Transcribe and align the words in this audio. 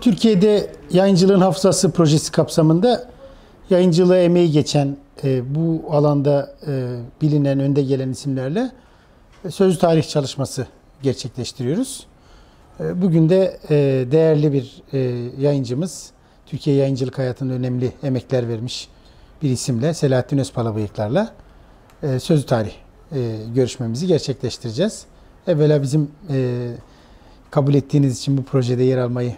Türkiye'de 0.00 0.70
yayıncılığın 0.90 1.40
hafızası 1.40 1.90
projesi 1.90 2.32
kapsamında 2.32 3.08
yayıncılığa 3.70 4.18
emeği 4.18 4.52
geçen 4.52 4.96
e, 5.24 5.54
bu 5.54 5.84
alanda 5.90 6.54
e, 6.66 6.96
bilinen 7.22 7.60
önde 7.60 7.82
gelen 7.82 8.10
isimlerle 8.10 8.70
e, 9.44 9.50
sözlü 9.50 9.78
tarih 9.78 10.08
çalışması 10.08 10.66
gerçekleştiriyoruz. 11.02 12.06
E, 12.80 13.02
bugün 13.02 13.28
de 13.28 13.58
e, 13.70 13.74
değerli 14.10 14.52
bir 14.52 14.82
e, 14.92 14.98
yayıncımız, 15.38 16.10
Türkiye 16.46 16.76
yayıncılık 16.76 17.18
hayatında 17.18 17.52
önemli 17.52 17.92
emekler 18.02 18.48
vermiş 18.48 18.88
bir 19.42 19.50
isimle 19.50 19.94
Selahattin 19.94 20.38
Özpalabıyıklar'la 20.38 21.32
e, 22.02 22.20
sözlü 22.20 22.46
tarih 22.46 22.72
e, 23.12 23.36
görüşmemizi 23.54 24.06
gerçekleştireceğiz. 24.06 25.04
Evvela 25.46 25.82
bizim 25.82 26.10
e, 26.30 26.68
kabul 27.50 27.74
ettiğiniz 27.74 28.18
için 28.18 28.38
bu 28.38 28.42
projede 28.42 28.82
yer 28.82 28.98
almayı 28.98 29.34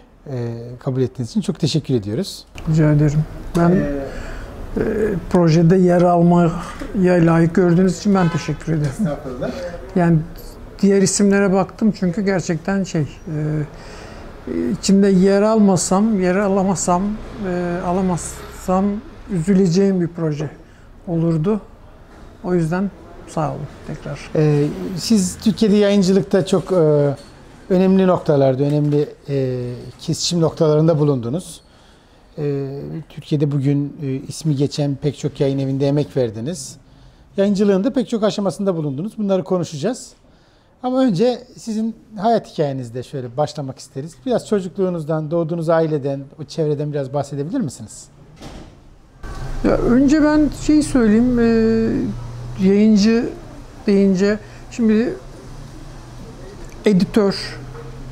kabul 0.79 1.01
ettiğiniz 1.01 1.29
için 1.29 1.41
çok 1.41 1.59
teşekkür 1.59 1.93
ediyoruz. 1.93 2.45
Rica 2.69 2.91
ederim. 2.91 3.23
Ben 3.57 3.69
e, 3.71 4.83
projede 5.29 5.75
yer 5.75 6.01
almaya 6.01 6.51
layık 7.05 7.55
gördüğünüz 7.55 7.97
için 7.97 8.15
ben 8.15 8.29
teşekkür 8.29 8.73
ederim. 8.73 8.91
Estağfurullah. 8.99 9.51
Yani 9.95 10.17
diğer 10.81 11.01
isimlere 11.01 11.53
baktım 11.53 11.93
çünkü 11.99 12.21
gerçekten 12.21 12.83
şey 12.83 13.01
e, 13.01 13.07
içinde 14.71 15.07
yer 15.07 15.41
almasam, 15.41 16.21
yer 16.21 16.35
alamazsam, 16.35 17.03
e, 17.47 17.79
alamazsam 17.85 18.85
üzüleceğim 19.31 20.01
bir 20.01 20.07
proje 20.07 20.49
olurdu. 21.07 21.61
O 22.43 22.53
yüzden 22.53 22.91
sağ 23.27 23.51
olun 23.51 23.67
tekrar. 23.87 24.29
Ee, 24.35 24.65
siz 24.97 25.37
Türkiye'de 25.37 25.75
yayıncılıkta 25.75 26.45
çok 26.45 26.71
e, 26.71 27.15
önemli 27.69 28.07
noktalarda, 28.07 28.63
önemli 28.63 29.09
e, 29.29 29.59
kesişim 29.99 30.41
noktalarında 30.41 30.99
bulundunuz. 30.99 31.61
E, 32.37 32.67
Türkiye'de 33.09 33.51
bugün 33.51 33.97
e, 34.01 34.07
ismi 34.27 34.55
geçen 34.55 34.95
pek 34.95 35.17
çok 35.17 35.39
yayın 35.39 35.59
evinde 35.59 35.87
emek 35.87 36.17
verdiniz. 36.17 36.77
Yayıncılığın 37.37 37.83
da 37.83 37.93
pek 37.93 38.09
çok 38.09 38.23
aşamasında 38.23 38.75
bulundunuz. 38.75 39.17
Bunları 39.17 39.43
konuşacağız. 39.43 40.11
Ama 40.83 41.01
önce 41.01 41.43
sizin 41.57 41.95
hayat 42.17 42.53
hikayenizde 42.53 43.03
şöyle 43.03 43.37
başlamak 43.37 43.79
isteriz. 43.79 44.15
Biraz 44.25 44.47
çocukluğunuzdan, 44.47 45.31
doğduğunuz 45.31 45.69
aileden, 45.69 46.21
o 46.41 46.43
çevreden 46.43 46.91
biraz 46.91 47.13
bahsedebilir 47.13 47.59
misiniz? 47.59 48.07
Ya 49.63 49.71
önce 49.71 50.23
ben 50.23 50.49
şey 50.65 50.81
söyleyeyim, 50.81 51.39
e, 51.39 52.67
yayıncı 52.67 53.29
deyince 53.87 54.39
şimdi 54.71 55.13
editör 56.85 57.35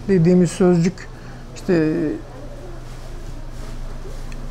dediğimiz 0.08 0.52
sözcük 0.52 1.08
işte 1.56 1.94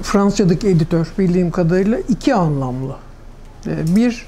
Fransızcadaki 0.03 0.69
editör 0.69 1.13
bildiğim 1.19 1.51
kadarıyla 1.51 1.99
iki 1.99 2.35
anlamlı. 2.35 2.97
E, 3.67 3.97
bir 3.97 4.27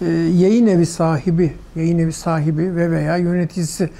e, 0.00 0.06
yayın 0.10 0.66
evi 0.66 0.86
sahibi, 0.86 1.52
yayın 1.76 1.98
evi 1.98 2.12
sahibi 2.12 2.76
ve 2.76 2.90
veya 2.90 3.16
yöneticisi 3.16 3.90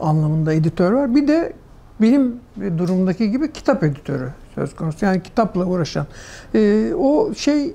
anlamında 0.00 0.52
editör 0.52 0.92
var. 0.92 1.14
Bir 1.14 1.28
de 1.28 1.52
benim 2.00 2.34
durumdaki 2.78 3.30
gibi 3.30 3.52
kitap 3.52 3.82
editörü 3.82 4.32
söz 4.54 4.76
konusu. 4.76 5.04
Yani 5.04 5.22
kitapla 5.22 5.66
uğraşan. 5.66 6.06
E, 6.54 6.92
o 6.98 7.34
şey 7.34 7.74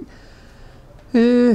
e, 1.16 1.54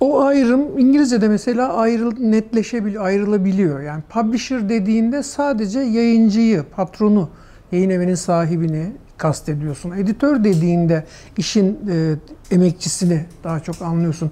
o 0.00 0.20
ayrım 0.20 0.78
İngilizce'de 0.78 1.28
mesela 1.28 1.74
ayrıl 1.74 2.12
netleşebiliyor, 2.18 3.04
ayrılabiliyor. 3.04 3.80
Yani 3.80 4.02
publisher 4.08 4.68
dediğinde 4.68 5.22
sadece 5.22 5.80
yayıncıyı, 5.80 6.62
patronu, 6.76 7.28
yayın 7.72 7.90
evinin 7.90 8.14
sahibini 8.14 8.92
kastediyorsun. 9.16 9.90
Editör 9.90 10.44
dediğinde 10.44 11.04
işin 11.38 11.78
e, 11.90 12.14
emekçisini 12.50 13.24
daha 13.44 13.60
çok 13.60 13.82
anlıyorsun. 13.82 14.30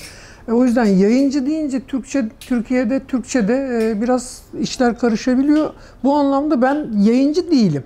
E, 0.48 0.52
o 0.52 0.64
yüzden 0.64 0.84
yayıncı 0.84 1.46
deyince 1.46 1.80
Türkçe 1.80 2.28
Türkiye'de 2.40 3.00
Türkçe'de 3.00 3.80
e, 3.82 4.02
biraz 4.02 4.42
işler 4.60 4.98
karışabiliyor. 4.98 5.70
Bu 6.04 6.14
anlamda 6.14 6.62
ben 6.62 6.88
yayıncı 6.98 7.50
değilim. 7.50 7.82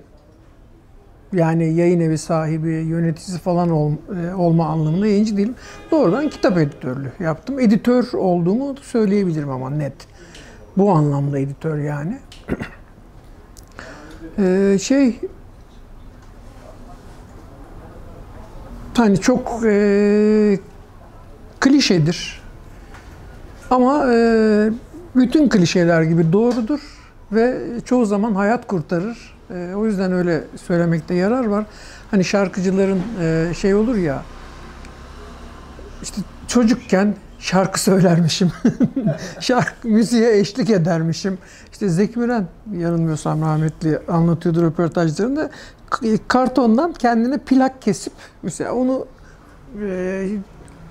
Yani 1.33 1.73
yayın 1.73 1.99
evi 1.99 2.17
sahibi, 2.17 2.71
yöneticisi 2.71 3.39
falan 3.39 3.69
ol, 3.69 3.91
e, 3.91 4.33
olma 4.33 4.67
anlamında 4.67 5.07
yayıncı 5.07 5.37
değilim. 5.37 5.55
Doğrudan 5.91 6.29
kitap 6.29 6.57
editörlüğü 6.57 7.11
yaptım. 7.19 7.59
Editör 7.59 8.13
olduğumu 8.13 8.75
söyleyebilirim 8.81 9.49
ama 9.49 9.69
net. 9.69 9.93
Bu 10.77 10.91
anlamda 10.91 11.39
editör 11.39 11.77
yani. 11.77 12.17
ee, 14.39 14.77
şey 14.81 15.19
hani 18.97 19.21
çok 19.21 19.61
e, 19.65 20.59
klişedir. 21.59 22.41
Ama 23.69 24.13
e, 24.13 24.69
bütün 25.15 25.49
klişeler 25.49 26.01
gibi 26.01 26.33
doğrudur 26.33 26.79
ve 27.31 27.57
çoğu 27.85 28.05
zaman 28.05 28.35
hayat 28.35 28.67
kurtarır. 28.67 29.33
E, 29.49 29.73
o 29.75 29.85
yüzden 29.85 30.11
öyle 30.11 30.43
söylemekte 30.55 31.13
yarar 31.13 31.45
var. 31.45 31.65
Hani 32.11 32.23
şarkıcıların 32.23 33.01
e, 33.21 33.53
şey 33.53 33.75
olur 33.75 33.95
ya, 33.95 34.23
işte 36.01 36.21
çocukken 36.47 37.15
şarkı 37.39 37.79
söylermişim. 37.83 38.51
şarkı 39.39 39.87
müziğe 39.87 40.39
eşlik 40.39 40.69
edermişim. 40.69 41.37
İşte 41.71 41.89
Zeki 41.89 42.19
Müren 42.19 42.47
yanılmıyorsam 42.77 43.41
rahmetli 43.41 43.99
anlatıyordu 44.07 44.63
röportajlarında 44.63 45.49
kartondan 46.27 46.93
kendine 46.93 47.37
plak 47.37 47.81
kesip 47.81 48.13
mesela 48.43 48.73
onu 48.73 49.05
e, 49.81 50.27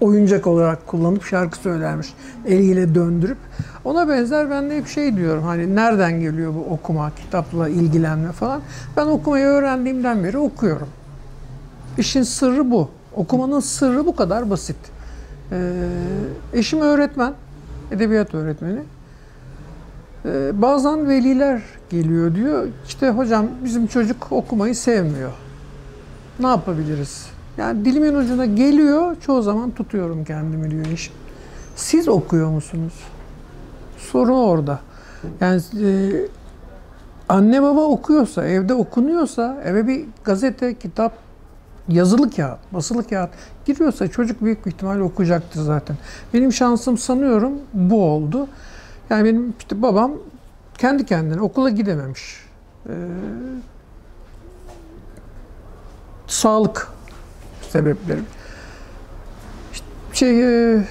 oyuncak 0.03 0.47
olarak 0.47 0.87
kullanıp 0.87 1.25
şarkı 1.25 1.59
söylermiş. 1.59 2.15
Eliyle 2.47 2.95
döndürüp. 2.95 3.39
Ona 3.85 4.09
benzer 4.09 4.51
ben 4.51 4.71
de 4.71 4.77
hep 4.77 4.89
şey 4.89 5.17
diyorum 5.17 5.43
hani 5.43 5.75
nereden 5.75 6.21
geliyor 6.21 6.55
bu 6.55 6.75
okuma, 6.75 7.11
kitapla 7.15 7.69
ilgilenme 7.69 8.33
falan. 8.33 8.61
Ben 8.97 9.07
okumayı 9.07 9.47
öğrendiğimden 9.47 10.25
beri 10.25 10.39
okuyorum. 10.39 10.89
İşin 11.99 12.23
sırrı 12.23 12.71
bu. 12.71 12.89
Okumanın 13.17 13.61
sırrı 13.61 14.07
bu 14.07 14.17
kadar 14.17 14.51
basit. 14.51 14.77
Ee, 15.53 15.73
eşim 16.53 16.81
öğretmen, 16.81 17.33
edebiyat 17.91 18.35
öğretmeni. 18.35 18.81
Ee, 20.25 20.63
bazen 20.63 21.09
veliler 21.09 21.63
geliyor 21.91 22.35
diyor. 22.35 22.67
İşte 22.87 23.11
hocam 23.11 23.47
bizim 23.65 23.87
çocuk 23.87 24.33
okumayı 24.33 24.75
sevmiyor. 24.75 25.33
Ne 26.41 26.47
yapabiliriz? 26.47 27.32
Yani 27.57 27.85
dilimin 27.85 28.15
ucuna 28.15 28.45
geliyor, 28.45 29.17
çoğu 29.21 29.43
zaman 29.43 29.71
tutuyorum 29.71 30.25
kendimi 30.25 30.71
diyor 30.71 30.87
eşim. 30.87 31.15
Siz 31.77 32.09
okuyor 32.09 32.49
musunuz? 32.49 32.93
Sorun 33.99 34.37
orada. 34.37 34.81
Yani 35.41 35.63
e, 35.83 36.13
anne 37.29 37.63
baba 37.63 37.81
okuyorsa, 37.81 38.47
evde 38.47 38.75
okunuyorsa, 38.75 39.63
eve 39.65 39.87
bir 39.87 40.05
gazete, 40.25 40.79
kitap, 40.79 41.13
yazılı 41.89 42.31
kağıt, 42.31 42.59
basılı 42.73 43.09
kağıt 43.09 43.31
giriyorsa 43.65 44.09
çocuk 44.09 44.43
büyük 44.43 44.67
bir 44.67 44.71
ihtimalle 44.71 45.03
okuyacaktır 45.03 45.61
zaten. 45.61 45.97
Benim 46.35 46.53
şansım 46.53 46.99
sanıyorum 46.99 47.53
bu 47.75 48.05
oldu. 48.05 48.49
Yani 49.11 49.25
benim 49.25 49.55
işte 49.59 49.83
babam 49.83 50.13
kendi 50.79 51.07
kendine 51.07 51.41
okula 51.41 51.71
gidememiş. 51.71 52.47
Ee, 52.89 52.93
sağlık 56.27 56.89
sebepleri. 57.73 58.21
İşte 59.73 59.87
şey 60.13 60.75
e, 60.75 60.85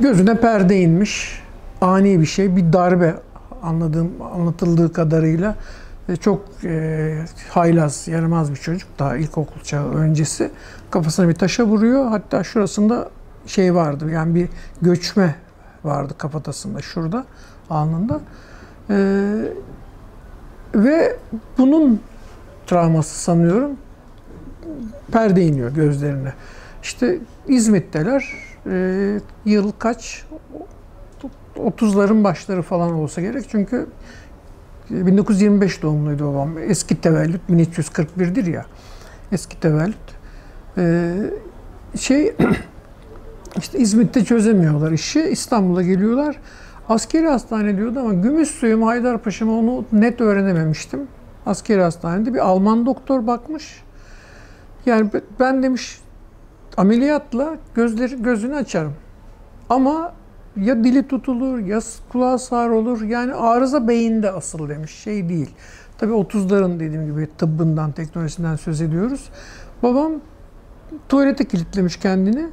gözüne 0.00 0.40
perde 0.40 0.80
inmiş. 0.80 1.42
Ani 1.80 2.20
bir 2.20 2.26
şey, 2.26 2.56
bir 2.56 2.72
darbe 2.72 3.14
anladığım 3.62 4.10
anlatıldığı 4.34 4.92
kadarıyla 4.92 5.54
e, 6.08 6.16
çok 6.16 6.44
e, 6.64 7.24
haylaz, 7.48 8.08
yaramaz 8.08 8.50
bir 8.50 8.56
çocuk 8.56 8.88
daha 8.98 9.16
ilkokul 9.16 9.60
çağı 9.60 9.92
öncesi 9.92 10.50
kafasına 10.90 11.28
bir 11.28 11.34
taşa 11.34 11.64
vuruyor. 11.64 12.08
Hatta 12.08 12.44
şurasında 12.44 13.10
şey 13.46 13.74
vardı 13.74 14.10
yani 14.10 14.34
bir 14.34 14.48
göçme 14.82 15.34
vardı 15.84 16.14
kafatasında 16.18 16.80
şurada 16.82 17.24
alnında. 17.70 18.20
Ee, 18.90 19.52
ve 20.74 21.16
bunun 21.58 22.00
travması 22.66 23.20
sanıyorum 23.20 23.70
perde 25.12 25.42
iniyor 25.42 25.70
gözlerine. 25.70 26.32
İşte 26.82 27.18
İzmit'teler. 27.48 28.32
E, 28.66 29.20
yıl 29.44 29.72
kaç? 29.78 30.24
30'ların 31.56 32.24
başları 32.24 32.62
falan 32.62 32.92
olsa 32.92 33.20
gerek. 33.20 33.44
Çünkü 33.50 33.86
1925 34.90 35.82
doğumluydu 35.82 36.32
babam. 36.32 36.58
Eski 36.58 37.00
tevellüt 37.00 37.40
1341'dir 37.50 38.46
ya. 38.46 38.66
Eski 39.32 39.60
tevellüt. 39.60 39.96
Ee, 40.78 41.14
şey 41.98 42.34
işte 43.58 43.78
İzmit'te 43.78 44.24
çözemiyorlar 44.24 44.92
işi. 44.92 45.20
İstanbul'a 45.20 45.82
geliyorlar. 45.82 46.36
Askeri 46.88 47.28
hastane 47.28 47.76
diyordu 47.76 48.00
ama 48.00 48.14
Gümüşsuyu 48.14 48.78
mu 48.78 48.86
Haydarpaşa 48.86 49.44
mı 49.44 49.58
onu 49.58 49.84
net 49.92 50.20
öğrenememiştim. 50.20 51.00
askeri 51.46 51.82
hastanede 51.82 52.34
bir 52.34 52.38
Alman 52.38 52.86
doktor 52.86 53.26
bakmış. 53.26 53.82
Yani 54.86 55.12
be- 55.12 55.22
ben 55.40 55.62
demiş 55.62 56.00
ameliyatla 56.76 57.56
gözleri 57.74 58.22
gözünü 58.22 58.54
açarım. 58.56 58.94
Ama 59.68 60.12
ya 60.56 60.84
dili 60.84 61.08
tutulur 61.08 61.58
ya 61.58 61.80
kulağı 62.12 62.38
sağır 62.38 62.70
olur. 62.70 63.02
Yani 63.02 63.34
arıza 63.34 63.88
beyinde 63.88 64.30
asıl 64.30 64.68
demiş. 64.68 64.90
Şey 64.90 65.28
değil. 65.28 65.50
Tabii 65.98 66.12
30'ların 66.12 66.80
dediğim 66.80 67.06
gibi 67.06 67.28
tıbbından, 67.38 67.92
teknolojisinden 67.92 68.56
söz 68.56 68.80
ediyoruz. 68.80 69.28
Babam 69.82 70.12
tuvalete 71.08 71.44
kilitlemiş 71.44 71.96
kendini. 71.96 72.46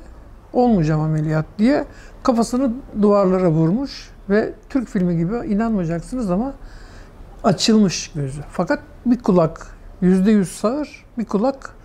Olmayacağım 0.54 1.01
ameliyat 1.01 1.45
diye 1.60 1.86
kafasını 2.24 2.74
duvarlara 3.01 3.50
vurmuş 3.51 4.10
ve 4.30 4.54
Türk 4.69 4.89
filmi 4.89 5.18
gibi 5.18 5.36
inanmayacaksınız 5.48 6.31
ama 6.31 6.54
açılmış 7.44 8.12
gözü. 8.16 8.42
Fakat 8.51 8.80
bir 9.06 9.19
kulak 9.19 9.68
yüzde 10.01 10.31
yüz 10.31 10.51
sağır, 10.51 11.06
bir 11.18 11.25
kulak 11.25 11.75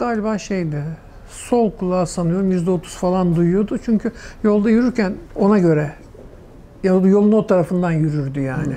galiba 0.00 0.38
şeydi, 0.38 0.84
sol 1.28 1.70
kulağı 1.70 2.06
sanıyorum 2.06 2.50
yüzde 2.50 2.70
otuz 2.70 2.96
falan 2.96 3.36
duyuyordu. 3.36 3.78
Çünkü 3.84 4.12
yolda 4.42 4.70
yürürken 4.70 5.14
ona 5.36 5.58
göre 5.58 5.92
ya 6.82 6.92
yolun 6.92 7.32
o 7.32 7.46
tarafından 7.46 7.90
yürürdü 7.90 8.40
yani. 8.40 8.74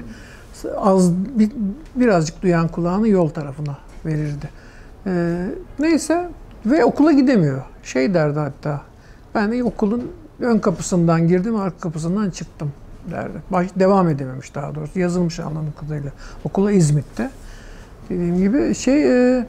Az 0.77 1.13
bir, 1.13 1.51
birazcık 1.95 2.41
duyan 2.41 2.67
kulağını 2.67 3.07
yol 3.07 3.29
tarafına 3.29 3.77
verirdi. 4.05 4.49
Ee, 5.07 5.45
neyse 5.79 6.29
ve 6.65 6.85
okula 6.85 7.11
gidemiyor. 7.11 7.61
Şey 7.83 8.13
derdi 8.13 8.39
hatta. 8.39 8.81
Ben 9.35 9.61
okulun 9.61 10.11
ön 10.39 10.59
kapısından 10.59 11.27
girdim, 11.27 11.55
arka 11.55 11.77
kapısından 11.77 12.29
çıktım 12.29 12.71
derdi. 13.11 13.37
Baş, 13.49 13.67
devam 13.75 14.09
edememiş 14.09 14.55
daha 14.55 14.75
doğrusu. 14.75 14.99
Yazılmış 14.99 15.39
anladığım 15.39 15.73
kadarıyla. 15.79 16.11
Okula 16.43 16.71
İzmit'te. 16.71 17.29
Dediğim 18.09 18.37
gibi 18.37 18.75
şey 18.75 19.37
e, 19.37 19.45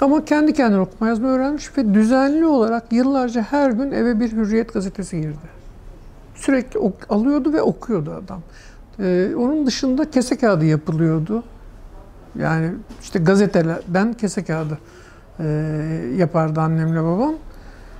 ama 0.00 0.24
kendi 0.24 0.52
kendine 0.52 0.80
okuma 0.80 1.08
yazma 1.08 1.28
öğrenmiş 1.28 1.78
ve 1.78 1.94
düzenli 1.94 2.46
olarak 2.46 2.92
yıllarca 2.92 3.42
her 3.42 3.70
gün 3.70 3.90
eve 3.90 4.20
bir 4.20 4.32
Hürriyet 4.32 4.72
gazetesi 4.74 5.20
girdi. 5.20 5.60
Sürekli 6.34 6.80
alıyordu 7.08 7.52
ve 7.52 7.62
okuyordu 7.62 8.22
adam. 8.24 8.42
Ee, 9.00 9.34
onun 9.36 9.66
dışında 9.66 10.10
kese 10.10 10.36
kağıdı 10.36 10.64
yapılıyordu. 10.64 11.42
Yani 12.38 12.70
işte 13.02 13.18
gazetelerden 13.18 14.12
kese 14.12 14.44
kağıdı 14.44 14.78
e, 15.40 15.44
yapardı 16.16 16.60
annemle 16.60 17.02
babam. 17.02 17.34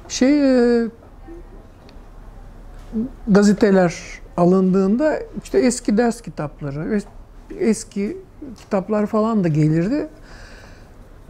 Şey 0.08 0.42
e, 0.82 0.88
gazeteler 3.28 3.94
alındığında 4.36 5.18
işte 5.42 5.58
eski 5.58 5.98
ders 5.98 6.20
kitapları, 6.20 6.96
es- 6.98 7.58
eski 7.58 8.16
kitaplar 8.56 9.06
falan 9.06 9.44
da 9.44 9.48
gelirdi. 9.48 10.08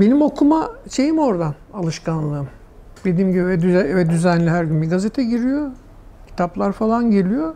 Benim 0.01 0.23
okuma 0.23 0.71
şeyim 0.91 1.19
oradan, 1.19 1.55
alışkanlığım. 1.75 2.49
Dediğim 3.05 3.31
gibi 3.33 3.41
eve 3.41 3.55
düze- 3.63 3.87
eve 3.89 4.11
düzenli 4.11 4.51
her 4.51 4.65
gün 4.65 4.83
bir 4.83 4.91
gazete 4.91 5.25
giriyor. 5.25 5.71
Kitaplar 6.27 6.73
falan 6.73 7.11
geliyor. 7.11 7.55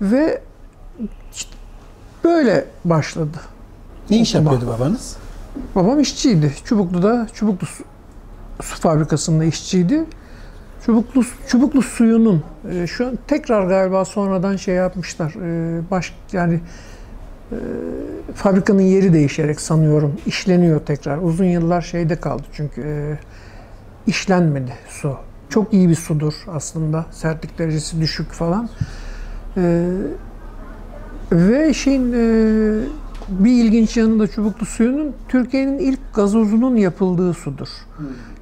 Ve 0.00 0.42
böyle 2.24 2.64
başladı. 2.84 3.36
Ne 4.10 4.18
iş 4.20 4.34
Okuma. 4.34 4.52
yapıyordu 4.52 4.76
babanız? 4.78 5.16
Babam 5.74 6.00
işçiydi. 6.00 6.52
Çubuklu'da, 6.64 7.26
Çubuklu 7.34 7.66
su, 7.66 7.84
su 8.62 8.80
fabrikasında 8.80 9.44
işçiydi. 9.44 10.04
Çubuklu, 10.86 11.22
Çubuklu 11.48 11.82
suyunun 11.82 12.42
e, 12.70 12.86
şu 12.86 13.06
an 13.06 13.18
tekrar 13.26 13.66
galiba 13.66 14.04
sonradan 14.04 14.56
şey 14.56 14.74
yapmışlar. 14.74 15.34
E, 15.42 15.80
baş 15.90 16.14
yani 16.32 16.60
e, 17.52 17.56
fabrikanın 18.34 18.82
yeri 18.82 19.12
değişerek 19.12 19.60
sanıyorum 19.60 20.12
işleniyor 20.26 20.80
tekrar. 20.80 21.18
Uzun 21.18 21.44
yıllar 21.44 21.82
şeyde 21.82 22.16
kaldı 22.16 22.42
çünkü 22.52 22.80
e, 22.82 23.18
işlenmedi 24.06 24.72
su. 24.88 25.16
Çok 25.48 25.72
iyi 25.72 25.88
bir 25.88 25.94
sudur 25.94 26.34
aslında. 26.48 27.06
Sertlik 27.10 27.58
derecesi 27.58 28.00
düşük 28.00 28.32
falan. 28.32 28.68
E, 29.56 29.86
ve 31.32 31.74
şeyin 31.74 32.12
e, 32.12 32.84
bir 33.28 33.64
ilginç 33.64 33.96
yanı 33.96 34.20
da 34.20 34.28
Çubuklu 34.28 34.66
suyunun 34.66 35.14
Türkiye'nin 35.28 35.78
ilk 35.78 36.14
gazozunun 36.14 36.76
yapıldığı 36.76 37.34
sudur. 37.34 37.68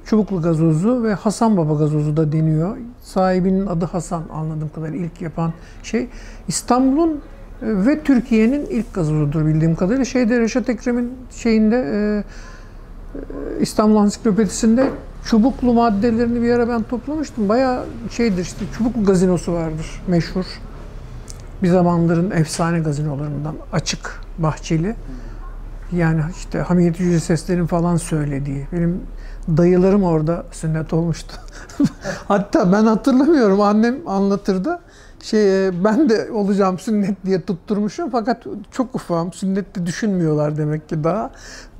Çubuklu 0.05 0.41
gazozu 0.41 1.03
ve 1.03 1.13
Hasan 1.13 1.57
Baba 1.57 1.73
gazozu 1.73 2.17
da 2.17 2.31
deniyor. 2.31 2.77
Sahibinin 3.01 3.67
adı 3.67 3.85
Hasan 3.85 4.23
anladığım 4.33 4.69
kadarıyla 4.75 5.05
ilk 5.05 5.21
yapan 5.21 5.53
şey. 5.83 6.07
İstanbul'un 6.47 7.21
ve 7.63 7.99
Türkiye'nin 8.03 8.65
ilk 8.65 8.93
gazozudur 8.93 9.45
bildiğim 9.45 9.75
kadarıyla. 9.75 10.05
Şeyde 10.05 10.39
Reşat 10.39 10.69
Ekrem'in 10.69 11.13
şeyinde 11.31 11.75
e, 11.75 12.23
e, 13.19 13.61
İstanbul 13.61 13.95
Ansiklopedisinde 13.95 14.89
çubuklu 15.25 15.73
maddelerini 15.73 16.41
bir 16.41 16.53
ara 16.53 16.69
ben 16.69 16.83
toplamıştım. 16.83 17.49
Bayağı 17.49 17.85
şeydir 18.11 18.41
işte 18.41 18.65
çubuklu 18.77 19.05
gazinosu 19.05 19.53
vardır 19.53 20.01
meşhur. 20.07 20.45
Bir 21.63 21.69
zamanların 21.69 22.31
efsane 22.31 22.79
gazinolarından 22.79 23.55
açık 23.73 24.21
bahçeli. 24.37 24.95
Yani 25.91 26.21
işte 26.37 26.59
Hamiyet 26.59 26.99
Yüce 26.99 27.19
Sesler'in 27.19 27.65
falan 27.65 27.97
söylediği. 27.97 28.67
Benim 28.71 29.01
dayılarım 29.57 30.03
orada 30.03 30.45
sünnet 30.51 30.93
olmuştu. 30.93 31.33
Hatta 32.27 32.71
ben 32.71 32.85
hatırlamıyorum 32.85 33.61
annem 33.61 34.07
anlatırdı. 34.07 34.79
Şey 35.23 35.67
e, 35.67 35.83
ben 35.83 36.09
de 36.09 36.31
olacağım 36.31 36.79
sünnet 36.79 37.25
diye 37.25 37.41
tutturmuşum 37.41 38.09
fakat 38.09 38.43
çok 38.71 38.95
ufağım. 38.95 39.33
Sünnette 39.33 39.85
düşünmüyorlar 39.85 40.57
demek 40.57 40.89
ki 40.89 41.03
daha. 41.03 41.31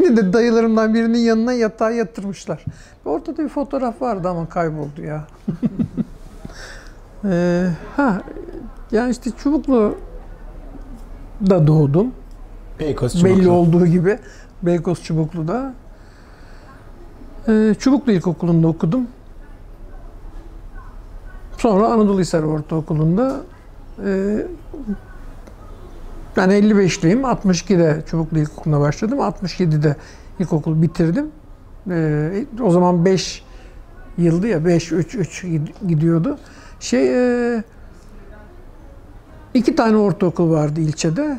Beni 0.00 0.16
de 0.16 0.32
dayılarımdan 0.32 0.94
birinin 0.94 1.18
yanına 1.18 1.52
yatağa 1.52 1.90
yatırmışlar. 1.90 2.64
Ortada 3.04 3.44
bir 3.44 3.48
fotoğraf 3.48 4.02
vardı 4.02 4.28
ama 4.28 4.48
kayboldu 4.48 5.02
ya. 5.02 5.26
Ee, 7.24 7.68
ha 7.96 8.22
yani 8.92 9.10
işte 9.10 9.30
Çubuklu 9.42 9.94
da 11.50 11.66
doğdum. 11.66 12.12
Beykoz 12.80 13.12
Çubuklu. 13.12 13.36
Belli 13.36 13.48
olduğu 13.48 13.86
gibi 13.86 14.18
Beykoz 14.62 15.02
Çubuklu'da. 15.02 15.74
Ee, 17.48 17.74
Çubuklu 17.78 18.12
İlkokulu'nda 18.12 18.68
okudum. 18.68 19.06
Sonra 21.58 21.86
Anadolu 21.86 22.20
Hisar 22.20 22.42
Ortaokulu'nda 22.42 23.40
e, 24.04 24.36
ben 26.36 26.50
55'liyim. 26.50 27.20
62'de 27.22 28.02
Çubuklu 28.10 28.38
İlkokulu'na 28.38 28.80
başladım. 28.80 29.18
67'de 29.18 29.96
ilkokul 30.38 30.82
bitirdim. 30.82 31.26
Ee, 31.90 32.46
o 32.62 32.70
zaman 32.70 33.04
5 33.04 33.44
yıldı 34.18 34.46
ya 34.46 34.64
5 34.64 34.92
3 34.92 35.14
3 35.14 35.44
gidiyordu. 35.88 36.38
Şey 36.80 37.08
e, 37.56 37.64
iki 39.54 39.76
tane 39.76 39.96
ortaokul 39.96 40.50
vardı 40.50 40.80
ilçede. 40.80 41.38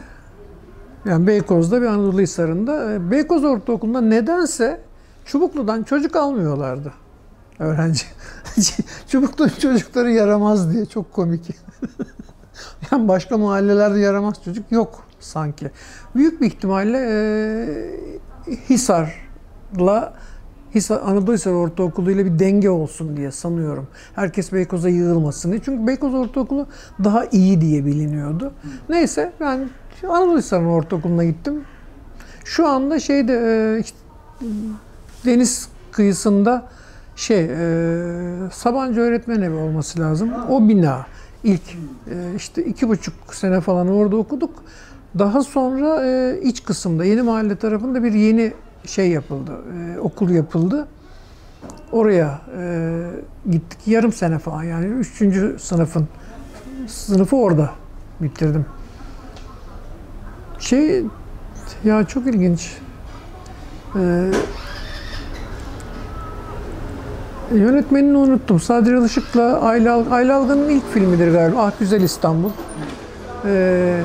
Yani 1.06 1.28
Beykoz'da 1.28 1.82
bir 1.82 1.88
Anadolu 1.88 2.22
Hisarı'nda. 2.22 2.94
E, 2.94 3.12
Beykoz 3.12 3.44
Ortaokulu'nda 3.44 4.02
nedense 4.02 4.82
Çubuklu'dan 5.26 5.84
çocuk 5.84 6.16
almıyorlardı 6.16 6.94
öğrenci. 7.60 8.06
Çubuklu 9.08 9.50
çocukları 9.50 10.12
yaramaz 10.12 10.74
diye 10.74 10.86
çok 10.86 11.14
komik. 11.14 11.50
yani 12.92 13.08
başka 13.08 13.38
mahallelerde 13.38 14.00
yaramaz 14.00 14.36
çocuk 14.46 14.72
yok 14.72 15.04
sanki. 15.20 15.72
Büyük 16.16 16.42
bir 16.42 16.48
ihtimalle 16.48 16.98
e, 16.98 18.56
Hisar'la 18.70 20.14
Hisar, 20.76 21.02
Anadolu 21.02 21.34
Hisar 21.34 21.52
Ortaokulu 21.52 22.12
ile 22.12 22.26
bir 22.26 22.40
denge 22.40 22.70
olsun 22.70 23.18
diye 23.18 23.32
sanıyorum. 23.32 23.88
Herkes 24.16 24.54
Beykoz'a 24.54 24.90
yığılmasın 24.90 25.52
diye. 25.52 25.62
Çünkü 25.66 25.88
Beykoz 25.88 26.14
Ortaokulu 26.14 26.68
daha 27.04 27.26
iyi 27.26 27.62
diye 27.62 27.86
biliniyordu. 27.86 28.54
Neyse 28.90 29.34
ben 29.40 29.70
Anadolu 30.10 30.38
Hisar'ın 30.38 30.66
ortaokuluna 30.66 31.24
gittim. 31.24 31.64
Şu 32.46 32.68
anda 32.68 33.00
şeyde 33.00 33.34
e, 33.34 33.80
işte, 33.80 33.98
deniz 35.26 35.70
kıyısında 35.92 36.70
şey 37.20 37.46
e, 37.46 38.52
Sabancı 38.52 39.00
Öğretmen 39.00 39.42
Evi 39.42 39.56
olması 39.56 40.00
lazım. 40.00 40.30
O 40.50 40.70
bina 40.70 41.06
ilk 41.44 41.62
e, 42.12 42.36
işte 42.36 42.66
iki 42.66 42.90
buçuk 42.90 43.36
sene 43.36 43.62
falan 43.62 43.88
orada 43.88 44.16
okuduk. 44.16 44.64
Daha 45.20 45.44
sonra 45.44 46.06
e, 46.06 46.40
iç 46.42 46.64
kısımda 46.64 47.06
Yeni 47.06 47.22
Mahalle 47.22 47.56
tarafında 47.56 48.04
bir 48.04 48.14
yeni 48.14 48.54
şey 48.86 49.10
yapıldı, 49.10 49.52
e, 49.52 50.00
okul 50.00 50.30
yapıldı. 50.30 50.88
Oraya 51.92 52.42
e, 52.58 53.02
gittik 53.52 53.80
yarım 53.88 54.14
sene 54.14 54.40
falan 54.40 54.64
yani 54.64 54.86
üçüncü 54.86 55.56
sınıfın 55.60 56.08
sınıfı 56.88 57.36
orada 57.36 57.70
bitirdim. 58.20 58.66
Şey 60.60 61.04
ya 61.84 62.04
çok 62.04 62.28
ilginç. 62.28 62.78
Ee, 63.96 64.32
yönetmenini 67.54 68.18
unuttum. 68.18 68.60
Sadri 68.60 68.98
Alışık'la 68.98 69.60
Ayla, 69.62 70.04
Ayla 70.12 70.38
Algan'ın 70.38 70.70
ilk 70.70 70.94
filmidir 70.94 71.32
galiba. 71.32 71.62
Ah 71.66 71.72
Güzel 71.80 72.02
İstanbul. 72.02 72.50
Ee, 73.46 74.02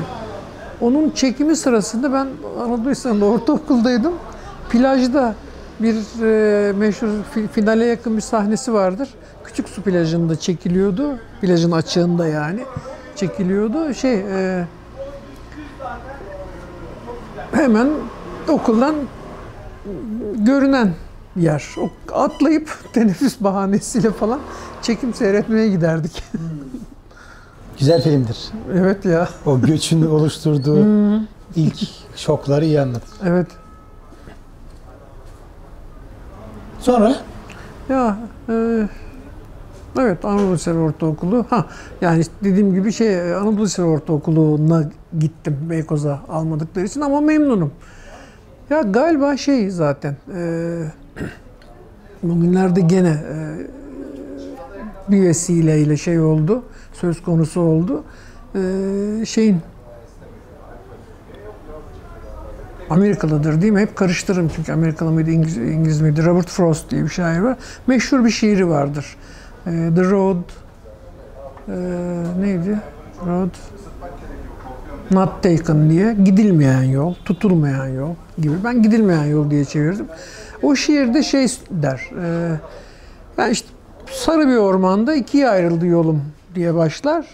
Onun 0.81 1.09
çekimi 1.09 1.55
sırasında 1.55 2.13
ben 2.13 2.27
Anadolu 2.61 2.89
Lisesi'nde 2.89 3.25
ortaokuldaydım. 3.25 4.13
Plajda 4.69 5.35
bir 5.79 5.95
e, 6.23 6.71
meşhur 6.73 7.07
fi- 7.35 7.47
finale 7.47 7.85
yakın 7.85 8.15
bir 8.17 8.21
sahnesi 8.21 8.73
vardır. 8.73 9.09
Küçük 9.43 9.69
su 9.69 9.81
plajında 9.81 10.35
çekiliyordu. 10.35 11.17
Plajın 11.41 11.71
açığında 11.71 12.27
yani 12.27 12.59
çekiliyordu. 13.15 13.93
Şey 13.93 14.13
e, 14.19 14.65
hemen 17.51 17.87
okuldan 18.49 18.95
görünen 20.35 20.89
yer. 21.35 21.65
O- 21.79 22.13
Atlayıp 22.13 22.69
teneffüs 22.93 23.35
bahanesiyle 23.39 24.11
falan 24.11 24.39
çekim 24.81 25.13
seyretmeye 25.13 25.67
giderdik. 25.69 26.23
Güzel 27.79 28.01
filmdir. 28.03 28.37
evet 28.73 29.05
ya. 29.05 29.29
O 29.45 29.61
göçün 29.61 30.05
oluşturduğu 30.11 30.85
ilk 31.55 31.77
şokları 32.15 32.65
iyi 32.65 32.81
anlatır. 32.81 33.09
Evet. 33.25 33.47
Sonra 36.79 37.15
Ya 37.89 38.17
e, 38.49 38.87
evet 39.99 40.25
Anadolu 40.25 40.53
Lisesi 40.53 40.77
Ortaokulu. 40.77 41.45
Ha 41.49 41.65
yani 42.01 42.23
dediğim 42.43 42.73
gibi 42.73 42.91
şey 42.93 43.33
Anadolu 43.35 43.63
Lisesi 43.63 43.81
Ortaokulu'na 43.81 44.83
gittim 45.19 45.57
Beykoz'a 45.69 46.19
almadıkları 46.29 46.85
için 46.85 47.01
ama 47.01 47.21
memnunum. 47.21 47.71
Ya 48.69 48.81
galiba 48.81 49.37
şey 49.37 49.69
zaten 49.69 50.15
e, 50.35 50.41
bugünlerde 52.23 52.81
gene 52.81 53.09
e, 53.09 53.35
bir 55.11 55.21
vesileyle 55.21 55.97
şey 55.97 56.19
oldu. 56.19 56.63
Söz 56.93 57.23
konusu 57.23 57.61
oldu. 57.61 58.03
E, 58.55 59.25
şeyin 59.25 59.61
Amerikalıdır 62.89 63.61
değil 63.61 63.73
mi? 63.73 63.79
Hep 63.79 63.95
karıştırırım 63.95 64.51
çünkü 64.55 64.73
Amerikalı 64.73 65.11
mıydı, 65.11 65.31
İngiliz, 65.31 65.57
İngiliz 65.57 66.01
miydi? 66.01 66.25
Robert 66.25 66.49
Frost 66.49 66.91
diye 66.91 67.03
bir 67.03 67.09
şair 67.09 67.39
var. 67.39 67.57
Meşhur 67.87 68.25
bir 68.25 68.29
şiiri 68.29 68.69
vardır. 68.69 69.15
Ee, 69.67 69.89
The 69.95 70.03
Road 70.03 70.37
e, 71.67 71.73
neydi? 72.39 72.79
Road 73.27 73.49
Not 75.11 75.43
Taken 75.43 75.89
diye. 75.89 76.13
Gidilmeyen 76.13 76.83
yol, 76.83 77.13
tutulmayan 77.25 77.87
yol 77.87 78.15
gibi. 78.37 78.53
Ben 78.63 78.83
gidilmeyen 78.83 79.25
yol 79.25 79.51
diye 79.51 79.65
çevirdim. 79.65 80.05
O 80.63 80.75
şiirde 80.75 81.23
şey 81.23 81.47
der. 81.69 82.09
E, 82.23 82.55
ben 83.37 83.49
işte 83.49 83.67
sarı 84.11 84.47
bir 84.47 84.55
ormanda 84.55 85.15
ikiye 85.15 85.49
ayrıldı 85.49 85.85
yolum 85.85 86.23
diye 86.55 86.75
başlar. 86.75 87.25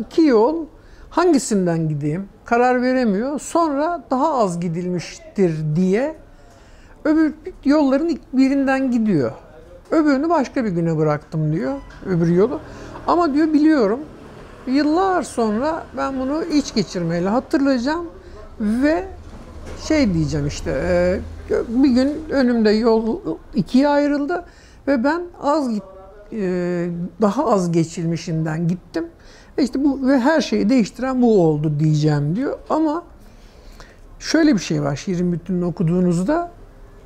İki 0.00 0.22
yol 0.22 0.66
hangisinden 1.10 1.88
gideyim 1.88 2.28
karar 2.44 2.82
veremiyor. 2.82 3.40
Sonra 3.40 4.04
daha 4.10 4.34
az 4.34 4.60
gidilmiştir 4.60 5.54
diye 5.76 6.14
öbür 7.04 7.34
yolların 7.64 8.18
birinden 8.32 8.90
gidiyor. 8.90 9.32
Öbürünü 9.90 10.28
başka 10.28 10.64
bir 10.64 10.70
güne 10.70 10.96
bıraktım 10.96 11.52
diyor 11.52 11.74
öbür 12.06 12.28
yolu. 12.28 12.60
Ama 13.06 13.34
diyor 13.34 13.52
biliyorum 13.52 14.00
yıllar 14.66 15.22
sonra 15.22 15.84
ben 15.96 16.20
bunu 16.20 16.44
iç 16.44 16.74
geçirmeyle 16.74 17.28
hatırlayacağım 17.28 18.06
ve 18.60 19.04
şey 19.88 20.14
diyeceğim 20.14 20.46
işte 20.46 20.70
e, 20.70 21.20
bir 21.50 21.90
gün 21.90 22.12
önümde 22.30 22.70
yol 22.70 23.18
ikiye 23.54 23.88
ayrıldı 23.88 24.44
ve 24.88 25.04
ben 25.04 25.22
az 25.42 25.70
git 25.70 25.82
e, 26.32 26.88
daha 27.20 27.46
az 27.52 27.72
geçilmişinden 27.72 28.68
gittim. 28.68 29.06
E 29.58 29.62
İşte 29.62 29.84
bu 29.84 30.08
ve 30.08 30.20
her 30.20 30.40
şeyi 30.40 30.68
değiştiren 30.68 31.22
bu 31.22 31.42
oldu 31.42 31.72
diyeceğim 31.80 32.36
diyor. 32.36 32.58
Ama 32.70 33.02
şöyle 34.18 34.54
bir 34.54 34.60
şey 34.60 34.82
var 34.82 34.96
şiirin 34.96 35.32
bütününü 35.32 35.64
okuduğunuzda 35.64 36.50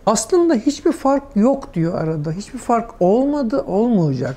aslında 0.07 0.55
hiçbir 0.55 0.93
fark 0.93 1.37
yok 1.37 1.75
diyor 1.75 1.95
arada. 1.95 2.33
Hiçbir 2.33 2.59
fark 2.59 2.91
olmadı, 3.01 3.65
olmayacak. 3.67 4.37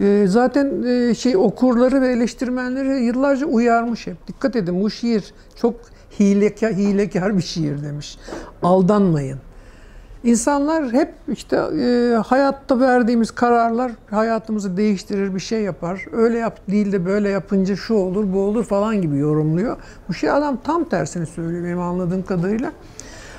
E, 0.00 0.24
zaten 0.28 0.82
şey 1.12 1.36
okurları 1.36 2.02
ve 2.02 2.08
eleştirmenleri 2.08 3.04
yıllarca 3.04 3.46
uyarmış 3.46 4.06
hep. 4.06 4.28
Dikkat 4.28 4.56
edin 4.56 4.82
bu 4.82 4.90
şiir 4.90 5.34
çok 5.56 5.74
hilekar, 6.18 6.72
hilekar 6.72 7.36
bir 7.36 7.42
şiir 7.42 7.82
demiş. 7.82 8.18
Aldanmayın. 8.62 9.38
İnsanlar 10.24 10.92
hep 10.92 11.14
işte 11.28 11.56
e, 11.56 12.14
hayatta 12.26 12.80
verdiğimiz 12.80 13.30
kararlar 13.30 13.92
hayatımızı 14.10 14.76
değiştirir, 14.76 15.34
bir 15.34 15.40
şey 15.40 15.62
yapar. 15.62 16.04
Öyle 16.12 16.38
yap 16.38 16.60
değil 16.70 16.92
de 16.92 17.06
böyle 17.06 17.28
yapınca 17.28 17.76
şu 17.76 17.94
olur, 17.94 18.32
bu 18.32 18.40
olur 18.40 18.64
falan 18.64 19.02
gibi 19.02 19.18
yorumluyor. 19.18 19.76
Bu 20.08 20.14
şey 20.14 20.30
adam 20.30 20.58
tam 20.64 20.84
tersini 20.84 21.26
söylüyor 21.26 21.64
benim 21.64 21.80
anladığım 21.80 22.22
kadarıyla. 22.22 22.72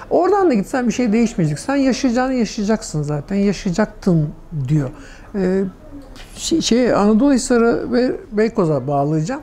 Oradan 0.10 0.50
da 0.50 0.54
gitsen 0.54 0.88
bir 0.88 0.94
şey 0.94 1.14
değişmeyecek. 1.14 1.60
Sen 1.60 1.76
yaşayacağını 1.76 2.34
yaşayacaksın 2.34 3.02
zaten. 3.02 3.36
Yaşayacaktın 3.36 4.30
diyor. 4.68 4.90
E, 5.36 5.64
şey, 6.36 6.62
şey, 6.62 6.94
Anadolu 6.94 7.34
Hisarı 7.34 7.94
ve 7.94 8.16
Beykoz'a 8.32 8.88
bağlayacağım. 8.88 9.42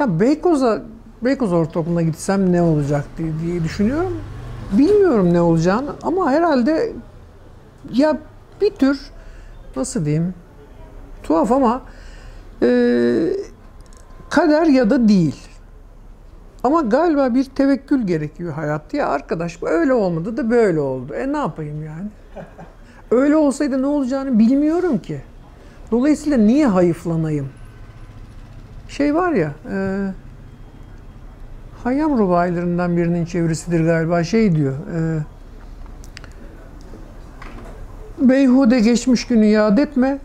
Ya 0.00 0.20
Beykoz'a 0.20 0.82
Beykoz 1.26 1.52
Ortaokulu'na 1.52 2.02
gitsem 2.02 2.52
ne 2.52 2.62
olacak 2.62 3.04
diye, 3.18 3.28
diye 3.42 3.64
düşünüyorum. 3.64 4.20
Bilmiyorum 4.72 5.32
ne 5.32 5.40
olacağını 5.40 5.90
ama 6.02 6.30
herhalde 6.30 6.92
ya 7.92 8.18
bir 8.60 8.70
tür 8.70 9.00
nasıl 9.76 10.04
diyeyim 10.04 10.34
tuhaf 11.22 11.52
ama 11.52 11.82
e, 12.62 12.68
kader 14.30 14.66
ya 14.66 14.90
da 14.90 15.08
değil. 15.08 15.36
Ama 16.64 16.80
galiba 16.80 17.34
bir 17.34 17.44
tevekkül 17.44 18.06
gerekiyor 18.06 18.52
hayatta. 18.52 18.96
Ya 18.96 19.08
arkadaş 19.08 19.62
bu 19.62 19.68
öyle 19.68 19.92
olmadı 19.92 20.36
da 20.36 20.50
böyle 20.50 20.80
oldu. 20.80 21.14
E 21.14 21.32
ne 21.32 21.36
yapayım 21.36 21.84
yani? 21.84 22.08
Öyle 23.10 23.36
olsaydı 23.36 23.82
ne 23.82 23.86
olacağını 23.86 24.38
bilmiyorum 24.38 24.98
ki. 24.98 25.22
Dolayısıyla 25.90 26.38
niye 26.38 26.66
hayıflanayım? 26.66 27.48
Şey 28.88 29.14
var 29.14 29.32
ya, 29.32 29.52
e, 29.72 30.06
Hayyam 31.86 32.18
rubailerinden 32.18 32.96
birinin 32.96 33.24
çevirisidir 33.24 33.84
galiba. 33.84 34.24
Şey 34.24 34.56
diyor, 34.56 34.74
e, 34.94 35.18
Beyhude 38.28 38.80
geçmiş 38.80 39.26
günü 39.26 39.44
yad 39.44 39.78
etme, 39.78 40.18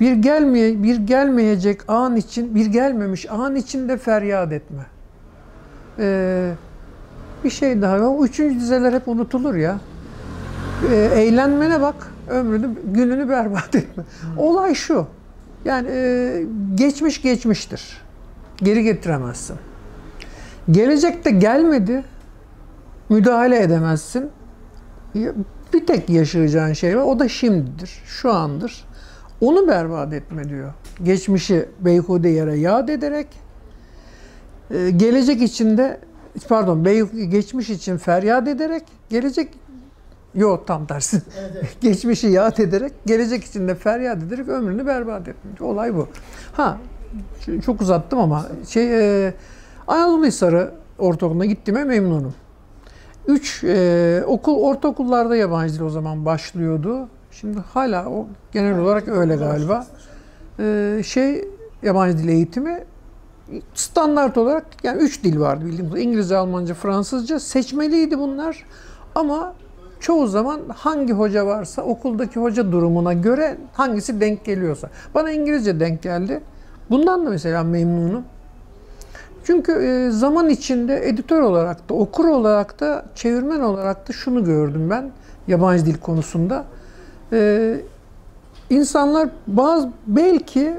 bir 0.00 0.12
gelmeye 0.12 0.82
bir 0.82 0.96
gelmeyecek 0.96 1.80
an 1.88 2.16
için, 2.16 2.54
bir 2.54 2.66
gelmemiş 2.66 3.30
an 3.30 3.56
içinde 3.56 3.96
feryat 3.96 4.52
etme. 4.52 4.86
E, 5.98 6.50
bir 7.44 7.50
şey 7.50 7.82
daha, 7.82 7.98
o 7.98 8.24
üçüncü 8.24 8.60
dizeler 8.60 8.92
hep 8.92 9.08
unutulur 9.08 9.54
ya. 9.54 9.80
E, 10.90 10.94
eğlenmene 10.96 11.80
bak, 11.80 12.12
ömrünü, 12.28 12.70
gününü 12.84 13.28
berbat 13.28 13.74
etme. 13.74 14.04
Olay 14.36 14.74
şu, 14.74 15.06
yani 15.64 15.88
e, 15.90 16.44
geçmiş 16.74 17.22
geçmiştir. 17.22 18.02
Geri 18.56 18.84
getiremezsin. 18.84 19.56
Gelecekte 20.70 21.30
gelmedi, 21.30 22.04
müdahale 23.08 23.62
edemezsin. 23.62 24.30
Bir 25.72 25.86
tek 25.86 26.10
yaşayacağın 26.10 26.72
şey 26.72 26.98
var, 26.98 27.02
o 27.02 27.18
da 27.18 27.28
şimdidir, 27.28 28.02
şu 28.06 28.32
andır. 28.32 28.84
Onu 29.40 29.68
berbat 29.68 30.12
etme 30.12 30.48
diyor. 30.48 30.72
Geçmişi 31.02 31.68
beyhude 31.80 32.28
yere 32.28 32.58
yad 32.58 32.88
ederek, 32.88 33.26
e, 34.70 34.90
gelecek 34.90 35.42
içinde, 35.42 36.00
pardon, 36.48 36.84
geçmiş 37.30 37.70
için 37.70 37.96
feryat 37.96 38.48
ederek, 38.48 38.84
gelecek 39.10 39.48
Yok 40.36 40.66
tam 40.66 40.86
tersi. 40.86 41.22
Evet, 41.40 41.50
evet. 41.54 41.76
Geçmişi 41.80 42.26
yad 42.26 42.58
ederek, 42.58 42.92
gelecek 43.06 43.44
için 43.44 43.68
de 43.68 43.74
feryat 43.74 44.22
ederek 44.22 44.48
ömrünü 44.48 44.86
berbat 44.86 45.28
etmiş. 45.28 45.60
Olay 45.60 45.94
bu. 45.94 46.08
Ha, 46.52 46.78
çok 47.66 47.80
uzattım 47.80 48.18
ama 48.18 48.46
şey 48.68 49.24
e, 49.26 49.34
Anadolu 49.88 50.26
Hisarı 50.26 50.70
Ortaokulu'na 50.98 51.44
gittiğime 51.44 51.84
memnunum. 51.84 52.34
Üç, 53.26 53.64
e, 53.64 54.24
okul, 54.26 54.56
ortaokullarda 54.56 55.36
yabancı 55.36 55.74
dil 55.74 55.80
o 55.80 55.90
zaman 55.90 56.24
başlıyordu. 56.24 57.08
Şimdi 57.30 57.58
hala 57.58 58.08
o 58.08 58.26
genel 58.52 58.78
olarak 58.78 59.08
öyle 59.08 59.36
galiba. 59.36 59.86
E, 60.58 61.00
şey, 61.04 61.48
yabancı 61.82 62.18
dil 62.18 62.28
eğitimi 62.28 62.84
standart 63.74 64.38
olarak 64.38 64.66
yani 64.82 65.02
üç 65.02 65.24
dil 65.24 65.40
vardı 65.40 65.64
bildiğim 65.64 65.96
İngilizce, 65.96 66.36
Almanca, 66.36 66.74
Fransızca. 66.74 67.40
Seçmeliydi 67.40 68.18
bunlar. 68.18 68.64
Ama 69.14 69.54
çoğu 70.00 70.26
zaman 70.26 70.60
hangi 70.68 71.12
hoca 71.12 71.46
varsa 71.46 71.82
okuldaki 71.82 72.40
hoca 72.40 72.72
durumuna 72.72 73.12
göre 73.12 73.56
hangisi 73.72 74.20
denk 74.20 74.44
geliyorsa. 74.44 74.90
Bana 75.14 75.30
İngilizce 75.30 75.80
denk 75.80 76.02
geldi. 76.02 76.40
Bundan 76.90 77.26
da 77.26 77.30
mesela 77.30 77.62
memnunum. 77.62 78.24
Çünkü 79.46 79.72
e, 79.72 80.10
zaman 80.10 80.48
içinde 80.48 81.08
editör 81.08 81.40
olarak 81.40 81.88
da, 81.88 81.94
okur 81.94 82.24
olarak 82.24 82.80
da, 82.80 83.04
çevirmen 83.14 83.60
olarak 83.60 84.08
da 84.08 84.12
şunu 84.12 84.44
gördüm 84.44 84.90
ben 84.90 85.10
yabancı 85.48 85.86
dil 85.86 85.98
konusunda. 85.98 86.64
Ee, 87.32 87.76
insanlar 88.70 89.28
bazı 89.46 89.90
belki 90.06 90.74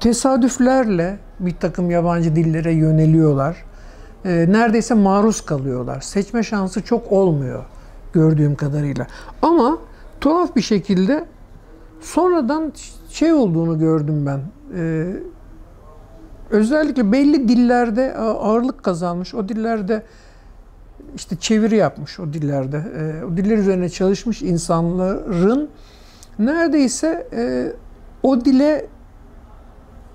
tesadüflerle 0.00 1.18
bir 1.40 1.54
takım 1.60 1.90
yabancı 1.90 2.36
dillere 2.36 2.72
yöneliyorlar. 2.72 3.56
e, 4.24 4.46
neredeyse 4.48 4.94
maruz 4.94 5.40
kalıyorlar. 5.40 6.00
Seçme 6.00 6.42
şansı 6.42 6.82
çok 6.82 7.12
olmuyor 7.12 7.64
gördüğüm 8.12 8.56
kadarıyla. 8.56 9.06
Ama 9.42 9.78
tuhaf 10.20 10.56
bir 10.56 10.62
şekilde 10.62 11.24
sonradan 12.00 12.72
şey 13.10 13.32
olduğunu 13.32 13.78
gördüm 13.78 14.26
ben. 14.26 14.40
E, 14.80 15.12
özellikle 16.50 17.12
belli 17.12 17.48
dillerde 17.48 18.14
ağırlık 18.16 18.82
kazanmış. 18.82 19.34
O 19.34 19.48
dillerde 19.48 20.02
işte 21.16 21.36
çeviri 21.36 21.76
yapmış 21.76 22.20
o 22.20 22.32
dillerde. 22.32 22.76
E, 22.76 23.24
o 23.24 23.36
diller 23.36 23.58
üzerine 23.58 23.88
çalışmış 23.88 24.42
insanların 24.42 25.68
neredeyse 26.38 27.28
e, 27.32 27.72
o 28.22 28.44
dile 28.44 28.86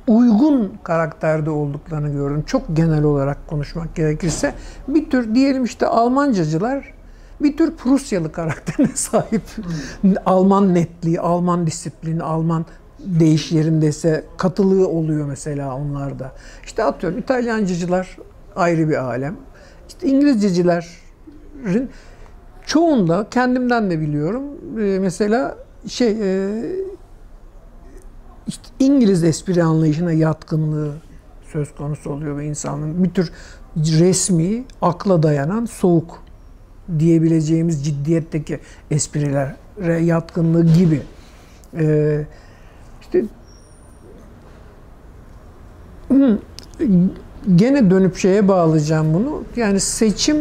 uygun 0.07 0.73
karakterde 0.83 1.49
olduklarını 1.49 2.09
gördüm. 2.09 2.43
Çok 2.45 2.61
genel 2.73 3.03
olarak 3.03 3.47
konuşmak 3.47 3.95
gerekirse. 3.95 4.53
Bir 4.87 5.09
tür 5.09 5.35
diyelim 5.35 5.63
işte 5.63 5.87
Almancacılar 5.87 6.93
bir 7.41 7.57
tür 7.57 7.75
Prusyalı 7.75 8.31
karakterine 8.31 8.91
sahip. 8.95 9.41
Alman 10.25 10.73
netliği, 10.73 11.19
Alman 11.19 11.67
disiplini, 11.67 12.23
Alman 12.23 12.65
değiş 13.05 13.51
yerindeyse 13.51 14.25
katılığı 14.37 14.87
oluyor 14.87 15.25
mesela 15.27 15.75
onlarda. 15.75 16.31
İşte 16.65 16.83
atıyorum 16.83 17.19
İtalyancıcılar 17.19 18.17
ayrı 18.55 18.89
bir 18.89 19.03
alem. 19.03 19.37
İşte 19.87 20.07
İngilizcecilerin 20.07 21.89
çoğunda 22.65 23.27
kendimden 23.31 23.91
de 23.91 23.99
biliyorum. 23.99 24.43
Ee, 24.79 24.99
mesela 24.99 25.57
şey 25.87 26.11
e, 26.11 26.61
işte 28.47 28.63
İngiliz 28.79 29.23
espri 29.23 29.63
anlayışına 29.63 30.11
yatkınlığı 30.11 30.93
söz 31.51 31.75
konusu 31.75 32.09
oluyor 32.09 32.37
ve 32.37 32.45
insanın 32.45 33.03
bir 33.03 33.09
tür 33.09 33.31
resmi, 33.77 34.65
akla 34.81 35.23
dayanan, 35.23 35.65
soğuk 35.65 36.23
diyebileceğimiz 36.99 37.85
ciddiyetteki 37.85 38.59
esprilere 38.91 39.99
yatkınlığı 40.03 40.65
gibi. 40.73 41.01
Ee, 41.77 42.25
işte 43.13 43.25
gene 47.55 47.91
dönüp 47.91 48.17
şeye 48.17 48.47
bağlayacağım 48.47 49.13
bunu. 49.13 49.43
Yani 49.55 49.79
seçim 49.79 50.37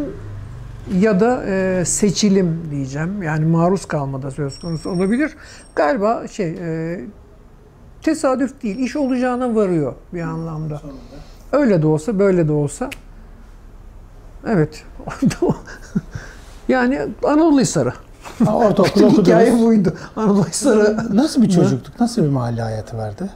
ya 0.98 1.20
da 1.20 1.44
e, 1.46 1.84
seçilim 1.84 2.60
diyeceğim. 2.70 3.22
Yani 3.22 3.44
maruz 3.44 3.86
kalmada 3.86 4.30
söz 4.30 4.58
konusu 4.58 4.90
olabilir. 4.90 5.36
Galiba 5.76 6.28
şey 6.28 6.48
e, 6.48 7.00
tesadüf 8.02 8.62
değil, 8.62 8.78
iş 8.78 8.96
olacağına 8.96 9.54
varıyor 9.54 9.94
bir 10.14 10.20
anlamda. 10.20 10.82
Öyle 11.52 11.82
de 11.82 11.86
olsa, 11.86 12.18
böyle 12.18 12.48
de 12.48 12.52
olsa. 12.52 12.90
Evet. 14.46 14.84
yani 16.68 17.00
Anadolu 17.24 17.60
Hisarı. 17.60 17.92
Ha, 18.44 18.56
ortaokul 18.56 19.02
okudunuz. 19.04 19.26
Hikaye 19.26 19.58
buydu. 19.58 19.92
Anadolu 20.16 20.44
Hisarı. 20.46 20.96
Nasıl 21.16 21.42
bir 21.42 21.50
çocukluk, 21.50 22.00
nasıl 22.00 22.22
bir 22.22 22.28
mahalle 22.28 22.62
hayatı 22.62 22.96
vardı? 22.96 23.30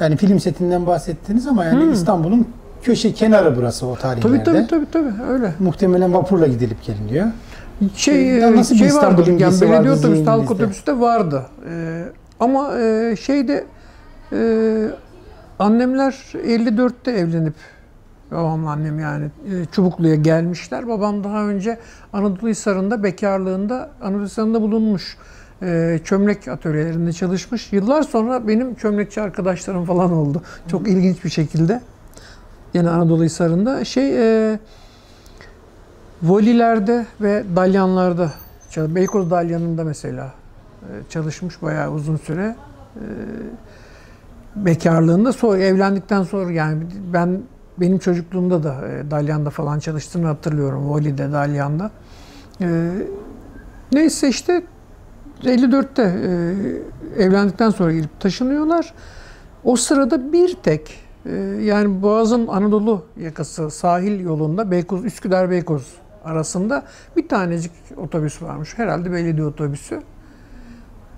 Yani 0.00 0.16
film 0.16 0.40
setinden 0.40 0.86
bahsettiniz 0.86 1.46
ama 1.46 1.64
yani 1.64 1.84
Hmm. 1.84 1.92
İstanbul'un 1.92 2.48
köşe 2.82 3.12
kenarı 3.14 3.56
burası 3.56 3.86
o 3.86 3.96
tarihlerde. 3.96 4.44
Tabii 4.44 4.44
tabii 4.44 4.66
tabii 4.66 4.86
tabii 4.92 5.22
öyle. 5.32 5.54
Muhtemelen 5.58 6.14
vapurla 6.14 6.46
gidilip 6.46 6.82
geliniyor. 6.84 7.26
Şey, 7.96 8.26
Ya 8.26 8.56
nasıl 8.56 8.74
bir 8.74 8.78
şey 8.78 8.88
İstanbul 8.88 9.22
vardı. 9.22 9.30
Yani 9.38 9.60
belediye 9.60 9.92
otobüsü, 9.92 10.24
halk 10.24 10.50
otobüsü 10.50 10.86
de 10.86 11.00
vardı. 11.00 11.42
Ee, 11.70 12.04
ama 12.40 12.78
e, 12.78 13.16
şeyde 13.20 13.64
e, 14.32 14.38
annemler 15.58 16.12
54'te 16.34 17.10
evlenip 17.10 17.54
babamla 18.30 18.70
annem 18.70 18.98
yani 18.98 19.24
e, 19.24 19.64
Çubuklu'ya 19.72 20.14
gelmişler. 20.14 20.88
Babam 20.88 21.24
daha 21.24 21.44
önce 21.44 21.78
Anadolu 22.12 22.48
Hisarı'nda 22.48 23.02
bekarlığında 23.02 23.90
Anadolu 24.02 24.24
Hisarı'nda 24.24 24.62
bulunmuş. 24.62 25.16
E, 25.62 26.00
çömlek 26.04 26.48
atölyelerinde 26.48 27.12
çalışmış. 27.12 27.72
Yıllar 27.72 28.02
sonra 28.02 28.48
benim 28.48 28.74
çömlekçi 28.74 29.20
arkadaşlarım 29.20 29.84
falan 29.84 30.12
oldu. 30.12 30.42
Çok 30.70 30.88
ilginç 30.88 31.24
bir 31.24 31.30
şekilde. 31.30 31.80
Yine 32.74 32.90
Anadolu 32.90 33.24
Hisarı'nda. 33.24 33.84
Şey 33.84 34.50
e, 34.52 34.58
Volilerde 36.22 37.06
ve 37.20 37.44
dalyanlarda, 37.56 38.32
Beykoz 38.76 39.30
dalyanında 39.30 39.84
mesela 39.84 40.32
e, 40.82 41.10
çalışmış 41.10 41.62
bayağı 41.62 41.92
uzun 41.92 42.16
süre. 42.16 42.56
E, 42.96 43.04
Bekarlığında 44.56 45.32
sonra 45.32 45.58
evlendikten 45.58 46.22
sonra 46.22 46.52
yani 46.52 46.82
ben 47.12 47.42
benim 47.80 47.98
çocukluğumda 47.98 48.62
da 48.62 48.88
e, 48.88 49.10
Dalyan'da 49.10 49.50
falan 49.50 49.78
çalıştığını 49.78 50.26
hatırlıyorum. 50.26 50.88
Voli'de, 50.88 51.32
Dalyan'da. 51.32 51.90
E, 52.60 52.90
Neyse 53.92 54.28
işte 54.28 54.62
54'te 55.42 56.02
e, 56.02 57.22
evlendikten 57.24 57.70
sonra 57.70 57.92
gelip 57.92 58.20
taşınıyorlar. 58.20 58.94
O 59.64 59.76
sırada 59.76 60.32
bir 60.32 60.54
tek 60.54 61.00
e, 61.26 61.34
yani 61.62 62.02
Boğaz'ın 62.02 62.46
Anadolu 62.46 63.04
yakası 63.20 63.70
sahil 63.70 64.20
yolunda 64.20 64.70
Beykoz 64.70 65.04
Üsküdar 65.04 65.50
Beykoz 65.50 65.94
arasında 66.24 66.82
bir 67.16 67.28
tanecik 67.28 67.72
otobüs 67.96 68.42
varmış. 68.42 68.78
Herhalde 68.78 69.12
belediye 69.12 69.46
otobüsü. 69.46 70.02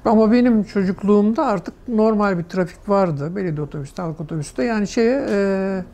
Ama 0.04 0.32
benim 0.32 0.64
çocukluğumda 0.64 1.46
artık 1.46 1.74
normal 1.88 2.38
bir 2.38 2.44
trafik 2.44 2.88
vardı. 2.88 3.36
Belediye 3.36 3.66
otobüsü, 3.66 4.02
halk 4.02 4.20
otobüsü 4.20 4.56
de. 4.56 4.64
Yani 4.64 4.88
şeye 4.88 5.26
e, 5.30 5.84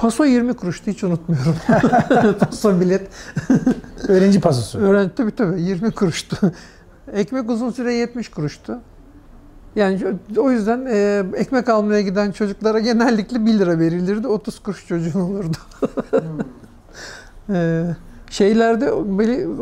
paso 0.00 0.24
20 0.24 0.54
kuruştu 0.54 0.90
hiç 0.90 1.04
unutmuyorum. 1.04 1.56
paso 2.40 2.80
bilet. 2.80 3.08
Öğrenci 4.08 4.40
pasosu. 4.40 4.78
Öğrenci 4.78 5.14
tabii 5.14 5.30
tabii 5.30 5.62
20 5.62 5.90
kuruştu. 5.90 6.52
Ekmek 7.12 7.50
uzun 7.50 7.70
süre 7.70 7.94
70 7.94 8.28
kuruştu. 8.28 8.80
Yani 9.76 10.00
o 10.36 10.50
yüzden 10.50 10.86
e, 10.86 11.24
ekmek 11.36 11.68
almaya 11.68 12.00
giden 12.00 12.32
çocuklara 12.32 12.78
genellikle 12.78 13.46
1 13.46 13.58
lira 13.58 13.78
verilirdi. 13.78 14.28
30 14.28 14.58
kuruş 14.58 14.86
çocuğun 14.86 15.20
olurdu. 15.20 15.56
e, 17.50 17.84
şeylerde 18.30 18.92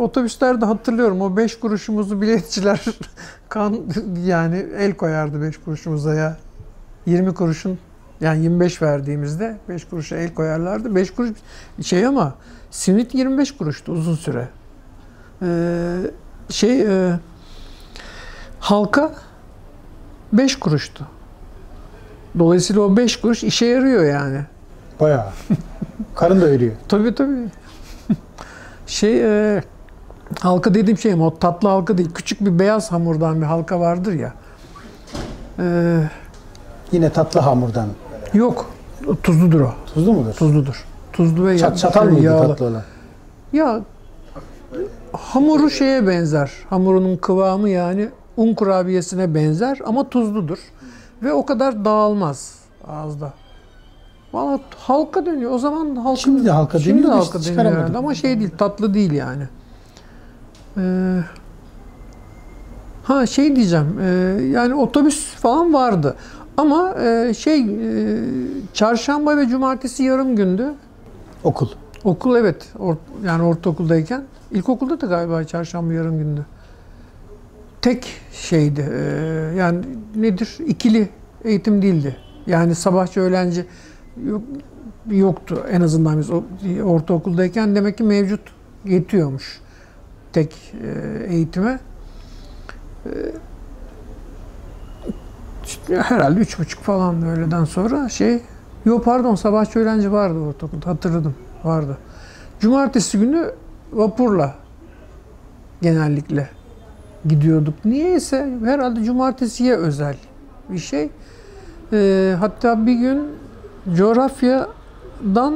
otobüslerde 0.01 0.65
hatırlıyorum 0.65 1.21
o 1.21 1.37
5 1.37 1.59
kuruşumuzu 1.59 2.21
biletçiler 2.21 2.85
kan 3.49 3.77
yani 4.25 4.67
el 4.79 4.95
koyardı 4.95 5.43
5 5.43 5.57
kuruşumuza 5.59 6.15
ya. 6.15 6.37
20 7.07 7.35
kuruşun 7.35 7.79
yani 8.21 8.43
25 8.43 8.83
verdiğimizde 8.83 9.57
5 9.69 9.85
kuruşa 9.89 10.17
el 10.17 10.35
koyarlardı. 10.35 10.95
5 10.95 11.11
kuruş 11.11 11.31
şey 11.83 12.07
ama 12.07 12.35
simit 12.71 13.15
25 13.15 13.57
kuruştu 13.57 13.93
uzun 13.93 14.15
süre. 14.15 14.49
Ee, 15.43 15.97
şey 16.51 16.81
e, 16.83 17.19
halka 18.61 19.15
5 20.33 20.59
kuruştu. 20.59 21.07
Dolayısıyla 22.39 22.83
o 22.83 22.97
5 22.97 23.17
kuruş 23.21 23.45
işe 23.45 23.67
yarıyor 23.67 24.05
yani. 24.05 24.41
Bayağı. 25.01 25.27
Karın 26.15 26.41
da 26.41 26.45
örüyor. 26.47 26.73
Tabii 26.89 27.15
tabii. 27.15 27.49
şey 28.87 29.21
e, 29.57 29.63
halka 30.41 30.75
dediğim 30.75 30.99
şey? 30.99 31.15
O 31.15 31.39
tatlı 31.39 31.69
halka 31.69 31.99
değil. 31.99 32.11
Küçük 32.15 32.41
bir 32.41 32.59
beyaz 32.59 32.93
hamurdan 32.93 33.41
bir 33.41 33.47
halka 33.47 33.81
vardır 33.81 34.13
ya. 34.13 34.33
Ee, 35.59 36.01
Yine 36.93 37.11
tatlı 37.13 37.41
hamurdan. 37.41 37.89
Yok. 38.35 38.67
Tuzludur 39.23 39.61
o. 39.61 39.73
Tuzlu 39.95 40.13
mudur? 40.13 40.33
Tuzludur. 40.33 40.85
Tuzlu 41.13 41.47
ve 41.47 41.59
Çat, 41.59 41.79
çatal 41.79 42.05
mıydı 42.05 42.23
yağlı. 42.25 42.49
tatlı 42.49 42.67
olan? 42.67 42.83
Ya 43.53 43.81
hamuru 45.13 45.71
şeye 45.71 46.07
benzer. 46.07 46.53
Hamurunun 46.71 47.17
kıvamı 47.17 47.69
yani 47.69 48.09
un 48.37 48.55
kurabiyesine 48.55 49.35
benzer 49.35 49.79
ama 49.87 50.09
tuzludur. 50.09 50.59
Ve 51.23 51.33
o 51.33 51.47
kadar 51.47 51.85
dağılmaz 51.85 52.55
ağızda. 52.89 53.33
Valla 54.33 54.61
halka 54.77 55.27
dönüyor. 55.27 55.51
O 55.51 55.59
zaman 55.59 55.97
halka 55.97 56.21
Şimdi 56.21 56.45
de 56.45 56.51
halka 56.51 56.79
Şimdi 56.79 56.99
de 56.99 57.03
deniyor 57.03 57.13
da 57.13 57.19
halka 57.19 57.39
işte 57.39 57.55
herhalde 57.55 57.99
ama 57.99 58.15
şey 58.15 58.41
değil, 58.41 58.51
tatlı 58.59 58.95
değil 58.95 59.13
yani. 59.13 59.43
Ee, 60.79 61.21
ha 63.05 63.27
şey 63.27 63.57
diyeceğim, 63.57 63.99
e, 64.01 64.07
yani 64.43 64.75
otobüs 64.75 65.35
falan 65.35 65.75
vardı. 65.75 66.17
Ama 66.59 66.95
e, 67.03 67.35
şey, 67.35 67.61
e, 67.61 67.67
çarşamba 68.73 69.37
ve 69.37 69.49
cumartesi 69.49 70.03
yarım 70.03 70.37
gündü. 70.37 70.75
Okul. 71.45 71.69
Okul 72.05 72.37
evet, 72.37 72.67
or, 72.79 72.97
yani 73.25 73.43
ortaokuldayken. 73.43 74.25
İlkokulda 74.51 75.01
da 75.01 75.07
galiba 75.07 75.45
çarşamba 75.45 75.93
yarım 75.93 76.19
gündü. 76.19 76.47
Tek 77.83 78.07
şeydi, 78.33 78.91
e, 78.93 78.99
yani 79.57 79.85
nedir? 80.17 80.57
İkili 80.67 81.09
eğitim 81.45 81.83
değildi. 81.83 82.17
Yani 82.47 82.75
sabahçı 82.75 83.21
öğlenci 83.21 83.67
yok, 84.27 84.43
yoktu 85.11 85.65
en 85.71 85.81
azından 85.81 86.19
biz 86.19 86.31
ortaokuldayken. 86.85 87.75
Demek 87.75 87.99
ki 87.99 88.05
mevcut 88.05 88.41
yetiyormuş 88.85 89.61
tek 90.33 90.75
e, 90.85 91.25
eğitime. 91.35 91.81
E, 93.07 93.11
herhalde 95.89 96.41
üç 96.41 96.59
buçuk 96.59 96.83
falan 96.83 97.23
öğleden 97.23 97.65
sonra 97.65 98.09
şey 98.09 98.43
Yok 98.85 99.05
pardon 99.05 99.35
sabahçı 99.35 99.79
öğlenci 99.79 100.13
vardı 100.13 100.39
ortaokulda 100.39 100.87
hatırladım. 100.87 101.35
vardı. 101.65 101.99
Cumartesi 102.61 103.19
günü 103.19 103.51
vapurla 103.93 104.55
genellikle 105.83 106.49
gidiyorduk. 107.25 107.85
Niyeyse 107.85 108.59
herhalde 108.65 109.05
cumartesiye 109.05 109.77
özel 109.77 110.17
bir 110.69 110.79
şey. 110.79 111.11
Ee, 111.93 112.37
hatta 112.41 112.87
bir 112.87 112.95
gün 112.95 113.23
coğrafyadan 113.97 115.55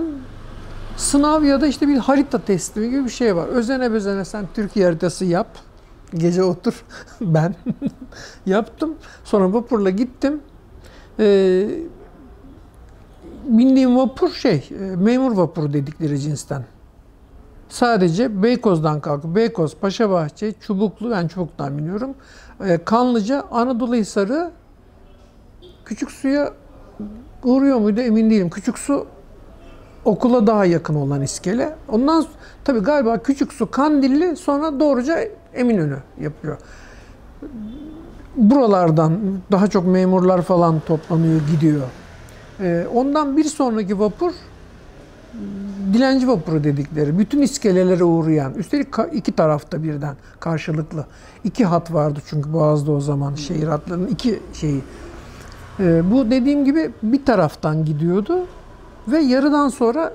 sınav 0.97 1.43
ya 1.43 1.61
da 1.61 1.67
işte 1.67 1.89
bir 1.89 1.97
harita 1.97 2.39
teslimi 2.39 2.91
gibi 2.91 3.05
bir 3.05 3.11
şey 3.11 3.37
var. 3.37 3.49
Özene 3.49 3.93
bezene 3.93 4.25
sen 4.25 4.45
Türkiye 4.55 4.87
haritası 4.87 5.25
yap. 5.25 5.49
Gece 6.15 6.43
otur. 6.43 6.85
ben 7.21 7.55
yaptım. 8.47 8.95
Sonra 9.25 9.53
vapurla 9.53 9.91
gittim. 9.91 10.41
Ee, 11.19 11.69
bindiğim 13.45 13.97
vapur 13.97 14.31
şey, 14.31 14.69
e, 14.71 14.97
memur 14.97 15.37
vapuru 15.37 15.73
dedikleri 15.73 16.21
cinsten. 16.21 16.65
Sadece 17.69 18.43
Beykoz'dan 18.43 19.01
kalkıp 19.01 19.37
Beykoz, 19.37 19.77
Paşabahçe, 19.77 20.53
Çubuklu, 20.53 21.11
ben 21.11 21.29
Çubuk'tan 21.29 21.79
biniyorum. 21.79 22.15
Ee, 22.65 22.79
Kanlıca, 22.85 23.45
Anadolu 23.51 23.95
Hisarı, 23.95 24.51
Küçük 25.85 26.11
Su'ya 26.11 26.53
uğruyor 27.45 27.79
muydu 27.79 28.01
emin 28.01 28.31
değilim. 28.31 28.51
Küçük 28.51 28.79
Su 28.79 29.07
okula 30.05 30.47
daha 30.47 30.65
yakın 30.65 30.95
olan 30.95 31.23
iskele. 31.23 31.77
Ondan 31.89 32.27
tabii 32.65 32.81
galiba 32.81 33.23
Küçük 33.23 33.53
Su 33.53 33.71
Kandilli 33.71 34.37
sonra 34.37 34.81
doğruca 34.81 35.19
Eminönü 35.55 35.99
yapıyor. 36.21 36.57
Buralardan 38.37 39.19
daha 39.53 39.67
çok 39.67 39.87
memurlar 39.87 40.43
falan 40.43 40.81
toplanıyor, 40.87 41.41
gidiyor. 41.51 41.83
Ee, 42.61 42.87
ondan 42.95 43.37
bir 43.37 43.45
sonraki 43.45 43.99
vapur 43.99 44.33
dilenci 45.93 46.29
vapuru 46.29 46.65
dedikleri. 46.65 47.19
Bütün 47.19 47.43
iskelelere 47.43 48.05
uğrayan. 48.05 48.55
Üstelik 48.55 48.89
iki 49.13 49.33
tarafta 49.33 49.83
birden 49.83 50.17
karşılıklı. 50.41 51.07
İki 51.45 51.65
hat 51.65 51.93
vardı 51.93 52.21
çünkü 52.27 52.53
Boğaz'da 52.53 52.93
o 52.93 53.01
zaman 53.01 53.35
şehir 53.35 53.69
hatlarının 53.69 54.07
iki 54.07 54.41
şeyi. 54.53 54.81
Ee, 55.81 56.11
bu 56.11 56.31
dediğim 56.31 56.65
gibi 56.65 56.91
bir 57.03 57.25
taraftan 57.25 57.85
gidiyordu 57.85 58.47
ve 59.09 59.19
yarıdan 59.19 59.69
sonra 59.69 60.13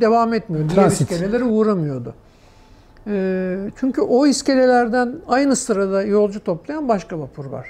devam 0.00 0.34
etmiyordu. 0.34 0.68
Diğer 0.74 0.82
Transit. 0.82 1.10
iskelelere 1.10 1.44
uğramıyordu. 1.44 2.14
Ee, 3.10 3.70
çünkü 3.76 4.00
o 4.00 4.26
iskelelerden 4.26 5.14
aynı 5.28 5.56
sırada 5.56 6.02
yolcu 6.02 6.44
toplayan 6.44 6.88
başka 6.88 7.18
vapur 7.18 7.44
var. 7.44 7.66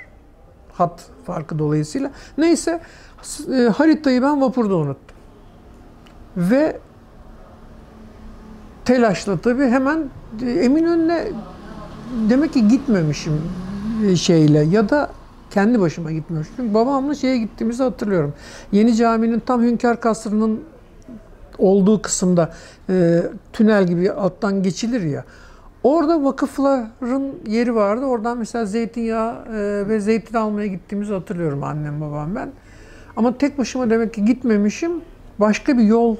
Hat 0.72 1.07
farkı 1.26 1.59
dolayısıyla. 1.59 2.11
Neyse 2.38 2.81
e, 3.53 3.62
haritayı 3.62 4.22
ben 4.22 4.40
vapurda 4.40 4.76
unuttum. 4.76 5.16
Ve 6.37 6.79
telaşla 8.85 9.38
tabii 9.38 9.66
hemen 9.66 10.05
e, 10.42 10.50
Eminönü'ne 10.50 11.29
demek 12.31 12.53
ki 12.53 12.68
gitmemişim 12.68 13.42
e, 14.07 14.16
şeyle 14.16 14.59
ya 14.59 14.88
da 14.88 15.11
kendi 15.50 15.81
başıma 15.81 16.12
gitmemişim. 16.12 16.55
Çünkü 16.57 16.74
babamla 16.74 17.14
şeye 17.14 17.38
gittiğimizi 17.38 17.83
hatırlıyorum. 17.83 18.35
Yeni 18.72 18.94
caminin 18.94 19.40
tam 19.40 19.62
Hünkar 19.62 20.00
Kasrı'nın 20.00 20.61
olduğu 21.61 22.03
kısımda 22.03 22.53
e, 22.90 23.23
tünel 23.53 23.87
gibi 23.87 24.12
alttan 24.12 24.62
geçilir 24.62 25.01
ya. 25.01 25.25
Orada 25.83 26.25
vakıfların 26.25 27.33
yeri 27.46 27.75
vardı. 27.75 28.05
Oradan 28.05 28.38
mesela 28.38 28.66
zeytinyağı 28.66 29.44
e, 29.46 29.88
ve 29.88 30.01
zeytin 30.01 30.37
almaya 30.37 30.66
gittiğimizi 30.66 31.12
hatırlıyorum 31.12 31.64
annem 31.64 32.01
babam 32.01 32.35
ben. 32.35 32.51
Ama 33.16 33.38
tek 33.38 33.59
başıma 33.59 33.90
demek 33.90 34.14
ki 34.14 34.25
gitmemişim. 34.25 34.92
Başka 35.38 35.79
bir 35.79 35.83
yol 35.83 36.16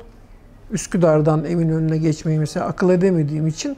Üsküdar'dan 0.71 1.45
Eminönü'ne 1.45 1.99
geçmeyi 1.99 2.39
mesela 2.39 2.67
akıl 2.67 2.91
edemediğim 2.91 3.47
için 3.47 3.77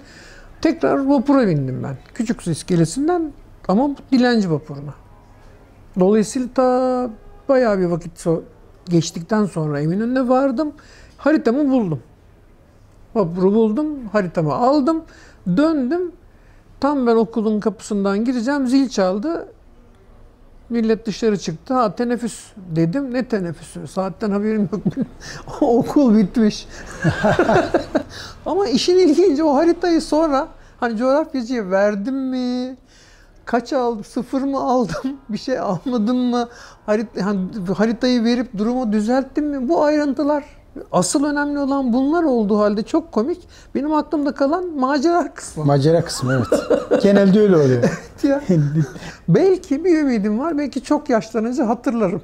tekrar 0.60 1.06
vapura 1.06 1.48
bindim 1.48 1.82
ben. 1.82 1.96
Küçük 2.14 2.46
iskelesinden 2.46 3.32
ama 3.68 3.90
dilenci 4.12 4.50
vapuruna. 4.50 4.94
Dolayısıyla 6.00 6.48
ta 6.54 7.10
bayağı 7.48 7.78
bir 7.78 7.84
vakit 7.84 8.26
geçtikten 8.88 9.44
sonra 9.44 9.80
Eminönü'ne 9.80 10.28
vardım. 10.28 10.72
Haritamı 11.22 11.70
buldum. 11.70 12.02
Vapuru 13.14 13.54
buldum, 13.54 14.06
haritamı 14.12 14.54
aldım, 14.54 15.04
döndüm. 15.56 16.12
Tam 16.80 17.06
ben 17.06 17.16
okulun 17.16 17.60
kapısından 17.60 18.24
gireceğim, 18.24 18.66
zil 18.66 18.88
çaldı. 18.88 19.48
Millet 20.68 21.06
dışarı 21.06 21.38
çıktı. 21.38 21.74
Ha 21.74 21.94
teneffüs 21.94 22.52
dedim. 22.56 23.14
Ne 23.14 23.28
teneffüsü? 23.28 23.86
Saatten 23.86 24.30
haberim 24.30 24.68
yok. 24.72 24.82
Okul 25.60 26.16
bitmiş. 26.16 26.68
Ama 28.46 28.66
işin 28.66 28.98
ilginci 28.98 29.44
o 29.44 29.54
haritayı 29.54 30.00
sonra 30.00 30.48
hani 30.80 30.96
coğrafyacıya 30.96 31.70
verdim 31.70 32.16
mi? 32.16 32.76
Kaç 33.44 33.72
aldım? 33.72 34.04
Sıfır 34.04 34.42
mı 34.42 34.60
aldım? 34.60 35.16
Bir 35.28 35.38
şey 35.38 35.58
almadım 35.58 36.18
mı? 36.18 36.48
Harita, 36.86 37.26
hani 37.26 37.40
haritayı 37.76 38.24
verip 38.24 38.58
durumu 38.58 38.92
düzelttim 38.92 39.46
mi? 39.46 39.68
Bu 39.68 39.84
ayrıntılar 39.84 40.61
asıl 40.92 41.24
önemli 41.24 41.58
olan 41.58 41.92
bunlar 41.92 42.22
olduğu 42.22 42.58
halde 42.58 42.82
çok 42.82 43.12
komik. 43.12 43.38
Benim 43.74 43.94
aklımda 43.94 44.34
kalan 44.34 44.66
macera 44.78 45.34
kısmı. 45.34 45.64
Macera 45.64 46.04
kısmı 46.04 46.32
evet. 46.32 47.02
Genelde 47.02 47.40
öyle 47.40 47.56
oluyor. 47.56 47.82
ya. 48.22 48.42
Belki 49.28 49.84
bir 49.84 49.98
ümidim 49.98 50.38
var. 50.38 50.58
Belki 50.58 50.82
çok 50.82 51.08
yaşlanınca 51.08 51.68
hatırlarım. 51.68 52.22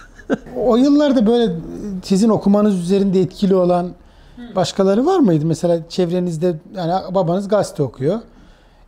o 0.56 0.76
yıllarda 0.76 1.26
böyle 1.26 1.52
sizin 2.02 2.28
okumanız 2.28 2.74
üzerinde 2.74 3.20
etkili 3.20 3.54
olan 3.54 3.90
başkaları 4.56 5.06
var 5.06 5.18
mıydı? 5.18 5.46
Mesela 5.46 5.88
çevrenizde 5.88 6.60
yani 6.76 7.14
babanız 7.14 7.48
gazete 7.48 7.82
okuyor. 7.82 8.18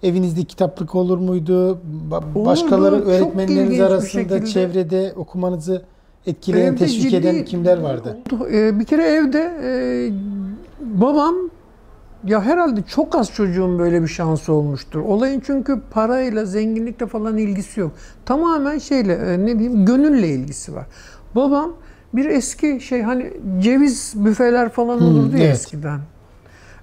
Evinizde 0.02 0.44
kitaplık 0.44 0.94
olur 0.94 1.18
muydu? 1.18 1.78
Ba-. 2.10 2.44
Başkaları 2.46 3.04
öğretmenleriniz 3.04 3.80
arasında 3.80 4.46
çevrede 4.46 5.12
okumanızı 5.16 5.82
etkileyen, 6.26 6.66
Evde 6.72 6.76
teşvik 6.78 7.02
ciddi- 7.10 7.16
eden 7.16 7.44
kimler 7.44 7.78
vardı? 7.78 8.18
Ee, 8.52 8.80
bir 8.80 8.84
kere 8.84 9.02
evde 9.02 9.52
e, 9.62 9.70
babam 11.00 11.34
ya 12.24 12.42
herhalde 12.42 12.82
çok 12.82 13.16
az 13.16 13.32
çocuğun 13.32 13.78
böyle 13.78 14.02
bir 14.02 14.08
şansı 14.08 14.52
olmuştur. 14.52 15.00
Olayın 15.00 15.42
çünkü 15.46 15.80
parayla, 15.90 16.44
zenginlikle 16.44 17.06
falan 17.06 17.36
ilgisi 17.36 17.80
yok. 17.80 17.92
Tamamen 18.24 18.78
şeyle, 18.78 19.14
e, 19.14 19.38
ne 19.46 19.58
diyeyim, 19.58 19.84
gönülle 19.86 20.28
ilgisi 20.28 20.74
var. 20.74 20.86
Babam 21.34 21.72
bir 22.14 22.24
eski 22.24 22.80
şey 22.80 23.02
hani 23.02 23.32
ceviz 23.60 24.12
büfeler 24.16 24.68
falan 24.68 24.98
Hmm, 24.98 25.06
olurdu 25.06 25.36
ya 25.36 25.44
evet. 25.44 25.54
eskiden. 25.54 26.00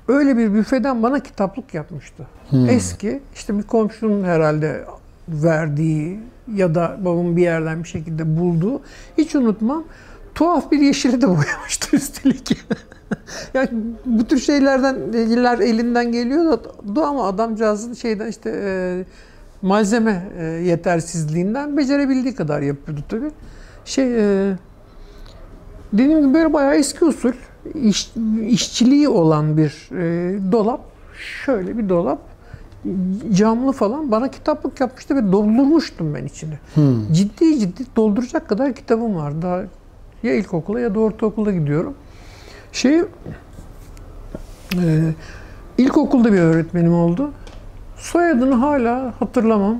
Öyle 0.08 0.38
bir 0.38 0.54
büfeden 0.54 1.04
bana 1.04 1.20
kitaplık 1.20 1.74
yapmıştı. 1.74 2.28
Hmm. 2.50 2.70
Eski, 2.70 3.20
işte 3.36 3.58
bir 3.58 3.64
komşunun 3.64 4.24
herhalde 4.24 4.84
verdiği 5.28 6.20
ya 6.56 6.76
da 6.76 6.98
babamın 7.02 7.38
bir 7.38 7.42
yerden 7.42 7.84
bir 7.84 7.88
şekilde 7.88 8.38
bulduğu. 8.38 8.82
Hiç 9.18 9.36
unutmam. 9.36 9.84
Tuhaf 10.36 10.72
bir 10.72 10.80
yeşile 10.80 11.22
de 11.22 11.28
boyamıştı 11.28 11.96
üstelik. 11.96 12.58
yani 13.54 13.70
bu 14.06 14.28
tür 14.28 14.40
şeylerden 14.40 14.96
eller 15.14 15.60
elinden 15.60 16.12
geliyordu 16.12 17.04
ama 17.04 17.28
adamcağızın 17.28 17.94
şeyden 17.94 18.28
işte 18.28 18.50
e, 18.64 19.04
malzeme 19.62 20.32
e, 20.38 20.44
yetersizliğinden 20.44 21.78
becerebildiği 21.78 22.36
kadar 22.36 22.62
yapıyordu 22.62 23.02
tabii. 23.10 23.32
Şey 23.86 24.06
e, 24.06 24.56
dediğim 25.94 26.22
gibi 26.22 26.34
böyle 26.34 26.54
bayağı 26.54 26.76
eski 26.76 27.06
usul 27.06 27.34
iş, 27.76 28.12
işçiliği 28.48 29.10
olan 29.10 29.58
bir 29.58 29.90
e, 29.92 30.52
dolap. 30.52 30.82
Şöyle 31.46 31.78
bir 31.78 31.90
dolap 31.90 32.33
camlı 33.34 33.72
falan 33.72 34.12
bana 34.12 34.32
kitaplık 34.32 34.80
yapmıştı 34.80 35.16
ve 35.16 35.32
doldurmuştum 35.32 36.14
ben 36.14 36.26
içini. 36.26 36.60
Hmm. 36.74 37.14
Ciddi 37.14 37.60
ciddi 37.60 37.84
dolduracak 37.96 38.50
kadar 38.50 38.74
kitabım 38.74 39.16
var. 39.16 39.42
Daha 39.42 39.62
ya 40.24 40.34
ilkokula 40.34 40.80
ya 40.80 40.96
da 40.96 41.00
ortaokula 41.00 41.52
gidiyorum. 41.52 41.94
Şey 42.72 43.00
e, 43.00 43.04
ilkokulda 45.78 46.34
bir 46.34 46.40
öğretmenim 46.40 46.94
oldu. 46.94 47.32
Soyadını 47.98 48.56
hala 48.56 49.14
hatırlamam. 49.20 49.80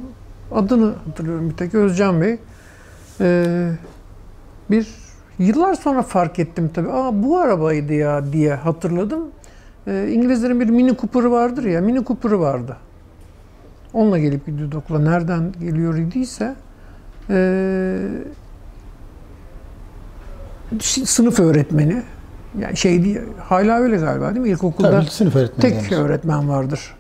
Adını 0.52 0.94
hatırlıyorum 1.08 1.50
bir 1.50 1.58
tek 1.58 1.76
Özcan 1.76 2.22
Bey. 2.22 2.38
E, 3.22 3.70
bir 4.72 4.88
yıllar 5.40 5.74
sonra 5.74 6.02
fark 6.02 6.40
ettim 6.40 6.72
tabii. 6.74 6.92
Aa 6.92 7.24
bu 7.24 7.38
arabaydı 7.38 7.94
ya 7.94 8.34
diye 8.34 8.56
hatırladım. 8.56 9.28
E, 9.88 10.08
İngilizlerin 10.12 10.60
bir 10.60 10.70
Mini 10.70 10.98
Cooper'ı 10.98 11.32
vardır 11.32 11.64
ya. 11.64 11.82
Mini 11.82 12.06
Cooper'ı 12.06 12.40
vardı. 12.40 12.78
Onunla 13.94 14.20
gelip 14.20 14.46
gidiyordu 14.46 14.78
okula. 14.78 15.00
Nereden 15.00 15.52
geliyor 15.60 15.98
idiyse 15.98 16.56
e, 17.30 18.00
sınıf 20.82 21.40
öğretmeni. 21.40 22.04
Yani 22.60 22.78
şey 22.78 23.04
değil, 23.04 23.20
hala 23.40 23.80
öyle 23.80 23.98
galiba 23.98 24.30
değil 24.30 24.42
mi? 24.42 24.50
İlkokulda 24.50 24.92
Tabii 24.92 25.10
sınıf 25.10 25.36
öğretmeni. 25.36 25.62
tek 25.74 25.92
yani. 25.92 26.04
öğretmen 26.04 26.50
vardır. 26.50 26.96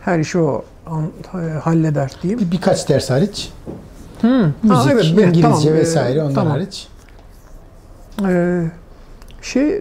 Her 0.00 0.18
işi 0.18 0.38
o 0.38 0.64
an- 0.86 1.10
e, 1.34 1.36
halleder 1.58 2.12
diyeyim. 2.22 2.40
Bir, 2.40 2.50
birkaç 2.50 2.88
ders 2.88 3.10
hariç. 3.10 3.52
Hı. 4.20 4.52
Müzik, 4.62 4.76
Ha, 4.76 4.84
evet, 4.92 5.04
İngilizce 5.04 5.40
tamam, 5.42 5.68
e, 5.68 5.72
vesaire 5.74 6.22
onlar 6.22 6.34
tamam. 6.34 6.52
hariç. 6.52 6.88
Ee, 8.28 8.64
şey 9.42 9.80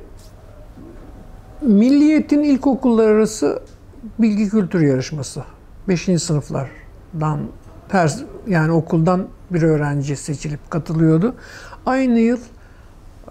Milliyet'in 1.61 2.43
ilkokullar 2.43 3.07
arası 3.07 3.61
bilgi 4.19 4.49
kültür 4.49 4.81
yarışması. 4.81 5.43
5. 5.87 6.21
sınıflardan 6.21 7.39
her 7.91 8.15
yani 8.47 8.71
okuldan 8.71 9.27
bir 9.51 9.61
öğrenci 9.61 10.15
seçilip 10.15 10.71
katılıyordu. 10.71 11.35
Aynı 11.85 12.19
yıl 12.19 12.39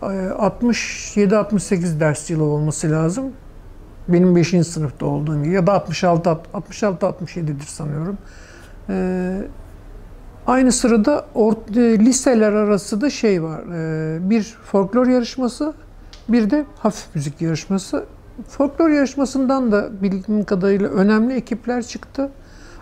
e, 0.03 0.07
67-68 0.07 2.01
ders 2.01 2.31
yılı 2.31 2.45
olması 2.45 2.91
lazım. 2.91 3.25
Benim 4.09 4.37
5. 4.37 4.49
sınıfta 4.67 5.07
olduğum 5.07 5.43
gibi 5.43 5.55
ya 5.55 5.67
da 5.67 5.73
66 5.73 6.31
66 6.55 7.07
67'dir 7.07 7.67
sanıyorum. 7.67 8.19
Ee, 8.89 9.43
aynı 10.47 10.73
sırada 10.73 11.27
or- 11.35 11.81
e, 11.95 11.99
liseler 11.99 12.53
arası 12.53 13.01
da 13.01 13.11
şey 13.11 13.43
var. 13.43 13.61
e, 13.61 14.31
bir 14.31 14.43
folklor 14.43 15.07
yarışması, 15.07 15.75
bir 16.29 16.51
de 16.51 16.65
hafif 16.79 17.15
müzik 17.15 17.41
yarışması. 17.41 18.05
Folklor 18.49 18.89
yarışmasından 18.89 19.73
da 19.73 20.03
bildiğim 20.03 20.45
kadarıyla 20.45 20.89
önemli 20.89 21.35
ekipler 21.35 21.83
çıktı. 21.83 22.31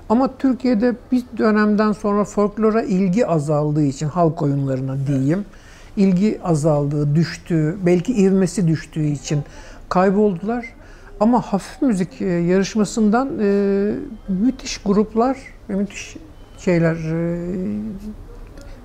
Ama 0.08 0.36
Türkiye'de 0.38 0.94
bir 1.12 1.22
dönemden 1.38 1.92
sonra 1.92 2.24
folklora 2.24 2.82
ilgi 2.82 3.26
azaldığı 3.26 3.82
için 3.82 4.08
halk 4.08 4.42
oyunlarına 4.42 4.96
diyeyim, 5.06 5.44
ilgi 5.96 6.40
azaldığı, 6.44 7.14
düştüğü, 7.14 7.76
belki 7.86 8.12
ivmesi 8.12 8.68
düştüğü 8.68 9.04
için 9.04 9.42
kayboldular. 9.88 10.66
Ama 11.20 11.40
hafif 11.40 11.82
müzik 11.82 12.22
e, 12.22 12.24
yarışmasından 12.24 13.28
e, 13.40 13.92
müthiş 14.28 14.78
gruplar 14.78 15.36
ve 15.70 15.74
müthiş 15.74 16.16
şeyler, 16.58 16.94
e, 16.94 17.38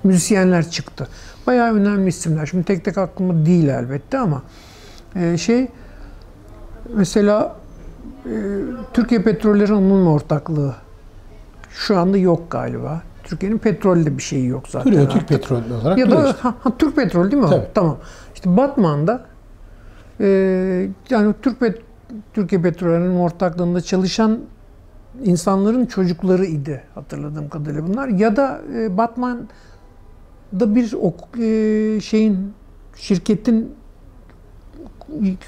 müzisyenler 0.04 0.70
çıktı. 0.70 1.08
Bayağı 1.46 1.74
önemli 1.74 2.08
isimler. 2.08 2.46
Şimdi 2.46 2.64
tek 2.64 2.84
tek 2.84 2.98
aklımda 2.98 3.46
değil 3.46 3.68
elbette 3.68 4.18
ama 4.18 4.42
e, 5.16 5.38
şey 5.38 5.68
mesela 6.94 7.56
e, 8.26 8.32
Türkiye 8.92 9.22
Petrolleri 9.22 9.72
Anonim 9.72 10.06
Ortaklığı 10.06 10.74
şu 11.74 11.98
anda 11.98 12.18
yok 12.18 12.50
galiba. 12.50 13.02
Türkiye'nin 13.24 13.58
petrolde 13.58 14.18
bir 14.18 14.22
şeyi 14.22 14.46
yok 14.46 14.68
zaten. 14.68 14.92
Duruyor. 14.92 15.10
Türk 15.10 15.28
petrolü 15.28 15.72
olarak 15.82 15.98
Ya 15.98 16.10
da 16.10 16.26
işte. 16.26 16.38
ha, 16.40 16.54
ha, 16.60 16.72
Türk 16.78 16.96
Petrol 16.96 17.30
değil 17.30 17.42
mi? 17.42 17.48
Tabii. 17.50 17.66
Tamam. 17.74 17.96
İşte 18.34 18.56
Batman'da 18.56 19.24
e, 20.20 20.26
yani 21.10 21.34
Türk 21.42 21.60
Pet 21.60 21.78
Türkiye 22.34 22.62
Petrol'ün 22.62 23.16
ortaklığında 23.16 23.80
çalışan 23.80 24.38
insanların 25.24 25.86
çocukları 25.86 26.44
idi 26.44 26.82
hatırladığım 26.94 27.48
kadarıyla 27.48 27.86
bunlar. 27.88 28.08
Ya 28.08 28.36
da 28.36 28.60
e, 28.74 28.96
Batman'da 28.96 30.74
bir 30.74 30.92
ok, 30.92 31.38
e, 31.40 32.00
şeyin 32.00 32.52
şirketin 32.96 33.74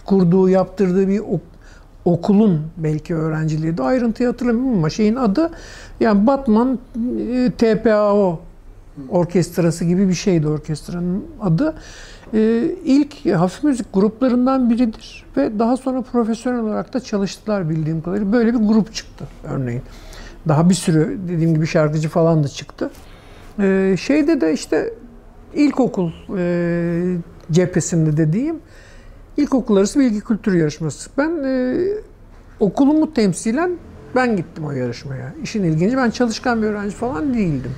kurduğu, 0.07 0.49
yaptırdığı 0.49 1.09
bir 1.09 1.19
ok- 1.19 1.56
okulun 2.07 2.61
belki 2.77 3.15
öğrenciliği 3.15 3.79
de 3.79 3.83
ayrıntıyı 3.83 4.29
hatırlamıyorum 4.29 4.79
ama 4.79 4.91
şeyin 4.91 5.17
adı 5.17 5.51
yani 6.01 6.27
Batman 6.27 6.79
e, 7.31 7.51
TPAO 7.59 8.41
orkestrası 9.09 9.85
gibi 9.85 10.09
bir 10.09 10.15
şeydi 10.15 10.49
orkestranın 10.49 11.25
adı. 11.41 11.75
E, 12.35 12.71
ilk 12.85 13.27
hafif 13.35 13.65
müzik 13.65 13.87
gruplarından 13.93 14.71
biridir 14.71 15.25
ve 15.37 15.59
daha 15.59 15.77
sonra 15.77 16.03
profesyonel 16.03 16.61
olarak 16.61 16.95
da 16.95 17.01
çalıştılar 17.01 17.71
bildiğim 17.71 18.03
kadarıyla. 18.03 18.33
Böyle 18.33 18.55
bir 18.55 18.59
grup 18.59 18.95
çıktı 18.95 19.25
örneğin. 19.45 19.83
Daha 20.49 20.71
bir 20.71 20.75
sürü 20.75 21.19
dediğim 21.29 21.55
gibi 21.55 21.67
şarkıcı 21.67 22.09
falan 22.09 22.45
da 22.45 22.49
çıktı. 22.49 22.91
E, 23.59 23.97
şeyde 24.01 24.41
de 24.41 24.53
işte 24.53 24.95
ilkokul 25.55 26.11
e, 26.39 27.17
cephesinde 27.53 28.17
dediğim 28.17 28.57
ilkokul 29.37 29.77
arası 29.77 30.01
bilgi 30.01 30.21
kültür 30.21 30.55
yarışması. 30.55 31.11
Ben 31.19 31.45
e, 31.45 31.77
okulumu 32.61 33.15
temsilen 33.15 33.71
ben 34.15 34.37
gittim 34.37 34.65
o 34.65 34.73
yarışmaya. 34.73 35.35
İşin 35.43 35.65
ilginci 35.65 35.97
ben 35.97 36.11
çalışkan 36.11 36.63
bir 36.63 36.67
öğrenci 36.67 36.95
falan 36.97 37.35
değildim. 37.35 37.73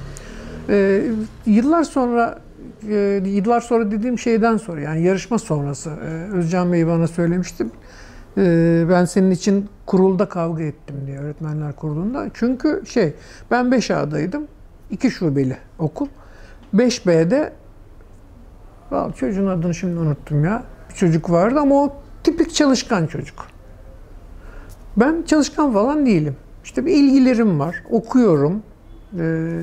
E, 0.69 1.03
yıllar 1.47 1.85
sonra 1.85 2.39
e, 2.89 3.23
yıllar 3.27 3.61
sonra 3.61 3.91
dediğim 3.91 4.19
şeyden 4.19 4.57
sonra 4.57 4.81
yani 4.81 5.03
yarışma 5.03 5.39
sonrası 5.39 5.91
e, 5.91 6.37
Özcan 6.37 6.73
Bey 6.73 6.87
bana 6.87 7.07
söylemişti. 7.07 7.67
E, 8.39 8.85
ben 8.91 9.05
senin 9.05 9.31
için 9.31 9.69
kurulda 9.87 10.29
kavga 10.29 10.63
ettim 10.63 10.97
diye 11.07 11.19
öğretmenler 11.19 11.73
kurulunda. 11.77 12.27
Çünkü 12.35 12.83
şey 12.87 13.13
ben 13.51 13.67
5A'daydım. 13.67 14.47
iki 14.91 15.11
şubeli 15.11 15.57
okul. 15.79 16.07
5B'de 16.75 17.53
Vallahi 18.91 19.15
çocuğun 19.17 19.47
adını 19.47 19.75
şimdi 19.75 19.99
unuttum 19.99 20.45
ya. 20.45 20.63
Çocuk 20.99 21.31
vardı 21.31 21.61
ama 21.61 21.75
o 21.75 21.97
tipik 22.25 22.55
çalışkan 22.55 23.07
çocuk. 23.07 23.47
Ben 24.97 25.23
çalışkan 25.27 25.73
falan 25.73 26.07
değilim. 26.07 26.37
İşte 26.65 26.87
bir 26.87 26.93
ilgilerim 26.93 27.61
var. 27.61 27.83
Okuyorum. 27.91 28.63
Ee, 29.19 29.61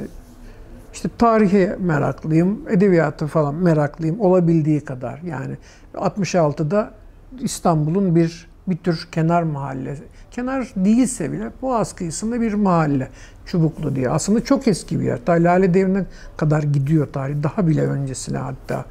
işte 0.94 1.10
tarihe 1.18 1.76
meraklıyım. 1.80 2.62
Edebiyatı 2.70 3.28
falan 3.28 3.56
meraklıyım. 3.56 4.20
Olabildiği 4.20 4.82
kadar. 4.82 5.20
Yani 5.20 5.58
66'da 5.94 6.92
İstanbul'un 7.40 8.16
bir 8.16 8.48
bir 8.68 8.78
tür 8.78 9.08
kenar 9.12 9.44
mahalle. 9.44 9.98
Kenar 10.32 10.72
değilse 10.76 11.32
bile 11.32 11.52
Boğaz 11.62 11.94
kıyısında 11.94 12.42
bir 12.42 12.54
mahalle. 12.54 13.10
Çubuklu 13.46 13.96
diye. 13.96 14.10
Aslında 14.10 14.44
çok 14.44 14.68
eski 14.68 15.00
bir 15.00 15.06
yer. 15.06 15.26
Ta 15.26 15.34
Lale 15.34 15.74
Devri'ne 15.74 16.06
kadar 16.38 16.64
gidiyor 16.64 17.08
tarih. 17.14 17.44
Daha 17.44 17.68
bile 17.68 17.88
öncesine 17.88 18.38
hatta. 18.38 18.86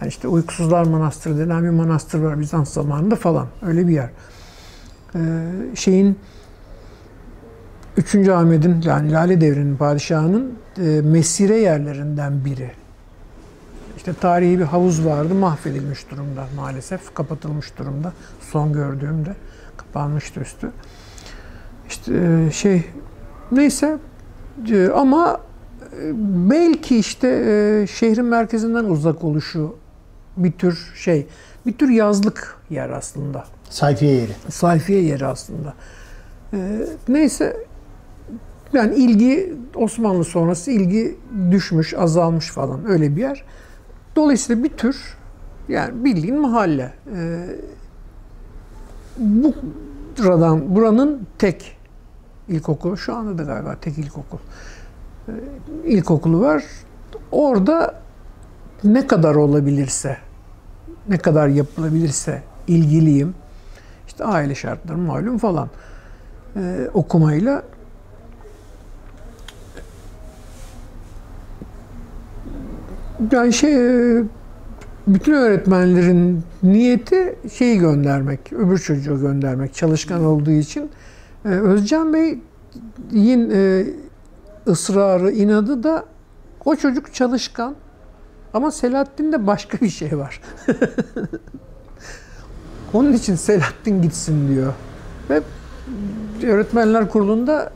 Yani 0.00 0.08
işte 0.08 0.28
Uykusuzlar 0.28 0.86
Manastırı 0.86 1.38
denen 1.38 1.64
bir 1.64 1.70
manastır 1.70 2.18
var 2.18 2.40
Bizans 2.40 2.72
zamanında 2.72 3.16
falan. 3.16 3.46
Öyle 3.62 3.88
bir 3.88 3.92
yer. 3.92 4.10
Ee, 5.14 5.20
şeyin 5.74 6.18
3. 7.96 8.28
Ahmet'in 8.28 8.82
yani 8.82 9.12
Lale 9.12 9.40
Devri'nin 9.40 9.76
padişahının 9.76 10.52
e, 10.78 11.00
mesire 11.00 11.56
yerlerinden 11.56 12.44
biri. 12.44 12.70
İşte 13.96 14.14
tarihi 14.14 14.58
bir 14.58 14.64
havuz 14.64 15.06
vardı 15.06 15.34
mahvedilmiş 15.34 16.10
durumda 16.10 16.46
maalesef. 16.56 17.14
Kapatılmış 17.14 17.78
durumda. 17.78 18.12
Son 18.40 18.72
gördüğümde 18.72 19.34
kapanmıştı 19.76 20.40
üstü. 20.40 20.70
İşte 21.88 22.12
e, 22.14 22.50
şey 22.50 22.84
neyse 23.52 23.98
e, 24.70 24.88
ama 24.88 25.40
e, 26.02 26.12
belki 26.50 26.98
işte 26.98 27.28
e, 27.28 27.86
şehrin 27.86 28.24
merkezinden 28.24 28.84
uzak 28.84 29.24
oluşu 29.24 29.79
bir 30.44 30.52
tür 30.52 30.92
şey, 30.94 31.26
bir 31.66 31.72
tür 31.72 31.88
yazlık 31.88 32.56
yer 32.70 32.90
aslında. 32.90 33.44
Sayfiye 33.70 34.14
yeri. 34.14 34.32
Sayfiye 34.48 35.02
yeri 35.02 35.26
aslında. 35.26 35.74
Ee, 36.52 36.86
neyse 37.08 37.56
yani 38.72 38.94
ilgi 38.94 39.54
Osmanlı 39.74 40.24
sonrası 40.24 40.70
ilgi 40.70 41.16
düşmüş, 41.50 41.94
azalmış 41.94 42.50
falan 42.50 42.90
öyle 42.90 43.16
bir 43.16 43.20
yer. 43.20 43.44
Dolayısıyla 44.16 44.64
bir 44.64 44.68
tür 44.68 44.96
yani 45.68 46.04
bildiğin 46.04 46.40
mahalle. 46.40 46.92
Ee, 47.16 47.46
bu 49.18 49.54
buradan 50.18 50.76
buranın 50.76 51.26
tek 51.38 51.76
ilkokulu 52.48 52.96
şu 52.96 53.14
anda 53.14 53.38
da 53.38 53.42
galiba 53.42 53.76
tek 53.80 53.98
ilkokul. 53.98 54.38
Ee, 55.28 55.32
ilkokulu 55.84 56.40
var. 56.40 56.64
Orada 57.32 57.94
ne 58.84 59.06
kadar 59.06 59.34
olabilirse, 59.34 60.16
ne 61.08 61.18
kadar 61.18 61.48
yapılabilirse 61.48 62.42
ilgiliyim. 62.68 63.34
İşte 64.06 64.24
aile 64.24 64.54
şartları 64.54 64.98
malum 64.98 65.38
falan 65.38 65.68
ee, 66.56 66.88
okumayla. 66.94 67.62
Yani 73.32 73.52
şey 73.52 73.74
e, 74.18 74.22
bütün 75.06 75.32
öğretmenlerin 75.32 76.42
niyeti 76.62 77.38
şeyi 77.52 77.78
göndermek, 77.78 78.52
öbür 78.52 78.78
çocuğu 78.78 79.20
göndermek 79.20 79.74
çalışkan 79.74 80.24
olduğu 80.24 80.50
için. 80.50 80.90
Ee, 81.44 81.48
Özcan 81.48 82.12
Bey'in 82.12 83.50
e, 83.50 83.84
ısrarı, 84.66 85.30
inadı 85.30 85.82
da 85.82 86.04
o 86.64 86.76
çocuk 86.76 87.14
çalışkan 87.14 87.74
ama 88.54 88.70
Selahattin'de 88.70 89.46
başka 89.46 89.80
bir 89.80 89.88
şey 89.88 90.18
var. 90.18 90.40
Onun 92.92 93.12
için 93.12 93.34
Selahattin 93.34 94.02
gitsin 94.02 94.48
diyor. 94.48 94.72
Ve 95.30 95.42
öğretmenler 96.46 97.08
kurulunda 97.10 97.72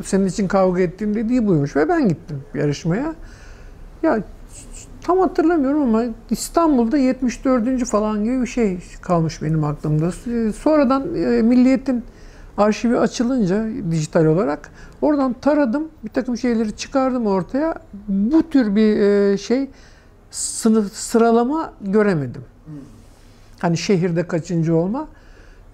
e, 0.00 0.02
senin 0.02 0.26
için 0.26 0.48
kavga 0.48 0.80
ettiğim 0.80 1.14
dediği 1.14 1.46
buymuş. 1.46 1.76
Ve 1.76 1.88
ben 1.88 2.08
gittim 2.08 2.42
yarışmaya. 2.54 3.14
Ya 4.02 4.22
tam 5.02 5.18
hatırlamıyorum 5.18 5.82
ama 5.82 6.04
İstanbul'da 6.30 6.98
74. 6.98 7.84
falan 7.84 8.24
gibi 8.24 8.42
bir 8.42 8.46
şey 8.46 8.78
kalmış 9.02 9.42
benim 9.42 9.64
aklımda. 9.64 10.12
Sonradan 10.52 11.14
e, 11.14 11.42
Milliyet'in 11.42 12.04
arşivi 12.56 12.98
açılınca 12.98 13.66
dijital 13.90 14.24
olarak 14.24 14.70
oradan 15.02 15.32
taradım. 15.32 15.88
Bir 16.04 16.10
takım 16.10 16.36
şeyleri 16.36 16.76
çıkardım 16.76 17.26
ortaya. 17.26 17.74
Bu 18.08 18.50
tür 18.50 18.76
bir 18.76 19.00
e, 19.00 19.38
şey 19.38 19.70
sınıf 20.30 20.92
sıralama 20.92 21.72
göremedim. 21.80 22.44
Hani 23.58 23.76
şehirde 23.76 24.26
kaçıncı 24.28 24.76
olma. 24.76 25.08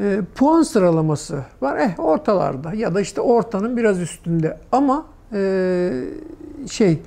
E, 0.01 0.21
puan 0.35 0.63
sıralaması 0.63 1.45
var. 1.61 1.77
Eh 1.77 1.99
ortalarda 1.99 2.75
ya 2.75 2.95
da 2.95 3.01
işte 3.01 3.21
ortanın 3.21 3.77
biraz 3.77 4.01
üstünde. 4.01 4.59
Ama 4.73 5.07
e, 5.33 5.91
şey 6.71 7.03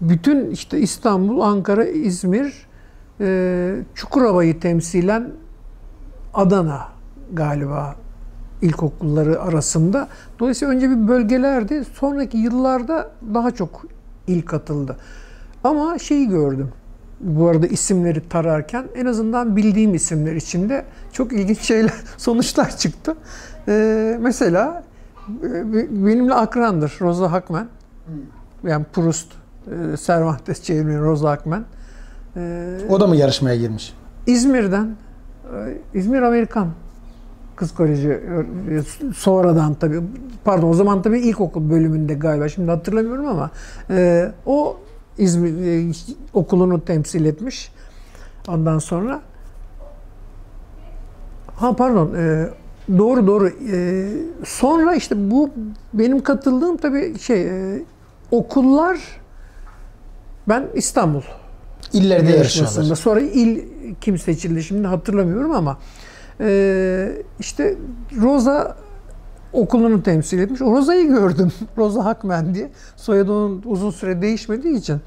bütün 0.00 0.50
işte 0.50 0.78
İstanbul, 0.78 1.40
Ankara, 1.40 1.84
İzmir, 1.84 2.66
e, 3.20 3.76
Çukurova'yı 3.94 4.60
temsilen 4.60 5.30
Adana 6.34 6.88
galiba 7.32 7.96
ilkokulları 8.62 9.42
arasında. 9.42 10.08
Dolayısıyla 10.38 10.74
önce 10.74 10.90
bir 10.90 11.08
bölgelerdi. 11.08 11.84
Sonraki 11.94 12.38
yıllarda 12.38 13.10
daha 13.34 13.50
çok 13.50 13.84
il 14.26 14.42
katıldı. 14.42 14.96
Ama 15.64 15.98
şeyi 15.98 16.28
gördüm. 16.28 16.68
Bu 17.20 17.48
arada 17.48 17.66
isimleri 17.66 18.28
tararken 18.28 18.84
en 18.94 19.06
azından 19.06 19.56
bildiğim 19.56 19.94
isimler 19.94 20.36
içinde 20.36 20.84
çok 21.12 21.32
ilginç 21.32 21.60
şeyler, 21.60 21.92
sonuçlar 22.16 22.76
çıktı. 22.76 23.14
Ee, 23.68 24.18
mesela 24.20 24.84
e, 25.42 25.72
benimle 26.06 26.34
akrandır 26.34 26.98
Rosa 27.00 27.32
Hakman. 27.32 27.68
Yani 28.64 28.84
Proust, 28.92 29.32
e, 29.66 29.96
Cervantes 29.96 30.62
çevirmeni 30.62 31.00
Rosa 31.00 31.30
Hakman. 31.30 31.64
Ee, 32.36 32.78
O 32.88 33.00
da 33.00 33.06
mı 33.06 33.16
yarışmaya 33.16 33.56
girmiş? 33.56 33.94
İzmir'den, 34.26 34.96
e, 35.94 35.98
İzmir 35.98 36.22
Amerikan 36.22 36.68
Kız 37.56 37.74
Koleji 37.74 38.20
sonradan 39.16 39.74
tabii 39.74 40.00
pardon 40.44 40.68
o 40.68 40.74
zaman 40.74 41.02
tabii 41.02 41.20
ilkokul 41.20 41.70
bölümünde 41.70 42.14
galiba 42.14 42.48
şimdi 42.48 42.70
hatırlamıyorum 42.70 43.26
ama 43.26 43.50
e, 43.90 44.32
o 44.46 44.76
İzmir 45.18 45.88
e, 45.90 45.92
okulunu 46.32 46.84
temsil 46.84 47.24
etmiş. 47.24 47.72
Ondan 48.48 48.78
sonra 48.78 49.20
ha 51.54 51.76
pardon 51.76 52.14
e, 52.14 52.48
doğru 52.98 53.26
doğru 53.26 53.48
e, 53.48 54.08
sonra 54.44 54.94
işte 54.94 55.30
bu 55.30 55.50
benim 55.94 56.22
katıldığım 56.22 56.76
tabii 56.76 57.18
şey 57.18 57.42
e, 57.42 57.82
okullar 58.30 58.98
ben 60.48 60.68
İstanbul 60.74 61.22
İllerde 61.92 62.30
yarışmasında. 62.30 62.96
Sonra 62.96 63.20
il 63.20 63.60
kim 64.00 64.18
seçildi 64.18 64.62
şimdi 64.62 64.88
hatırlamıyorum 64.88 65.52
ama 65.52 65.78
e, 66.40 67.12
işte 67.40 67.76
Rosa 68.20 68.76
okulunu 69.52 70.02
temsil 70.02 70.38
etmiş. 70.38 70.62
O 70.62 70.72
Rosa'yı 70.72 71.08
gördüm. 71.08 71.52
Rosa 71.78 72.04
Hakmen 72.04 72.54
diye. 72.54 72.70
Soyadı 72.96 73.32
onun 73.32 73.62
uzun 73.64 73.90
süre 73.90 74.22
değişmediği 74.22 74.76
için. 74.76 75.00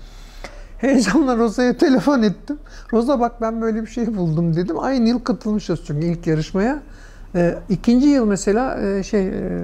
Heyecanla 0.78 1.38
Rosa'ya 1.38 1.78
telefon 1.78 2.22
ettim. 2.22 2.60
Rosa 2.94 3.20
bak 3.20 3.42
ben 3.42 3.62
böyle 3.62 3.82
bir 3.82 3.88
şey 3.88 4.18
buldum 4.18 4.56
dedim. 4.56 4.80
Aynı 4.80 5.10
yıl 5.10 5.20
katılmışız 5.20 5.80
çünkü 5.88 6.08
ilk 6.08 6.28
yarışmaya. 6.28 6.80
E, 7.36 7.56
ikinci 7.70 8.08
yıl 8.08 8.26
mesela 8.26 8.82
e, 8.82 9.04
şey 9.04 9.28
e, 9.28 9.64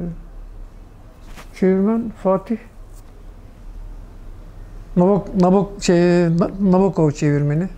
çevirmen 1.59 2.11
Fatih 2.23 2.57
Nabok, 4.95 5.35
Nabok 5.41 5.83
şey, 5.83 6.25
Nabokov 6.61 7.11
çevirmeni. 7.11 7.69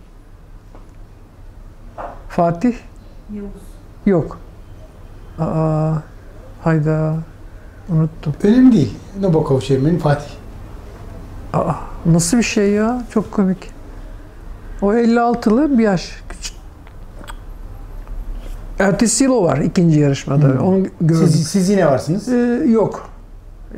Fatih? 2.28 2.74
Yavuz. 3.32 3.62
Yok. 4.06 4.38
Aa, 5.38 5.94
hayda. 6.64 7.14
Unuttum. 7.88 8.34
Önemli 8.42 8.72
değil. 8.72 8.94
Nabokov 9.20 9.60
çevirmeni 9.60 9.98
Fatih. 9.98 10.30
Aa, 11.52 11.72
nasıl 12.06 12.36
bir 12.38 12.42
şey 12.42 12.70
ya? 12.70 13.02
Çok 13.10 13.32
komik. 13.32 13.70
O 14.82 14.92
56'lı 14.94 15.78
bir 15.78 15.82
yaş 15.84 16.22
küçük. 16.28 16.54
Ertesi 18.78 19.24
yıl 19.24 19.32
o 19.32 19.42
var 19.44 19.58
ikinci 19.58 20.00
yarışmada. 20.00 20.46
Hmm. 20.46 20.58
Onu 20.66 20.86
gördüm. 21.00 21.28
Siz, 21.28 21.48
siz 21.48 21.68
yine 21.68 21.86
varsınız. 21.86 22.28
Ee, 22.28 22.62
yok. 22.68 23.08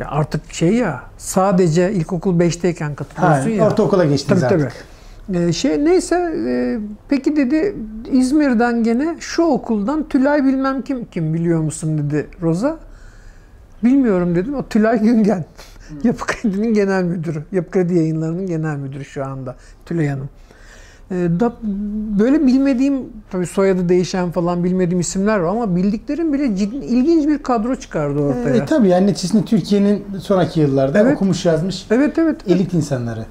Ya 0.01 0.07
artık 0.09 0.53
şey 0.53 0.75
ya 0.75 1.01
sadece 1.19 1.93
ilkokul 1.93 2.41
5'teyken 2.41 2.89
Ha, 2.89 2.95
katılıyorsun 2.97 3.51
ya. 3.51 3.67
ortaokula 3.67 4.05
geçtiniz 4.05 4.41
Tabii 4.41 4.55
artık. 4.55 4.71
tabii. 4.71 4.96
Ee, 5.35 5.53
şey 5.53 5.85
neyse 5.85 6.17
e, 6.49 6.79
peki 7.09 7.37
dedi 7.37 7.77
İzmir'den 8.13 8.83
gene 8.83 9.17
şu 9.21 9.43
okuldan 9.43 10.09
Tülay 10.09 10.45
bilmem 10.45 10.83
kim 10.83 11.05
kim 11.05 11.35
biliyor 11.35 11.61
musun 11.61 11.99
dedi 11.99 12.27
Roza. 12.43 12.79
Bilmiyorum 13.85 14.35
dedim. 14.35 14.55
O 14.55 14.69
Tülay 14.69 15.03
Güngen. 15.03 15.45
Yapı 16.05 16.27
Kredi'nin 16.27 16.75
genel 16.75 17.05
müdürü. 17.05 17.43
Yapı 17.53 17.71
Kredi 17.71 17.95
yayınlarının 17.95 18.47
genel 18.47 18.77
müdürü 18.77 19.05
şu 19.05 19.25
anda 19.25 19.57
Tülay 19.87 20.09
Hanım. 20.09 20.29
Ee, 21.11 21.15
da, 21.41 21.53
böyle 22.19 22.47
bilmediğim 22.47 22.95
tabii 23.31 23.47
soyadı 23.47 23.89
değişen 23.89 24.31
falan 24.31 24.65
bilmediğim 24.65 25.01
isimler 25.01 25.39
var 25.39 25.49
ama 25.49 25.77
bildiklerim 25.77 26.33
bile 26.33 26.57
ciddi, 26.57 26.77
ilginç 26.77 27.27
bir 27.29 27.39
kadro 27.43 27.77
çıkardı 27.77 28.21
ortaya. 28.21 28.57
E, 28.57 28.65
tabii 28.67 28.89
yani 28.89 29.07
neticesinde 29.07 29.45
Türkiye'nin 29.45 30.05
sonraki 30.21 30.61
yıllarda 30.61 30.99
Evet. 30.99 31.17
okumuş 31.17 31.47
yazmış 31.47 31.87
Evet 31.91 32.19
evet. 32.19 32.41
elit 32.49 32.75
insanları. 32.75 33.25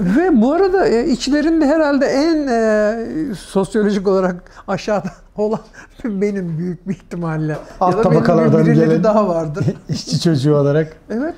Ve 0.00 0.42
bu 0.42 0.52
arada 0.52 0.86
e, 0.88 1.08
içlerinde 1.08 1.66
herhalde 1.66 2.06
en 2.06 2.46
e, 2.48 3.34
sosyolojik 3.34 4.08
olarak 4.08 4.36
aşağıda 4.68 5.10
olan 5.36 5.60
benim 6.04 6.58
büyük 6.58 6.88
bir 6.88 6.94
ihtimalle. 6.94 7.56
Alt 7.80 7.92
ya 7.92 7.98
da 7.98 8.10
benim 8.10 8.14
tabakalardan 8.24 8.66
birileri 8.66 8.88
gelen- 8.88 9.04
daha 9.04 9.28
vardır. 9.28 9.64
İşçi 9.88 10.20
çocuğu 10.20 10.56
olarak. 10.56 10.96
Evet. 11.10 11.34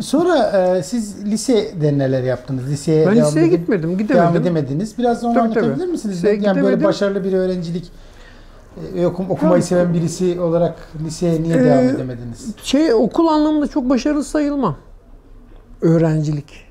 Sonra 0.00 0.36
e, 0.76 0.82
siz 0.82 1.24
lisede 1.24 1.98
neler 1.98 2.22
yaptınız? 2.22 2.70
Liseye 2.70 3.06
Ben 3.06 3.16
devam 3.16 3.26
liseye 3.28 3.46
edip- 3.46 3.50
gitmedim, 3.60 3.88
Devam 3.90 3.98
gidemedim. 3.98 4.42
edemediniz. 4.42 4.98
Biraz 4.98 5.22
da 5.22 5.26
onu 5.26 5.34
Tabii, 5.34 5.44
anlatabilir 5.44 5.76
tabii. 5.78 5.86
misiniz? 5.90 6.16
Liseye 6.16 6.34
yani 6.34 6.44
böyle 6.44 6.56
gidemedim. 6.60 6.84
başarılı 6.84 7.24
bir 7.24 7.32
öğrencilik 7.32 7.90
e, 8.96 9.06
okum, 9.06 9.30
okumayı 9.30 9.62
seven 9.62 9.94
birisi 9.94 10.40
olarak 10.40 10.74
liseye 11.04 11.42
niye 11.42 11.56
Ee, 11.56 11.64
devam 11.64 11.84
edemediniz? 11.84 12.54
Şey 12.62 12.94
okul 12.94 13.26
anlamında 13.26 13.66
çok 13.66 13.88
başarılı 13.90 14.24
sayılmam. 14.24 14.76
Öğrencilik 15.82 16.66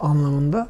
anlamında. 0.00 0.66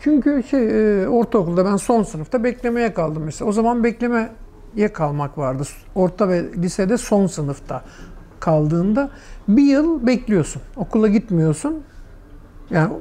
Çünkü 0.00 0.42
şey 0.50 1.02
e, 1.02 1.08
ortaokulda 1.08 1.64
ben 1.64 1.76
son 1.76 2.02
sınıfta 2.02 2.44
beklemeye 2.44 2.94
kaldım 2.94 3.22
mesela. 3.24 3.48
O 3.48 3.52
zaman 3.52 3.84
beklemeye 3.84 4.92
kalmak 4.92 5.38
vardı. 5.38 5.62
Orta 5.94 6.28
ve 6.28 6.44
lisede 6.56 6.98
son 6.98 7.26
sınıfta 7.26 7.82
kaldığında 8.40 9.10
bir 9.48 9.62
yıl 9.62 10.06
bekliyorsun. 10.06 10.62
Okula 10.76 11.08
gitmiyorsun. 11.08 11.82
Yani 12.70 12.92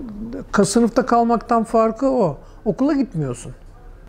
sınıfta 0.63 1.05
kalmaktan 1.05 1.63
farkı 1.63 2.09
o. 2.09 2.37
Okula 2.65 2.93
gitmiyorsun. 2.93 3.51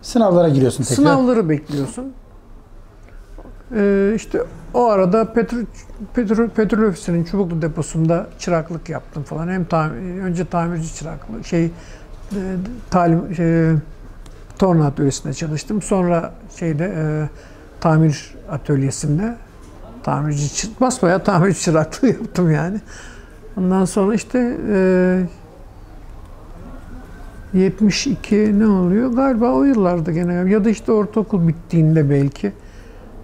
Sınavlara 0.02 0.48
giriyorsun 0.48 0.84
tekrar. 0.84 0.96
Sınavları 0.96 1.48
bekliyorsun. 1.48 2.12
Ee, 3.74 4.12
işte 4.16 4.42
o 4.74 4.84
arada 4.84 5.32
petrol, 5.32 5.64
petrol, 6.14 6.48
petrol 6.48 6.82
ofisinin 6.82 7.24
Çubuklu 7.24 7.62
deposunda 7.62 8.26
çıraklık 8.38 8.88
yaptım 8.88 9.22
falan. 9.22 9.48
Hem 9.48 9.64
tamir, 9.64 10.22
önce 10.22 10.44
tamirci 10.44 10.94
çıraklığı, 10.94 11.44
şey, 11.44 11.64
e, 11.64 11.70
talim, 12.90 13.34
şey, 13.34 13.72
torna 14.58 14.86
atölyesinde 14.86 15.34
çalıştım. 15.34 15.82
Sonra 15.82 16.32
şeyde 16.56 16.84
e, 16.96 17.28
tamir 17.80 18.34
atölyesinde 18.50 19.36
tamirci, 20.06 20.46
çı- 20.46 20.80
basbayağı 20.80 21.24
tamirci 21.24 21.60
çıraklığı 21.60 22.08
yaptım 22.08 22.50
yani. 22.50 22.80
Ondan 23.56 23.84
sonra 23.84 24.14
işte 24.14 24.56
e, 24.72 25.26
72 27.54 28.58
ne 28.58 28.66
oluyor? 28.66 29.12
Galiba 29.12 29.52
o 29.52 29.64
yıllarda 29.64 30.12
gene 30.12 30.34
ya 30.34 30.64
da 30.64 30.70
işte 30.70 30.92
ortaokul 30.92 31.48
bittiğinde 31.48 32.10
belki 32.10 32.52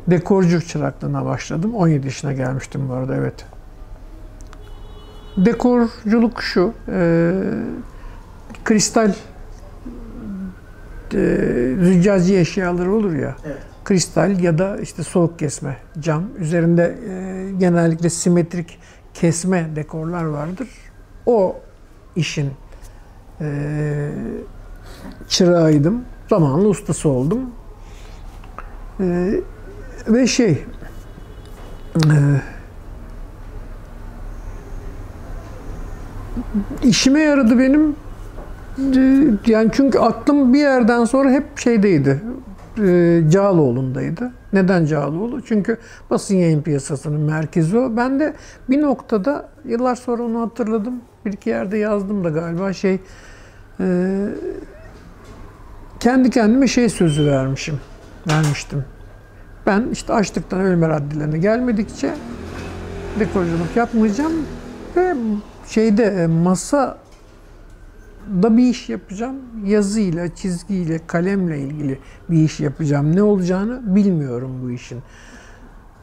dekorcu 0.07 0.67
çıraklığına 0.67 1.25
başladım. 1.25 1.75
17 1.75 2.07
yaşına 2.07 2.33
gelmiştim 2.33 2.89
bu 2.89 2.93
arada 2.93 3.17
evet. 3.17 3.47
Dekorculuk 5.37 6.43
şu, 6.43 6.73
e, 6.89 7.33
kristal 8.65 9.13
e, 11.15 11.75
züccaci 11.81 12.39
eşyaları 12.39 12.93
olur 12.93 13.13
ya. 13.13 13.37
Evet. 13.47 13.72
Kristal 13.85 14.41
ya 14.41 14.59
da 14.59 14.77
işte 14.77 15.03
soğuk 15.03 15.39
kesme 15.39 15.77
cam. 16.01 16.25
Üzerinde 16.39 16.99
e, 17.09 17.53
genellikle 17.59 18.11
simetrik 18.11 18.79
kesme 19.15 19.77
dekorlar 19.77 20.25
vardır. 20.25 20.69
O 21.27 21.57
işin 22.17 22.51
e, 23.41 24.11
çırağıydım. 25.29 26.05
Zamanlı 26.31 26.69
ustası 26.69 27.09
oldum. 27.09 27.41
E, 29.01 29.35
ve 30.09 30.27
şey 30.27 30.65
e, 31.97 32.17
işime 36.83 37.21
yaradı 37.21 37.59
benim 37.59 37.97
e, 38.79 39.25
yani 39.47 39.71
çünkü 39.73 39.99
aklım 39.99 40.55
bir 40.55 40.59
yerden 40.59 41.05
sonra 41.05 41.31
hep 41.31 41.59
şeydeydi. 41.59 42.23
E, 42.79 43.23
Cağaloğlu'ndaydı. 43.31 44.33
Neden 44.53 44.85
Cağaloğlu? 44.85 45.43
Çünkü 45.43 45.79
basın 46.11 46.35
yayın 46.35 46.63
piyasasının 46.63 47.21
merkezi 47.21 47.79
o. 47.79 47.97
Ben 47.97 48.21
de 48.21 48.35
bir 48.71 48.83
noktada 48.83 49.49
yıllar 49.65 49.97
sonra 49.97 50.23
onu 50.23 50.41
hatırladım. 50.41 50.95
Bir 51.25 51.33
iki 51.33 51.51
yerde 51.51 51.79
yazdım 51.79 52.25
da 52.25 52.29
galiba 52.29 52.73
şey 52.73 53.01
e, 53.81 54.29
kendi 56.01 56.31
kendime 56.31 56.67
şey 56.67 56.89
sözü 56.89 57.27
vermişim. 57.27 57.81
Vermiştim. 58.29 58.85
Ben 59.67 59.89
işte 59.93 60.13
açlıktan 60.13 60.61
ölme 60.61 60.89
raddelerine 60.89 61.39
gelmedikçe 61.39 62.15
dekorculuk 63.21 63.77
yapmayacağım 63.77 64.33
ve 64.97 65.15
şeyde 65.67 66.05
e, 66.05 66.27
masa 66.27 67.02
da 68.43 68.57
bir 68.57 68.63
iş 68.71 68.89
yapacağım. 68.89 69.37
Yazıyla, 69.67 70.35
çizgiyle, 70.35 71.01
kalemle 71.07 71.59
ilgili 71.61 71.99
bir 72.31 72.45
iş 72.45 72.61
yapacağım. 72.61 73.17
Ne 73.17 73.23
olacağını 73.23 73.81
bilmiyorum 73.97 74.61
bu 74.65 74.71
işin. 74.71 74.99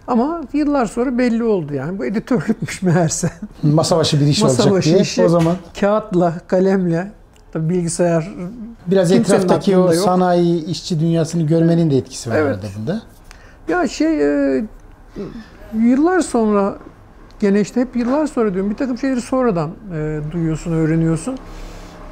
Ama 0.08 0.42
yıllar 0.54 0.86
sonra 0.86 1.18
belli 1.18 1.44
oldu 1.44 1.74
yani. 1.74 2.00
Bu 2.00 2.06
editörlükmüş 2.06 2.82
meğerse. 2.82 3.32
Masa 3.64 3.98
başı 3.98 4.20
bir 4.22 4.26
iş 4.26 4.42
Masa 4.42 4.64
olacak 4.64 4.78
başı 4.78 4.90
diye. 4.90 5.02
işi. 5.02 5.24
O 5.24 5.30
zaman 5.30 5.56
Kağıtla, 5.80 6.34
kalemle, 6.48 7.12
tabii 7.52 7.70
bilgisayar 7.70 8.34
biraz 8.88 9.12
etraftaki 9.12 9.78
o 9.78 9.82
yok. 9.94 9.96
sanayi, 9.96 10.66
işçi 10.66 11.00
dünyasını 11.00 11.44
görmenin 11.48 11.92
de 11.92 11.98
etkisi 11.98 12.30
var 12.30 12.36
Evet. 12.36 12.60
bunda. 12.80 13.02
Ya 13.68 13.88
şey 13.88 14.22
e, 14.58 14.62
yıllar 15.74 16.20
sonra 16.20 16.78
gene 17.40 17.62
işte 17.62 17.82
hep 17.82 17.96
yıllar 17.96 18.28
sonra 18.28 18.54
diyorum 18.54 18.72
bir 18.72 18.76
takım 18.76 18.98
şeyleri 18.98 19.22
sonradan 19.22 19.72
e, 19.96 20.20
duyuyorsun, 20.32 20.72
öğreniyorsun. 20.72 21.38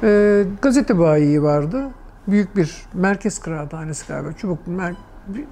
E, 0.02 0.44
gazete 0.62 0.98
bayi 0.98 1.42
vardı. 1.42 1.84
Büyük 2.26 2.56
bir 2.56 2.76
merkez 2.94 3.38
kıraathanesi 3.38 4.08
galiba. 4.08 4.32
Çubuk 4.32 4.58
mer- 4.68 4.94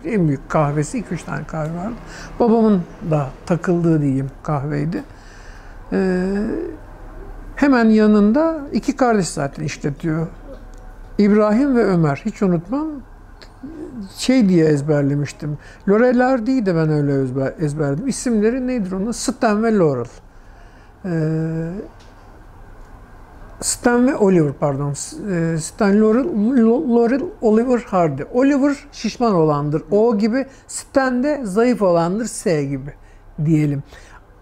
en 0.05 0.29
büyük 0.29 0.49
kahvesi 0.51 0.99
2-3 0.99 1.25
tane 1.25 1.45
kahve 1.45 1.77
vardı. 1.77 1.95
Babamın 2.41 2.83
da 3.11 3.27
takıldığı 3.47 4.03
diyeyim 4.03 4.31
kahveydi. 4.43 5.03
E, 5.93 6.27
hemen 7.57 7.85
yanında 7.85 8.61
iki 8.73 8.97
kardeş 8.97 9.29
zaten 9.29 9.65
işletiyor. 9.65 10.27
İbrahim 11.19 11.77
ve 11.77 11.85
Ömer. 11.85 12.23
Hiç 12.25 12.43
unutmam 12.43 12.87
şey 14.17 14.49
diye 14.49 14.67
ezberlemiştim. 14.67 15.59
Laurel 15.89 16.47
değil 16.47 16.67
de 16.67 16.75
ben 16.75 16.89
öyle 16.89 17.23
ezber, 17.23 17.53
ezberledim. 17.61 18.09
İsimleri 18.09 18.67
nedir 18.67 18.93
onun? 18.93 19.13
Stan 19.13 19.63
ve 19.63 19.79
Laurel. 19.79 20.05
Ee, 21.05 21.71
Stan 23.61 24.07
ve 24.07 24.17
Oliver 24.17 24.53
pardon. 24.53 24.91
E, 24.91 25.59
Stan 25.59 26.01
Laurel, 26.01 26.27
Laurel 26.95 27.23
Oliver 27.41 27.79
Hardy. 27.79 28.23
Oliver 28.33 28.77
şişman 28.93 29.35
olandır. 29.35 29.83
O 29.91 30.19
gibi. 30.19 30.47
Stan 30.67 31.23
de 31.23 31.41
zayıf 31.45 31.83
olandır. 31.83 32.25
S 32.25 32.65
gibi 32.65 32.93
diyelim. 33.45 33.83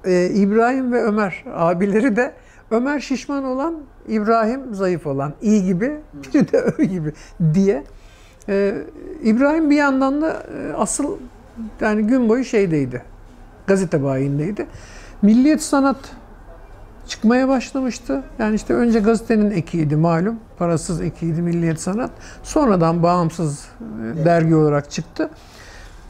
Ee, 0.04 0.30
İbrahim 0.34 0.92
ve 0.92 1.02
Ömer 1.02 1.44
abileri 1.54 2.16
de 2.16 2.34
Ömer 2.70 3.00
şişman 3.00 3.44
olan, 3.44 3.74
İbrahim 4.08 4.74
zayıf 4.74 5.06
olan. 5.06 5.34
İyi 5.42 5.64
gibi, 5.64 6.00
biri 6.14 6.52
de 6.52 6.58
Ö 6.58 6.82
gibi 6.82 7.12
diye. 7.54 7.84
Ee, 8.48 8.74
İbrahim 9.22 9.70
bir 9.70 9.76
yandan 9.76 10.22
da 10.22 10.30
e, 10.30 10.72
asıl 10.72 11.16
yani 11.80 12.06
gün 12.06 12.28
boyu 12.28 12.44
şeydeydi. 12.44 13.02
Gazete 13.66 14.02
bayindeydi. 14.02 14.66
Milliyet 15.22 15.62
Sanat 15.62 15.96
çıkmaya 17.08 17.48
başlamıştı. 17.48 18.22
Yani 18.38 18.54
işte 18.54 18.74
önce 18.74 19.00
gazetenin 19.00 19.50
ekiydi 19.50 19.96
malum. 19.96 20.36
Parasız 20.58 21.00
ekiydi 21.00 21.42
Milliyet 21.42 21.80
Sanat. 21.80 22.10
Sonradan 22.42 23.02
bağımsız 23.02 23.68
e, 24.20 24.24
dergi 24.24 24.54
olarak 24.54 24.90
çıktı. 24.90 25.30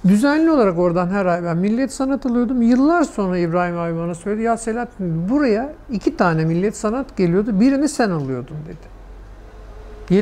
Düzenli 0.08 0.50
olarak 0.50 0.78
oradan 0.78 1.08
her 1.08 1.26
ay 1.26 1.44
ben 1.44 1.56
Milliyet 1.56 1.92
Sanat 1.92 2.26
alıyordum. 2.26 2.62
Yıllar 2.62 3.02
sonra 3.02 3.38
İbrahim 3.38 3.78
abi 3.78 3.98
bana 3.98 4.14
söyledi. 4.14 4.42
Ya 4.42 4.56
Selahattin 4.56 5.28
buraya 5.28 5.72
iki 5.90 6.16
tane 6.16 6.44
Milliyet 6.44 6.76
Sanat 6.76 7.16
geliyordu. 7.16 7.60
Birini 7.60 7.88
sen 7.88 8.10
alıyordun 8.10 8.56
dedi. 8.68 8.94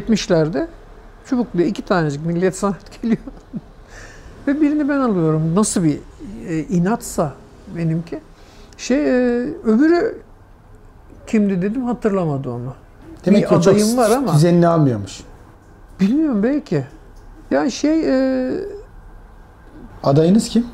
70'lerde 0.00 0.66
Çubuklu'ya 1.26 1.66
iki 1.66 1.82
tanecik 1.82 2.26
Milliyet 2.26 2.56
Sanat 2.56 3.02
geliyor. 3.02 3.22
Ve 4.46 4.60
birini 4.60 4.88
ben 4.88 4.98
alıyorum. 4.98 5.54
Nasıl 5.54 5.84
bir 5.84 5.98
e, 6.48 6.58
inatsa 6.58 7.32
benimki. 7.76 8.20
Şey 8.76 8.98
e, 8.98 9.40
öbürü 9.64 10.16
kimdi 11.32 11.62
dedim 11.62 11.84
hatırlamadı 11.84 12.50
onu. 12.50 12.74
Demek 13.26 13.42
Bir 13.42 13.48
ki 13.48 13.54
o 13.54 13.60
çok 13.60 13.74
adayım 13.74 13.96
var 13.96 14.10
ama. 14.10 14.34
düzenini 14.34 14.68
almıyormuş. 14.68 15.20
Bilmiyorum 16.00 16.42
belki. 16.42 16.84
Ya 17.50 17.70
şey 17.70 18.00
e, 18.08 18.52
Adayınız 20.04 20.48
kim? 20.48 20.66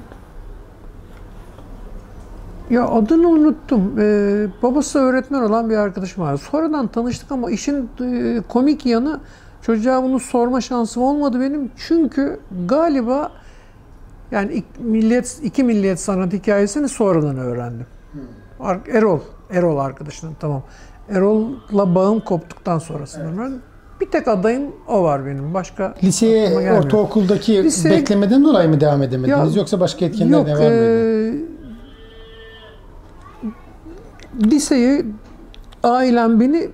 Ya 2.71 2.89
adını 2.89 3.29
unuttum. 3.29 3.95
Ee, 3.99 4.47
babası 4.63 4.99
öğretmen 4.99 5.43
olan 5.43 5.71
bir 5.71 5.77
arkadaşım 5.77 6.23
var. 6.25 6.37
Sonradan 6.37 6.87
tanıştık 6.87 7.33
ama 7.33 7.51
işin 7.51 7.91
e, 8.01 8.41
komik 8.49 8.87
yanı 8.87 9.21
çocuğa 9.63 10.03
bunu 10.03 10.21
sorma 10.21 10.61
şansım 10.61 11.03
olmadı 11.03 11.41
benim. 11.41 11.71
Çünkü 11.77 12.41
galiba 12.69 13.33
yani 14.31 14.53
ik- 14.53 14.81
milliyet 14.83 15.39
iki 15.43 15.65
milliyet 15.65 16.01
sanat 16.01 16.33
hikayesini 16.33 16.89
sonradan 16.89 17.37
öğrendim. 17.39 17.87
Ar- 18.61 18.81
Erol, 18.93 19.21
Erol 19.51 19.79
arkadaşının 19.79 20.35
tamam. 20.41 20.63
Erol'la 21.09 21.95
bağım 21.95 22.21
koptuktan 22.21 22.79
sonrasında 22.79 23.25
öğrendim. 23.25 23.63
Bir 24.01 24.11
tek 24.11 24.29
adayım 24.29 24.63
o 24.89 25.03
var 25.03 25.27
benim. 25.27 25.55
Başka 25.55 25.95
Liseye, 26.03 26.73
ortaokuldaki 26.73 27.53
Lise- 27.65 27.91
beklemeden 27.91 28.45
dolayı 28.45 28.69
mı 28.69 28.81
devam 28.81 29.03
edemediniz? 29.03 29.55
Ya, 29.55 29.61
Yoksa 29.61 29.81
başka 29.81 30.05
etkenler 30.05 30.47
de 30.47 30.53
var 30.53 30.59
mıydı? 30.59 30.65
e, 30.65 31.35
liseyi 34.51 35.07
ailem 35.83 36.41
beni 36.41 36.71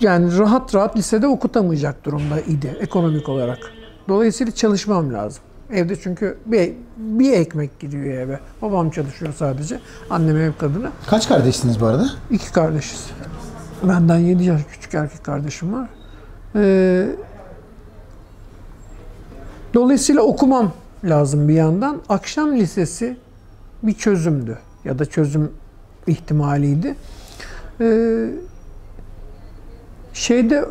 yani 0.00 0.38
rahat 0.38 0.74
rahat 0.74 0.96
lisede 0.96 1.26
okutamayacak 1.26 2.04
durumda 2.04 2.40
idi 2.40 2.76
ekonomik 2.80 3.28
olarak. 3.28 3.58
Dolayısıyla 4.08 4.54
çalışmam 4.54 5.12
lazım. 5.14 5.42
Evde 5.72 5.96
çünkü 6.00 6.38
bir, 6.46 6.72
bir 6.96 7.32
ekmek 7.32 7.78
gidiyor 7.80 8.04
eve. 8.04 8.40
Babam 8.62 8.90
çalışıyor 8.90 9.34
sadece. 9.38 9.80
Annem 10.10 10.36
ev 10.36 10.52
kadını. 10.58 10.90
Kaç 11.06 11.28
kardeşsiniz 11.28 11.80
bu 11.80 11.86
arada? 11.86 12.10
İki 12.30 12.52
kardeşiz. 12.52 13.06
Benden 13.82 14.18
7 14.18 14.44
yaş 14.44 14.60
küçük 14.72 14.94
erkek 14.94 15.24
kardeşim 15.24 15.72
var. 15.72 15.88
Ee, 16.54 17.06
dolayısıyla 19.74 20.22
okumam 20.22 20.72
lazım 21.04 21.48
bir 21.48 21.54
yandan. 21.54 22.02
Akşam 22.08 22.56
lisesi 22.56 23.16
bir 23.82 23.94
çözümdü 23.94 24.58
ya 24.84 24.98
da 24.98 25.04
çözüm 25.04 25.52
ihtimaliydi. 26.06 26.94
Ee, 27.80 28.30
şeyde 30.12 30.64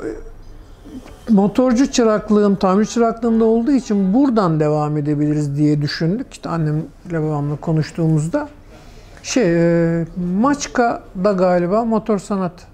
motorcu 1.30 1.92
çıraklığım, 1.92 2.56
tamir 2.56 2.86
çıraklığımda 2.86 3.46
olduğu 3.46 3.72
için 3.72 4.14
buradan 4.14 4.60
devam 4.60 4.98
edebiliriz 4.98 5.58
diye 5.58 5.82
düşündük. 5.82 6.28
İşte 6.32 6.50
annemle 6.50 7.24
babamla 7.24 7.56
konuştuğumuzda 7.56 8.50
şey 9.24 9.44
e, 9.46 10.06
Maçka'da 10.42 11.32
galiba 11.32 11.86
motor 11.86 12.20
sanat 12.20 12.68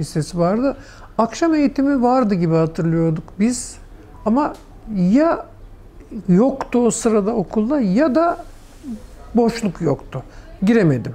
lisesi 0.00 0.38
vardı. 0.38 0.76
Akşam 1.18 1.54
eğitimi 1.54 2.02
vardı 2.02 2.34
gibi 2.34 2.54
hatırlıyorduk 2.54 3.24
biz. 3.40 3.76
Ama 4.26 4.54
ya 4.96 5.46
yoktu 6.28 6.78
o 6.78 6.90
sırada 6.90 7.34
okulda 7.34 7.80
ya 7.80 8.14
da 8.14 8.44
boşluk 9.34 9.80
yoktu. 9.80 10.22
Giremedim. 10.62 11.14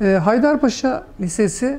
E, 0.00 0.20
Haydarpaşa 0.24 1.04
Lisesi'nin 1.20 1.78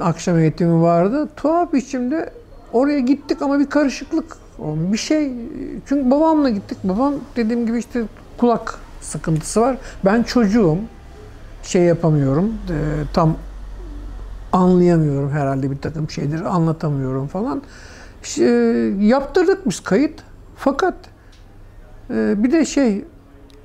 akşam 0.00 0.38
eğitimi 0.38 0.82
vardı. 0.82 1.28
Tuhaf 1.36 1.72
biçimde 1.72 2.32
oraya 2.72 3.00
gittik 3.00 3.42
ama 3.42 3.58
bir 3.58 3.66
karışıklık 3.66 4.36
bir 4.58 4.98
şey. 4.98 5.32
Çünkü 5.86 6.10
babamla 6.10 6.50
gittik. 6.50 6.78
Babam 6.84 7.14
dediğim 7.36 7.66
gibi 7.66 7.78
işte 7.78 8.02
kulak 8.38 8.78
sıkıntısı 9.00 9.60
var. 9.60 9.76
Ben 10.04 10.22
çocuğum. 10.22 10.78
Şey 11.62 11.82
yapamıyorum. 11.82 12.48
e, 12.48 12.76
tam 13.14 13.36
anlayamıyorum 14.52 15.30
herhalde 15.30 15.70
bir 15.70 15.78
takım 15.78 16.10
şeyleri. 16.10 16.44
Anlatamıyorum 16.44 17.26
falan. 17.26 17.62
İşte, 18.22 18.44
e, 18.44 19.04
yaptırdık 19.04 19.68
biz 19.68 19.80
kayıt. 19.80 20.22
Fakat 20.56 20.94
e, 22.10 22.44
bir 22.44 22.52
de 22.52 22.64
şey 22.64 23.04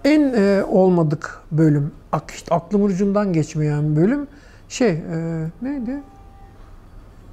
en 0.05 0.33
e, 0.35 0.63
olmadık 0.63 1.39
bölüm, 1.51 1.91
ak, 2.11 2.31
işte 2.31 2.55
aklımın 2.55 2.85
ucundan 2.85 3.33
geçmeyen 3.33 3.95
bölüm 3.95 4.27
şey 4.69 4.89
e, 4.89 5.47
neydi? 5.61 6.01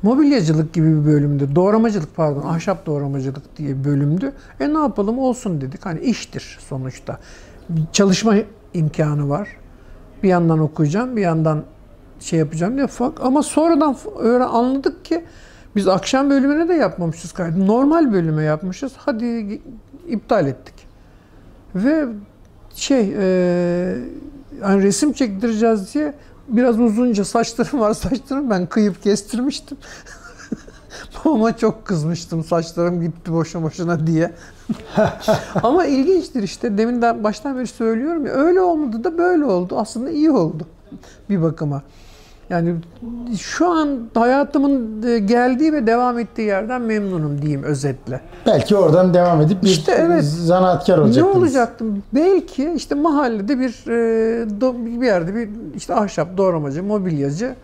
Mobilyacılık 0.05 0.72
gibi 0.72 1.00
bir 1.00 1.07
bölümdü. 1.07 1.48
Doğramacılık 1.55 2.16
pardon, 2.16 2.42
ahşap 2.42 2.86
doğramacılık 2.86 3.57
diye 3.57 3.78
bir 3.78 3.84
bölümdü. 3.84 4.32
E 4.61 4.74
ne 4.74 4.78
yapalım 4.78 5.18
olsun 5.18 5.61
dedik. 5.61 5.86
Hani 5.86 6.00
iştir 6.00 6.59
sonuçta. 6.68 7.18
Bir 7.68 7.82
çalışma 7.92 8.34
imkanı 8.74 9.28
var. 9.28 9.48
Bir 10.22 10.28
yandan 10.28 10.59
okuyacağım, 10.59 11.16
bir 11.16 11.22
yandan 11.22 11.62
şey 12.20 12.38
yapacağım 12.38 12.76
diye. 12.76 12.86
Ama 13.20 13.42
sonradan 13.42 13.96
öğren 14.18 14.48
anladık 14.48 15.05
ki 15.05 15.24
biz 15.76 15.88
akşam 15.88 16.30
bölümüne 16.30 16.68
de 16.68 16.74
yapmamışız 16.74 17.32
kaydı. 17.32 17.66
Normal 17.66 18.12
bölüme 18.12 18.42
yapmışız. 18.42 18.92
Hadi 18.96 19.61
iptal 20.09 20.46
ettik. 20.46 20.74
Ve 21.74 22.07
şey 22.74 23.14
e, 23.18 23.24
yani 24.62 24.82
resim 24.82 25.12
çektireceğiz 25.12 25.94
diye 25.94 26.14
biraz 26.49 26.80
uzunca 26.80 27.24
saçlarım 27.24 27.80
var 27.80 27.95
saçlarım 27.95 28.51
ben 28.51 28.66
kıyıp 28.66 29.03
kestirmiştim. 29.03 29.78
Babama 31.24 31.57
çok 31.57 31.84
kızmıştım 31.84 32.45
saçlarım 32.45 33.01
gitti 33.01 33.32
boşuna 33.32 33.62
boşuna 33.62 34.07
diye. 34.07 34.34
Ama 35.62 35.86
ilginçtir 35.86 36.42
işte 36.42 36.78
demin 36.78 37.03
de 37.03 37.24
baştan 37.24 37.57
beri 37.59 37.66
söylüyorum 37.66 38.26
ya 38.26 38.32
öyle 38.32 38.61
olmadı 38.61 39.05
da 39.05 39.18
böyle 39.18 39.45
oldu. 39.45 39.78
Aslında 39.78 40.11
iyi 40.11 40.30
oldu 40.30 40.66
bir 41.30 41.42
bakıma. 41.42 41.82
Yani 42.51 42.74
şu 43.38 43.68
an 43.68 43.99
hayatımın 44.14 45.03
e, 45.03 45.18
geldiği 45.18 45.72
ve 45.72 45.86
devam 45.86 46.18
ettiği 46.18 46.42
yerden 46.42 46.82
memnunum 46.82 47.42
diyeyim 47.42 47.62
özetle. 47.62 48.20
Belki 48.47 48.76
oradan 48.76 49.14
devam 49.14 49.40
edip 49.40 49.62
bir 49.62 49.66
İşte 49.68 49.92
evet. 49.92 50.24
zanaatkar 50.24 50.99
Ne 50.99 51.03
olacaktınız. 51.03 51.36
olacaktım? 51.36 52.03
Belki 52.14 52.72
işte 52.76 52.95
mahallede 52.95 53.59
bir 53.59 53.84
e, 53.88 55.01
bir 55.01 55.07
yerde 55.07 55.34
bir 55.34 55.49
işte 55.76 55.95
ahşap 55.95 56.36
doğramacı, 56.36 56.82
mobilyacı 56.82 57.55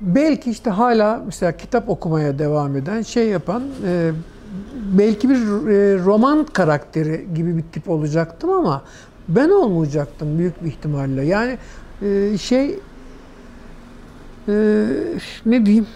belki 0.00 0.50
işte 0.50 0.70
hala 0.70 1.22
mesela 1.26 1.52
kitap 1.52 1.88
okumaya 1.88 2.38
devam 2.38 2.76
eden 2.76 3.02
şey 3.02 3.28
yapan 3.28 3.62
e, 3.86 4.10
belki 4.98 5.28
bir 5.28 5.36
roman 6.04 6.44
karakteri 6.44 7.26
gibi 7.34 7.56
bir 7.56 7.62
tip 7.72 7.90
olacaktım 7.90 8.50
ama 8.50 8.82
ben 9.28 9.48
olmayacaktım 9.48 10.38
büyük 10.38 10.64
bir 10.64 10.68
ihtimalle. 10.68 11.24
Yani 11.24 11.58
şey 12.38 12.78
e, 14.48 14.86
ne 15.46 15.66
diyeyim 15.66 15.86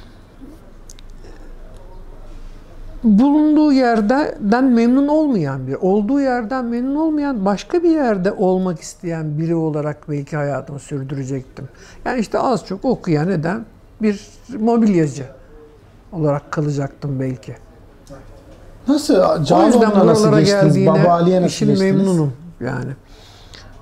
bulunduğu 3.05 3.72
yerden 3.72 4.64
memnun 4.64 5.09
olmayan 5.09 5.66
biri, 5.66 5.76
olduğu 5.76 6.20
yerden 6.20 6.64
memnun 6.64 6.96
olmayan 6.96 7.44
başka 7.44 7.82
bir 7.82 7.90
yerde 7.90 8.32
olmak 8.32 8.80
isteyen 8.80 9.38
biri 9.38 9.55
olarak 9.55 10.09
belki 10.09 10.36
hayatımı 10.36 10.78
sürdürecektim. 10.78 11.68
Yani 12.05 12.20
işte 12.20 12.38
az 12.38 12.66
çok 12.66 12.84
okuyan 12.84 13.28
neden 13.28 13.64
bir 14.03 14.20
mobilyacı 14.59 15.24
olarak 16.12 16.53
kalacaktım 16.53 17.20
belki. 17.20 17.57
Nasıl? 18.88 19.14
O 19.14 19.66
yüzden 19.66 19.90
buralara 20.01 20.40
geldiğine 20.40 21.46
işin 21.46 21.78
memnunum 21.78 22.32
yani. 22.61 22.92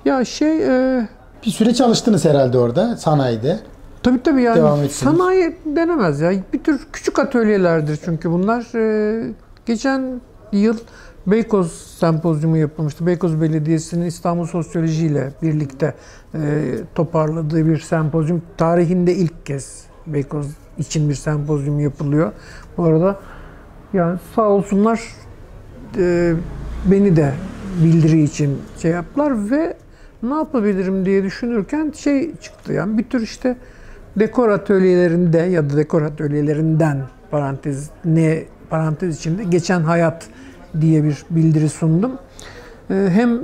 Ya 0.05 0.25
şey 0.25 0.65
e, 0.99 1.09
Bir 1.47 1.51
süre 1.51 1.75
çalıştınız 1.75 2.25
herhalde 2.25 2.59
orada 2.59 2.97
sanayide. 2.97 3.59
Tabii 4.07 4.23
tabii 4.23 4.43
yani 4.43 4.57
Devam 4.57 4.89
sanayi 4.89 5.57
denemez 5.65 6.21
ya. 6.21 6.33
Bir 6.53 6.59
tür 6.59 6.87
küçük 6.93 7.19
atölyelerdir 7.19 7.99
çünkü 8.05 8.31
bunlar. 8.31 8.67
Ee, 8.75 9.35
geçen 9.67 10.21
yıl 10.53 10.79
Beykoz 11.27 11.73
sempozyumu 11.73 12.57
yapılmıştı. 12.57 13.07
Beykoz 13.07 13.41
Belediyesi'nin 13.41 14.07
İstanbul 14.07 14.47
Sosyoloji 14.47 15.07
ile 15.07 15.33
birlikte 15.43 15.95
e, 16.35 16.39
toparladığı 16.95 17.67
bir 17.67 17.79
sempozyum. 17.79 18.43
Tarihinde 18.57 19.15
ilk 19.15 19.47
kez 19.47 19.85
Beykoz 20.07 20.47
için 20.79 21.09
bir 21.09 21.15
sempozyum 21.15 21.81
yapılıyor. 21.81 22.33
Bu 22.77 22.85
arada 22.85 23.21
yani 23.93 24.19
sağ 24.35 24.49
olsunlar 24.49 25.03
e, 25.99 26.35
beni 26.91 27.17
de 27.17 27.33
bildiri 27.85 28.23
için 28.23 28.59
şey 28.83 28.91
yaptılar 28.91 29.51
ve 29.51 29.77
ne 30.23 30.35
yapabilirim 30.35 31.07
diye 31.07 31.25
düşünürken 31.25 31.93
şey 31.97 32.37
çıktı 32.37 32.73
yani 32.73 32.99
bir 32.99 33.05
tür 33.05 33.23
işte 33.23 33.57
dekor 34.17 34.49
atölyelerinde 34.49 35.39
ya 35.39 35.71
da 35.71 35.77
dekor 35.77 36.03
atölyelerinden 36.03 37.03
parantez 37.31 37.91
ne 38.05 38.45
parantez 38.71 39.17
içinde 39.17 39.45
geçen 39.45 39.81
hayat 39.81 40.29
diye 40.81 41.05
bir 41.05 41.25
bildiri 41.31 41.69
sundum. 41.69 42.13
Ee, 42.91 43.09
hem 43.13 43.41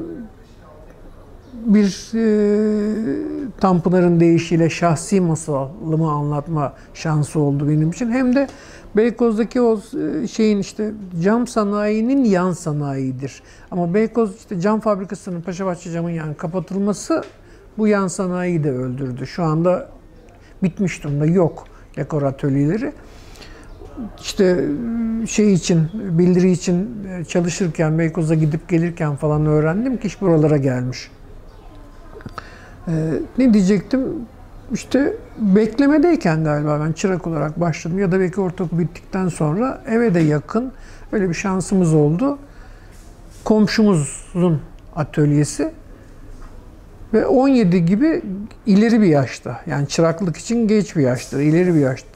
bir 1.67 2.11
e, 2.15 3.51
Tanpınar'ın 3.61 4.21
deyişiyle 4.21 4.71
şahsi 4.71 5.21
masalımı 5.21 6.11
anlatma 6.11 6.73
şansı 6.95 7.41
oldu 7.41 7.69
benim 7.69 7.91
için. 7.91 8.11
Hem 8.11 8.37
de 8.37 8.49
Beykoz'daki 8.97 9.61
o 9.61 9.81
e, 10.23 10.27
şeyin 10.27 10.59
işte 10.59 10.93
cam 11.23 11.47
sanayinin 11.47 12.25
yan 12.25 12.53
sanayidir. 12.53 13.43
Ama 13.71 13.95
Beykoz 13.95 14.37
işte 14.37 14.61
cam 14.61 14.81
fabrikasının 14.81 15.41
Paşabahçe 15.41 15.91
camın 15.91 16.11
yani 16.11 16.35
kapatılması 16.35 17.23
bu 17.79 17.89
yan 17.89 18.09
sanayiyi 18.09 18.65
de 18.65 18.71
öldürdü. 18.71 19.27
Şu 19.27 19.43
anda 19.43 19.89
bitmiş 20.63 21.05
durumda 21.05 21.27
yok 21.27 21.65
dekor 21.97 22.23
atölyeleri. 22.23 22.93
İşte 24.21 24.65
şey 25.27 25.53
için, 25.53 25.89
bildiri 25.95 26.51
için 26.51 27.05
e, 27.09 27.25
çalışırken, 27.25 27.99
Beykoz'a 27.99 28.35
gidip 28.35 28.69
gelirken 28.69 29.17
falan 29.17 29.47
öğrendim 29.47 29.97
ki 29.97 30.07
iş 30.07 30.21
buralara 30.21 30.57
gelmiş. 30.57 31.11
Ee, 32.89 32.93
ne 33.39 33.55
diyecektim? 33.55 34.01
İşte 34.73 35.17
beklemedeyken 35.39 36.45
galiba 36.45 36.81
ben 36.81 36.93
çırak 36.93 37.27
olarak 37.27 37.61
başladım 37.61 37.99
ya 37.99 38.13
da 38.13 38.21
belki 38.21 38.41
ortaokul 38.41 38.79
bittikten 38.79 39.29
sonra 39.29 39.83
eve 39.87 40.15
de 40.15 40.21
yakın 40.21 40.73
öyle 41.13 41.29
bir 41.29 41.35
şansımız 41.35 41.95
oldu. 41.95 42.39
Komşumuzun 43.45 44.61
atölyesi 44.97 45.73
ve 47.15 47.27
17 47.27 47.85
gibi 47.85 48.23
ileri 48.67 49.01
bir 49.01 49.07
yaşta. 49.07 49.61
Yani 49.67 49.89
çıraklık 49.89 50.37
için 50.37 50.69
geç 50.69 50.97
bir 50.97 51.03
yaştır, 51.03 51.41
ileri 51.41 51.75
bir 51.75 51.81
yaştır. 51.81 52.13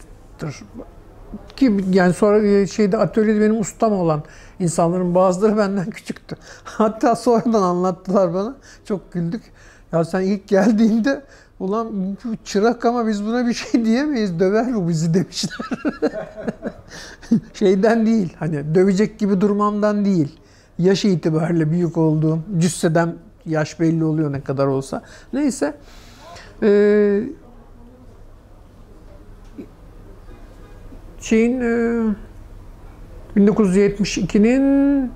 Ki 1.57 1.76
yani 1.90 2.12
sonra 2.12 2.66
şeyde 2.66 2.97
atölyede 2.97 3.40
benim 3.40 3.61
ustam 3.61 3.92
olan 3.92 4.22
insanların 4.59 5.14
bazıları 5.14 5.57
benden 5.59 5.90
küçüktü. 5.90 6.36
Hatta 6.64 7.16
sonradan 7.16 7.62
anlattılar 7.62 8.34
bana. 8.34 8.55
Çok 8.84 9.12
güldük. 9.12 9.42
Ya 9.92 10.05
sen 10.05 10.20
ilk 10.20 10.49
geldiğinde 10.49 11.22
ulan 11.61 12.16
bu 12.24 12.36
çırak 12.44 12.84
ama 12.84 13.09
biz 13.09 13.26
buna 13.26 13.47
bir 13.47 13.53
şey 13.53 13.84
diyemeyiz. 13.84 14.40
Döver 14.40 14.74
bu 14.74 14.88
bizi 14.88 15.14
demişler. 15.14 15.59
Şeyden 17.55 18.07
değil. 18.07 18.36
Hani 18.38 18.74
dövecek 18.74 19.18
gibi 19.18 19.40
durmamdan 19.40 20.05
değil. 20.05 20.38
Yaş 20.78 21.05
itibariyle 21.05 21.70
büyük 21.70 21.97
olduğum, 21.97 22.38
cüsseden 22.59 23.14
yaş 23.47 23.80
belli 23.80 24.05
oluyor 24.05 24.32
ne 24.32 24.40
kadar 24.40 24.66
olsa. 24.66 25.03
Neyse. 25.32 25.74
Ee, 26.62 27.22
şeyin 31.20 31.61
e, 31.61 32.14
1972'nin 33.36 35.11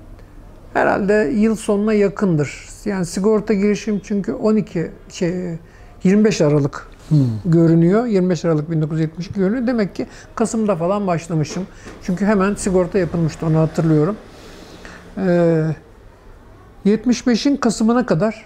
herhalde 0.73 1.31
yıl 1.35 1.55
sonuna 1.55 1.93
yakındır. 1.93 2.67
Yani 2.85 3.05
sigorta 3.05 3.53
girişim 3.53 3.99
çünkü 4.03 4.33
12 4.33 4.91
şey 5.09 5.57
25 6.03 6.41
Aralık 6.41 6.87
görünüyor. 7.45 8.05
25 8.05 8.45
Aralık 8.45 8.71
1972 8.71 9.39
görünüyor. 9.39 9.67
Demek 9.67 9.95
ki 9.95 10.07
Kasım'da 10.35 10.75
falan 10.75 11.07
başlamışım. 11.07 11.67
Çünkü 12.03 12.25
hemen 12.25 12.55
sigorta 12.55 12.99
yapılmıştı 12.99 13.45
onu 13.45 13.57
hatırlıyorum. 13.57 14.15
Ee, 15.17 15.75
75'in 16.85 17.57
Kasım'ına 17.57 18.05
kadar 18.05 18.45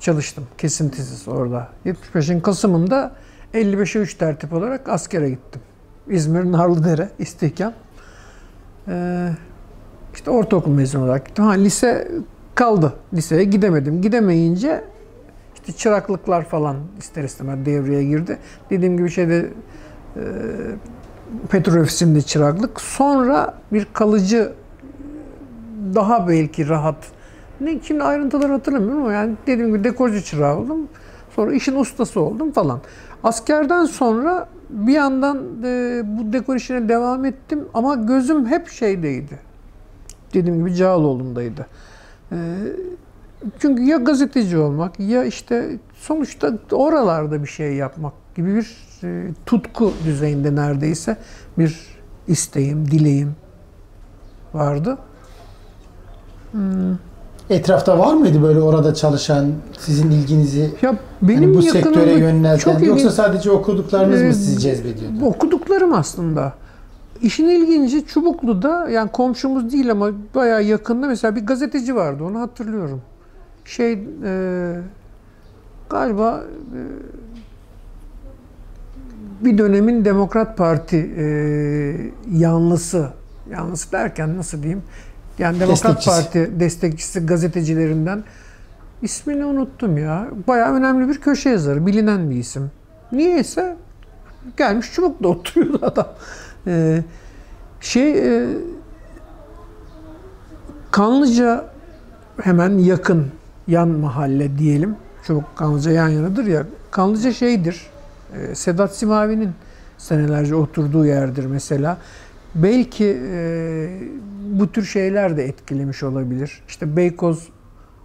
çalıştım 0.00 0.46
kesintisiz 0.58 1.28
orada. 1.28 1.68
75'in 1.86 2.40
Kasım'ında 2.40 3.12
55'e 3.54 4.00
3 4.00 4.14
tertip 4.14 4.52
olarak 4.52 4.88
askere 4.88 5.30
gittim. 5.30 5.60
İzmir 6.08 6.52
Narlıdere 6.52 7.08
istihkam. 7.18 7.72
Ee, 8.88 9.30
işte 10.14 10.30
ortaokul 10.30 10.70
mezunu 10.70 11.04
olarak 11.04 11.26
gittim. 11.26 11.44
Ha 11.44 11.52
lise 11.52 12.08
kaldı. 12.54 12.92
Liseye 13.14 13.44
gidemedim. 13.44 14.02
Gidemeyince 14.02 14.84
işte 15.54 15.72
çıraklıklar 15.72 16.44
falan 16.44 16.76
ister 16.98 17.24
istemez 17.24 17.66
devreye 17.66 18.04
girdi. 18.04 18.38
Dediğim 18.70 18.96
gibi 18.96 19.10
şeyde 19.10 19.48
e, 20.16 20.22
petrol 21.50 21.80
ofisinde 21.80 22.22
çıraklık. 22.22 22.80
Sonra 22.80 23.54
bir 23.72 23.86
kalıcı 23.92 24.52
daha 25.94 26.28
belki 26.28 26.68
rahat. 26.68 27.06
Ne 27.60 27.80
şimdi 27.82 28.02
ayrıntıları 28.02 28.52
hatırlamıyorum 28.52 29.02
ama 29.02 29.12
yani 29.12 29.34
dediğim 29.46 29.74
gibi 29.74 29.84
dekorcu 29.84 30.24
çırağı 30.24 30.58
oldum. 30.58 30.88
Sonra 31.36 31.52
işin 31.52 31.76
ustası 31.76 32.20
oldum 32.20 32.52
falan. 32.52 32.80
Askerden 33.24 33.84
sonra 33.84 34.48
bir 34.70 34.92
yandan 34.92 35.38
e, 35.64 36.02
bu 36.04 36.32
dekor 36.32 36.56
işine 36.56 36.88
devam 36.88 37.24
ettim 37.24 37.64
ama 37.74 37.94
gözüm 37.94 38.46
hep 38.46 38.68
şeydeydi. 38.68 39.38
Dediğim 40.34 40.58
gibi 40.58 40.74
Cağaloğlu'ndaydı. 40.74 41.66
E, 42.32 42.36
çünkü 43.58 43.82
ya 43.82 43.96
gazeteci 43.96 44.58
olmak 44.58 45.00
ya 45.00 45.24
işte 45.24 45.78
sonuçta 45.94 46.52
oralarda 46.72 47.42
bir 47.42 47.48
şey 47.48 47.74
yapmak 47.74 48.12
gibi 48.36 48.54
bir 48.54 48.76
e, 49.04 49.28
tutku 49.46 49.92
düzeyinde 50.04 50.54
neredeyse 50.54 51.16
bir 51.58 51.80
isteğim, 52.28 52.90
dileğim 52.90 53.34
vardı. 54.54 54.98
Etrafta 57.50 57.98
var 57.98 58.14
mıydı 58.14 58.42
böyle 58.42 58.60
orada 58.60 58.94
çalışan, 58.94 59.46
sizin 59.78 60.10
ilginizi 60.10 60.70
Ya 60.82 60.96
benim 61.22 61.42
hani 61.44 61.54
bu 61.56 61.62
sektöre 61.62 62.12
yönelten 62.12 62.58
çok 62.58 62.86
yoksa 62.86 63.02
ilginç- 63.04 63.14
sadece 63.14 63.50
okuduklarınız 63.50 64.22
Ee, 64.22 64.26
mı 64.26 64.34
sizi 64.34 64.58
cezbediyordu? 64.58 65.24
Okuduklarım 65.24 65.92
aslında. 65.92 66.52
İşin 67.22 67.48
ilginci 67.48 68.06
Çubuklu'da 68.06 68.88
yani 68.90 69.10
komşumuz 69.10 69.72
değil 69.72 69.90
ama 69.90 70.10
bayağı 70.34 70.62
yakında 70.62 71.06
mesela 71.06 71.36
bir 71.36 71.46
gazeteci 71.46 71.96
vardı 71.96 72.24
onu 72.24 72.40
hatırlıyorum. 72.40 73.00
Şey 73.64 73.92
e, 74.24 74.74
galiba 75.90 76.44
e, 76.74 76.80
bir 79.44 79.58
dönemin 79.58 80.04
Demokrat 80.04 80.56
Parti 80.56 80.96
e, 81.18 81.24
yanlısı, 82.38 83.08
yanlısı 83.50 83.92
derken 83.92 84.36
nasıl 84.36 84.62
diyeyim? 84.62 84.82
Yani 85.40 85.60
Demokrat. 85.60 86.04
Parti 86.04 86.50
destekçisi 86.60 87.26
gazetecilerinden 87.26 88.24
ismini 89.02 89.44
unuttum 89.44 89.98
ya. 89.98 90.28
Bayağı 90.48 90.74
önemli 90.74 91.08
bir 91.08 91.20
köşe 91.20 91.50
yazarı, 91.50 91.86
bilinen 91.86 92.30
bir 92.30 92.36
isim. 92.36 92.70
Niyeyse 93.12 93.76
gelmiş 94.56 94.92
çubukla 94.92 95.28
oturuyordu 95.28 95.78
adam. 95.86 96.08
E, 96.66 97.02
şey 97.80 98.38
e, 98.38 98.48
Kanlıca 100.90 101.64
hemen 102.42 102.78
yakın 102.78 103.26
yan 103.68 103.88
mahalle 103.88 104.58
diyelim. 104.58 104.96
Çubuk 105.26 105.56
Kanlıca 105.56 105.90
yan 105.90 106.08
yanadır 106.08 106.44
ya. 106.44 106.66
Kanlıca 106.90 107.32
şeydir. 107.32 107.86
e, 108.36 108.54
Sedat 108.54 108.96
Simavi'nin 108.96 109.50
senelerce 109.98 110.54
oturduğu 110.54 111.06
yerdir 111.06 111.46
mesela. 111.46 111.98
Belki 112.54 113.20
e, 113.32 113.88
bu 114.52 114.72
tür 114.72 114.84
şeyler 114.84 115.36
de 115.36 115.44
etkilemiş 115.44 116.02
olabilir. 116.02 116.62
İşte 116.68 116.96
Beykoz 116.96 117.48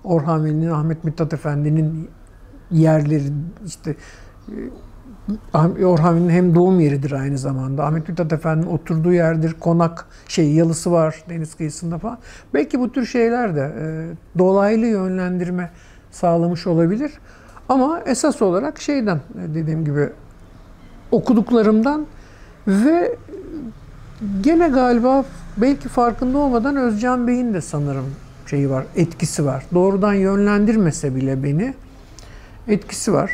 Orhan 0.04 0.46
Veli'nin, 0.46 0.70
Ahmet 0.70 1.04
Mithat 1.04 1.34
Efendi'nin 1.34 2.10
yerleri 2.72 3.24
işte 3.66 3.96
e, 4.48 5.86
Orhan 5.86 6.16
Veli'nin 6.16 6.30
hem 6.30 6.56
doğum 6.56 6.80
yeridir 6.80 7.12
aynı 7.12 7.38
zamanda. 7.38 7.86
Ahmet 7.86 8.10
Mithat 8.10 8.34
Efendi'nin 8.34 8.72
oturduğu 8.72 9.14
yerdir. 9.14 9.56
Konak 9.60 10.06
şey 10.28 10.52
yalısı 10.52 10.92
var 10.92 11.24
deniz 11.30 11.56
kıyısında 11.56 11.98
falan. 11.98 12.18
Belki 12.54 12.80
bu 12.80 12.92
tür 12.92 13.06
şeyler 13.06 13.56
de 13.56 13.74
e, 13.80 13.84
dolaylı 14.40 14.86
yönlendirme 14.86 15.72
sağlamış 16.12 16.68
olabilir. 16.68 17.12
Ama 17.70 18.02
esas 18.06 18.42
olarak 18.42 18.82
şeyden 18.82 19.18
e, 19.18 19.56
dediğim 19.56 19.86
gibi 19.86 20.10
okuduklarımdan 21.12 22.06
ve 22.68 23.18
gene 24.42 24.68
galiba 24.68 25.26
belki 25.58 25.90
farkında 25.90 26.38
olmadan 26.38 26.76
Özcan 26.76 27.28
Bey'in 27.28 27.54
de 27.54 27.62
sanırım 27.62 28.16
şeyi 28.48 28.70
var, 28.70 28.86
etkisi 28.96 29.46
var. 29.46 29.66
Doğrudan 29.74 30.14
yönlendirmese 30.14 31.16
bile 31.16 31.44
beni 31.44 31.74
etkisi 32.68 33.14
var. 33.14 33.32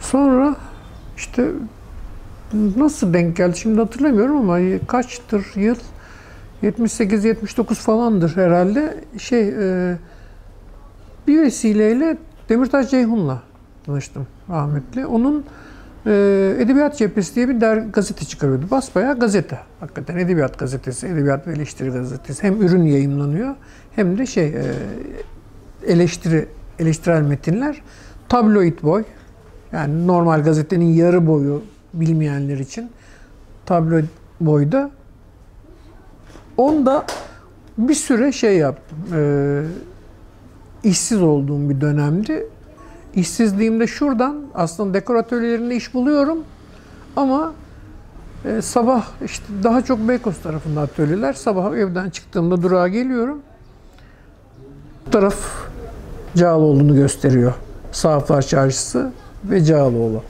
Sonra 0.00 0.56
işte 1.16 1.50
nasıl 2.76 3.14
denk 3.14 3.36
geldi 3.36 3.58
şimdi 3.58 3.80
hatırlamıyorum 3.80 4.36
ama 4.36 4.58
kaçtır 4.86 5.52
yıl 5.54 5.76
78-79 6.62 7.74
falandır 7.74 8.36
herhalde 8.36 9.04
şey 9.18 9.48
e, 9.48 9.96
bir 11.26 11.42
vesileyle 11.42 12.18
Demirtaş 12.48 12.90
Ceyhun'la 12.90 13.42
tanıştım 13.86 14.26
rahmetli. 14.48 15.06
Onun 15.06 15.44
e, 16.06 16.56
Edebiyat 16.58 16.98
Cephesi 16.98 17.34
diye 17.34 17.48
bir 17.48 17.60
der, 17.60 17.76
gazete 17.76 18.24
çıkarıyordu. 18.24 18.70
Basbayağı 18.70 19.18
gazete. 19.18 19.58
Hakikaten 19.80 20.16
Edebiyat 20.16 20.58
Gazetesi, 20.58 21.06
Edebiyat 21.06 21.46
ve 21.46 21.52
Eleştiri 21.52 21.90
Gazetesi. 21.90 22.42
Hem 22.42 22.62
ürün 22.62 22.82
yayımlanıyor 22.82 23.54
hem 23.96 24.18
de 24.18 24.26
şey 24.26 24.46
e, 24.46 24.62
eleştiri, 25.86 26.48
eleştirel 26.78 27.22
metinler. 27.22 27.82
Tabloid 28.28 28.82
boy. 28.82 29.04
Yani 29.72 30.06
normal 30.06 30.42
gazetenin 30.42 30.94
yarı 30.94 31.26
boyu 31.26 31.62
bilmeyenler 31.94 32.58
için 32.58 32.90
tabloid 33.66 34.04
boyda. 34.40 34.90
Onda 36.56 37.06
bir 37.78 37.94
süre 37.94 38.32
şey 38.32 38.56
yaptım. 38.56 38.98
E, 39.14 39.62
işsiz 40.84 41.22
olduğum 41.22 41.70
bir 41.70 41.80
dönemdi. 41.80 42.46
İşsizliğimde 43.14 43.86
şuradan 43.86 44.36
aslında 44.54 44.94
dekor 44.94 45.14
atölyelerinde 45.14 45.76
iş 45.76 45.94
buluyorum 45.94 46.38
ama 47.16 47.52
e, 48.44 48.62
sabah 48.62 49.06
işte 49.24 49.44
daha 49.62 49.82
çok 49.82 49.98
Beykoz 50.08 50.38
tarafında 50.38 50.80
atölyeler. 50.80 51.32
Sabah 51.32 51.76
evden 51.76 52.10
çıktığımda 52.10 52.62
durağa 52.62 52.88
geliyorum. 52.88 53.38
Bu 55.06 55.10
taraf 55.10 55.36
Cağaloğlu'nu 56.36 56.94
gösteriyor. 56.94 57.54
Sahaflar 57.92 58.42
Çarşısı 58.42 59.12
ve 59.44 59.64
Cağaloğlu. 59.64 60.22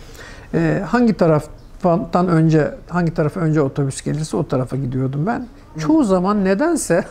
E, 0.55 0.83
hangi 0.87 1.15
taraftan 1.15 2.29
önce 2.29 2.75
hangi 2.89 3.15
tarafa 3.15 3.41
önce 3.41 3.61
otobüs 3.61 4.03
gelirse 4.03 4.37
o 4.37 4.49
tarafa 4.49 4.77
gidiyordum 4.77 5.27
ben. 5.27 5.47
Çoğu 5.79 6.05
zaman 6.05 6.45
nedense 6.45 7.05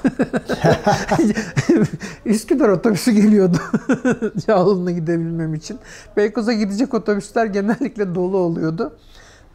Üsküdar 2.26 2.70
otobüsü 2.70 3.12
geliyordu 3.12 3.58
Cağaloğlu'na 4.48 4.92
gidebilmem 4.92 5.54
için. 5.54 5.80
Beykoz'a 6.18 6.54
gidecek 6.54 6.94
otobüsler 6.94 7.46
genellikle 7.46 8.16
dolu 8.16 8.38
oluyordu. 8.38 8.94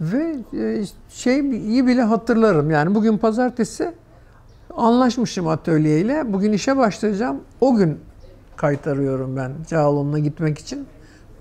Ve 0.01 0.37
e, 0.59 0.85
şeyi 1.09 1.87
bile 1.87 2.03
hatırlarım. 2.03 2.71
Yani 2.71 2.95
bugün 2.95 3.19
pazartesi 3.19 3.93
anlaşmışım 4.77 5.49
atölyeyle. 5.49 6.33
Bugün 6.33 6.53
işe 6.53 6.77
başlayacağım. 6.77 7.41
O 7.61 7.75
gün 7.75 7.99
kaytarıyorum 8.57 9.37
ben 9.37 9.53
Cağaloğlu'na 9.69 10.19
gitmek 10.19 10.59
için. 10.59 10.87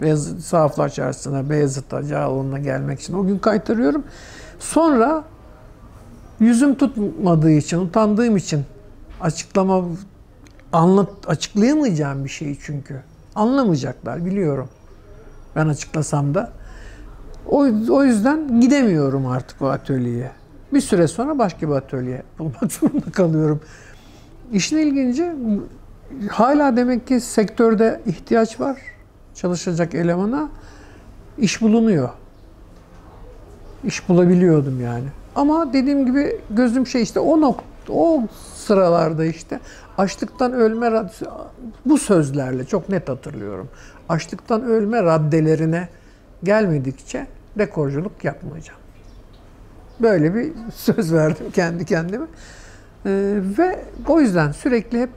Beyazıt, 0.01 0.41
Sahaflar 0.41 0.89
Çarşısı'na, 0.89 1.49
Beyazıt'a, 1.49 2.03
Cağaloğlu'na 2.03 2.59
gelmek 2.59 2.99
için. 2.99 3.13
O 3.13 3.27
gün 3.27 3.39
kaytarıyorum. 3.39 4.03
Sonra 4.59 5.23
yüzüm 6.39 6.75
tutmadığı 6.75 7.51
için, 7.51 7.77
utandığım 7.77 8.37
için 8.37 8.65
açıklama 9.21 9.83
anlat 10.73 11.09
açıklayamayacağım 11.27 12.23
bir 12.23 12.29
şey 12.29 12.57
çünkü. 12.61 13.01
Anlamayacaklar 13.35 14.25
biliyorum. 14.25 14.69
Ben 15.55 15.67
açıklasam 15.67 16.33
da. 16.33 16.51
O, 17.49 17.57
o 17.89 18.03
yüzden 18.03 18.61
gidemiyorum 18.61 19.25
artık 19.27 19.61
o 19.61 19.67
atölyeye. 19.67 20.31
Bir 20.73 20.81
süre 20.81 21.07
sonra 21.07 21.37
başka 21.37 21.69
bir 21.69 21.73
atölye 21.73 22.23
bulmak 22.39 22.71
zorunda 22.71 23.11
kalıyorum. 23.11 23.61
İşin 24.51 24.77
ilginci 24.77 25.31
hala 26.29 26.77
demek 26.77 27.07
ki 27.07 27.19
sektörde 27.19 28.01
ihtiyaç 28.05 28.59
var 28.59 28.77
çalışacak 29.35 29.95
elemana. 29.95 30.49
iş 31.37 31.61
bulunuyor. 31.61 32.09
İş 33.83 34.09
bulabiliyordum 34.09 34.81
yani. 34.81 35.07
Ama 35.35 35.73
dediğim 35.73 36.05
gibi 36.05 36.39
gözüm 36.49 36.87
şey 36.87 37.01
işte 37.01 37.19
o 37.19 37.41
nokta, 37.41 37.93
o 37.93 38.23
sıralarda 38.55 39.25
işte 39.25 39.59
açlıktan 39.97 40.53
ölme 40.53 40.87
rad- 40.87 41.27
bu 41.85 41.97
sözlerle 41.97 42.65
çok 42.65 42.89
net 42.89 43.09
hatırlıyorum. 43.09 43.69
Açlıktan 44.09 44.63
ölme 44.63 45.03
raddelerine 45.03 45.87
gelmedikçe 46.43 47.27
dekorculuk 47.57 48.23
yapmayacağım. 48.23 48.79
Böyle 49.99 50.35
bir 50.35 50.51
söz 50.75 51.13
verdim 51.13 51.45
kendi 51.53 51.85
kendime. 51.85 52.25
Ee, 53.05 53.39
ve 53.57 53.79
o 54.07 54.21
yüzden 54.21 54.51
sürekli 54.51 55.01
hep 55.01 55.09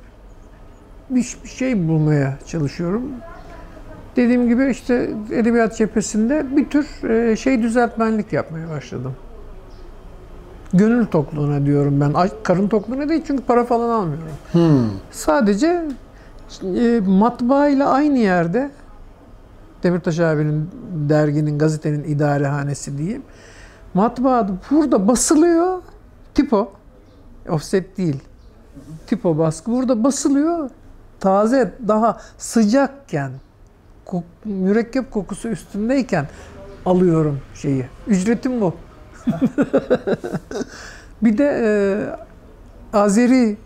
bir, 1.10 1.36
bir 1.44 1.48
şey 1.48 1.88
bulmaya 1.88 2.38
çalışıyorum. 2.46 3.02
Dediğim 4.16 4.48
gibi 4.48 4.70
işte 4.70 5.10
edebiyat 5.32 5.76
cephesinde 5.76 6.56
bir 6.56 6.70
tür 6.70 7.10
e, 7.10 7.36
şey 7.36 7.62
düzeltmenlik 7.62 8.32
yapmaya 8.32 8.70
başladım. 8.70 9.16
Gönül 10.78 11.06
tokluğuna 11.06 11.66
diyorum 11.66 12.00
ben. 12.00 12.14
Ay- 12.14 12.42
Karın 12.42 12.68
tokluğuna 12.68 13.08
değil 13.08 13.22
çünkü 13.26 13.42
para 13.44 13.64
falan 13.64 13.88
almıyorum. 13.88 14.28
Hmm. 14.52 14.90
Sadece 15.10 15.84
e, 16.62 17.00
matbaa 17.06 17.68
ile 17.68 17.84
aynı 17.84 18.18
yerde 18.18 18.70
Demirtaş 19.82 20.20
abinin 20.20 20.70
derginin, 21.08 21.58
gazetenin 21.58 22.04
idarehanesi 22.04 22.98
diyeyim. 22.98 23.22
Matbaa 23.94 24.48
burada 24.70 25.08
basılıyor. 25.08 25.82
Tipo. 26.34 26.72
Offset 27.48 27.96
değil. 27.98 28.20
Tipo 29.06 29.38
baskı. 29.38 29.70
Burada 29.72 30.04
basılıyor. 30.04 30.70
Taze, 31.20 31.74
daha 31.88 32.20
sıcakken, 32.38 33.30
kok- 34.04 34.24
mürekkep 34.44 35.10
kokusu 35.10 35.48
üstündeyken 35.48 36.26
alıyorum 36.86 37.40
şeyi. 37.54 37.86
Ücretim 38.06 38.60
bu. 38.60 38.74
bir 41.22 41.38
de 41.38 41.60
e, 41.64 42.96
Azeri 42.98 43.56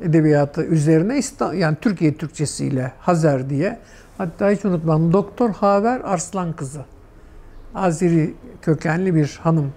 edebiyatı 0.00 0.62
üzerine 0.64 1.18
İsta- 1.18 1.54
yani 1.54 1.76
Türkiye 1.80 2.16
Türkçesiyle 2.16 2.92
Hazer 3.00 3.50
diye 3.50 3.78
hatta 4.18 4.50
hiç 4.50 4.64
unutmam 4.64 5.12
Doktor 5.12 5.50
Haver 5.50 6.00
Arslan 6.04 6.52
kızı 6.52 6.84
Azeri 7.74 8.34
kökenli 8.62 9.14
bir 9.14 9.40
hanım 9.42 9.72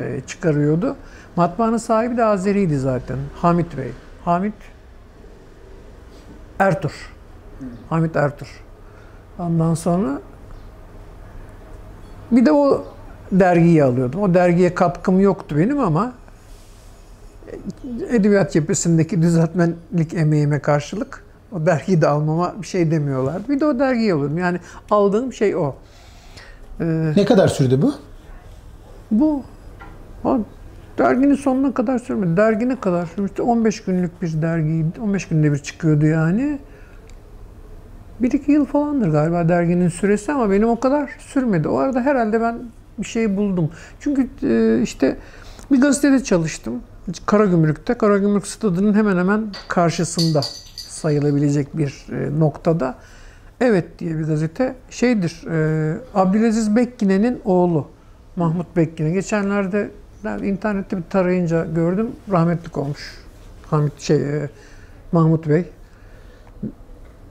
e, 0.00 0.20
çıkarıyordu. 0.26 0.96
Matbaanın 1.36 1.76
sahibi 1.76 2.16
de 2.16 2.24
Azeriydi 2.24 2.78
zaten. 2.78 3.18
Hamit 3.36 3.76
Bey. 3.76 3.92
Hamit 4.24 4.54
Ertur. 6.58 7.12
Hamit 7.90 8.16
Ertur. 8.16 8.64
Ondan 9.38 9.74
sonra 9.74 10.20
bir 12.30 12.46
de 12.46 12.52
o 12.52 12.84
dergiyi 13.32 13.84
alıyordum. 13.84 14.22
O 14.22 14.34
dergiye 14.34 14.74
katkım 14.74 15.20
yoktu 15.20 15.54
benim 15.58 15.78
ama 15.80 16.12
edebiyat 18.10 18.52
cephesindeki 18.52 19.22
düzeltmenlik 19.22 20.14
emeğime 20.14 20.58
karşılık 20.58 21.24
o 21.52 21.66
dergiyi 21.66 22.00
de 22.02 22.08
almama 22.08 22.54
bir 22.62 22.66
şey 22.66 22.90
demiyorlardı. 22.90 23.48
Bir 23.48 23.60
de 23.60 23.66
o 23.66 23.78
dergiyi 23.78 24.14
alıyordum. 24.14 24.38
Yani 24.38 24.58
aldığım 24.90 25.32
şey 25.32 25.56
o. 25.56 25.74
Ee, 26.80 27.12
Ne 27.16 27.24
kadar 27.24 27.48
sürdü 27.48 27.82
bu? 27.82 27.94
bu 29.10 29.42
ha, 30.22 30.38
derginin 30.98 31.34
sonuna 31.34 31.74
kadar 31.74 31.98
sürmedi. 31.98 32.36
Dergi 32.36 32.68
ne 32.68 32.80
kadar 32.80 33.06
sürmüştü? 33.06 33.42
15 33.42 33.84
günlük 33.84 34.22
bir 34.22 34.42
dergiydi. 34.42 35.00
15 35.00 35.28
günde 35.28 35.52
bir 35.52 35.58
çıkıyordu 35.58 36.06
yani. 36.06 36.58
Bir 38.20 38.32
iki 38.32 38.52
yıl 38.52 38.64
falandır 38.64 39.08
galiba 39.08 39.48
derginin 39.48 39.88
süresi 39.88 40.32
ama 40.32 40.50
benim 40.50 40.68
o 40.68 40.80
kadar 40.80 41.10
sürmedi. 41.18 41.68
O 41.68 41.76
arada 41.78 42.00
herhalde 42.00 42.40
ben 42.40 42.58
bir 42.98 43.06
şey 43.06 43.36
buldum. 43.36 43.70
Çünkü 44.00 44.28
e, 44.42 44.82
işte 44.82 45.16
bir 45.72 45.80
gazetede 45.80 46.24
çalıştım. 46.24 46.82
Karagümrük'te. 47.26 47.94
Karagümrük 47.94 48.46
stadının 48.46 48.94
hemen 48.94 49.16
hemen 49.16 49.52
karşısında 49.68 50.40
sayılabilecek 50.76 51.78
bir 51.78 52.06
e, 52.12 52.40
noktada. 52.40 52.94
Evet 53.60 53.98
diye 53.98 54.18
bir 54.18 54.24
gazete 54.24 54.74
şeydir. 54.90 55.46
E, 55.50 55.98
Abdülaziz 56.14 56.76
Bekkine'nin 56.76 57.40
oğlu 57.44 57.88
Mahmut 58.36 58.76
Bekkine. 58.76 59.10
Geçenlerde 59.10 59.90
internette 60.42 60.96
bir 60.96 61.02
tarayınca 61.02 61.64
gördüm. 61.64 62.10
Rahmetlik 62.30 62.78
olmuş. 62.78 63.14
Hamit 63.66 64.00
şey 64.00 64.20
Mahmut 65.12 65.48
Bey. 65.48 65.64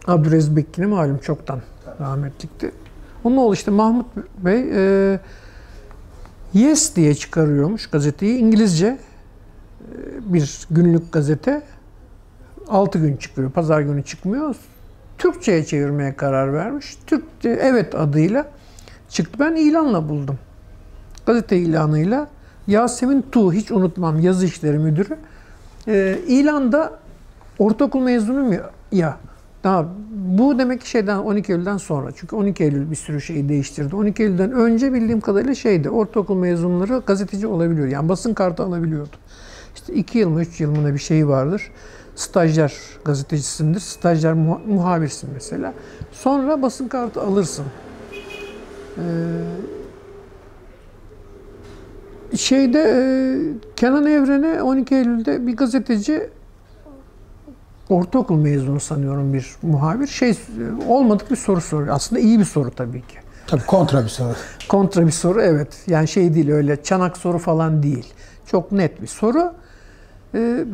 Abdülaziz 0.07 0.55
Bekkine 0.55 0.85
malum 0.85 1.17
çoktan 1.17 1.61
rahmetlikti. 1.99 2.71
Onun 3.23 3.37
oğlu 3.37 3.53
işte 3.53 3.71
Mahmut 3.71 4.05
Bey 4.37 4.65
e, 4.73 5.19
Yes 6.53 6.95
diye 6.95 7.15
çıkarıyormuş 7.15 7.87
gazeteyi. 7.87 8.37
İngilizce 8.37 8.87
e, 8.87 8.97
bir 10.33 10.67
günlük 10.71 11.13
gazete. 11.13 11.61
6 12.67 12.99
gün 12.99 13.17
çıkıyor. 13.17 13.51
Pazar 13.51 13.81
günü 13.81 14.03
çıkmıyor. 14.03 14.55
Türkçe'ye 15.17 15.65
çevirmeye 15.65 16.15
karar 16.15 16.53
vermiş. 16.53 16.97
Türkçe 17.07 17.49
evet 17.49 17.95
adıyla 17.95 18.51
çıktı. 19.09 19.39
Ben 19.39 19.55
ilanla 19.55 20.09
buldum. 20.09 20.39
Gazete 21.25 21.57
ilanıyla 21.57 22.27
Yasemin 22.69 23.25
Tu 23.31 23.53
hiç 23.53 23.71
unutmam 23.71 24.19
yazı 24.19 24.45
işleri 24.45 24.77
müdürü. 24.77 25.17
E, 25.87 26.19
ilanda 26.27 26.99
ortaokul 27.59 27.99
mezunuyum 27.99 28.53
ya, 28.53 28.69
ya. 28.91 29.17
Daha 29.63 29.85
bu 30.37 30.59
demek 30.59 30.81
ki 30.81 30.89
şeyden 30.89 31.17
12 31.17 31.51
Eylül'den 31.51 31.77
sonra. 31.77 32.11
Çünkü 32.15 32.35
12 32.35 32.63
Eylül 32.63 32.91
bir 32.91 32.95
sürü 32.95 33.21
şeyi 33.21 33.49
değiştirdi. 33.49 33.95
12 33.95 34.23
Eylül'den 34.23 34.51
önce 34.51 34.93
bildiğim 34.93 35.21
kadarıyla 35.21 35.55
şeydi. 35.55 35.89
Ortaokul 35.89 36.35
mezunları 36.35 37.01
gazeteci 37.05 37.47
olabiliyor. 37.47 37.87
Yani 37.87 38.09
basın 38.09 38.33
kartı 38.33 38.63
alabiliyordu. 38.63 39.15
İşte 39.75 39.93
2 39.93 40.17
yıl 40.17 40.29
mı 40.29 40.41
3 40.41 40.61
yıl 40.61 40.71
mı 40.71 40.85
ne 40.85 40.93
bir 40.93 40.99
şey 40.99 41.27
vardır. 41.27 41.71
Stajyer 42.15 42.73
gazetecisindir. 43.05 43.79
Stajyer 43.79 44.33
muha- 44.33 44.67
muhabirsin 44.67 45.29
mesela. 45.33 45.73
Sonra 46.11 46.61
basın 46.61 46.87
kartı 46.87 47.21
alırsın. 47.21 47.65
Ee, 48.97 49.01
şeyde 52.37 52.79
e, 52.81 52.99
Kenan 53.75 54.05
Evren'e 54.05 54.61
12 54.61 54.95
Eylül'de 54.95 55.47
bir 55.47 55.57
gazeteci 55.57 56.29
ortaokul 57.89 58.35
mezunu 58.35 58.79
sanıyorum 58.79 59.33
bir 59.33 59.55
muhabir 59.61 60.07
şey 60.07 60.37
olmadık 60.87 61.31
bir 61.31 61.35
soru 61.35 61.61
soruyor. 61.61 61.95
Aslında 61.95 62.21
iyi 62.21 62.39
bir 62.39 62.45
soru 62.45 62.71
tabii 62.71 63.01
ki. 63.01 63.17
Tabii 63.47 63.65
kontra 63.65 64.03
bir 64.03 64.09
soru. 64.09 64.33
Kontra 64.69 65.05
bir 65.05 65.11
soru 65.11 65.41
evet. 65.41 65.83
Yani 65.87 66.07
şey 66.07 66.33
değil 66.33 66.51
öyle 66.51 66.83
çanak 66.83 67.17
soru 67.17 67.37
falan 67.37 67.83
değil. 67.83 68.13
Çok 68.45 68.71
net 68.71 69.01
bir 69.01 69.07
soru. 69.07 69.53
Ee, 70.35 70.65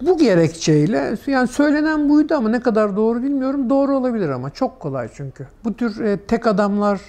bu 0.00 0.18
gerekçeyle 0.18 1.16
yani 1.26 1.48
söylenen 1.48 2.08
buydu 2.08 2.34
ama 2.34 2.48
ne 2.48 2.60
kadar 2.60 2.96
doğru 2.96 3.22
bilmiyorum. 3.22 3.70
Doğru 3.70 3.96
olabilir 3.96 4.28
ama 4.28 4.50
çok 4.50 4.80
kolay 4.80 5.08
çünkü. 5.14 5.46
Bu 5.64 5.74
tür 5.74 6.04
e, 6.04 6.16
tek 6.16 6.46
adamlar 6.46 7.00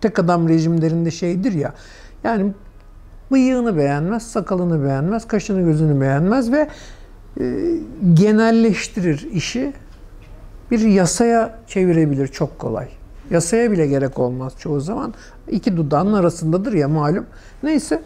tek 0.00 0.18
adam 0.18 0.48
rejimlerinde 0.48 1.10
şeydir 1.10 1.52
ya. 1.52 1.72
Yani 2.24 2.52
bıyığını 3.32 3.76
beğenmez, 3.76 4.22
sakalını 4.22 4.84
beğenmez, 4.84 5.26
kaşını 5.26 5.62
gözünü 5.62 6.00
beğenmez 6.00 6.52
ve 6.52 6.68
genelleştirir 8.14 9.28
işi. 9.32 9.72
Bir 10.70 10.80
yasaya 10.80 11.58
çevirebilir 11.66 12.28
çok 12.28 12.58
kolay. 12.58 12.88
Yasaya 13.30 13.72
bile 13.72 13.86
gerek 13.86 14.18
olmaz 14.18 14.52
çoğu 14.58 14.80
zaman. 14.80 15.14
İki 15.48 15.76
dudağın 15.76 16.12
arasındadır 16.12 16.72
ya 16.72 16.88
malum. 16.88 17.26
Neyse 17.62 18.02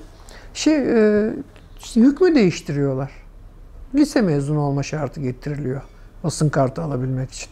şey 0.54 0.76
e, 0.76 1.30
işte 1.78 2.00
hükmü 2.00 2.34
değiştiriyorlar. 2.34 3.10
Lise 3.94 4.22
mezunu 4.22 4.60
olma 4.60 4.82
şartı 4.82 5.20
getiriliyor 5.20 5.82
basın 6.26 6.48
kartı 6.48 6.82
alabilmek 6.82 7.30
için. 7.30 7.48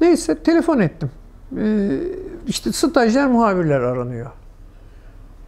Neyse 0.00 0.38
telefon 0.38 0.80
ettim. 0.80 1.10
E, 1.58 1.90
işte 2.46 2.72
stajyer 2.72 3.26
muhabirler 3.26 3.80
aranıyor. 3.80 4.30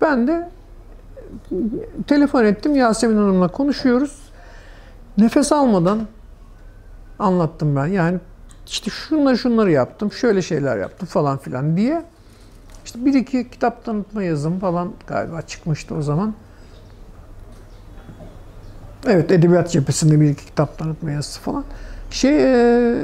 Ben 0.00 0.26
de 0.26 0.50
telefon 2.06 2.44
ettim. 2.44 2.74
Yasemin 2.74 3.16
Hanım'la 3.16 3.48
konuşuyoruz. 3.48 4.25
Nefes 5.18 5.52
almadan 5.52 6.06
anlattım 7.18 7.76
ben. 7.76 7.86
Yani 7.86 8.18
işte 8.66 8.90
şunları 8.90 9.38
şunları 9.38 9.70
yaptım, 9.72 10.12
şöyle 10.12 10.42
şeyler 10.42 10.76
yaptım 10.76 11.08
falan 11.08 11.38
filan 11.38 11.76
diye. 11.76 12.04
İşte 12.84 13.04
bir 13.04 13.14
iki 13.14 13.50
kitap 13.50 13.84
tanıtma 13.84 14.22
yazım 14.22 14.58
falan 14.58 14.92
galiba 15.06 15.42
çıkmıştı 15.42 15.94
o 15.94 16.02
zaman. 16.02 16.34
Evet, 19.06 19.30
edebiyat 19.30 19.70
cephesinde 19.70 20.20
bir 20.20 20.30
iki 20.30 20.46
kitap 20.46 20.78
tanıtma 20.78 21.10
yazısı 21.10 21.40
falan. 21.40 21.64
Şey, 22.10 22.38
e, 22.42 22.96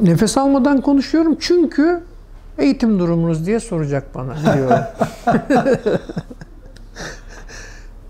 nefes 0.00 0.38
almadan 0.38 0.80
konuşuyorum 0.80 1.36
çünkü 1.40 2.02
eğitim 2.58 2.98
durumunuz 2.98 3.46
diye 3.46 3.60
soracak 3.60 4.14
bana 4.14 4.54
diyorum. 4.54 4.84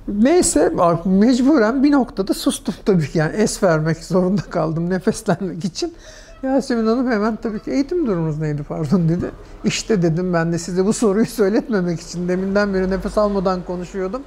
Neyse 0.09 0.73
mecburen 1.05 1.83
bir 1.83 1.93
noktada 1.93 2.35
sustum 2.35 2.75
tabii 2.85 3.09
ki. 3.09 3.19
Yani 3.19 3.37
es 3.37 3.63
vermek 3.63 3.97
zorunda 4.05 4.43
kaldım 4.43 4.91
nefeslenmek 4.91 5.65
için. 5.65 5.95
Yasemin 6.43 6.87
Hanım 6.87 7.11
hemen 7.11 7.37
tabii 7.37 7.61
ki 7.61 7.71
eğitim 7.71 8.07
durumunuz 8.07 8.39
neydi 8.39 8.63
pardon 8.63 9.09
dedi. 9.09 9.31
İşte 9.65 10.03
dedim 10.03 10.33
ben 10.33 10.53
de 10.53 10.59
size 10.59 10.87
bu 10.87 10.93
soruyu 10.93 11.27
söyletmemek 11.27 12.01
için 12.01 12.29
deminden 12.29 12.75
beri 12.75 12.91
nefes 12.91 13.19
almadan 13.19 13.65
konuşuyordum. 13.65 14.23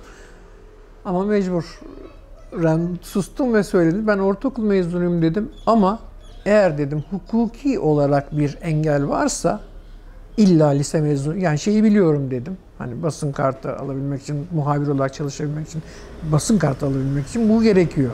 Ama 1.05 1.23
mecbur. 1.23 1.79
Sustum 3.01 3.53
ve 3.53 3.63
söyledim. 3.63 4.07
Ben 4.07 4.17
ortaokul 4.17 4.63
mezunuyum 4.63 5.21
dedim 5.21 5.49
ama 5.65 5.99
eğer 6.45 6.77
dedim 6.77 7.03
hukuki 7.11 7.79
olarak 7.79 8.37
bir 8.37 8.57
engel 8.61 9.07
varsa 9.07 9.59
illa 10.37 10.67
lise 10.67 11.01
mezunu 11.01 11.37
yani 11.37 11.59
şeyi 11.59 11.83
biliyorum 11.83 12.31
dedim. 12.31 12.57
Hani 12.77 13.03
basın 13.03 13.31
kartı 13.31 13.77
alabilmek 13.77 14.21
için, 14.21 14.47
muhabir 14.53 14.87
olarak 14.87 15.13
çalışabilmek 15.13 15.67
için, 15.67 15.83
basın 16.31 16.57
kartı 16.57 16.85
alabilmek 16.85 17.27
için 17.27 17.49
bu 17.49 17.63
gerekiyor. 17.63 18.11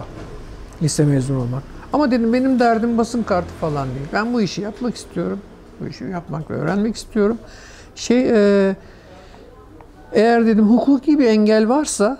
Lise 0.82 1.06
mezunu 1.06 1.40
olmak. 1.40 1.64
Ama 1.94 2.12
dedim 2.12 2.34
benim 2.34 2.60
derdim 2.60 2.98
basın 2.98 3.24
kartı 3.24 3.54
falan 3.54 3.88
değil. 3.88 4.08
Ben 4.14 4.34
bu 4.34 4.42
işi 4.42 4.62
yapmak 4.62 4.96
istiyorum. 4.96 5.40
Bu 5.80 5.88
işi 5.88 6.04
yapmak 6.04 6.52
ve 6.52 6.56
öğrenmek 6.56 6.96
istiyorum. 6.96 7.38
Şey, 7.96 8.30
e, 8.30 8.76
eğer 10.12 10.46
dedim 10.46 10.70
hukuki 10.70 11.20
bir 11.20 11.26
engel 11.26 11.70
varsa, 11.70 12.18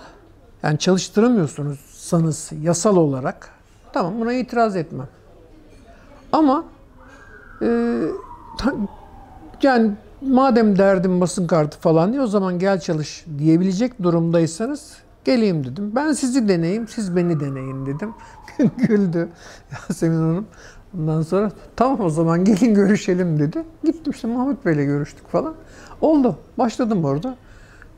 yani 0.64 0.80
çalıştıramıyorsunuzsanız 0.80 2.52
yasal 2.62 2.98
olarak, 2.98 3.50
tamam 3.94 4.14
buna 4.20 4.34
itiraz 4.34 4.76
etmem. 4.76 5.08
Ama 6.32 6.64
e, 7.62 8.00
yani 9.64 9.92
madem 10.22 10.78
derdim 10.78 11.22
basın 11.22 11.48
kartı 11.48 11.80
falan 11.80 12.12
diye 12.12 12.22
o 12.22 12.28
zaman 12.28 12.60
gel 12.60 12.80
çalış 12.80 13.26
diyebilecek 13.38 14.04
durumdaysanız 14.04 14.98
geleyim 15.26 15.64
dedim. 15.64 15.92
Ben 15.96 16.14
sizi 16.14 16.48
deneyeyim, 16.48 16.88
siz 16.88 17.16
beni 17.16 17.40
deneyin 17.40 17.86
dedim. 17.86 18.14
Güldü 18.78 19.30
Yasemin 19.72 20.18
Hanım. 20.18 20.46
Ondan 20.98 21.22
sonra 21.22 21.52
tamam 21.76 22.02
o 22.02 22.10
zaman 22.10 22.46
gelin 22.46 22.74
görüşelim 22.74 23.40
dedi. 23.40 23.64
Gittim 23.84 24.14
işte 24.14 24.28
Mahmut 24.28 24.66
Bey'le 24.66 24.86
görüştük 24.86 25.28
falan. 25.28 25.54
Oldu. 26.02 26.38
Başladım 26.58 27.06
orada. 27.06 27.36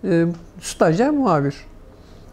E, 0.03 0.26
stajyer 0.61 1.09
muhabir. 1.09 1.55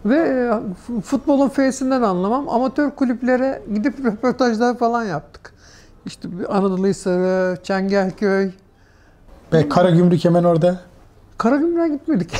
Ve 0.04 0.16
e, 0.16 1.00
futbolun 1.00 1.48
F'sinden 1.48 2.02
anlamam. 2.02 2.48
Amatör 2.48 2.90
kulüplere 2.90 3.62
gidip 3.74 4.00
röportajlar 4.04 4.78
falan 4.78 5.04
yaptık. 5.04 5.52
İşte 6.06 6.28
Anadolu 6.48 6.86
Hisarı, 6.86 7.62
Çengelköy, 7.62 8.50
Ve 9.52 9.68
Karagümrük 9.68 10.24
hemen 10.24 10.44
orada. 10.44 10.80
Karagümrük'e 11.38 11.88
gitmedik. 11.94 12.30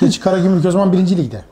Geç 0.00 0.20
Karagümrük 0.20 0.66
o 0.66 0.70
zaman 0.70 0.92
birinci 0.92 1.16
ligde. 1.18 1.42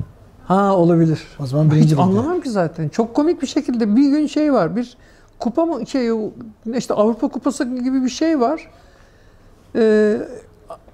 ha 0.47 0.77
olabilir. 0.77 1.23
O 1.41 1.47
zaman 1.47 1.71
birinci 1.71 1.85
Hiç 1.85 1.93
ligde. 1.93 2.03
anlamam 2.03 2.41
ki 2.41 2.51
zaten. 2.51 2.89
Çok 2.89 3.15
komik 3.15 3.43
bir 3.43 3.47
şekilde 3.47 3.97
bir 3.97 4.09
gün 4.11 4.27
şey 4.27 4.53
var. 4.53 4.77
Bir 4.77 4.97
kupa 5.39 5.65
mı 5.67 5.87
şey 5.87 6.09
işte 6.77 6.95
Avrupa 6.95 7.29
Kupası 7.29 7.65
gibi 7.65 8.03
bir 8.05 8.09
şey 8.09 8.41
var. 8.41 8.71
Ee, 9.77 10.19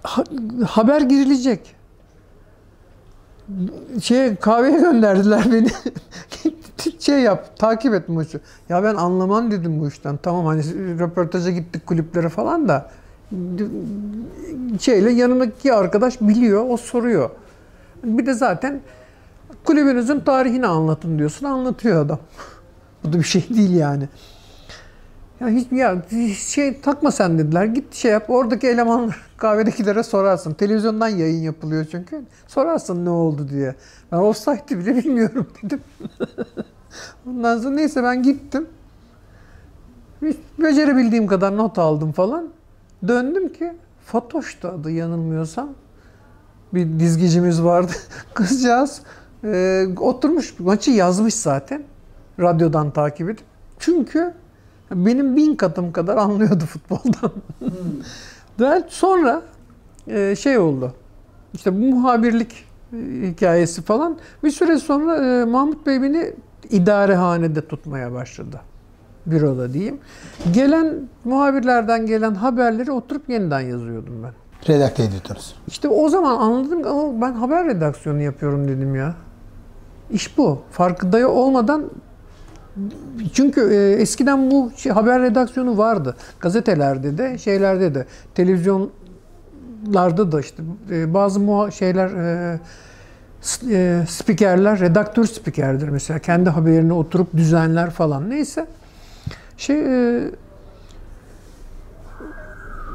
ha- 0.02 0.24
haber 0.66 1.00
girilecek. 1.00 1.74
Şey 4.02 4.36
kahveye 4.36 4.78
gönderdiler 4.80 5.44
beni. 5.52 5.68
şey 6.98 7.20
yap, 7.20 7.58
takip 7.58 7.94
et 7.94 8.08
maçı. 8.08 8.40
Ya 8.68 8.82
ben 8.82 8.94
anlamam 8.94 9.50
dedim 9.50 9.80
bu 9.80 9.88
işten. 9.88 10.16
Tamam 10.22 10.46
hani 10.46 10.62
röportaja 10.98 11.50
gittik 11.50 11.86
kulüplere 11.86 12.28
falan 12.28 12.68
da 12.68 12.90
şeyle 14.80 15.12
yanındaki 15.12 15.74
arkadaş 15.74 16.20
biliyor, 16.20 16.64
o 16.68 16.76
soruyor. 16.76 17.30
Bir 18.04 18.26
de 18.26 18.34
zaten 18.34 18.80
kulübünüzün 19.64 20.20
tarihini 20.20 20.66
anlatın 20.66 21.18
diyorsun, 21.18 21.46
anlatıyor 21.46 22.04
adam. 22.04 22.18
Bu 23.04 23.12
da 23.12 23.18
bir 23.18 23.24
şey 23.24 23.48
değil 23.48 23.74
yani. 23.74 24.08
Ya 25.42 25.48
hiç 25.48 25.72
ya 25.72 26.02
şey 26.36 26.80
takma 26.80 27.10
sen 27.10 27.38
dediler. 27.38 27.64
Git 27.64 27.94
şey 27.94 28.10
yap. 28.12 28.24
Oradaki 28.30 28.68
elemanlar 28.68 29.16
kahvedekilere 29.36 30.02
sorarsın. 30.02 30.54
Televizyondan 30.54 31.08
yayın 31.08 31.42
yapılıyor 31.42 31.86
çünkü. 31.90 32.22
Sorarsın 32.48 33.04
ne 33.04 33.10
oldu 33.10 33.48
diye. 33.48 33.74
Ben 34.12 34.16
offside'ı 34.16 34.78
bile 34.78 34.96
bilmiyorum 35.04 35.46
dedim. 35.62 35.80
Ondan 37.26 37.58
sonra 37.58 37.74
neyse 37.74 38.02
ben 38.02 38.22
gittim. 38.22 38.66
Becerebildiğim 40.58 41.26
kadar 41.26 41.56
not 41.56 41.78
aldım 41.78 42.12
falan. 42.12 42.48
Döndüm 43.08 43.52
ki 43.52 43.72
Fatoş'tu 44.06 44.68
adı 44.68 44.90
yanılmıyorsam. 44.90 45.68
Bir 46.74 46.98
dizgicimiz 47.00 47.62
vardı. 47.62 47.92
Kızcağız 48.34 49.02
e, 49.44 49.86
oturmuş 50.00 50.58
maçı 50.58 50.90
yazmış 50.90 51.34
zaten. 51.34 51.82
Radyodan 52.40 52.90
takip 52.90 53.30
edip. 53.30 53.44
Çünkü 53.78 54.34
benim 54.90 55.36
bin 55.36 55.56
katım 55.56 55.92
kadar 55.92 56.16
anlıyordu 56.16 56.64
futboldan. 56.66 57.32
Daha 58.58 58.82
sonra 58.88 59.42
e, 60.06 60.36
şey 60.36 60.58
oldu. 60.58 60.94
İşte 61.54 61.74
bu 61.74 61.86
muhabirlik 61.86 62.64
e, 62.92 62.96
hikayesi 63.28 63.82
falan. 63.82 64.18
Bir 64.44 64.50
süre 64.50 64.78
sonra 64.78 65.16
e, 65.16 65.44
Mahmut 65.44 65.86
Bey 65.86 66.02
beni 66.02 66.32
idarehanede 66.70 67.68
tutmaya 67.68 68.12
başladı. 68.12 68.60
Büroda 69.26 69.72
diyeyim. 69.72 69.98
Gelen 70.52 70.94
muhabirlerden 71.24 72.06
gelen 72.06 72.34
haberleri 72.34 72.92
oturup 72.92 73.28
yeniden 73.28 73.60
yazıyordum 73.60 74.22
ben. 74.22 74.32
Redakte 74.74 75.02
ediyordunuz. 75.02 75.54
İşte 75.68 75.88
o 75.88 76.08
zaman 76.08 76.36
anladım 76.36 76.86
ama 76.86 77.20
ben 77.26 77.32
haber 77.32 77.66
redaksiyonu 77.66 78.22
yapıyorum 78.22 78.68
dedim 78.68 78.94
ya. 78.94 79.14
İş 80.10 80.38
bu. 80.38 80.62
Farkında 80.70 81.28
olmadan 81.28 81.84
çünkü 83.32 83.74
e, 83.74 83.92
eskiden 84.02 84.50
bu 84.50 84.70
şey, 84.76 84.92
haber 84.92 85.22
redaksiyonu 85.22 85.78
vardı. 85.78 86.16
Gazetelerde 86.40 87.18
de, 87.18 87.38
şeylerde 87.38 87.94
de, 87.94 88.06
televizyonlarda 88.34 90.32
da 90.32 90.40
işte 90.40 90.62
e, 90.90 91.14
bazı 91.14 91.40
muha- 91.40 91.72
şeyler 91.72 92.10
e, 92.10 92.60
e, 93.70 94.04
spikerler, 94.08 94.80
redaktör 94.80 95.24
spikerdir 95.24 95.88
mesela. 95.88 96.18
Kendi 96.18 96.50
haberini 96.50 96.92
oturup 96.92 97.36
düzenler 97.36 97.90
falan. 97.90 98.30
Neyse. 98.30 98.66
Şey 99.56 99.76
e, 99.76 100.30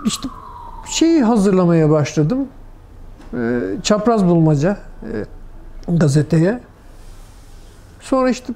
işte 0.05 0.29
şeyi 0.89 1.23
hazırlamaya 1.23 1.89
başladım. 1.89 2.47
E, 3.33 3.61
çapraz 3.83 4.25
bulmaca 4.25 4.77
e, 5.03 5.25
gazeteye. 5.87 6.59
Sonra 7.99 8.29
işte 8.29 8.53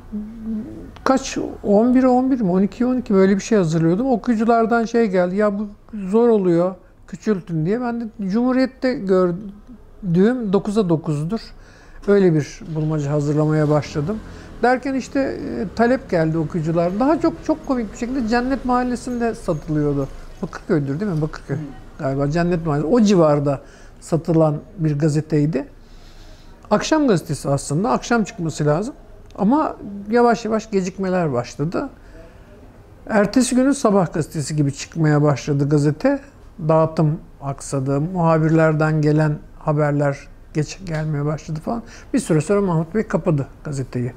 kaç 1.03 1.37
11 1.63 2.03
11 2.03 2.41
mi 2.41 2.51
12 2.51 2.85
12 2.85 3.13
böyle 3.13 3.35
bir 3.35 3.41
şey 3.41 3.57
hazırlıyordum. 3.57 4.11
Okuyuculardan 4.11 4.85
şey 4.85 5.07
geldi. 5.07 5.35
Ya 5.35 5.59
bu 5.59 5.67
zor 5.93 6.29
oluyor. 6.29 6.75
Küçültün 7.07 7.65
diye. 7.65 7.81
Ben 7.81 8.01
de 8.01 8.05
Cumhuriyet'te 8.29 8.93
gördüğüm 8.93 10.51
9'a 10.51 10.81
9'dur. 10.81 11.41
Öyle 12.07 12.33
bir 12.33 12.59
bulmaca 12.75 13.11
hazırlamaya 13.11 13.69
başladım. 13.69 14.19
Derken 14.63 14.93
işte 14.93 15.19
e, 15.19 15.75
talep 15.75 16.09
geldi 16.09 16.37
okuyucular. 16.37 16.99
Daha 16.99 17.21
çok 17.21 17.33
çok 17.45 17.67
komik 17.67 17.93
bir 17.93 17.97
şekilde 17.97 18.27
Cennet 18.27 18.65
Mahallesi'nde 18.65 19.35
satılıyordu. 19.35 20.07
Bakırköy'dür 20.41 20.99
değil 20.99 21.11
mi? 21.11 21.21
Bakırköy 21.21 21.57
galiba 21.99 22.31
Cennet 22.31 22.65
Mahallesi. 22.65 22.87
O 22.87 23.01
civarda 23.01 23.61
satılan 23.99 24.57
bir 24.77 24.99
gazeteydi. 24.99 25.67
Akşam 26.71 27.07
gazetesi 27.07 27.49
aslında. 27.49 27.91
Akşam 27.91 28.23
çıkması 28.23 28.65
lazım. 28.65 28.93
Ama 29.35 29.77
yavaş 30.09 30.45
yavaş 30.45 30.71
gecikmeler 30.71 31.33
başladı. 31.33 31.89
Ertesi 33.09 33.55
günün 33.55 33.71
sabah 33.71 34.13
gazetesi 34.13 34.55
gibi 34.55 34.73
çıkmaya 34.73 35.21
başladı 35.21 35.69
gazete. 35.69 36.19
Dağıtım 36.67 37.19
aksadı. 37.41 38.01
Muhabirlerden 38.01 39.01
gelen 39.01 39.37
haberler 39.59 40.17
geç 40.53 40.79
gelmeye 40.85 41.25
başladı 41.25 41.59
falan. 41.59 41.83
Bir 42.13 42.19
süre 42.19 42.41
sonra 42.41 42.61
Mahmut 42.61 42.95
Bey 42.95 43.07
kapadı 43.07 43.47
gazeteyi. 43.63 44.13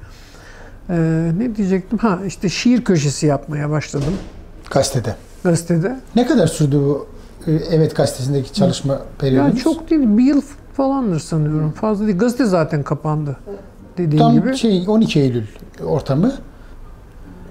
Ee, 0.89 1.31
ne 1.37 1.55
diyecektim? 1.55 1.97
Ha 1.97 2.19
işte 2.27 2.49
şiir 2.49 2.83
köşesi 2.83 3.25
yapmaya 3.27 3.69
başladım 3.69 4.13
Gazetede. 4.71 5.15
gazetede. 5.43 5.99
Ne 6.15 6.27
kadar 6.27 6.47
sürdü 6.47 6.75
bu 6.79 7.07
e, 7.47 7.51
Evet 7.51 7.95
gazetesindeki 7.95 8.53
çalışma 8.53 8.99
periyodunuz? 9.19 9.49
Yani 9.53 9.59
çok 9.63 9.89
değil, 9.89 10.01
bir 10.17 10.23
yıl 10.23 10.41
falandır 10.73 11.19
sanıyorum. 11.19 11.71
Fazla 11.71 12.07
değil. 12.07 12.17
Gazete 12.17 12.45
zaten 12.45 12.83
kapandı. 12.83 13.37
Dediğim 13.97 14.17
Tam 14.23 14.33
gibi. 14.33 14.57
şey 14.57 14.83
12 14.87 15.19
Eylül 15.19 15.43
ortamı. 15.85 16.31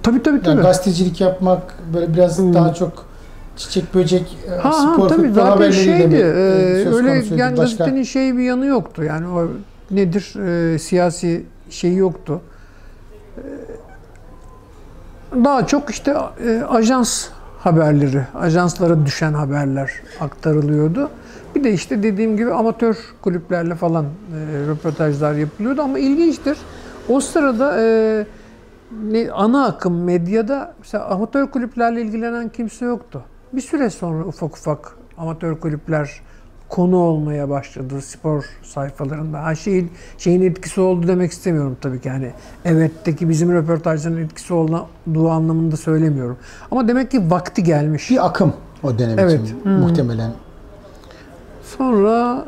Tabii 0.02 0.22
tabii 0.22 0.34
Yani 0.36 0.44
tabii. 0.44 0.62
gazetecilik 0.62 1.20
yapmak 1.20 1.62
böyle 1.94 2.14
biraz 2.14 2.54
daha 2.54 2.74
çok 2.74 3.06
çiçek 3.56 3.94
böcek 3.94 4.36
e, 4.48 4.54
Ha, 4.56 4.72
spor 4.72 5.02
ha, 5.02 5.08
tabii 5.16 5.28
futbol 5.28 5.34
zaten 5.44 5.70
şeydi. 5.70 6.06
mi, 6.08 6.14
e, 6.16 6.18
e, 6.20 6.22
öyle 6.88 7.10
yani 7.10 7.56
Başka- 7.56 7.62
gazetenin 7.62 8.02
şey 8.02 8.36
bir 8.36 8.42
yanı 8.42 8.66
yoktu. 8.66 9.02
Yani 9.04 9.28
o 9.28 9.48
nedir? 9.90 10.34
E, 10.74 10.78
siyasi 10.78 11.46
şeyi 11.70 11.96
yoktu. 11.96 12.40
E, 13.38 13.42
daha 15.44 15.66
çok 15.66 15.90
işte 15.90 16.14
e, 16.46 16.62
ajans 16.68 17.28
haberleri, 17.58 18.22
ajanslara 18.34 19.06
düşen 19.06 19.32
haberler 19.32 19.90
aktarılıyordu. 20.20 21.10
Bir 21.54 21.64
de 21.64 21.72
işte 21.72 22.02
dediğim 22.02 22.36
gibi 22.36 22.52
amatör 22.52 22.96
kulüplerle 23.22 23.74
falan 23.74 24.04
e, 24.04 24.08
röportajlar 24.68 25.34
yapılıyordu 25.34 25.82
ama 25.82 25.98
ilginçtir. 25.98 26.58
O 27.08 27.20
sırada 27.20 27.80
e, 27.80 28.26
ne, 29.02 29.30
ana 29.32 29.64
akım 29.64 30.04
medyada 30.04 30.74
mesela 30.78 31.04
amatör 31.04 31.46
kulüplerle 31.46 32.02
ilgilenen 32.02 32.48
kimse 32.48 32.84
yoktu. 32.84 33.22
Bir 33.52 33.60
süre 33.60 33.90
sonra 33.90 34.24
ufak 34.24 34.56
ufak 34.56 34.96
amatör 35.18 35.60
kulüpler 35.60 36.20
konu 36.68 36.96
olmaya 36.96 37.48
başladı 37.50 38.00
spor 38.02 38.44
sayfalarında. 38.62 39.44
Ha 39.44 39.54
şeyin, 39.54 39.90
şeyin 40.18 40.42
etkisi 40.42 40.80
oldu 40.80 41.08
demek 41.08 41.32
istemiyorum 41.32 41.76
tabii 41.80 42.00
ki. 42.00 42.08
Yani 42.08 42.30
evetteki 42.64 43.28
bizim 43.28 43.52
röportajların 43.52 44.16
etkisi 44.24 44.54
olduğu 44.54 45.30
anlamında 45.30 45.76
söylemiyorum. 45.76 46.36
Ama 46.70 46.88
demek 46.88 47.10
ki 47.10 47.30
vakti 47.30 47.62
gelmiş. 47.62 48.10
bir 48.10 48.26
akım 48.26 48.52
o 48.82 48.98
dönem 48.98 49.18
Evet. 49.18 49.40
için 49.44 49.64
Hmm. 49.64 49.72
muhtemelen. 49.72 50.30
Sonra 51.78 52.44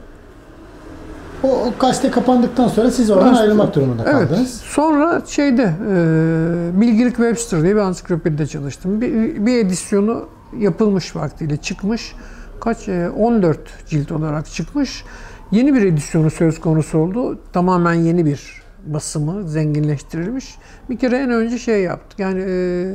O, 1.42 1.48
o 1.48 1.72
gazete 1.80 2.10
kapandıktan 2.10 2.68
sonra 2.68 2.90
siz 2.90 3.10
oradan 3.10 3.28
Gazete- 3.34 3.40
ayrılmak 3.42 3.74
durumunda 3.74 4.02
Evet. 4.06 4.28
kaldınız. 4.28 4.54
Sonra 4.60 5.22
şeyde 5.26 5.62
e, 5.62 6.80
Bilgilik 6.80 7.16
Webster 7.16 7.62
diye 7.62 7.74
bir 7.74 7.80
ansiklopedide 7.80 8.46
çalıştım. 8.46 9.00
Bir, 9.00 9.46
bir 9.46 9.58
edisyonu 9.58 10.24
yapılmış 10.58 11.16
vaktiyle 11.16 11.56
çıkmış. 11.56 12.14
Kaç? 12.60 12.88
E, 12.88 13.10
14 13.10 13.58
cilt 13.88 14.12
olarak 14.12 14.46
çıkmış. 14.46 15.04
Yeni 15.50 15.74
bir 15.74 15.82
edisyonu 15.82 16.30
söz 16.30 16.60
konusu 16.60 16.98
oldu. 16.98 17.38
Tamamen 17.52 17.94
yeni 17.94 18.26
bir 18.26 18.62
basımı 18.86 19.48
zenginleştirilmiş. 19.48 20.54
Bir 20.90 20.98
kere 20.98 21.16
en 21.16 21.30
önce 21.30 21.58
şey 21.58 21.82
yaptık. 21.82 22.18
Yani 22.18 22.44
e, 22.48 22.94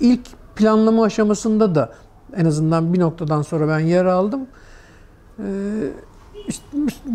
ilk 0.00 0.20
planlama 0.56 1.04
aşamasında 1.04 1.74
da 1.74 1.92
en 2.36 2.44
azından 2.44 2.92
bir 2.92 3.00
noktadan 3.00 3.42
sonra 3.42 3.68
ben 3.68 3.78
yer 3.78 4.04
aldım. 4.04 4.40
E, 5.38 5.44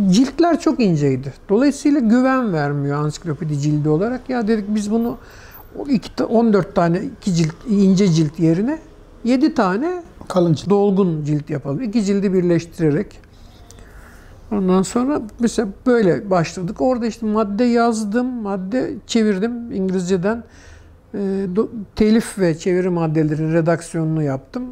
ciltler 0.10 0.60
çok 0.60 0.80
inceydi. 0.80 1.34
Dolayısıyla 1.50 2.00
güven 2.00 2.54
vermiyor 2.54 2.98
ansiklopedi 3.04 3.60
cildi 3.60 3.90
olarak. 3.90 4.30
Ya 4.30 4.48
dedik 4.48 4.66
biz 4.68 4.92
bunu 4.92 5.18
o 5.80 5.88
iki, 5.88 6.16
ta- 6.16 6.26
14 6.26 6.76
tane 6.76 7.02
iki 7.02 7.34
cilt, 7.34 7.56
ince 7.70 8.08
cilt 8.08 8.40
yerine 8.40 8.80
7 9.24 9.54
tane 9.54 10.04
Kalınca. 10.28 10.70
dolgun 10.70 11.24
cilt 11.24 11.50
yapalım. 11.50 11.82
İki 11.82 12.04
cildi 12.04 12.34
birleştirerek. 12.34 13.20
Ondan 14.52 14.82
sonra 14.82 15.22
mesela 15.40 15.68
böyle 15.86 16.30
başladık. 16.30 16.82
Orada 16.82 17.06
işte 17.06 17.26
madde 17.26 17.64
yazdım, 17.64 18.26
madde 18.28 18.94
çevirdim 19.08 19.72
İngilizceden. 19.72 20.44
Do- 21.56 21.70
telif 21.96 22.40
ve 22.40 22.58
çeviri 22.58 22.90
maddelerin 22.90 23.54
redaksiyonunu 23.54 24.24
yaptım. 24.24 24.64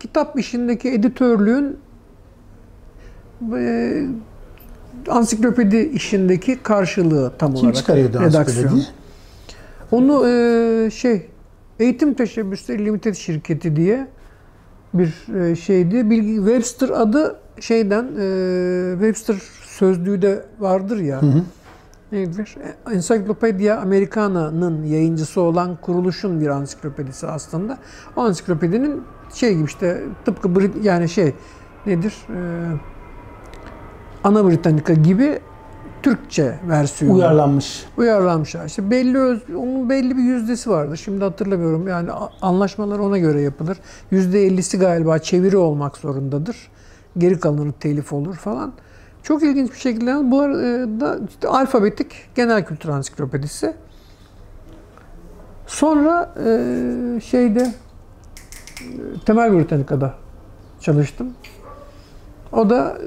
Kitap 0.00 0.38
işindeki 0.38 0.88
editörlüğün 0.88 1.76
e, 3.56 4.02
ansiklopedi 5.08 5.76
işindeki 5.76 6.58
karşılığı 6.62 7.32
tam 7.38 7.54
Kim 7.54 7.60
olarak. 7.60 7.76
çıkarıyordu 7.76 8.20
redaksiyon. 8.20 8.38
ansiklopediyi? 8.38 8.86
Onu 9.92 10.28
e, 10.28 10.90
şey 10.90 11.26
Eğitim 11.80 12.14
Teşebbüsleri 12.14 12.84
Limited 12.84 13.14
şirketi 13.14 13.76
diye 13.76 14.06
bir 14.94 15.34
e, 15.40 15.56
şeydi. 15.56 16.10
Bilgi 16.10 16.36
Webster 16.36 16.88
adı 16.88 17.36
şeyden 17.60 18.04
e, 18.04 18.92
Webster 18.92 19.36
sözlüğü 19.62 20.22
de 20.22 20.44
vardır 20.60 20.96
ya. 20.96 21.22
Hı 21.22 21.26
hı. 21.26 21.42
nedir? 22.12 22.56
Encyclopedia 22.92 23.76
Americana'nın 23.80 24.84
yayıncısı 24.84 25.40
olan 25.40 25.76
kuruluşun 25.76 26.40
bir 26.40 26.48
ansiklopedisi 26.48 27.26
aslında. 27.26 27.78
O 28.16 28.20
ansiklopedinin 28.20 29.02
şey 29.34 29.54
gibi 29.54 29.64
işte 29.64 30.02
tıpkı 30.24 30.56
Brit 30.56 30.84
yani 30.84 31.08
şey 31.08 31.34
nedir? 31.86 32.14
Ee, 32.28 32.36
Ana 34.24 34.48
Britannica 34.48 34.94
gibi 34.94 35.40
Türkçe 36.02 36.54
versiyonu. 36.68 37.16
Uyarlanmış. 37.16 37.86
Uyarlanmışlar. 37.96 38.66
İşte 38.66 38.90
belli 38.90 39.18
öz, 39.18 39.42
onun 39.56 39.90
belli 39.90 40.16
bir 40.16 40.22
yüzdesi 40.22 40.70
vardı. 40.70 40.96
Şimdi 40.96 41.24
hatırlamıyorum. 41.24 41.88
Yani 41.88 42.10
anlaşmalar 42.42 42.98
ona 42.98 43.18
göre 43.18 43.40
yapılır. 43.40 43.78
Yüzde 44.10 44.48
50'si 44.48 44.78
galiba 44.78 45.18
çeviri 45.18 45.56
olmak 45.56 45.96
zorundadır. 45.96 46.56
Geri 47.18 47.40
kalanı 47.40 47.72
telif 47.72 48.12
olur 48.12 48.34
falan. 48.34 48.72
Çok 49.22 49.42
ilginç 49.42 49.72
bir 49.72 49.78
şekilde 49.78 50.30
bu 50.30 50.40
arada 50.40 51.18
işte 51.28 51.48
alfabetik 51.48 52.12
genel 52.34 52.64
kültür 52.64 52.88
ansiklopedisi. 52.88 53.74
Sonra 55.66 56.34
e, 56.46 57.20
şeyde 57.20 57.62
e, 57.62 57.74
temel 59.26 59.52
Britannica'da 59.52 60.14
çalıştım. 60.80 61.32
O 62.52 62.70
da 62.70 62.98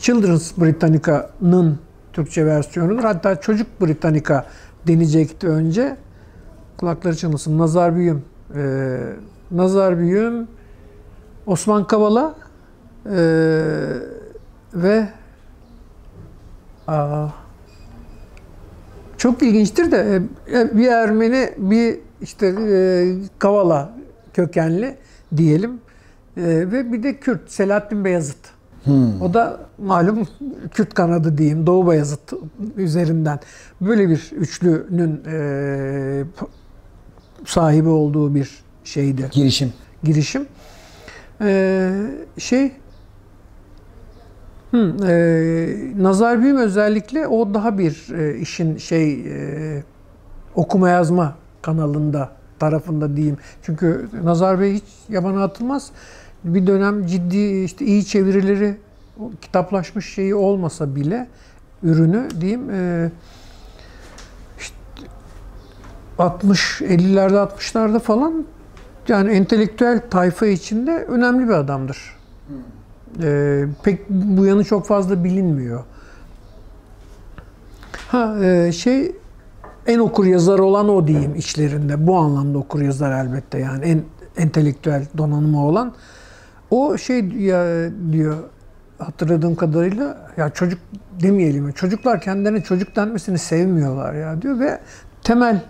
Children's 0.00 0.58
Britannica'nın 0.58 1.78
Türkçe 2.12 2.46
versiyonudur. 2.46 3.04
Hatta 3.04 3.40
Çocuk 3.40 3.80
Britannica 3.80 4.46
deneyecekti 4.86 5.48
önce. 5.48 5.96
Kulakları 6.76 7.16
çınlasın. 7.16 7.58
Nazar 7.58 7.96
Büyüm. 7.96 8.24
E, 8.56 8.98
Nazar 9.50 9.98
Büyüm, 9.98 10.48
Osman 11.46 11.86
Kavala 11.86 12.34
e, 13.06 13.18
ve 14.74 15.08
aa, 16.86 17.28
çok 19.18 19.42
ilginçtir 19.42 19.90
de 19.90 20.22
e, 20.52 20.76
bir 20.76 20.88
Ermeni 20.88 21.50
bir 21.58 21.98
işte 22.20 22.46
e, 22.46 22.76
Kavala 23.38 23.92
kökenli 24.34 24.96
diyelim 25.36 25.80
e, 26.36 26.42
ve 26.46 26.92
bir 26.92 27.02
de 27.02 27.16
Kürt 27.16 27.50
Selahattin 27.50 28.04
Beyazıt. 28.04 28.57
Hmm. 28.88 29.22
O 29.22 29.34
da 29.34 29.60
malum 29.78 30.28
Kürt 30.70 30.94
kanadı 30.94 31.38
diyeyim 31.38 31.66
Doğu 31.66 31.86
Bayazıt 31.86 32.32
üzerinden 32.76 33.40
böyle 33.80 34.08
bir 34.08 34.30
üçlünün 34.32 35.22
e, 35.26 36.24
sahibi 37.46 37.88
olduğu 37.88 38.34
bir 38.34 38.50
şeydi 38.84 39.28
Girişim. 39.32 39.72
girişim. 40.02 40.46
E, 41.40 41.90
şey 42.38 42.72
hı, 44.70 44.96
e, 45.06 46.02
Nazar 46.02 46.42
Büyüm 46.42 46.56
özellikle 46.56 47.26
o 47.26 47.54
daha 47.54 47.78
bir 47.78 48.06
e, 48.18 48.38
işin 48.38 48.76
şey 48.76 49.12
e, 49.12 49.82
okuma 50.54 50.88
yazma 50.88 51.34
kanalında 51.62 52.30
tarafında 52.58 53.16
diyeyim. 53.16 53.36
Çünkü 53.62 54.08
Nazar 54.24 54.60
Bey 54.60 54.74
hiç 54.74 54.84
yabana 55.08 55.44
atılmaz. 55.44 55.90
Bir 56.44 56.66
dönem 56.66 57.06
ciddi 57.06 57.64
işte 57.64 57.84
iyi 57.84 58.04
çevirileri 58.04 58.76
kitaplaşmış 59.42 60.14
şeyi 60.14 60.34
olmasa 60.34 60.96
bile 60.96 61.28
ürünü 61.82 62.28
diyeyim 62.40 62.70
e, 62.70 63.10
işte 64.58 64.76
60 66.18 66.80
50'lerde 66.80 67.48
60'larda 67.48 68.00
falan 68.00 68.44
yani 69.08 69.30
entelektüel 69.32 70.02
tayfa 70.10 70.46
içinde 70.46 71.04
önemli 71.04 71.48
bir 71.48 71.52
adamdır. 71.52 72.18
E, 73.22 73.64
pek 73.82 74.10
bu 74.10 74.46
yanı 74.46 74.64
çok 74.64 74.86
fazla 74.86 75.24
bilinmiyor. 75.24 75.84
Ha 78.08 78.44
e, 78.44 78.72
şey 78.72 79.12
en 79.86 79.98
okur 79.98 80.26
yazar 80.26 80.58
olan 80.58 80.88
o 80.88 81.06
diyeyim 81.06 81.34
içlerinde. 81.34 82.06
Bu 82.06 82.16
anlamda 82.16 82.58
okur 82.58 82.80
yazar 82.80 83.24
elbette 83.24 83.58
yani 83.58 83.84
en 83.84 84.02
entelektüel 84.36 85.06
donanımı 85.18 85.66
olan. 85.66 85.92
O 86.70 86.98
şey 86.98 87.24
ya, 87.24 87.90
diyor 88.12 88.36
hatırladığım 88.98 89.54
kadarıyla 89.54 90.30
ya 90.36 90.50
çocuk 90.50 90.78
demeyelim 91.22 91.66
ya 91.66 91.72
çocuklar 91.72 92.20
kendilerine 92.20 92.62
çocuk 92.62 92.96
denmesini 92.96 93.38
sevmiyorlar 93.38 94.14
ya 94.14 94.42
diyor 94.42 94.60
ve 94.60 94.78
temel 95.22 95.62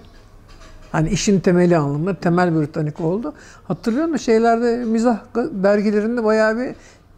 hani 0.93 1.09
işin 1.09 1.41
temeli 1.41 1.77
anlamında 1.77 2.15
temel 2.15 2.61
Britannik 2.61 3.01
oldu. 3.01 3.35
Hatırlıyor 3.65 4.07
musun 4.07 4.25
şeylerde 4.25 4.77
mizah 4.85 5.19
dergilerinde 5.35 6.25
bayağı 6.25 6.57
bir 6.59 6.75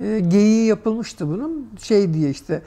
e, 0.06 0.20
geyiği 0.20 0.66
yapılmıştı 0.66 1.28
bunun. 1.28 1.70
Şey 1.82 2.14
diye 2.14 2.30
işte 2.30 2.62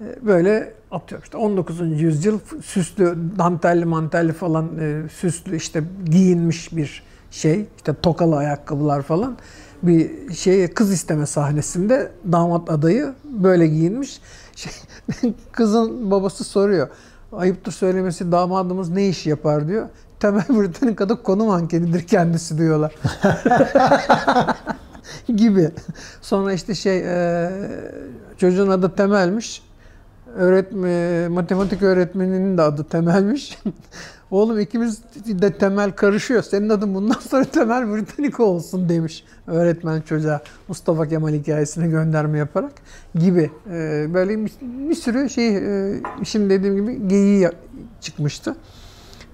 e, 0.00 0.26
böyle 0.26 0.74
atıyorum 0.90 1.24
işte 1.24 1.36
19. 1.36 1.80
yüzyıl 1.80 2.38
süslü 2.64 3.16
dantelli 3.38 3.84
mantelli 3.84 4.32
falan 4.32 4.78
e, 4.80 5.08
süslü 5.08 5.56
işte 5.56 5.84
giyinmiş 6.04 6.76
bir 6.76 7.02
şey 7.30 7.66
işte 7.76 7.94
tokalı 8.02 8.36
ayakkabılar 8.36 9.02
falan 9.02 9.36
bir 9.82 10.34
şey 10.34 10.68
kız 10.68 10.92
isteme 10.92 11.26
sahnesinde 11.26 12.12
damat 12.32 12.70
adayı 12.70 13.14
böyle 13.24 13.66
giyinmiş. 13.66 14.20
Şey, 14.56 14.72
kızın 15.52 16.10
babası 16.10 16.44
soruyor. 16.44 16.88
Ayıptır 17.32 17.72
söylemesi 17.72 18.32
damadımız 18.32 18.90
ne 18.90 19.08
iş 19.08 19.26
yapar 19.26 19.68
diyor. 19.68 19.88
Temel 20.20 20.44
Britannica'da 20.48 21.22
konu 21.22 21.44
mankenidir 21.44 22.06
kendisi 22.06 22.58
diyorlar. 22.58 22.94
gibi. 25.36 25.70
Sonra 26.22 26.52
işte 26.52 26.74
şey 26.74 26.98
e, 26.98 27.50
çocuğun 28.38 28.68
adı 28.68 28.94
Temel'miş. 28.94 29.62
Öğretme, 30.36 31.28
matematik 31.28 31.82
öğretmeninin 31.82 32.58
de 32.58 32.62
adı 32.62 32.84
Temel'miş. 32.84 33.58
Oğlum 34.30 34.60
ikimiz 34.60 35.02
de 35.26 35.52
Temel 35.52 35.92
karışıyor. 35.92 36.42
Senin 36.42 36.68
adın 36.68 36.94
bundan 36.94 37.20
sonra 37.30 37.44
Temel 37.44 37.94
Britannica 37.94 38.44
olsun 38.44 38.88
demiş 38.88 39.24
öğretmen 39.46 40.00
çocuğa 40.00 40.40
Mustafa 40.68 41.08
Kemal 41.08 41.32
hikayesine 41.32 41.88
gönderme 41.88 42.38
yaparak 42.38 42.72
gibi. 43.14 43.50
E, 43.70 44.06
böyle 44.14 44.44
bir, 44.88 44.94
sürü 44.94 45.30
şey 45.30 45.56
e, 45.56 46.00
şimdi 46.24 46.50
dediğim 46.50 46.76
gibi 46.76 47.08
geyiği 47.08 47.50
çıkmıştı. 48.00 48.56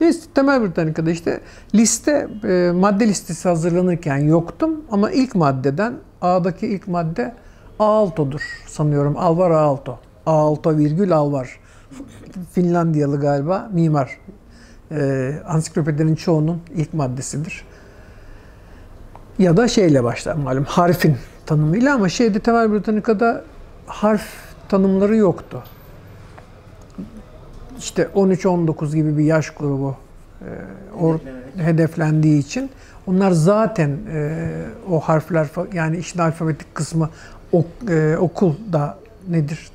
Neyse 0.01 0.21
Temel 0.35 0.63
Britannica'da 0.63 1.11
işte 1.11 1.41
liste, 1.75 2.29
e, 2.45 2.71
madde 2.75 3.09
listesi 3.09 3.49
hazırlanırken 3.49 4.17
yoktum 4.17 4.85
ama 4.91 5.11
ilk 5.11 5.35
maddeden 5.35 5.95
A'daki 6.21 6.67
ilk 6.67 6.89
madde 6.89 7.35
Aalto'dur 7.79 8.43
sanıyorum. 8.67 9.17
Alvar 9.17 9.51
Aalto. 9.51 9.99
Aalto 10.27 10.77
virgül 10.77 11.13
Alvar. 11.17 11.61
Finlandiyalı 12.53 13.21
galiba 13.21 13.71
mimar. 13.73 14.19
E, 14.93 15.35
ansiklopedinin 15.47 16.15
çoğunun 16.15 16.63
ilk 16.75 16.95
maddesidir. 16.95 17.65
Ya 19.39 19.57
da 19.57 19.69
şeyle 19.69 20.05
başlar 20.05 20.35
malum 20.35 20.65
harfin 20.65 21.17
tanımıyla 21.47 21.95
ama 21.95 22.09
şeyde 22.09 22.39
Temel 22.39 22.73
Britannica'da 22.73 23.45
harf 23.87 24.27
tanımları 24.69 25.17
yoktu 25.17 25.63
işte 27.83 28.09
13-19 28.15 28.95
gibi 28.95 29.19
bir 29.19 29.25
yaş 29.25 29.51
grubu 29.51 29.97
e, 30.41 30.49
or, 31.01 31.19
hedeflendiği 31.57 32.39
için 32.39 32.71
onlar 33.07 33.31
zaten 33.31 33.99
e, 34.13 34.39
o 34.91 35.01
harfler 35.01 35.47
yani 35.73 35.97
işin 35.97 36.19
alfabetik 36.19 36.75
kısmı 36.75 37.11
ok, 37.53 37.67
e, 37.91 38.17
okulda 38.19 38.99
nedir 39.29 39.71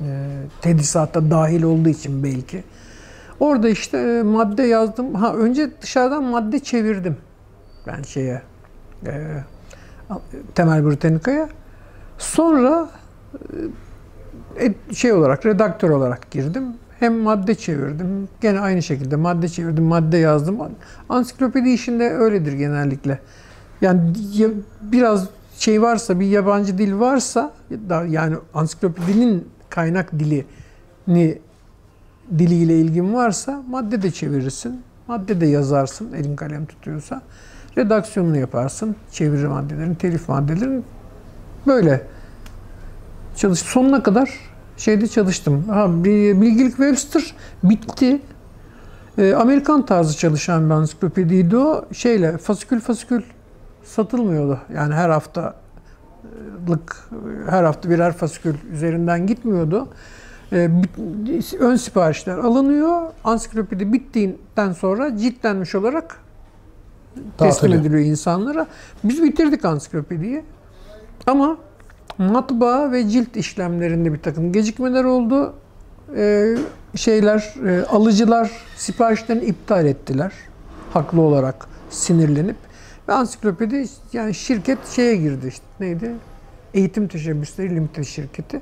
e, 0.00 0.04
tedrisata 0.62 1.30
dahil 1.30 1.62
olduğu 1.62 1.88
için 1.88 2.24
belki. 2.24 2.64
Orada 3.40 3.68
işte 3.68 3.98
e, 3.98 4.22
madde 4.22 4.62
yazdım. 4.62 5.14
Ha 5.14 5.34
önce 5.34 5.70
dışarıdan 5.82 6.24
madde 6.24 6.58
çevirdim 6.58 7.16
ben 7.86 8.02
şeye 8.02 8.42
e, 9.06 9.12
Temel 10.54 10.86
Britannica'ya. 10.86 11.48
Sonra 12.18 12.88
e, 14.60 14.94
şey 14.94 15.12
olarak 15.12 15.46
redaktör 15.46 15.90
olarak 15.90 16.30
girdim. 16.30 16.64
Hem 17.00 17.18
madde 17.18 17.54
çevirdim. 17.54 18.28
Gene 18.40 18.60
aynı 18.60 18.82
şekilde 18.82 19.16
madde 19.16 19.48
çevirdim, 19.48 19.84
madde 19.84 20.16
yazdım. 20.16 20.58
Ansiklopedi 21.08 21.68
işinde 21.68 22.10
öyledir 22.10 22.52
genellikle. 22.52 23.18
Yani 23.80 24.00
biraz 24.82 25.28
şey 25.58 25.82
varsa, 25.82 26.20
bir 26.20 26.26
yabancı 26.26 26.78
dil 26.78 26.98
varsa, 27.00 27.52
yani 28.08 28.36
ansiklopedinin 28.54 29.48
kaynak 29.70 30.12
dilini 30.12 31.38
diliyle 32.38 32.78
ilgin 32.80 33.14
varsa 33.14 33.62
madde 33.68 34.02
de 34.02 34.10
çevirirsin. 34.10 34.82
Madde 35.08 35.40
de 35.40 35.46
yazarsın 35.46 36.12
elin 36.12 36.36
kalem 36.36 36.66
tutuyorsa. 36.66 37.22
Redaksiyonunu 37.78 38.36
yaparsın. 38.36 38.96
Çeviri 39.12 39.48
maddelerini, 39.48 39.98
telif 39.98 40.28
maddelerini. 40.28 40.82
Böyle 41.66 42.02
çalış. 43.36 43.58
Sonuna 43.58 44.02
kadar 44.02 44.30
şeyde 44.76 45.06
çalıştım. 45.06 45.64
Ha, 45.68 46.04
bilgilik 46.04 46.76
Webster 46.76 47.34
bitti. 47.62 48.20
E, 49.18 49.34
Amerikan 49.34 49.86
tarzı 49.86 50.16
çalışan 50.16 50.66
bir 50.70 50.74
ansiklopediydi 50.74 51.56
o. 51.56 51.84
Şeyle 51.92 52.38
fasikül 52.38 52.80
fasikül 52.80 53.22
satılmıyordu. 53.84 54.60
Yani 54.74 54.94
her 54.94 55.10
haftalık 55.10 55.54
her 57.48 57.64
hafta 57.64 57.90
birer 57.90 58.12
fasikül 58.12 58.54
üzerinden 58.72 59.26
gitmiyordu. 59.26 59.88
E, 60.52 60.68
bit- 60.82 61.54
ön 61.60 61.76
siparişler 61.76 62.38
alınıyor. 62.38 63.02
Ansiklopedi 63.24 63.92
bittiğinden 63.92 64.72
sonra 64.72 65.16
ciltlenmiş 65.16 65.74
olarak 65.74 66.20
teslim 67.14 67.50
Dağıtılıyor. 67.50 67.80
ediliyor 67.80 68.00
insanlara. 68.04 68.66
Biz 69.04 69.22
bitirdik 69.22 69.64
ansiklopediyi. 69.64 70.42
Ama 71.26 71.56
matbaa 72.18 72.92
ve 72.92 73.08
cilt 73.08 73.36
işlemlerinde 73.36 74.12
bir 74.12 74.18
takım 74.18 74.52
gecikmeler 74.52 75.04
oldu. 75.04 75.54
Ee, 76.16 76.56
şeyler, 76.96 77.54
e, 77.66 77.84
alıcılar 77.86 78.50
siparişlerini 78.76 79.44
iptal 79.44 79.86
ettiler. 79.86 80.32
Haklı 80.92 81.20
olarak 81.20 81.66
sinirlenip. 81.90 82.56
Ve 83.08 83.12
ansiklopedi 83.12 83.84
yani 84.12 84.34
şirket 84.34 84.78
şeye 84.88 85.16
girdi 85.16 85.46
işte 85.48 85.64
neydi? 85.80 86.12
Eğitim 86.74 87.08
Teşebbüsleri 87.08 87.70
Limited 87.76 88.04
şirketi. 88.04 88.60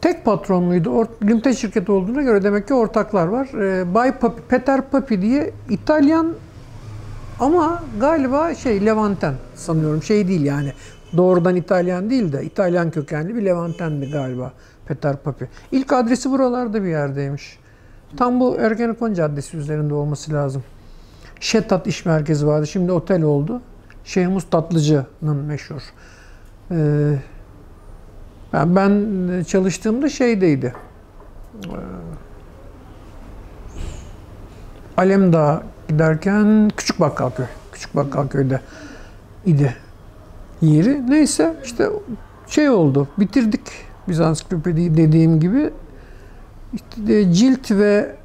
Tek 0.00 0.24
patronluydu. 0.24 0.88
Or- 0.90 1.26
Limited 1.28 1.54
şirketi 1.54 1.92
olduğuna 1.92 2.22
göre 2.22 2.42
demek 2.42 2.68
ki 2.68 2.74
ortaklar 2.74 3.26
var. 3.26 3.48
Ee, 3.54 3.94
Bay 3.94 4.18
Papi, 4.18 4.42
Peter 4.42 4.90
Papi 4.90 5.22
diye 5.22 5.50
İtalyan 5.70 6.34
ama 7.40 7.82
galiba 8.00 8.54
şey 8.54 8.86
Levanten 8.86 9.34
sanıyorum. 9.54 10.02
Şey 10.02 10.28
değil 10.28 10.44
yani. 10.44 10.72
Doğrudan 11.16 11.56
İtalyan 11.56 12.10
değil 12.10 12.32
de 12.32 12.44
İtalyan 12.44 12.90
kökenli 12.90 13.36
bir 13.36 13.44
Levanten'di 13.44 14.10
galiba 14.10 14.52
Peter 14.86 15.16
Papi. 15.16 15.48
İlk 15.72 15.92
adresi 15.92 16.30
buralarda 16.30 16.82
bir 16.82 16.88
yerdeymiş. 16.88 17.58
Tam 18.16 18.40
bu 18.40 18.56
Ergenekon 18.56 19.14
Caddesi 19.14 19.56
üzerinde 19.56 19.94
olması 19.94 20.32
lazım. 20.32 20.62
Şetat 21.40 21.86
İş 21.86 22.04
Merkezi 22.04 22.46
vardı. 22.46 22.66
Şimdi 22.66 22.92
otel 22.92 23.22
oldu. 23.22 23.60
Şehmus 24.04 24.50
Tatlıcı'nın 24.50 25.36
meşhur. 25.36 25.82
Ee, 26.70 27.14
ben, 28.52 28.76
ben 28.76 29.42
çalıştığımda 29.42 30.08
şeydeydi. 30.08 30.74
Ee, 31.66 31.68
Alemdağ 34.96 35.62
giderken 35.88 36.70
Küçük 36.76 37.00
Bakkalköy. 37.00 37.46
Küçük 37.72 37.96
Bakkalköy'de 37.96 38.60
idi 39.46 39.76
yeri. 40.62 41.10
Neyse 41.10 41.54
işte 41.64 41.88
şey 42.46 42.70
oldu. 42.70 43.08
Bitirdik 43.18 43.60
biz 44.08 44.20
ansiklopediyi 44.20 44.96
dediğim 44.96 45.40
gibi. 45.40 45.70
İşte 46.72 47.06
de 47.06 47.32
cilt 47.32 47.70
ve 47.70 48.16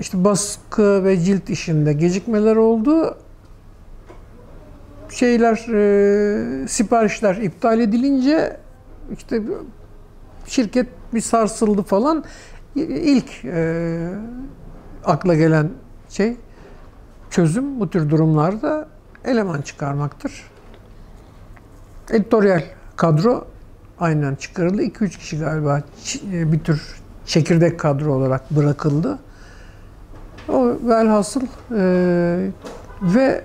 işte 0.00 0.24
baskı 0.24 1.04
ve 1.04 1.20
cilt 1.20 1.50
işinde 1.50 1.92
gecikmeler 1.92 2.56
oldu. 2.56 3.16
Şeyler, 5.08 5.56
e, 5.72 6.68
siparişler 6.68 7.36
iptal 7.36 7.80
edilince 7.80 8.56
işte 9.16 9.42
şirket 10.46 10.86
bir 11.14 11.20
sarsıldı 11.20 11.82
falan. 11.82 12.24
İlk 12.76 13.44
e, 13.44 14.08
akla 15.04 15.34
gelen 15.34 15.70
şey 16.08 16.36
çözüm 17.30 17.80
bu 17.80 17.90
tür 17.90 18.10
durumlarda 18.10 18.88
eleman 19.24 19.62
çıkarmaktır. 19.62 20.50
Editoryal 22.10 22.62
kadro 22.96 23.46
aynen 24.00 24.34
çıkarıldı. 24.34 24.82
2-3 24.82 25.08
kişi 25.08 25.38
galiba 25.38 25.82
ç- 26.04 26.52
bir 26.52 26.60
tür 26.60 27.00
çekirdek 27.26 27.80
kadro 27.80 28.14
olarak 28.14 28.50
bırakıldı. 28.50 29.18
O 30.48 30.76
velhasıl 30.88 31.42
e, 31.42 32.50
ve 33.02 33.44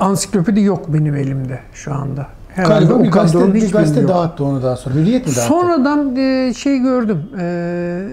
ansiklopedi 0.00 0.60
yok 0.60 0.92
benim 0.92 1.14
elimde 1.14 1.60
şu 1.72 1.94
anda. 1.94 2.37
Herhalde 2.58 2.84
Galiba 2.84 3.04
bir 3.04 3.10
gazete, 3.10 3.54
bir 3.54 3.72
gazete 3.72 4.08
dağıttı 4.08 4.44
onu 4.44 4.62
daha 4.62 4.76
sonra. 4.76 4.94
Hürriyet 4.94 5.26
mi 5.26 5.36
dağıttı? 5.36 5.48
Sonradan 5.48 6.16
e, 6.16 6.54
şey 6.54 6.78
gördüm. 6.78 7.22
E, 7.40 8.06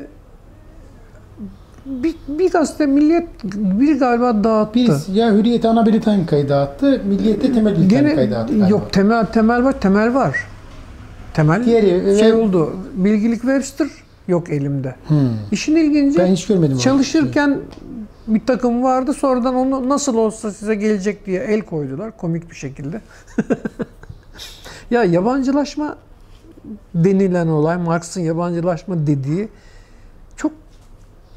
bir, 1.85 2.15
bir 2.27 2.51
gazete 2.51 2.85
Milliyet 2.85 3.27
bir 3.53 3.99
galiba 3.99 4.43
dağıttı. 4.43 4.73
Birisi 4.73 5.11
ya 5.11 5.33
Hürriyet 5.33 5.65
Ana 5.65 5.85
Britannica'yı 5.85 6.49
dağıttı, 6.49 7.01
Milliyet'te 7.07 7.53
Temel 7.53 7.75
Britannica'yı 7.77 8.15
Gene 8.15 8.31
dağıttı. 8.31 8.53
galiba. 8.53 8.67
yok 8.67 8.93
temel 8.93 9.25
temel 9.25 9.63
var 9.63 9.79
temel 9.79 10.13
var. 10.13 10.35
Temel 11.33 11.65
Diğeri, 11.65 12.19
şey 12.19 12.33
ve- 12.33 12.35
oldu. 12.35 12.73
Bilgilik 12.95 13.41
Webster 13.41 13.87
yok 14.27 14.49
elimde. 14.49 14.95
Hmm. 15.07 15.17
İşin 15.51 15.75
ilginci 15.75 16.19
Ben 16.19 16.25
hiç 16.27 16.47
görmedim 16.47 16.77
çalışırken 16.77 17.59
bir 18.27 18.45
takım 18.45 18.83
vardı. 18.83 19.13
Sonradan 19.13 19.55
onu 19.55 19.89
nasıl 19.89 20.17
olsa 20.17 20.51
size 20.51 20.75
gelecek 20.75 21.25
diye 21.25 21.41
el 21.41 21.61
koydular 21.61 22.17
komik 22.17 22.49
bir 22.49 22.55
şekilde. 22.55 23.01
ya 24.91 25.03
yabancılaşma 25.03 25.97
denilen 26.95 27.47
olay, 27.47 27.77
Marx'ın 27.77 28.21
yabancılaşma 28.21 29.07
dediği 29.07 29.49
çok 30.35 30.51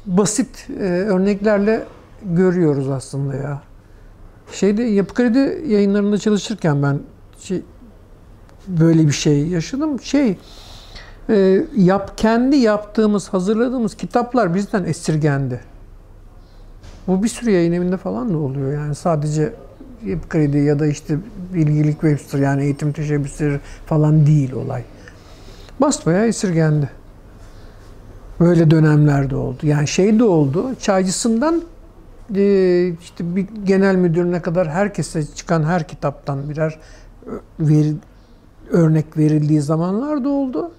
basit 0.05 0.67
e, 0.69 0.83
örneklerle 0.83 1.85
görüyoruz 2.23 2.89
aslında 2.89 3.35
ya. 3.35 3.61
Şeyde 4.51 4.83
Yapı 4.83 5.13
Kredi 5.13 5.71
yayınlarında 5.73 6.17
çalışırken 6.17 6.83
ben 6.83 6.99
şey, 7.39 7.61
böyle 8.67 9.07
bir 9.07 9.11
şey 9.11 9.47
yaşadım. 9.47 9.99
Şey 9.99 10.37
e, 11.29 11.65
yap 11.75 12.17
kendi 12.17 12.55
yaptığımız, 12.55 13.29
hazırladığımız 13.29 13.95
kitaplar 13.95 14.55
bizden 14.55 14.83
esirgendi. 14.83 15.61
Bu 17.07 17.23
bir 17.23 17.27
sürü 17.27 17.51
yayın 17.51 17.73
evinde 17.73 17.97
falan 17.97 18.33
da 18.33 18.37
oluyor 18.37 18.73
yani 18.73 18.95
sadece 18.95 19.53
Yapı 20.05 20.29
Kredi 20.29 20.57
ya 20.57 20.79
da 20.79 20.87
işte 20.87 21.17
bilgilik 21.53 22.01
Webster 22.01 22.39
yani 22.39 22.63
eğitim 22.63 22.91
teşebbüsleri 22.91 23.59
falan 23.85 24.25
değil 24.25 24.51
olay. 24.51 24.83
Basbayağı 25.81 26.27
esirgendi. 26.27 26.89
Böyle 28.39 28.71
dönemlerde 28.71 29.35
oldu. 29.35 29.57
Yani 29.63 29.87
şey 29.87 30.19
de 30.19 30.23
oldu. 30.23 30.75
Çaycısından 30.81 31.61
e, 32.35 32.87
işte 33.01 33.35
bir 33.35 33.47
genel 33.65 33.95
müdürüne 33.95 34.41
kadar 34.41 34.69
herkese 34.69 35.25
çıkan 35.25 35.63
her 35.63 35.87
kitaptan 35.87 36.49
birer 36.49 36.79
ö- 37.25 37.39
veri, 37.59 37.93
örnek 38.71 39.17
verildiği 39.17 39.61
zamanlar 39.61 40.23
da 40.23 40.29
oldu. 40.29 40.71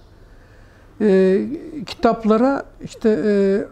E, 1.01 1.41
kitaplara 1.87 2.65
işte 2.85 3.09
e, 3.09 3.23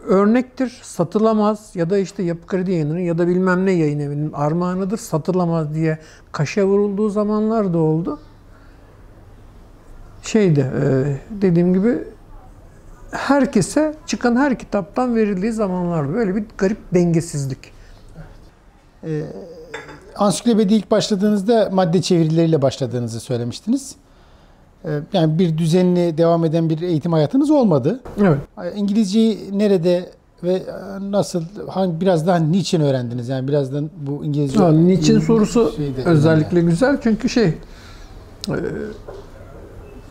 örnektir, 0.07 0.79
satılamaz 0.83 1.71
ya 1.75 1.89
da 1.89 1.97
işte 1.97 2.23
Yapı 2.23 2.47
Kredi 2.47 2.71
Yayınları'nın 2.71 3.03
ya 3.03 3.17
da 3.17 3.27
bilmem 3.27 3.65
ne 3.65 3.71
yayın 3.71 3.99
evinin 3.99 4.31
armağanıdır, 4.31 4.97
satılamaz 4.97 5.73
diye 5.73 5.99
kaşe 6.31 6.63
vurulduğu 6.63 7.09
zamanlar 7.09 7.73
da 7.73 7.77
oldu. 7.77 8.19
Şeyde 10.23 10.61
e, 10.61 11.17
dediğim 11.41 11.73
gibi 11.73 12.03
herkese 13.11 13.95
çıkan 14.05 14.35
her 14.35 14.59
kitaptan 14.59 15.15
verildiği 15.15 15.51
zamanlar 15.51 16.13
böyle 16.13 16.35
bir 16.35 16.45
garip 16.57 16.77
dengesizlik. 16.93 17.71
Ee, 19.03 19.23
ansiklopedi 20.15 20.73
ilk 20.73 20.91
başladığınızda 20.91 21.69
madde 21.71 22.01
çevirileriyle 22.01 22.61
başladığınızı 22.61 23.19
söylemiştiniz. 23.19 23.95
Ee, 24.85 24.99
yani 25.13 25.39
bir 25.39 25.57
düzenli 25.57 26.17
devam 26.17 26.45
eden 26.45 26.69
bir 26.69 26.81
eğitim 26.81 27.13
hayatınız 27.13 27.51
olmadı. 27.51 27.99
Evet. 28.21 28.37
İngilizceyi 28.75 29.59
nerede 29.59 30.09
ve 30.43 30.53
e, 30.53 30.61
nasıl, 31.11 31.43
hangi 31.69 32.01
biraz 32.01 32.27
daha 32.27 32.37
niçin 32.37 32.81
öğrendiniz? 32.81 33.29
Yani 33.29 33.47
birazdan 33.47 33.89
bu 34.01 34.25
İngilizce... 34.25 34.59
Ha, 34.59 34.71
niçin 34.71 35.19
sorusu 35.19 35.73
şeyde- 35.77 36.03
özellikle 36.05 36.61
güzel 36.61 36.97
çünkü 37.03 37.29
şey 37.29 37.45
e, 38.49 38.55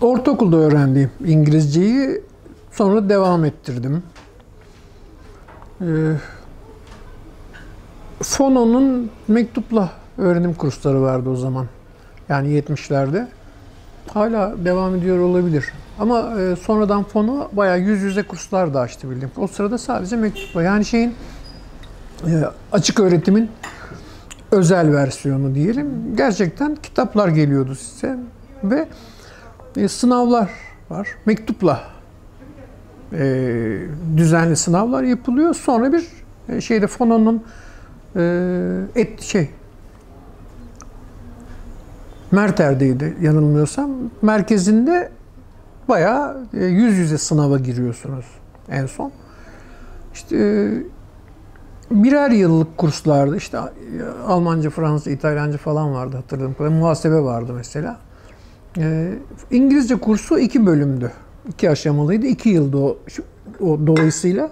ortaokulda 0.01 0.57
öğrendiğim 0.57 1.11
İngilizceyi 1.27 2.23
sonra 2.73 3.09
devam 3.09 3.45
ettirdim. 3.45 4.03
E, 5.81 5.86
Fono'nun 8.23 9.11
mektupla 9.28 9.90
öğrenim 10.19 10.55
kursları 10.55 11.03
vardı 11.03 11.31
o 11.31 11.36
zaman. 11.36 11.66
Yani 12.28 12.49
70'lerde. 12.49 13.27
Hala 14.12 14.64
devam 14.64 14.94
ediyor 14.94 15.18
olabilir. 15.18 15.72
Ama 15.98 16.40
e, 16.40 16.56
sonradan 16.56 17.05
Fono 17.05 17.48
bayağı 17.52 17.80
yüz 17.80 18.02
yüze 18.02 18.22
kurslar 18.22 18.74
da 18.74 18.80
açtı 18.80 19.10
bildiğim. 19.10 19.30
O 19.36 19.47
sırada 19.47 19.78
sadece 19.78 20.16
mektupla. 20.16 20.62
Yani 20.62 20.85
şeyin 20.85 21.14
e, 22.26 22.30
açık 22.72 23.01
öğretimin 23.01 23.51
özel 24.51 24.93
versiyonu 24.93 25.55
diyelim. 25.55 26.16
Gerçekten 26.16 26.74
kitaplar 26.74 27.28
geliyordu 27.28 27.74
size 27.74 28.18
ve 28.64 28.89
e, 29.76 29.89
sınavlar 29.89 30.51
var. 30.90 31.09
Mektupla 31.26 31.80
düzenli 34.16 34.56
sınavlar 34.56 35.02
yapılıyor. 35.02 35.55
Sonra 35.55 35.93
bir 35.93 36.09
şeyde 36.60 36.86
Fono'nun 36.86 37.44
et 38.94 39.22
şey 39.22 39.51
Merter'deydi 42.32 43.16
yanılmıyorsam. 43.20 43.90
Merkezinde 44.22 45.10
bayağı 45.88 46.46
e, 46.55 46.64
yüz 46.64 46.98
yüze 46.98 47.18
sınava 47.18 47.59
giriyorsunuz 47.59 48.24
en 48.68 48.86
son. 48.86 49.12
İşte 50.14 50.36
e, 50.36 50.68
birer 51.90 52.30
yıllık 52.30 52.78
kurslardı. 52.78 53.36
İşte 53.36 53.59
Almanca, 54.26 54.70
Fransızca, 54.70 55.12
İtalyanca 55.12 55.59
falan 55.59 55.94
vardı 55.94 56.16
hatırladığım 56.16 56.55
kadarıyla. 56.55 56.78
Muhasebe 56.78 57.20
vardı 57.20 57.52
mesela. 57.56 57.98
E, 58.78 59.14
İngilizce 59.50 59.96
kursu 59.96 60.38
iki 60.38 60.66
bölümdü. 60.66 61.12
İki 61.48 61.70
aşamalıydı. 61.70 62.26
İki 62.26 62.48
yıldı 62.48 62.76
o, 62.76 62.98
o 63.60 63.86
dolayısıyla. 63.86 64.50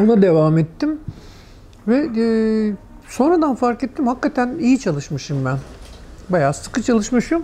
Ona 0.00 0.22
devam 0.22 0.58
ettim. 0.58 1.00
Ve 1.88 1.96
e, 1.96 2.24
sonradan 3.14 3.54
fark 3.54 3.84
ettim 3.84 4.06
hakikaten 4.06 4.58
iyi 4.58 4.80
çalışmışım 4.80 5.44
ben. 5.44 5.58
Bayağı 6.28 6.54
sıkı 6.54 6.82
çalışmışım. 6.82 7.42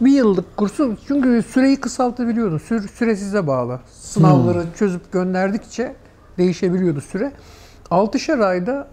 Bir 0.00 0.12
yıllık 0.12 0.56
kursu 0.56 0.96
çünkü 1.08 1.42
süreyi 1.42 1.80
kısaltabiliyordu. 1.80 2.58
Süre, 2.58 2.88
süre 2.88 3.16
size 3.16 3.46
bağlı. 3.46 3.80
Sınavları 3.92 4.64
çözüp 4.78 5.12
gönderdikçe 5.12 5.94
değişebiliyordu 6.38 7.00
süre. 7.00 7.32
Altışar 7.90 8.38
ayda 8.38 8.88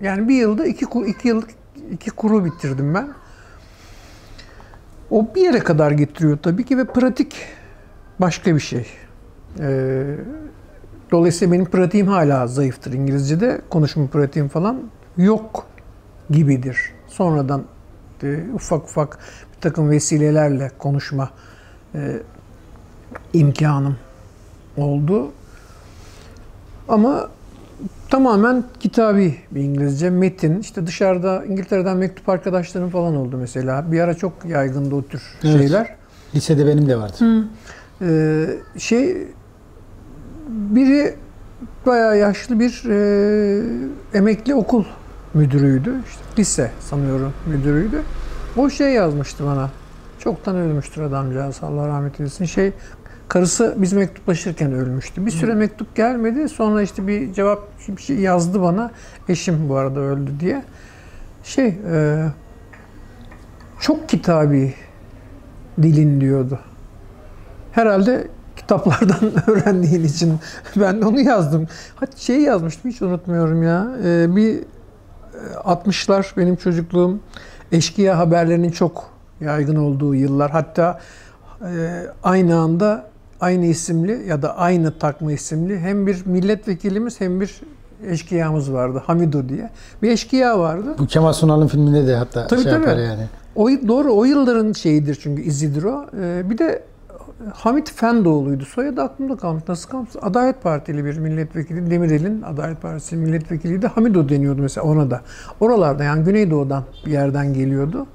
yani 0.00 0.28
bir 0.28 0.34
yılda 0.34 0.66
iki, 0.66 0.86
iki 1.06 1.28
yıllık 1.28 1.50
iki 1.90 2.10
kuru 2.10 2.44
bitirdim 2.44 2.94
ben. 2.94 3.08
O 5.10 5.34
bir 5.34 5.40
yere 5.42 5.58
kadar 5.58 5.90
getiriyor 5.90 6.38
tabii 6.42 6.64
ki 6.64 6.78
ve 6.78 6.84
pratik 6.84 7.36
başka 8.20 8.54
bir 8.54 8.60
şey. 8.60 8.86
Ee, 9.60 10.16
dolayısıyla 11.10 11.54
benim 11.54 11.64
pratiğim 11.64 12.06
hala 12.06 12.46
zayıftır 12.46 12.92
İngilizce'de. 12.92 13.60
Konuşma 13.70 14.06
pratiğim 14.06 14.48
falan 14.48 14.80
yok 15.16 15.66
gibidir. 16.30 16.78
Sonradan 17.08 17.62
e, 18.22 18.38
ufak 18.54 18.84
ufak 18.84 19.18
bir 19.56 19.60
takım 19.60 19.90
vesilelerle 19.90 20.70
konuşma 20.78 21.30
e, 21.94 22.16
imkanım 23.32 23.96
oldu. 24.76 25.32
Ama 26.88 27.28
tamamen 28.10 28.64
kitabi 28.80 29.36
bir 29.50 29.60
İngilizce. 29.60 30.10
Metin, 30.10 30.60
işte 30.60 30.86
dışarıda 30.86 31.44
İngiltere'den 31.44 31.96
mektup 31.96 32.28
arkadaşlarım 32.28 32.90
falan 32.90 33.16
oldu 33.16 33.36
mesela. 33.36 33.92
Bir 33.92 34.00
ara 34.00 34.14
çok 34.14 34.32
yaygındı 34.44 34.94
o 34.94 35.02
tür 35.02 35.22
Evet. 35.44 35.58
şeyler. 35.58 35.94
Lisede 36.34 36.66
benim 36.66 36.88
de 36.88 36.96
vardı. 36.96 37.48
Ee, 38.02 38.46
şey 38.78 39.28
biri 40.48 41.14
bayağı 41.86 42.18
yaşlı 42.18 42.60
bir 42.60 42.82
e, 42.90 43.62
emekli 44.14 44.54
okul 44.54 44.84
müdürüydü. 45.34 45.94
İşte 46.06 46.22
lise 46.38 46.70
sanıyorum 46.80 47.32
müdürüydü. 47.46 48.02
O 48.56 48.70
şey 48.70 48.92
yazmıştı 48.92 49.46
bana. 49.46 49.70
Çoktan 50.18 50.56
ölmüştür 50.56 51.02
adamcağız 51.02 51.58
Allah 51.62 51.88
rahmet 51.88 52.20
eylesin. 52.20 52.44
Şey 52.44 52.72
karısı 53.28 53.74
biz 53.78 53.92
mektuplaşırken 53.92 54.72
ölmüştü. 54.72 55.26
Bir 55.26 55.30
süre 55.30 55.54
mektup 55.54 55.96
gelmedi. 55.96 56.48
Sonra 56.48 56.82
işte 56.82 57.06
bir 57.06 57.32
cevap 57.32 57.68
bir 57.88 58.02
şey 58.02 58.16
yazdı 58.16 58.62
bana. 58.62 58.90
Eşim 59.28 59.68
bu 59.68 59.76
arada 59.76 60.00
öldü 60.00 60.30
diye. 60.40 60.64
Şey 61.44 61.66
e, 61.66 62.26
çok 63.80 64.08
kitabi 64.08 64.74
dilin 65.82 66.20
diyordu. 66.20 66.58
Herhalde 67.72 68.28
kitaplardan 68.56 69.32
öğrendiğin 69.46 70.04
için 70.04 70.38
ben 70.76 71.02
de 71.02 71.06
onu 71.06 71.20
yazdım. 71.20 71.68
Hatta 71.94 72.16
şey 72.16 72.40
yazmıştım 72.40 72.90
hiç 72.90 73.02
unutmuyorum 73.02 73.62
ya. 73.62 73.88
Ee, 74.04 74.36
bir 74.36 74.58
e, 74.58 74.64
60'lar 75.64 76.36
benim 76.36 76.56
çocukluğum 76.56 77.18
eşkıya 77.72 78.18
haberlerinin 78.18 78.70
çok 78.70 79.10
yaygın 79.40 79.76
olduğu 79.76 80.14
yıllar. 80.14 80.50
Hatta 80.50 81.00
e, 81.62 82.06
aynı 82.22 82.58
anda 82.58 83.06
aynı 83.40 83.66
isimli 83.66 84.28
ya 84.28 84.42
da 84.42 84.56
aynı 84.56 84.98
takma 84.98 85.32
isimli 85.32 85.78
hem 85.78 86.06
bir 86.06 86.26
milletvekilimiz 86.26 87.20
hem 87.20 87.40
bir 87.40 87.60
eşkıyamız 88.08 88.72
vardı. 88.72 89.02
Hamido 89.06 89.48
diye. 89.48 89.70
Bir 90.02 90.10
eşkıya 90.10 90.58
vardı. 90.58 90.94
Bu 90.98 91.06
Kemal 91.06 91.32
Sunal'ın 91.32 91.66
filminde 91.66 92.06
de 92.06 92.16
hatta 92.16 92.46
Tabii, 92.46 92.62
şey 92.62 92.72
tabii. 92.72 92.88
yapar 92.88 93.02
yani. 93.02 93.26
O 93.56 93.68
doğru 93.68 94.14
o 94.14 94.24
yılların 94.24 94.72
şeyidir 94.72 95.18
çünkü 95.22 95.42
izidir 95.42 95.82
o. 95.82 96.06
Ee, 96.20 96.50
bir 96.50 96.58
de 96.58 96.82
Hamit 97.52 97.92
Fendoğlu'ydu. 97.92 98.64
Soyadı 98.64 99.02
aklımda 99.02 99.36
kalmış. 99.36 99.62
Nasıl 99.68 99.90
kalmış? 99.90 100.10
Adalet 100.22 100.62
Partili 100.62 101.04
bir 101.04 101.18
milletvekili. 101.18 101.90
Demirel'in 101.90 102.42
Adalet 102.42 102.82
Partisi 102.82 103.16
milletvekiliydi. 103.16 103.86
Hamido 103.86 104.28
deniyordu 104.28 104.62
mesela 104.62 104.86
ona 104.86 105.10
da. 105.10 105.20
Oralarda 105.60 106.04
yani 106.04 106.24
Güneydoğu'dan 106.24 106.84
bir 107.06 107.10
yerden 107.10 107.54
geliyordu. 107.54 108.06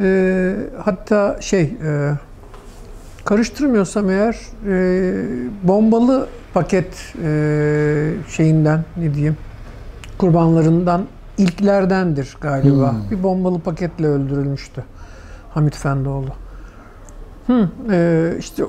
Ee, 0.00 0.56
hatta 0.84 1.36
şey 1.40 1.62
e, 1.62 2.12
karıştırmıyorsam 3.24 4.10
eğer 4.10 4.36
e, 4.66 5.14
bombalı 5.62 6.28
paket 6.54 7.14
e, 7.24 8.12
şeyinden 8.28 8.84
ne 8.96 9.14
diyeyim 9.14 9.36
kurbanlarından 10.18 11.04
ilklerdendir 11.38 12.36
galiba. 12.40 12.92
Hmm. 12.92 13.10
Bir 13.10 13.22
bombalı 13.22 13.60
paketle 13.60 14.06
öldürülmüştü 14.06 14.84
Hamit 15.54 15.76
Fendoğlu. 15.76 16.30
Hı, 17.50 17.68
e, 17.90 18.34
işte 18.38 18.64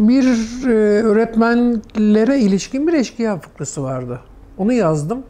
bir 0.00 0.24
e, 0.66 1.02
öğretmenlere 1.02 2.38
ilişkin 2.38 2.86
bir 2.86 2.92
eşkıya 2.92 3.38
fıkrası 3.38 3.82
vardı. 3.82 4.20
Onu 4.58 4.72
yazdım. 4.72 5.22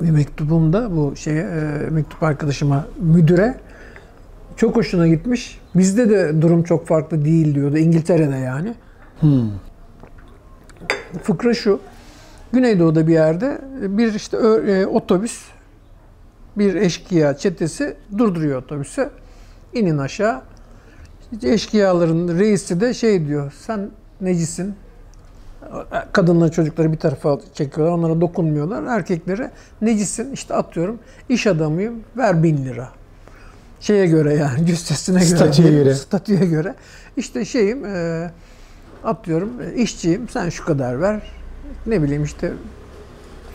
Bir 0.00 0.10
mektubumda 0.10 0.96
bu 0.96 1.16
şeye 1.16 1.42
e, 1.42 1.90
mektup 1.90 2.22
arkadaşıma 2.22 2.86
müdüre 3.00 3.54
çok 4.56 4.76
hoşuna 4.76 5.08
gitmiş. 5.08 5.60
Bizde 5.74 6.10
de 6.10 6.42
durum 6.42 6.62
çok 6.62 6.86
farklı 6.86 7.24
değil 7.24 7.54
diyordu. 7.54 7.78
İngiltere'de 7.78 8.36
yani. 8.36 8.74
Hmm. 9.20 9.50
Fıkra 11.22 11.54
şu. 11.54 11.80
Güneydoğu'da 12.52 13.06
bir 13.06 13.12
yerde 13.12 13.60
bir 13.80 14.14
işte 14.14 14.36
e, 14.36 14.86
otobüs 14.86 15.42
bir 16.58 16.74
eşkıya 16.74 17.36
çetesi 17.36 17.96
durduruyor 18.18 18.62
otobüsü. 18.62 19.10
İnin 19.74 19.98
aşağı. 19.98 20.51
Eşkıyaların 21.42 22.38
reisi 22.38 22.80
de 22.80 22.94
şey 22.94 23.26
diyor. 23.26 23.52
Sen 23.66 23.90
necisin? 24.20 24.74
Kadınla 26.12 26.50
çocukları 26.50 26.92
bir 26.92 26.98
tarafa 26.98 27.38
çekiyorlar. 27.54 27.98
Onlara 27.98 28.20
dokunmuyorlar. 28.20 28.82
Erkeklere 28.96 29.50
necisin? 29.82 30.32
İşte 30.32 30.54
atıyorum. 30.54 30.98
iş 31.28 31.46
adamıyım. 31.46 32.00
Ver 32.16 32.42
bin 32.42 32.64
lira. 32.64 32.88
Şeye 33.80 34.06
göre 34.06 34.34
yani 34.34 34.66
cüssesine 34.66 35.18
göre. 35.18 35.36
Statüye 35.36 35.70
göre. 35.70 35.94
Statüye 35.94 36.46
göre. 36.46 36.74
İşte 37.16 37.44
şeyim 37.44 37.84
e, 37.84 38.30
atıyorum 39.04 39.50
e, 39.62 39.74
işçiyim. 39.74 40.28
Sen 40.28 40.48
şu 40.48 40.64
kadar 40.64 41.00
ver. 41.00 41.22
Ne 41.86 42.02
bileyim 42.02 42.24
işte 42.24 42.52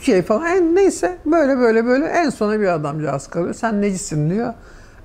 şey 0.02 0.22
falan. 0.22 0.46
En, 0.46 0.76
neyse 0.76 1.18
böyle 1.26 1.58
böyle 1.58 1.86
böyle 1.86 2.06
en 2.06 2.30
sona 2.30 2.60
bir 2.60 2.68
adamcağız 2.68 3.28
kalıyor. 3.28 3.54
Sen 3.54 3.82
necisin 3.82 4.30
diyor. 4.30 4.54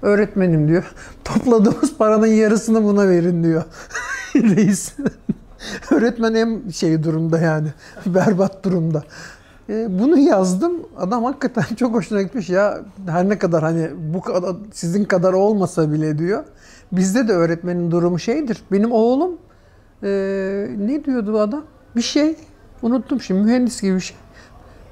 Öğretmenim 0.02 0.68
diyor. 0.68 0.92
Topladığımız 1.24 1.96
paranın 1.96 2.26
yarısını 2.26 2.84
buna 2.84 3.08
verin 3.08 3.44
diyor. 3.44 3.64
Reis. 4.34 4.94
Öğretmen 5.90 6.34
en 6.34 6.68
şey 6.68 7.02
durumda 7.02 7.38
yani. 7.38 7.68
Berbat 8.06 8.64
durumda. 8.64 9.02
E, 9.68 9.98
bunu 10.00 10.18
yazdım. 10.18 10.72
Adam 10.96 11.24
hakikaten 11.24 11.74
çok 11.76 11.94
hoşuna 11.94 12.22
gitmiş 12.22 12.48
ya. 12.48 12.80
Her 13.06 13.28
ne 13.28 13.38
kadar 13.38 13.62
hani 13.62 13.90
bu 14.14 14.20
kadar 14.20 14.56
sizin 14.72 15.04
kadar 15.04 15.32
olmasa 15.32 15.92
bile 15.92 16.18
diyor. 16.18 16.44
Bizde 16.92 17.28
de 17.28 17.32
öğretmenin 17.32 17.90
durumu 17.90 18.18
şeydir. 18.18 18.62
Benim 18.72 18.92
oğlum 18.92 19.38
e, 20.02 20.08
ne 20.78 21.04
diyordu 21.04 21.38
adam? 21.40 21.64
Bir 21.96 22.02
şey 22.02 22.36
unuttum 22.82 23.20
şimdi 23.20 23.40
mühendis 23.40 23.82
gibi 23.82 23.94
bir 23.94 24.00
şey. 24.00 24.16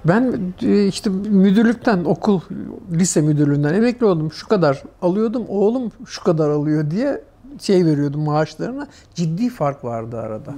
Ben 0.05 0.53
e, 0.63 0.87
işte 0.87 1.11
müdürlükten 1.11 2.05
okul 2.05 2.41
lise 2.93 3.21
müdürlüğünden 3.21 3.75
emekli 3.75 4.07
oldum. 4.07 4.33
Şu 4.33 4.49
kadar 4.49 4.83
alıyordum. 5.03 5.45
Oğlum 5.49 5.93
şu 6.07 6.25
kadar 6.25 6.51
alıyor 6.51 6.91
diye 6.91 7.23
şey 7.61 7.87
veriyordum 7.87 8.21
maaşlarına. 8.21 8.87
Ciddi 9.15 9.49
fark 9.49 9.85
vardı 9.85 10.19
arada. 10.21 10.55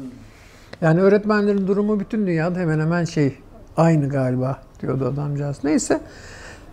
Yani 0.80 1.00
öğretmenlerin 1.00 1.66
durumu 1.66 2.00
bütün 2.00 2.26
dünyada 2.26 2.58
hemen 2.58 2.80
hemen 2.80 3.04
şey 3.04 3.38
aynı 3.76 4.08
galiba 4.08 4.58
diyordu 4.82 5.12
adamcağız. 5.14 5.56
Neyse 5.64 6.00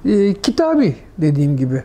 e, 0.05 0.33
kitabi 0.33 0.95
dediğim 1.17 1.57
gibi. 1.57 1.83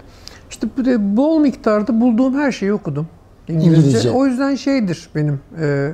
İşte 0.51 0.69
bol 1.16 1.40
miktarda 1.40 2.01
bulduğum 2.01 2.35
her 2.35 2.52
şeyi 2.52 2.73
okudum. 2.73 3.06
İngilizce. 3.48 3.81
İngilizce. 3.81 4.11
O 4.11 4.27
yüzden 4.27 4.55
şeydir 4.55 5.09
benim 5.15 5.40
e, 5.61 5.93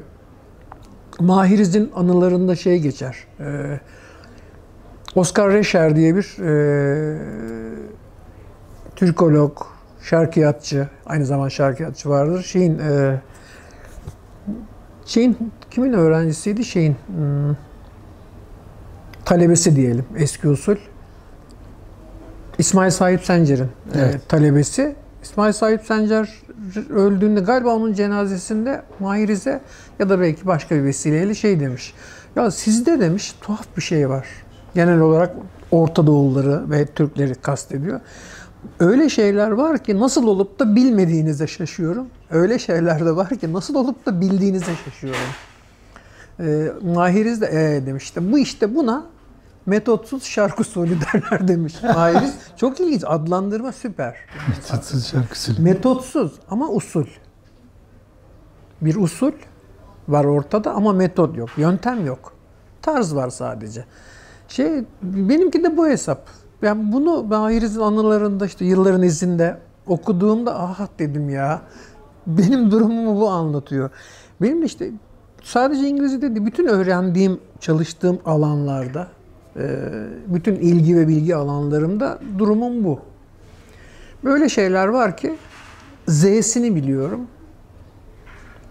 Mahiriz'in 1.20 1.90
anılarında 1.94 2.56
şey 2.56 2.78
geçer. 2.78 3.16
E, 3.40 3.80
Oscar 5.14 5.52
Reşer 5.52 5.96
diye 5.96 6.16
bir 6.16 6.36
e, 6.42 7.18
Türkolog, 8.96 9.58
şarkiyatçı, 10.02 10.88
aynı 11.06 11.26
zamanda 11.26 11.50
şarkiyatçı 11.50 12.08
vardır. 12.08 12.42
Şeyin 12.42 12.78
e, 12.78 13.20
şeyin 15.06 15.52
kimin 15.70 15.92
öğrencisiydi? 15.92 16.64
Şeyin 16.64 16.96
hmm, 17.06 17.56
talebesi 19.24 19.76
diyelim 19.76 20.04
eski 20.16 20.48
usul. 20.48 20.76
İsmail 22.58 22.90
Sahip 22.90 23.24
Sencer'in 23.24 23.64
e, 23.64 23.68
Evet. 23.94 24.28
talebesi. 24.28 24.94
İsmail 25.22 25.52
Sahip 25.52 25.82
Sencer 25.82 26.28
öldüğünde 26.90 27.40
galiba 27.40 27.74
onun 27.74 27.92
cenazesinde 27.92 28.82
Mahirize 29.00 29.60
ya 29.98 30.08
da 30.08 30.20
belki 30.20 30.46
başka 30.46 30.74
bir 30.74 30.84
vesileyle 30.84 31.34
şey 31.34 31.60
demiş. 31.60 31.94
Ya 32.36 32.50
sizde 32.50 33.00
demiş 33.00 33.34
tuhaf 33.40 33.66
bir 33.76 33.82
şey 33.82 34.08
var. 34.08 34.26
Genel 34.74 35.00
olarak 35.00 35.34
Orta 35.70 36.06
Doğulları 36.06 36.70
ve 36.70 36.86
Türkleri 36.86 37.34
kastediyor. 37.34 38.00
öyle 38.80 39.08
şeyler 39.08 39.50
var 39.50 39.78
ki 39.84 40.00
nasıl 40.00 40.26
olup 40.26 40.58
da 40.58 40.76
bilmediğinize 40.76 41.46
şaşıyorum. 41.46 42.06
Öyle 42.30 42.58
şeyler 42.58 43.06
de 43.06 43.16
var 43.16 43.28
ki 43.28 43.52
nasıl 43.52 43.74
olup 43.74 44.06
da 44.06 44.20
bildiğinize 44.20 44.72
şaşıyorum. 44.84 45.20
Ee, 46.40 46.72
Mahiriz 46.94 47.40
de 47.40 47.46
ee 47.46 47.86
demiş 47.86 48.04
işte 48.04 48.32
bu 48.32 48.38
işte 48.38 48.74
buna 48.74 49.06
metotsuz 49.66 50.24
şarkı 50.24 50.60
usulü 50.60 50.96
derler 51.14 51.48
demiş. 51.48 51.82
Mahiriz 51.82 52.34
çok 52.56 52.80
ilginç 52.80 53.02
adlandırma 53.06 53.72
süper. 53.72 54.16
Tatsız 54.68 55.06
şarkısı. 55.06 55.62
Metotsuz 55.62 56.32
ama 56.50 56.68
usul. 56.68 57.06
Bir 58.80 58.96
usul 58.96 59.32
var 60.08 60.24
ortada 60.24 60.74
ama 60.74 60.92
metot 60.92 61.36
yok. 61.36 61.50
Yöntem 61.56 62.06
yok. 62.06 62.32
Tarz 62.82 63.14
var 63.14 63.30
sadece. 63.30 63.84
Şey 64.50 64.84
benimki 65.02 65.64
de 65.64 65.76
bu 65.76 65.86
hesap. 65.86 66.26
Ben 66.62 66.92
bunu 66.92 67.22
Mahiriz'in 67.24 67.80
anılarında 67.80 68.46
işte 68.46 68.64
yılların 68.64 69.02
izinde 69.02 69.58
okuduğumda 69.86 70.60
ah 70.60 70.86
dedim 70.98 71.30
ya. 71.30 71.62
Benim 72.26 72.70
durumumu 72.70 73.20
bu 73.20 73.28
anlatıyor. 73.30 73.90
Benim 74.42 74.62
de 74.62 74.66
işte 74.66 74.90
sadece 75.42 75.88
İngilizce 75.88 76.22
değil, 76.22 76.46
bütün 76.46 76.66
öğrendiğim, 76.66 77.40
çalıştığım 77.60 78.18
alanlarda, 78.24 79.08
e, 79.56 79.78
bütün 80.26 80.54
ilgi 80.54 80.96
ve 80.96 81.08
bilgi 81.08 81.36
alanlarımda 81.36 82.18
durumum 82.38 82.84
bu. 82.84 83.00
Böyle 84.24 84.48
şeyler 84.48 84.86
var 84.86 85.16
ki 85.16 85.34
Z'sini 86.08 86.74
biliyorum. 86.74 87.26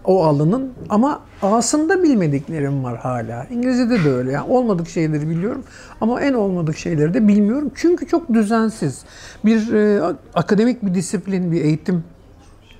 O 0.04 0.24
alanın 0.24 0.72
ama 0.88 1.20
A'sında 1.42 2.02
bilmediklerim 2.02 2.84
var 2.84 2.98
hala. 2.98 3.46
İngilizce'de 3.50 4.04
de 4.04 4.10
öyle. 4.10 4.32
Yani 4.32 4.52
olmadık 4.52 4.88
şeyleri 4.88 5.28
biliyorum 5.30 5.64
ama 6.00 6.20
en 6.20 6.32
olmadık 6.34 6.76
şeyleri 6.76 7.14
de 7.14 7.28
bilmiyorum. 7.28 7.72
Çünkü 7.74 8.06
çok 8.06 8.34
düzensiz. 8.34 9.02
Bir 9.44 9.72
e, 9.72 10.02
akademik 10.34 10.82
bir 10.86 10.94
disiplin, 10.94 11.52
bir 11.52 11.64
eğitim, 11.64 12.04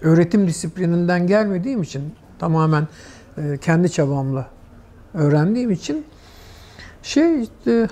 öğretim 0.03 0.47
disiplininden 0.49 1.27
gelmediğim 1.27 1.83
için 1.83 2.03
tamamen 2.39 2.89
e, 3.39 3.57
kendi 3.57 3.91
çabamla 3.93 4.47
öğrendiğim 5.15 5.71
için 5.71 6.05
şey 7.03 7.43
işte, 7.43 7.89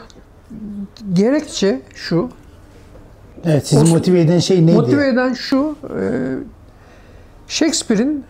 gerekçe 1.12 1.80
şu. 1.94 2.28
Evet, 3.44 3.66
sizi 3.66 3.84
O- 3.84 3.88
motive 3.88 4.20
eden 4.20 4.38
şey 4.38 4.66
neydi? 4.66 4.76
Motive 4.76 5.08
eden 5.08 5.32
şu. 5.32 5.76
e, 6.00 6.02
Shakespeare'in 7.48 8.24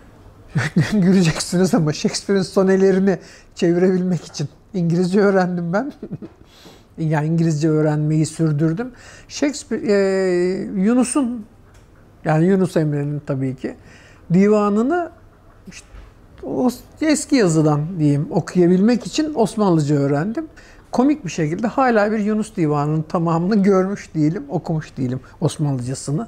güleceksiniz 0.93 1.73
ama 1.73 1.93
Shakespeare'in 1.93 2.43
sonelerini 2.43 3.17
çevirebilmek 3.55 4.25
için 4.25 4.49
İngilizce 4.73 5.19
öğrendim 5.19 5.73
ben. 5.73 5.93
yani 6.97 7.27
İngilizce 7.27 7.69
öğrenmeyi 7.69 8.25
sürdürdüm. 8.25 8.91
Shakespeare 9.27 9.91
e, 9.91 10.81
Yunus'un 10.81 11.45
yani 12.25 12.45
Yunus 12.45 12.77
Emre'nin 12.77 13.21
tabii 13.25 13.55
ki 13.55 13.75
divanını 14.33 15.11
işte 15.67 15.87
o 16.43 16.69
eski 17.01 17.35
yazıdan 17.35 17.99
diyeyim 17.99 18.27
okuyabilmek 18.29 19.07
için 19.07 19.33
Osmanlıca 19.35 19.95
öğrendim. 19.95 20.47
Komik 20.91 21.25
bir 21.25 21.29
şekilde 21.29 21.67
hala 21.67 22.11
bir 22.11 22.19
Yunus 22.19 22.55
divanının 22.55 23.01
tamamını 23.01 23.63
görmüş 23.63 24.15
değilim, 24.15 24.43
okumuş 24.49 24.97
değilim 24.97 25.19
Osmanlıcasını. 25.41 26.27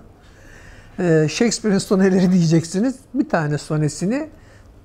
Ee, 1.01 1.27
Shakespeare'in 1.29 1.79
soneleri 1.79 2.31
diyeceksiniz. 2.31 2.95
Bir 3.13 3.29
tane 3.29 3.57
sonesini 3.57 4.29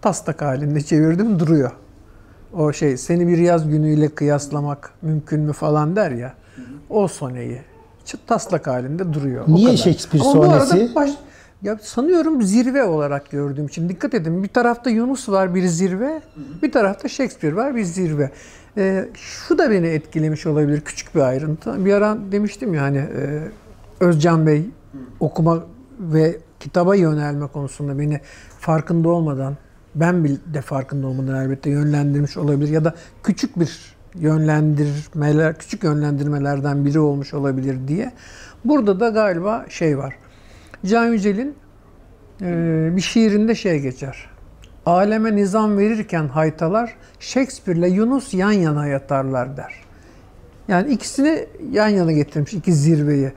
taslak 0.03 0.43
halinde 0.43 0.81
çevirdim 0.81 1.39
duruyor. 1.39 1.71
O 2.53 2.73
şey 2.73 2.97
seni 2.97 3.29
bir 3.29 3.39
yaz 3.39 3.69
günüyle 3.69 4.09
kıyaslamak 4.09 4.93
mümkün 5.03 5.41
mü 5.41 5.53
falan 5.53 5.97
der 5.97 6.11
ya. 6.11 6.35
O 6.91 7.09
soneyi 7.09 7.61
Çıt 8.05 8.27
taslak 8.27 8.67
halinde 8.67 9.13
duruyor. 9.13 9.45
O 9.49 9.55
Niye 9.55 9.67
kadar. 9.67 9.77
Shakespeare 9.77 10.25
Ama 10.25 10.33
sonesi? 10.33 10.95
baş- 10.95 11.19
ya 11.63 11.79
sanıyorum 11.83 12.43
zirve 12.43 12.85
olarak 12.85 13.31
gördüğüm 13.31 13.67
için 13.67 13.89
dikkat 13.89 14.15
edin. 14.15 14.43
Bir 14.43 14.49
tarafta 14.49 14.91
Yunus 14.91 15.29
var 15.29 15.55
bir 15.55 15.67
zirve, 15.67 16.23
bir 16.63 16.73
tarafta 16.73 17.09
Shakespeare 17.09 17.57
var 17.57 17.77
bir 17.77 17.85
zirve. 17.85 18.31
Ee, 18.77 19.09
şu 19.15 19.59
da 19.59 19.71
beni 19.71 19.87
etkilemiş 19.87 20.47
olabilir 20.47 20.81
küçük 20.81 21.15
bir 21.15 21.21
ayrıntı. 21.21 21.85
Bir 21.85 21.93
ara 21.93 22.19
demiştim 22.33 22.75
ya 22.75 22.83
hani 22.83 22.99
e, 22.99 23.43
Özcan 24.01 24.47
Bey 24.47 24.71
okuma 25.21 25.65
ve 26.01 26.39
kitaba 26.61 26.95
yönelme 26.95 27.47
konusunda 27.47 27.99
beni 27.99 28.21
farkında 28.61 29.09
olmadan 29.09 29.57
ben 29.95 30.25
de 30.55 30.61
farkında 30.61 31.07
olmadan 31.07 31.45
elbette 31.45 31.71
yönlendirmiş 31.71 32.37
olabilir 32.37 32.69
ya 32.69 32.85
da 32.85 32.95
küçük 33.23 33.61
bir 33.61 33.97
yönlendirmeler, 34.15 35.59
küçük 35.59 35.85
yönlendirmelerden 35.85 36.85
biri 36.85 36.99
olmuş 37.01 37.35
olabilir 37.35 37.89
diye. 37.89 38.13
Burada 38.65 39.01
da 39.01 39.09
galiba 39.09 39.67
şey 39.69 39.99
var. 39.99 40.15
Can 40.87 41.07
Yücel'in 41.07 41.55
e, 42.43 42.91
bir 42.97 43.01
şiirinde 43.01 43.55
şey 43.55 43.81
geçer. 43.81 44.31
Aleme 44.87 45.37
nizam 45.37 45.79
verirken 45.79 46.29
haytalar 46.29 46.97
Shakespeare'le 47.21 47.89
Yunus 47.91 48.35
yan 48.35 48.53
yana 48.53 48.87
yatarlar 48.87 49.57
der. 49.57 49.75
Yani 50.69 50.93
ikisini 50.93 51.47
yan 51.71 51.89
yana 51.89 52.13
getirmiş 52.13 52.53
iki 52.53 52.73
zirveyi. 52.73 53.33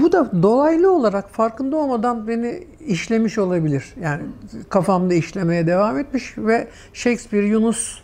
Bu 0.00 0.12
da 0.12 0.42
dolaylı 0.42 0.92
olarak 0.92 1.30
farkında 1.30 1.76
olmadan 1.76 2.28
beni 2.28 2.64
işlemiş 2.86 3.38
olabilir. 3.38 3.94
Yani 4.00 4.22
kafamda 4.68 5.14
işlemeye 5.14 5.66
devam 5.66 5.98
etmiş 5.98 6.38
ve 6.38 6.68
Shakespeare, 6.92 7.46
Yunus 7.46 7.98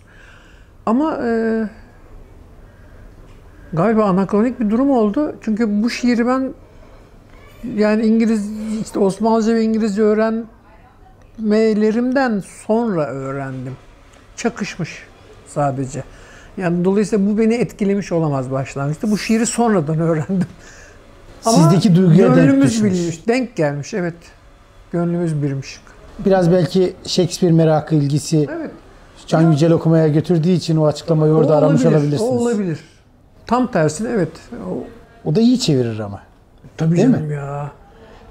ama 0.86 1.18
e, 1.24 1.62
galiba 3.72 4.04
anakronik 4.04 4.60
bir 4.60 4.70
durum 4.70 4.90
oldu. 4.90 5.36
Çünkü 5.40 5.82
bu 5.82 5.90
şiiri 5.90 6.26
ben 6.26 6.54
yani 7.76 8.06
İngiliz, 8.06 8.50
işte 8.82 8.98
Osmanlıca 8.98 9.54
ve 9.54 9.62
İngilizce 9.62 10.02
öğrenmelerimden 10.02 12.42
sonra 12.66 13.06
öğrendim. 13.06 13.76
Çakışmış 14.36 15.02
sadece. 15.46 16.02
Yani 16.56 16.84
dolayısıyla 16.84 17.30
bu 17.30 17.38
beni 17.38 17.54
etkilemiş 17.54 18.12
olamaz 18.12 18.50
başlangıçta. 18.50 19.10
Bu 19.10 19.18
şiiri 19.18 19.46
sonradan 19.46 19.98
öğrendim. 20.00 20.48
Sizdeki 21.40 21.96
duyguya 21.96 22.36
denk 22.36 22.62
düşmüş. 22.62 22.92
bilmiş, 22.92 23.28
denk 23.28 23.56
gelmiş 23.56 23.94
evet. 23.94 24.14
Gönlümüz 24.92 25.42
birmiş. 25.42 25.80
Biraz 26.18 26.52
belki 26.52 26.94
Shakespeare 27.06 27.52
merakı, 27.52 27.94
ilgisi 27.94 28.46
Evet. 28.58 28.70
Can 29.26 29.50
Yücel 29.52 29.72
okumaya 29.72 30.08
götürdüğü 30.08 30.48
için 30.50 30.76
o 30.76 30.86
açıklamayı 30.86 31.32
orada 31.32 31.52
o 31.52 31.56
aramış 31.56 31.82
olabilir, 31.82 31.96
olabilirsiniz. 31.96 32.30
O 32.30 32.34
olabilir. 32.34 32.78
Tam 33.46 33.70
tersine 33.70 34.08
evet. 34.10 34.28
O, 34.70 34.84
O 35.30 35.34
da 35.34 35.40
iyi 35.40 35.60
çevirir 35.60 35.98
ama. 35.98 36.20
tabii 36.76 36.96
Değil 36.96 37.12
canım 37.12 37.30
ya. 37.32 37.70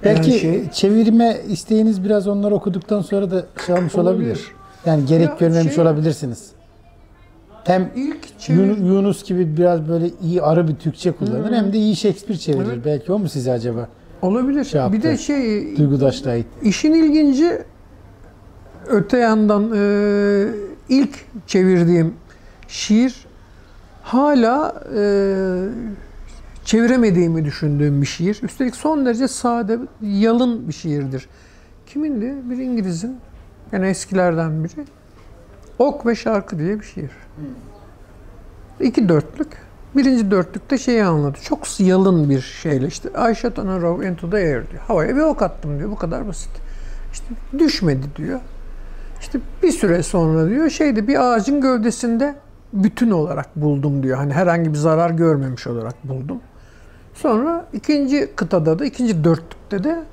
Belki 0.04 0.30
Yani 0.32 0.40
şey- 0.40 0.70
çevirme 0.72 1.38
isteğiniz 1.48 2.04
biraz 2.04 2.28
onları 2.28 2.56
okuduktan 2.56 3.02
sonra 3.02 3.32
da 3.32 3.46
şey 3.66 3.76
almış 3.76 3.96
olabilir. 3.96 4.26
Olabilir. 4.26 4.52
Yani 4.86 5.06
gerek 5.06 5.30
Ya 5.30 5.36
görmemiş 5.40 5.74
şey- 5.76 5.84
olabilirsiniz. 5.84 6.48
Hem 7.68 7.90
İlk 7.96 8.40
çevir... 8.40 8.60
Yun- 8.64 8.86
Yunus 8.86 9.24
gibi 9.28 9.58
biraz 9.58 9.88
böyle 9.90 10.10
iyi 10.22 10.42
arı 10.42 10.68
bir 10.68 10.76
Türkçe 10.76 11.12
kullanır 11.12 11.52
hem 11.54 11.74
de 11.74 11.78
iyi 11.78 11.96
Shakespeare 11.96 12.40
çevirir. 12.40 12.68
Evet. 12.68 12.86
Belki 12.86 13.12
o 13.12 13.20
mu 13.20 13.30
size 13.30 13.52
acaba 13.52 13.88
olabilir. 14.22 14.64
şey 14.64 14.82
yaptı. 14.82 14.98
bir 14.98 15.04
de 15.04 15.18
şey 15.18 15.78
duygudaşlığa 15.78 16.36
it- 16.36 16.48
İşin 16.64 16.94
ilginci 16.94 17.62
öte 18.88 19.18
yandan 19.18 19.72
e, 19.76 20.46
ilk 20.90 21.26
çevirdiğim 21.48 22.14
şiir 22.68 23.26
hala 24.04 24.84
e, 24.98 25.02
çeviremediğimi 26.66 27.46
düşündüğüm 27.46 28.02
bir 28.02 28.08
şiir. 28.08 28.40
Üstelik 28.44 28.76
son 28.76 29.06
derece 29.06 29.28
sade, 29.28 29.80
yalın 30.02 30.68
bir 30.68 30.74
şiirdir. 30.74 31.28
Kimindi? 31.86 32.36
Bir 32.50 32.58
İngiliz'in, 32.58 33.18
yani 33.72 33.88
eskilerden 33.88 34.64
biri. 34.64 34.86
Ok 35.80 36.06
ve 36.06 36.16
Şarkı 36.16 36.60
diye 36.60 36.80
bir 36.80 36.86
şiir. 36.86 37.12
İki 38.80 39.10
dörtlük. 39.10 39.48
Birinci 39.96 40.32
dörtlükte 40.32 40.78
şeyi 40.78 41.04
anlatıyor. 41.04 41.46
Çok 41.46 41.80
yalın 41.80 42.30
bir 42.30 42.42
şeyle 42.42 42.88
işte 42.88 43.10
I 43.32 43.36
shot 43.36 43.60
on 43.60 43.68
a 43.68 43.82
row 43.82 44.08
into 44.08 44.30
the 44.30 44.38
air 44.38 44.72
diyor. 44.72 44.82
Havaya 44.88 45.16
bir 45.16 45.22
ok 45.22 45.42
attım 45.42 45.80
diyor. 45.80 45.92
Bu 45.92 45.96
kadar 45.96 46.28
basit. 46.28 46.52
İşte 47.14 47.26
düşmedi 47.60 48.06
diyor. 48.16 48.40
İşte 49.20 49.40
bir 49.64 49.72
süre 49.72 50.04
sonra 50.04 50.50
diyor 50.50 50.70
şeyde 50.70 51.08
bir 51.08 51.34
ağacın 51.34 51.62
gövdesinde 51.62 52.36
bütün 52.74 53.12
olarak 53.12 53.56
buldum 53.56 54.04
diyor. 54.04 54.18
Hani 54.18 54.34
herhangi 54.34 54.74
bir 54.74 54.78
zarar 54.78 55.10
görmemiş 55.10 55.68
olarak 55.68 56.08
buldum. 56.08 56.40
Sonra 57.14 57.66
ikinci 57.74 58.30
kıtada 58.36 58.80
da 58.80 58.86
ikinci 58.86 59.24
dörtlükte 59.24 59.84
de 59.84 60.04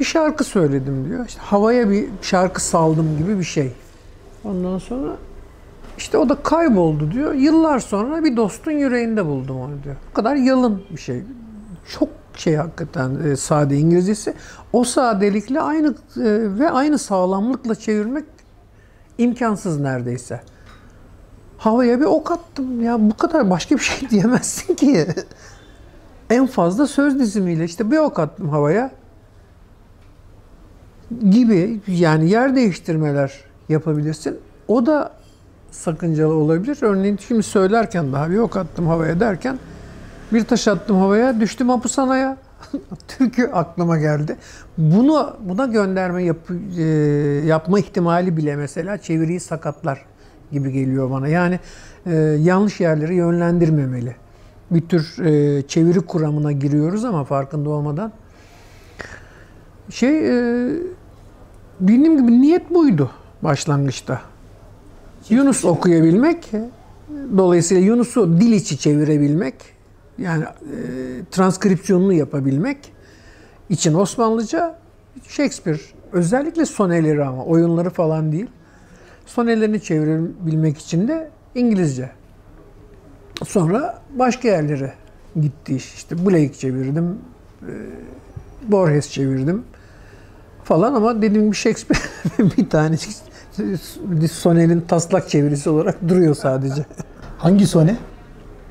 bir 0.00 0.04
şarkı 0.04 0.44
söyledim 0.44 1.08
diyor. 1.08 1.26
İşte 1.26 1.40
havaya 1.40 1.90
bir 1.90 2.06
şarkı 2.22 2.62
saldım 2.62 3.18
gibi 3.18 3.38
bir 3.38 3.44
şey. 3.44 3.72
Ondan 4.44 4.78
sonra 4.78 5.16
işte 6.00 6.18
o 6.18 6.28
da 6.28 6.34
kayboldu 6.34 7.12
diyor. 7.12 7.34
Yıllar 7.34 7.78
sonra 7.78 8.24
bir 8.24 8.36
dostun 8.36 8.70
yüreğinde 8.72 9.26
buldum 9.26 9.60
onu 9.60 9.82
diyor. 9.84 9.96
Bu 10.10 10.14
kadar 10.14 10.34
yalın 10.36 10.82
bir 10.90 11.00
şey. 11.00 11.22
Çok 11.98 12.08
şey 12.36 12.56
hakikaten 12.56 13.16
e, 13.24 13.36
sade 13.36 13.78
İngilizcesi. 13.78 14.34
O 14.72 14.84
sadelikle 14.84 15.60
aynı 15.60 15.88
e, 15.88 15.94
ve 16.58 16.70
aynı 16.70 16.98
sağlamlıkla 16.98 17.74
çevirmek 17.74 18.24
imkansız 19.18 19.80
neredeyse. 19.80 20.40
Havaya 21.58 22.00
bir 22.00 22.04
ok 22.04 22.30
attım. 22.30 22.82
Ya 22.84 23.10
bu 23.10 23.16
kadar 23.16 23.50
başka 23.50 23.74
bir 23.74 23.80
şey 23.80 24.10
diyemezsin 24.10 24.74
ki. 24.74 25.06
En 26.30 26.46
fazla 26.46 26.86
söz 26.86 27.18
dizimiyle 27.18 27.64
işte 27.64 27.90
bir 27.90 27.98
ok 27.98 28.18
attım 28.18 28.48
havaya 28.48 28.90
gibi 31.30 31.80
yani 31.86 32.30
yer 32.30 32.56
değiştirmeler 32.56 33.40
yapabilirsin. 33.68 34.38
O 34.68 34.86
da 34.86 35.19
sakıncalı 35.70 36.34
olabilir. 36.34 36.78
Örneğin 36.80 37.18
şimdi 37.28 37.42
söylerken 37.42 38.12
daha 38.12 38.30
bir 38.30 38.38
ok 38.38 38.56
attım 38.56 38.86
havaya 38.86 39.20
derken 39.20 39.58
bir 40.32 40.44
taş 40.44 40.68
attım 40.68 40.96
havaya 40.96 41.40
düştüm 41.40 41.68
hapishaneye. 41.68 42.36
Türkü 43.08 43.46
aklıma 43.46 43.98
geldi. 43.98 44.36
Bunu 44.78 45.36
buna 45.40 45.66
gönderme 45.66 46.24
yap, 46.24 46.36
e, 46.78 46.82
yapma 47.46 47.78
ihtimali 47.78 48.36
bile 48.36 48.56
mesela 48.56 48.98
çeviriyi 48.98 49.40
sakatlar 49.40 50.04
gibi 50.52 50.72
geliyor 50.72 51.10
bana. 51.10 51.28
Yani 51.28 51.60
e, 52.06 52.14
yanlış 52.40 52.80
yerlere 52.80 53.14
yönlendirmemeli. 53.14 54.16
Bir 54.70 54.80
tür 54.80 55.18
e, 55.24 55.62
çeviri 55.62 56.00
kuramına 56.00 56.52
giriyoruz 56.52 57.04
ama 57.04 57.24
farkında 57.24 57.70
olmadan. 57.70 58.12
Şey 59.90 60.18
e, 60.18 60.70
dediğim 61.80 62.16
gibi 62.16 62.40
niyet 62.40 62.74
buydu 62.74 63.10
başlangıçta. 63.42 64.29
Yunus 65.28 65.64
okuyabilmek, 65.64 66.50
dolayısıyla 67.36 67.82
Yunus'u 67.82 68.40
dil 68.40 68.52
içi 68.52 68.78
çevirebilmek, 68.78 69.54
yani 70.18 70.44
e, 70.44 70.48
transkripsiyonunu 71.30 72.12
yapabilmek 72.12 72.92
için 73.70 73.94
Osmanlıca 73.94 74.78
Shakespeare, 75.28 75.80
özellikle 76.12 76.66
soneleri 76.66 77.24
ama 77.24 77.44
oyunları 77.44 77.90
falan 77.90 78.32
değil. 78.32 78.46
Sonelerini 79.26 79.82
çevirebilmek 79.82 80.78
için 80.78 81.08
de 81.08 81.30
İngilizce. 81.54 82.10
Sonra 83.46 84.02
başka 84.14 84.48
yerlere 84.48 84.92
gitti 85.40 85.76
iş. 85.76 85.94
İşte 85.94 86.26
Blake 86.26 86.52
çevirdim, 86.52 87.18
e, 87.62 87.72
Borges 88.62 89.10
çevirdim 89.10 89.64
falan 90.64 90.94
ama 90.94 91.22
dediğim 91.22 91.44
gibi 91.44 91.56
Shakespeare 91.56 92.02
bir 92.56 92.70
tane 92.70 92.96
Sone'nin 94.32 94.80
taslak 94.80 95.28
çevirisi 95.28 95.70
olarak 95.70 96.08
duruyor 96.08 96.34
sadece. 96.34 96.86
Hangi 97.38 97.66
sone? 97.66 97.96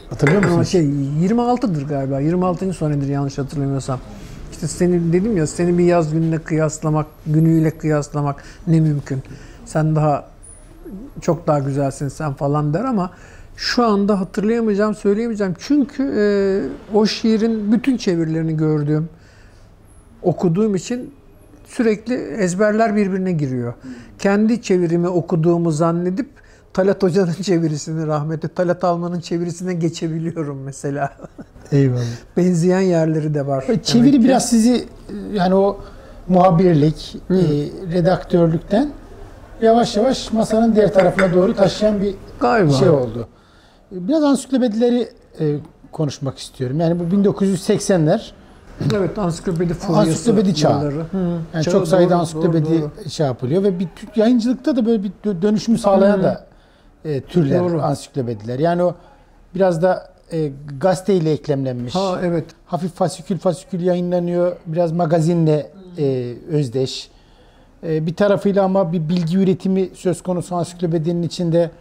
Hatırlıyor 0.10 0.44
Ama 0.44 0.48
musunuz? 0.48 0.68
şey 0.68 0.86
26'dır 1.30 1.88
galiba. 1.88 2.20
26. 2.20 2.74
sonedir 2.74 3.08
yanlış 3.08 3.38
hatırlamıyorsam. 3.38 4.00
İşte 4.52 4.68
seni 4.68 5.14
dedim 5.14 5.38
ya 5.38 5.48
seni 5.48 5.78
bir 5.78 5.84
yaz 5.86 6.14
gününe 6.14 6.38
kıyaslamak, 6.38 7.06
günüyle 7.28 7.78
kıyaslamak 7.78 8.44
ne 8.68 8.80
mümkün. 8.80 9.24
Sen 9.66 9.96
daha 9.96 10.26
çok 11.22 11.48
daha 11.48 11.60
güzelsin 11.60 12.08
sen 12.08 12.34
falan 12.34 12.74
der 12.74 12.84
ama 12.84 13.12
şu 13.56 13.86
anda 13.86 14.20
hatırlayamayacağım, 14.20 14.96
söyleyemeyeceğim. 14.96 15.54
Çünkü 15.60 16.04
e, 16.04 16.24
o 16.98 17.06
şiirin 17.06 17.72
bütün 17.72 17.98
çevirilerini 17.98 18.58
gördüğüm, 18.58 19.10
okuduğum 20.22 20.76
için 20.76 21.14
sürekli 21.70 22.14
ezberler 22.16 22.96
birbirine 22.96 23.32
giriyor. 23.32 23.74
Kendi 24.20 24.62
çevirimi 24.62 25.08
okuduğumu 25.08 25.72
zannedip 25.72 26.30
Talat 26.74 27.04
Hoca'nın 27.04 27.34
çevirisini 27.42 28.08
rahmetli 28.08 28.50
Talat 28.50 28.84
Alman'ın 28.84 29.20
çevirisine 29.20 29.74
geçebiliyorum 29.74 30.64
mesela. 30.64 31.14
Eyvallah. 31.72 32.04
Benzeyen 32.38 32.80
yerleri 32.80 33.34
de 33.34 33.48
var. 33.48 33.66
Çeviri 33.84 34.12
ki. 34.12 34.24
biraz 34.24 34.50
sizi 34.50 34.86
yani 35.34 35.56
o 35.56 35.80
muhabirlik, 36.28 37.18
e, 37.30 37.36
redaktörlükten 37.94 38.92
yavaş 39.62 39.98
yavaş 39.98 40.34
masanın 40.34 40.76
diğer 40.76 40.94
tarafına 40.94 41.34
doğru 41.34 41.56
taşıyan 41.56 42.02
bir 42.02 42.16
galiba. 42.40 42.72
şey 42.72 42.90
oldu. 42.90 43.28
Biraz 43.92 44.24
ansiklopedileri 44.24 45.10
e, 45.40 45.56
konuşmak 45.92 46.38
istiyorum. 46.38 46.80
Yani 46.80 47.00
bu 47.00 47.04
1980'ler 47.16 48.22
Evet, 48.96 49.18
ansiklopedi 49.20 49.74
furyası. 49.74 50.10
Ansiklopedi 50.10 50.56
çağı. 50.56 50.94
yani 51.54 51.64
çağı 51.64 51.74
çok 51.74 51.88
sayıda 51.88 52.10
doğru, 52.10 52.20
ansiklopedi 52.20 52.66
doğru, 52.70 52.82
doğru. 52.82 53.10
şey 53.10 53.26
yapılıyor 53.26 53.64
ve 53.64 53.80
bir 53.80 53.88
yayıncılıkta 54.16 54.76
da 54.76 54.86
böyle 54.86 55.04
bir 55.04 55.12
dö- 55.26 55.42
dönüşümü 55.42 55.78
sağlayan 55.78 56.24
da 56.24 56.46
e, 57.06 57.22
türler 57.22 57.60
Doğru. 57.60 57.82
ansiklopediler. 57.82 58.60
Yani 58.60 58.84
o 58.84 58.96
biraz 59.56 59.82
da 59.82 60.14
e, 60.32 60.52
gazeteyle 60.80 61.32
eklemlenmiş. 61.32 61.96
Ha 61.96 62.20
evet. 62.24 62.46
hafif 62.66 62.94
fasikül 62.94 63.38
fasikül 63.38 63.82
yayınlanıyor. 63.82 64.56
Biraz 64.66 64.92
magazinle 64.92 65.72
e, 65.98 66.34
özdeş. 66.50 67.10
E, 67.84 68.06
bir 68.06 68.16
tarafıyla 68.16 68.64
ama 68.64 68.94
bir 68.94 69.10
bilgi 69.10 69.38
üretimi 69.38 69.90
söz 69.94 70.24
konusu 70.24 70.56
ansiklopedinin 70.56 71.24
içinde. 71.24 71.72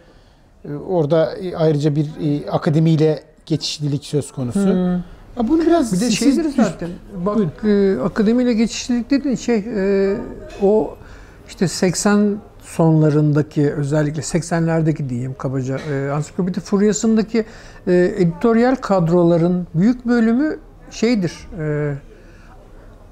E, 0.65 0.73
orada 0.73 1.35
e, 1.35 1.55
ayrıca 1.55 1.95
bir 1.95 2.05
e, 2.05 2.49
akademiyle 2.51 3.23
geçişlilik 3.45 4.05
söz 4.05 4.31
konusu. 4.31 4.99
Ya 5.39 5.47
bunu 5.47 5.61
biraz 5.65 5.93
Bir 5.93 5.99
de 6.01 6.11
şeydir 6.11 6.43
siz- 6.43 6.55
zaten. 6.55 6.89
Bak 7.25 7.37
e, 7.63 7.97
akademiyle 8.01 8.53
geçişlilik 8.53 9.09
dediğin 9.11 9.35
şey 9.35 9.57
e, 9.75 10.17
o 10.61 10.95
işte 11.47 11.67
80 11.67 12.37
sonlarındaki 12.61 13.73
özellikle 13.73 14.21
80'lerdeki 14.21 15.09
diyeyim 15.09 15.35
kabaca 15.37 15.77
e, 15.91 16.09
ansiklopedi 16.11 16.59
furyasındaki 16.59 17.45
e, 17.87 18.13
editoryal 18.17 18.75
kadroların 18.75 19.67
büyük 19.75 20.07
bölümü 20.07 20.57
şeydir. 20.91 21.33
E, 21.59 21.93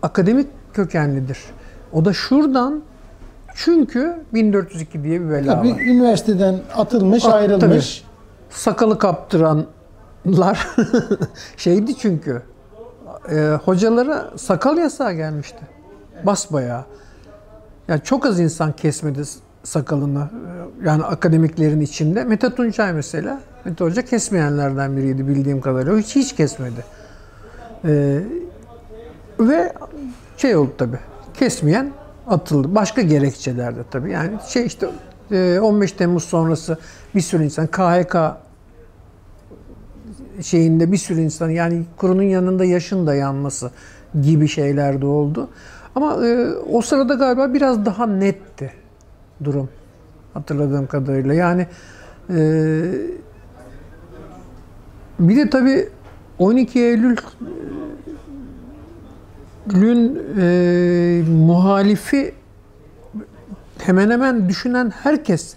akademik 0.01 0.47
kökenlidir. 0.73 1.37
O 1.93 2.05
da 2.05 2.13
şuradan 2.13 2.81
çünkü 3.55 4.15
1402 4.33 5.03
diye 5.03 5.21
bir 5.21 5.29
bela 5.29 5.55
Tabii 5.55 5.71
var. 5.73 5.79
üniversiteden 5.79 6.59
atılmış, 6.75 7.25
At- 7.25 7.33
ayrılmış. 7.33 8.03
Sakalı 8.49 8.97
kaptıranlar 10.27 10.67
şeydi 11.57 11.95
çünkü 11.97 12.41
e, 13.31 13.57
hocalara 13.65 14.31
sakal 14.37 14.77
yasağı 14.77 15.13
gelmişti. 15.13 15.59
Basbayağı. 16.23 16.85
Yani 17.87 18.01
çok 18.03 18.25
az 18.25 18.39
insan 18.39 18.71
kesmedi 18.71 19.21
sakalını. 19.63 20.29
e, 20.83 20.87
Yani 20.87 21.03
akademiklerin 21.03 21.81
içinde. 21.81 22.23
Mete 22.23 22.55
Tunçay 22.55 22.93
mesela. 22.93 23.41
Mete 23.65 23.83
Hoca 23.83 24.01
kesmeyenlerden 24.01 24.97
biriydi 24.97 25.27
bildiğim 25.27 25.61
kadarıyla. 25.61 25.97
Hiç 25.97 26.15
hiç 26.15 26.35
kesmedi. 26.35 26.85
E, 27.85 28.19
ve 29.39 29.73
şey 30.37 30.55
oldu 30.55 30.71
tabii. 30.77 30.99
Kesmeyen 31.33 31.91
atıldı. 32.27 32.75
Başka 32.75 33.01
gerekçelerde 33.01 33.79
tabii. 33.91 34.11
Yani 34.11 34.31
şey 34.47 34.65
işte 34.65 34.89
e, 35.31 35.59
15 35.59 35.91
Temmuz 35.91 36.23
sonrası 36.23 36.77
bir 37.15 37.21
sürü 37.21 37.43
insan 37.43 37.67
KHK 37.67 38.15
şeyinde 40.41 40.91
bir 40.91 40.97
sürü 40.97 41.21
insan 41.21 41.49
yani 41.49 41.83
kurunun 41.97 42.23
yanında 42.23 42.65
yaşın 42.65 43.07
da 43.07 43.15
yanması 43.15 43.71
gibi 44.21 44.47
şeyler 44.47 45.01
de 45.01 45.05
oldu. 45.05 45.49
Ama 45.95 46.25
e, 46.25 46.55
o 46.55 46.81
sırada 46.81 47.13
galiba 47.13 47.53
biraz 47.53 47.85
daha 47.85 48.07
netti 48.07 48.71
durum 49.43 49.69
hatırladığım 50.33 50.87
kadarıyla. 50.87 51.33
Yani 51.33 51.67
e, 52.29 52.39
bir 55.19 55.35
de 55.35 55.49
tabii 55.49 55.89
12 56.39 56.79
Eylül 56.79 57.17
Lün 59.73 60.21
e, 60.39 61.23
muhalifi 61.29 62.33
hemen 63.77 64.09
hemen 64.09 64.49
düşünen 64.49 64.89
herkes 64.89 65.55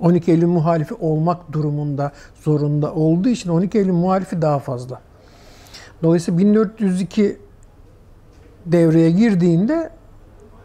12 0.00 0.30
Eylül 0.30 0.46
muhalifi 0.46 0.94
olmak 0.94 1.52
durumunda, 1.52 2.12
zorunda 2.42 2.94
olduğu 2.94 3.28
için 3.28 3.50
12 3.50 3.78
Eylül 3.78 3.92
muhalifi 3.92 4.42
daha 4.42 4.58
fazla. 4.58 5.00
Dolayısıyla 6.02 6.38
1402 6.38 7.38
devreye 8.66 9.10
girdiğinde 9.10 9.90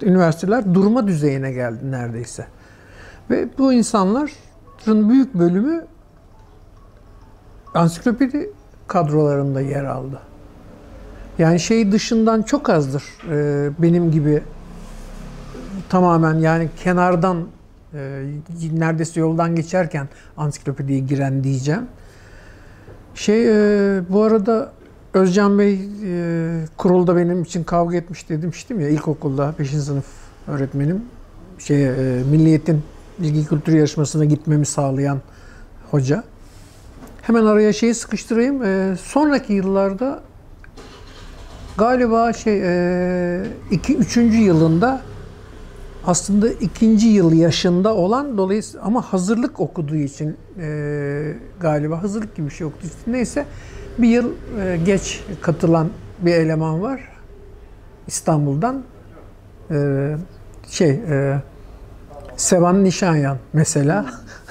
üniversiteler 0.02 0.74
durma 0.74 1.08
düzeyine 1.08 1.52
geldi 1.52 1.92
neredeyse. 1.92 2.46
Ve 3.30 3.48
bu 3.58 3.74
insanların 3.74 5.10
büyük 5.10 5.34
bölümü 5.34 5.86
ansiklopedi 7.74 8.50
kadrolarında 8.88 9.62
yer 9.62 9.84
aldı. 9.84 10.20
Yani 11.38 11.60
şey 11.60 11.92
dışından 11.92 12.42
çok 12.42 12.70
azdır 12.70 13.04
e, 13.30 13.70
benim 13.80 14.12
gibi 14.12 14.44
tamamen 15.90 16.34
yani 16.34 16.70
kenardan 16.84 17.48
e, 17.94 18.26
neredeyse 18.74 19.20
yoldan 19.20 19.56
geçerken 19.56 20.10
ansiklopediye 20.38 21.00
giren 21.00 21.44
diyeceğim. 21.44 21.88
Şey 23.16 23.48
e, 23.48 24.02
bu 24.10 24.24
arada 24.24 24.72
Özcan 25.14 25.60
Bey 25.60 25.74
e, 25.74 26.66
kurulda 26.78 27.16
benim 27.16 27.44
için 27.44 27.64
kavga 27.64 27.98
etmiş 27.98 28.30
demiştim 28.30 28.80
ya 28.80 28.90
ilkokulda 28.90 29.54
5. 29.60 29.70
sınıf 29.70 30.06
öğretmenim 30.48 31.02
şey 31.60 31.86
e, 31.86 32.24
Milliyet'in 32.24 32.84
bilgi 33.20 33.46
kültür 33.46 33.74
yarışmasına 33.74 34.26
gitmemi 34.26 34.66
sağlayan 34.66 35.22
hoca. 35.92 36.24
Hemen 37.22 37.46
araya 37.46 37.74
şeyi 37.74 37.94
sıkıştırayım. 37.94 38.64
E, 38.64 38.96
sonraki 38.98 39.54
yıllarda 39.54 40.22
galiba 41.78 42.34
şey 42.34 42.62
e, 42.64 43.44
iki, 43.72 43.98
üçüncü 43.98 44.38
yılında 44.38 45.02
aslında 46.06 46.50
ikinci 46.50 47.08
yıl 47.08 47.34
yaşında 47.34 47.96
olan 47.96 48.38
dolayısıyla 48.38 48.86
ama 48.86 49.02
hazırlık 49.02 49.60
okuduğu 49.60 49.96
için 49.96 50.38
e, 50.60 51.34
galiba 51.60 52.04
hazırlık 52.04 52.36
gibi 52.36 52.48
bir 52.48 52.54
şey 52.54 52.68
okuduğu 52.68 52.88
için 52.88 53.14
neyse 53.14 53.46
Bir 53.98 54.08
yıl 54.08 54.32
e, 54.60 54.78
geç 54.86 55.24
katılan 55.42 55.90
bir 56.20 56.34
eleman 56.34 56.82
var. 56.82 57.10
İstanbul'dan. 58.08 58.84
E, 59.72 60.10
şey, 60.68 60.90
e, 60.90 61.42
Sevan 62.38 62.84
Nişanyan 62.84 63.38
mesela. 63.54 64.06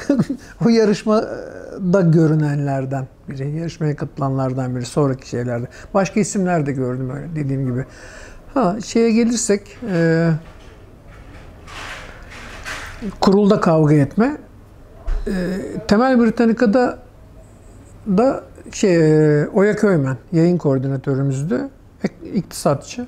o 0.67 0.69
yarışmada 0.69 2.01
görünenlerden 2.01 3.07
biri. 3.29 3.51
Yarışmaya 3.51 3.97
katılanlardan 3.97 4.77
biri. 4.77 4.87
Sonraki 4.87 5.29
şeylerde. 5.29 5.67
Başka 5.95 6.21
isimler 6.21 6.67
de 6.67 6.73
gördüm 6.73 7.11
öyle 7.11 7.37
dediğim 7.37 7.67
gibi. 7.67 7.85
Ha 8.55 8.77
şeye 8.85 9.11
gelirsek 9.13 9.79
e, 9.93 10.31
kurulda 13.21 13.61
kavga 13.61 13.95
etme. 13.95 14.37
E, 15.27 15.33
Temel 15.89 16.21
Britannica'da 16.21 16.99
da 18.07 18.45
şey 18.73 18.97
e, 19.43 19.49
Oya 19.49 19.77
Köymen 19.77 20.17
yayın 20.33 20.59
koordinatörümüzdü. 20.59 21.69
Ek- 22.05 22.31
iktisatçı. 22.35 23.07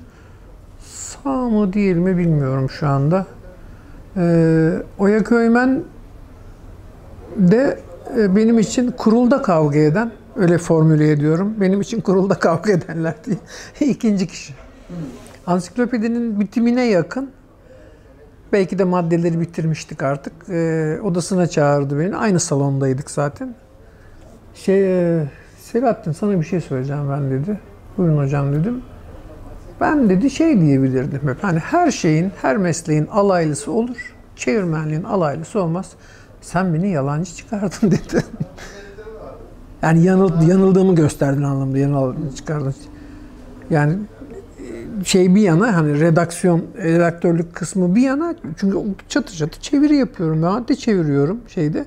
Sağ 0.79 1.49
mı 1.49 1.73
değil 1.73 1.95
mi 1.95 2.17
bilmiyorum 2.17 2.69
şu 2.69 2.87
anda. 2.87 3.25
E, 4.17 4.73
Oya 4.99 5.23
Köymen 5.23 5.83
de 7.37 7.79
e, 8.17 8.35
benim 8.35 8.59
için 8.59 8.91
kurulda 8.91 9.41
kavga 9.41 9.79
eden, 9.79 10.11
öyle 10.35 10.57
formüle 10.57 11.11
ediyorum. 11.11 11.53
Benim 11.61 11.81
için 11.81 12.01
kurulda 12.01 12.33
kavga 12.33 12.71
edenler 12.71 13.13
diye 13.25 13.37
ikinci 13.91 14.27
kişi. 14.27 14.53
Ansiklopedinin 15.47 16.39
bitimine 16.39 16.85
yakın 16.85 17.29
belki 18.53 18.79
de 18.79 18.83
maddeleri 18.83 19.41
bitirmiştik 19.41 20.03
artık. 20.03 20.33
E, 20.49 20.99
odasına 21.03 21.47
çağırdı 21.47 21.99
beni. 21.99 22.15
Aynı 22.15 22.39
salondaydık 22.39 23.11
zaten. 23.11 23.55
Şey, 24.55 25.17
e, 25.19 25.27
Selahattin 25.59 26.11
sana 26.11 26.39
bir 26.39 26.45
şey 26.45 26.61
söyleyeceğim 26.61 27.09
ben 27.11 27.31
dedi. 27.31 27.59
Buyurun 27.97 28.17
hocam 28.17 28.53
dedim. 28.53 28.81
Ben 29.81 30.09
dedi 30.09 30.29
şey 30.29 30.61
diyebilirdim 30.61 31.29
hep. 31.29 31.43
Hani 31.43 31.59
her 31.59 31.91
şeyin, 31.91 32.31
her 32.41 32.57
mesleğin 32.57 33.07
alaylısı 33.07 33.71
olur. 33.71 34.13
Çevirmenliğin 34.35 35.03
alaylısı 35.03 35.61
olmaz. 35.61 35.91
Sen 36.41 36.73
beni 36.73 36.91
yalancı 36.91 37.35
çıkardın 37.35 37.91
dedi. 37.91 38.23
yani 39.81 40.03
yanıl, 40.03 40.47
yanıldığımı 40.47 40.95
gösterdin 40.95 41.43
anlamda. 41.43 41.77
Yanıl 41.77 42.13
çıkardın. 42.35 42.75
Yani 43.69 43.97
şey 45.03 45.35
bir 45.35 45.41
yana 45.41 45.75
hani 45.75 45.99
redaksiyon, 45.99 46.63
redaktörlük 46.77 47.55
kısmı 47.55 47.95
bir 47.95 48.01
yana 48.01 48.35
çünkü 48.57 48.77
çatı 49.09 49.35
çatı 49.37 49.61
çeviri 49.61 49.95
yapıyorum. 49.95 50.43
Ben 50.43 50.67
de 50.67 50.75
çeviriyorum 50.75 51.39
şeyde. 51.47 51.85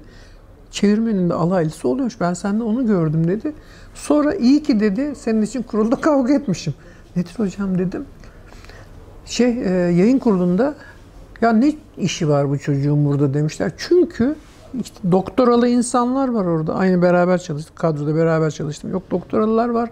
Çevirmenin 0.71 1.31
de 1.31 1.35
alaylısı 1.35 1.89
oluyormuş. 1.89 2.21
Ben 2.21 2.35
sende 2.35 2.63
onu 2.63 2.87
gördüm 2.87 3.29
dedi. 3.29 3.53
Sonra 3.95 4.35
iyi 4.35 4.63
ki 4.63 4.81
dedi 4.81 5.13
senin 5.17 5.43
için 5.43 5.63
kurulda 5.63 5.97
kavga 6.01 6.35
etmişim. 6.35 6.75
Nedir 7.17 7.35
hocam 7.37 7.79
dedim. 7.79 8.05
Şey 9.27 9.49
e, 9.49 9.71
yayın 9.71 10.19
kurulunda 10.19 10.75
ya 11.41 11.53
ne 11.53 11.73
işi 11.99 12.29
var 12.29 12.51
bu 12.51 12.59
çocuğun 12.59 13.07
burada 13.07 13.35
demişler. 13.35 13.73
Çünkü 13.77 14.37
işte 14.81 15.13
doktoralı 15.13 15.69
insanlar 15.69 16.29
var 16.29 16.45
orada. 16.45 16.75
Aynı 16.75 17.03
beraber 17.03 17.39
çalıştık. 17.39 17.77
Kadroda 17.77 18.17
beraber 18.17 18.51
çalıştım. 18.51 18.91
Yok 18.91 19.11
doktoralılar 19.11 19.69
var. 19.69 19.91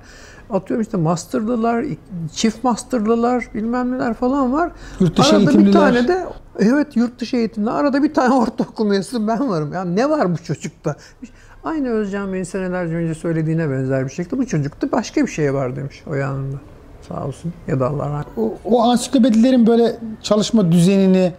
Atıyorum 0.55 0.83
işte 0.83 0.97
masterlılar, 0.97 1.85
çift 2.35 2.65
masterlılar 2.65 3.49
bilmem 3.55 3.93
neler 3.93 4.15
falan 4.15 4.53
var. 4.53 4.73
Yurt 5.01 5.19
dışı 5.19 5.29
Arada 5.37 5.41
bir 5.41 5.47
eğitimliler. 5.49 5.73
tane 5.73 6.09
de 6.09 6.25
evet 6.59 6.97
yurt 6.97 7.21
dışı 7.21 7.37
eğitimli. 7.37 7.71
Arada 7.71 8.03
bir 8.03 8.15
tane 8.15 8.35
ortaokul 8.43 8.87
mezunu 8.87 9.29
ben 9.29 9.49
varım. 9.49 9.73
Ya 9.73 9.85
ne 9.85 10.11
var 10.11 10.33
bu 10.33 10.37
çocukta? 10.39 10.97
Aynı 11.65 11.89
Özcan 11.91 12.33
Bey'in 12.33 12.45
senelerce 12.45 12.95
önce 12.95 13.15
söylediğine 13.15 13.71
benzer 13.71 14.05
bir 14.05 14.11
şekilde 14.11 14.39
bu 14.39 14.47
çocukta 14.47 14.93
başka 14.93 15.23
bir 15.23 15.31
şey 15.31 15.55
var 15.55 15.77
demiş 15.77 16.03
o 16.07 16.15
yanında. 16.15 16.57
Sağ 17.09 17.27
olsun. 17.27 17.53
Ya 17.69 17.81
da 17.81 17.87
Allah 17.89 18.09
rahmet 18.09 18.27
O, 18.37 18.55
o 18.65 18.83
ansiklopedilerin 18.83 19.67
böyle 19.67 19.97
çalışma 20.23 20.73
düzenini 20.73 21.33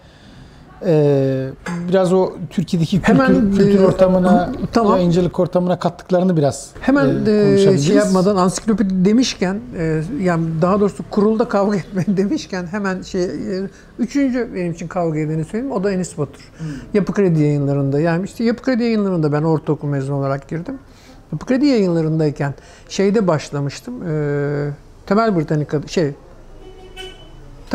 e, 0.85 1.49
biraz 1.89 2.13
o 2.13 2.33
Türkiye'deki 2.49 3.01
kültür, 3.01 3.13
Hemen, 3.13 3.51
kültür 3.51 3.79
e, 3.79 3.85
ortamına, 3.85 4.51
tamam. 4.73 4.97
yayıncılık 4.97 5.39
ortamına 5.39 5.79
kattıklarını 5.79 6.37
biraz 6.37 6.69
Hemen 6.79 7.25
e, 7.25 7.31
e, 7.31 7.77
şey 7.77 7.95
yapmadan 7.95 8.35
ansiklopedi 8.35 9.05
demişken 9.05 9.59
e, 9.77 10.01
yani 10.21 10.45
daha 10.61 10.79
doğrusu 10.79 11.03
kurulda 11.11 11.47
kavga 11.47 11.77
etmeyin 11.77 12.17
demişken 12.17 12.65
hemen 12.65 13.01
şey 13.01 13.23
e, 13.23 13.69
üçüncü 13.99 14.49
benim 14.55 14.71
için 14.71 14.87
kavga 14.87 15.19
edeni 15.19 15.45
söyleyeyim 15.45 15.75
o 15.75 15.83
da 15.83 15.91
Enis 15.91 16.17
Batur. 16.17 16.51
Yapı 16.93 17.13
Kredi 17.13 17.41
yayınlarında 17.41 17.99
yani 17.99 18.25
işte 18.25 18.43
Yapı 18.43 18.63
Kredi 18.63 18.83
yayınlarında 18.83 19.31
ben 19.31 19.43
ortaokul 19.43 19.87
mezunu 19.87 20.15
olarak 20.15 20.49
girdim. 20.49 20.79
Yapı 21.31 21.45
Kredi 21.45 21.65
yayınlarındayken 21.65 22.53
şeyde 22.89 23.27
başlamıştım. 23.27 23.93
E, 24.09 24.69
Temel 25.05 25.37
Britannica 25.37 25.81
şey 25.87 26.13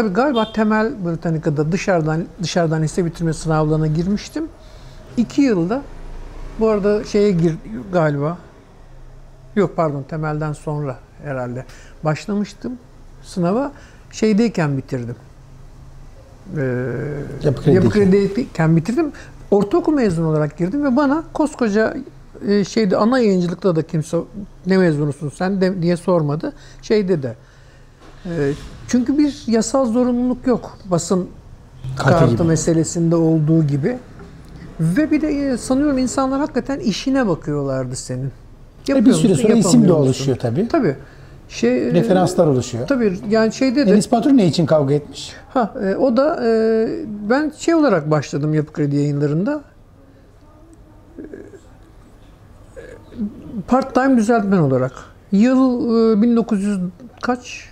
Tabii 0.01 0.13
galiba 0.13 0.53
Temel 0.53 0.93
Britannica'da 1.05 1.73
dışarıdan 1.73 2.25
dışarıdan 2.43 2.83
lise 2.83 3.05
bitirme 3.05 3.33
sınavlarına 3.33 3.87
girmiştim. 3.87 4.49
İki 5.17 5.43
yılda 5.43 5.83
bu 6.61 6.69
arada 6.69 7.05
şeye 7.05 7.31
gir 7.31 7.55
galiba. 7.93 8.39
Yok 9.57 9.77
pardon 9.77 10.03
temelden 10.03 10.53
sonra 10.53 10.99
herhalde. 11.25 11.65
Başlamıştım 12.05 12.73
sınava. 13.23 13.73
Şeydeyken 14.13 14.77
bitirdim. 14.77 15.17
Ee, 16.57 16.61
Yapı 17.43 17.63
Kredi'deyken. 17.63 17.73
Yapı 17.73 17.91
Kredi'deyken 17.91 18.77
bitirdim. 18.77 19.13
Ortaokul 19.51 19.95
mezunu 19.95 20.29
olarak 20.29 20.59
girdim 20.59 20.85
ve 20.85 20.97
bana 20.97 21.25
koskoca 21.33 21.97
e, 22.49 22.65
şeyde 22.65 22.97
ana 22.97 23.19
yayıncılıkta 23.19 23.77
da 23.77 23.83
kimse 23.83 24.19
ne 24.67 24.79
mezunusun 24.79 25.29
sen 25.29 25.61
de 25.61 25.83
diye 25.83 25.97
sormadı. 25.97 26.53
Şeyde 26.83 27.23
de 27.23 27.37
e, 28.27 28.53
çünkü 28.91 29.19
bir 29.19 29.43
yasal 29.47 29.87
zorunluluk 29.87 30.47
yok 30.47 30.79
basın 30.85 31.29
Kartı 31.97 32.19
kartı 32.19 32.35
gibi. 32.35 32.43
meselesinde 32.43 33.17
olduğu 33.17 33.67
gibi. 33.67 33.99
Ve 34.81 35.11
bir 35.11 35.21
de 35.21 35.29
e, 35.29 35.57
sanıyorum 35.57 35.99
insanlar 35.99 36.41
hakikaten 36.41 36.79
işine 36.79 37.29
bakıyorlardı 37.29 37.97
senin. 37.97 38.33
E, 38.89 39.05
bir 39.05 39.13
süre 39.13 39.35
sonra 39.35 39.53
isim 39.53 39.89
de 39.89 39.93
oluşuyor 39.93 40.39
tabii. 40.39 40.69
Tabii. 40.69 40.97
Şey, 41.49 41.89
e, 41.89 41.93
Referanslar 41.93 42.47
oluşuyor. 42.47 42.87
Tabii 42.87 43.19
yani 43.29 43.53
şeyde 43.53 43.87
de 43.87 43.91
Enis 43.91 44.13
Batur 44.13 44.31
ne 44.31 44.47
için 44.47 44.67
kavga 44.67 44.95
etmiş? 44.95 45.33
ha 45.55 45.75
e, 45.83 45.97
o 45.97 46.17
da 46.17 46.47
e, 46.47 46.89
ben 47.31 47.53
şey 47.59 47.75
olarak 47.75 48.11
başladım 48.11 48.55
Yapı 48.55 48.73
Kredi 48.73 48.97
yayınlarında. 48.97 49.61
Part 53.69 53.95
time 53.95 54.17
düzeltmen 54.17 54.59
olarak. 54.59 54.93
Yıl 55.33 56.19
e, 56.19 56.23
1900 56.23 56.79
kaç? 57.23 57.70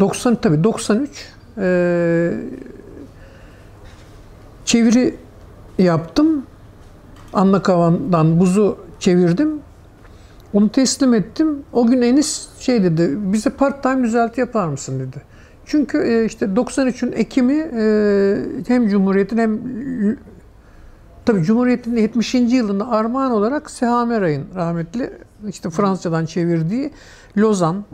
90 0.00 0.34
tabii 0.34 0.64
93. 0.64 1.10
E, 1.58 2.32
çeviri 4.64 5.16
yaptım. 5.78 6.46
Anla 7.32 7.62
Kavan'dan 7.62 8.40
buzu 8.40 8.78
çevirdim. 8.98 9.60
Onu 10.52 10.68
teslim 10.68 11.14
ettim. 11.14 11.62
O 11.72 11.86
gün 11.86 12.02
Enis 12.02 12.48
şey 12.58 12.82
dedi, 12.82 13.10
bize 13.32 13.50
part 13.50 13.82
time 13.82 14.02
düzelti 14.02 14.40
yapar 14.40 14.68
mısın 14.68 15.00
dedi. 15.00 15.22
Çünkü 15.66 15.98
e, 15.98 16.24
işte 16.24 16.46
93'ün 16.46 17.12
Ekim'i 17.12 17.70
e, 17.76 17.84
hem 18.68 18.88
Cumhuriyet'in 18.88 19.38
hem 19.38 19.60
tabii 21.26 21.42
Cumhuriyet'in 21.42 21.96
70. 21.96 22.34
yılında 22.34 22.88
armağan 22.88 23.30
olarak 23.30 23.70
Sehame 23.70 24.20
Ray'ın 24.20 24.44
rahmetli 24.54 25.10
işte 25.48 25.70
Fransızcadan 25.70 26.26
çevirdiği 26.26 26.90
Lozan 27.38 27.84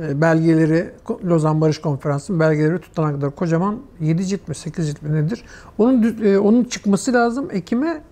belgeleri, 0.00 0.90
Lozan 1.24 1.60
Barış 1.60 1.80
Konferansı'nın 1.80 2.40
belgeleri 2.40 2.78
tutana 2.78 3.12
kadar 3.12 3.30
kocaman 3.30 3.80
7 4.00 4.26
cilt 4.26 4.48
mi 4.48 4.54
8 4.54 4.86
cilt 4.86 5.02
mi 5.02 5.12
nedir? 5.12 5.44
Onun 5.78 6.24
e, 6.24 6.38
onun 6.38 6.64
çıkması 6.64 7.12
lazım 7.12 7.48
Ekim'e 7.52 8.02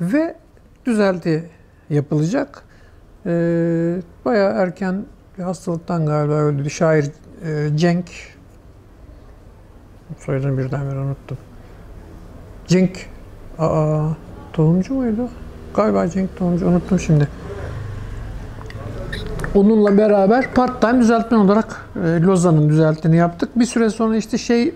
ve 0.00 0.36
düzelti 0.86 1.50
yapılacak. 1.90 2.62
E, 3.26 3.30
bayağı 4.24 4.62
erken 4.62 5.04
bir 5.38 5.42
hastalıktan 5.42 6.06
galiba 6.06 6.32
öldü. 6.32 6.70
Şair 6.70 7.10
e, 7.44 7.76
Cenk 7.76 8.06
soyadını 10.18 10.58
birdenbire 10.58 10.98
unuttum. 10.98 11.38
Cenk 12.66 13.06
aa, 13.58 14.08
Tohumcu 14.52 14.94
muydu? 14.94 15.28
Galiba 15.74 16.08
Cenk 16.08 16.36
Tohumcu 16.36 16.66
unuttum 16.66 17.00
şimdi. 17.00 17.28
Onunla 19.54 19.98
beraber 19.98 20.54
part 20.54 20.80
time 20.80 21.00
düzeltmen 21.00 21.38
olarak 21.38 21.86
e, 22.04 22.22
Lozan'ın 22.22 22.68
düzeltini 22.68 23.16
yaptık. 23.16 23.58
Bir 23.58 23.64
süre 23.64 23.90
sonra 23.90 24.16
işte 24.16 24.38
şey 24.38 24.74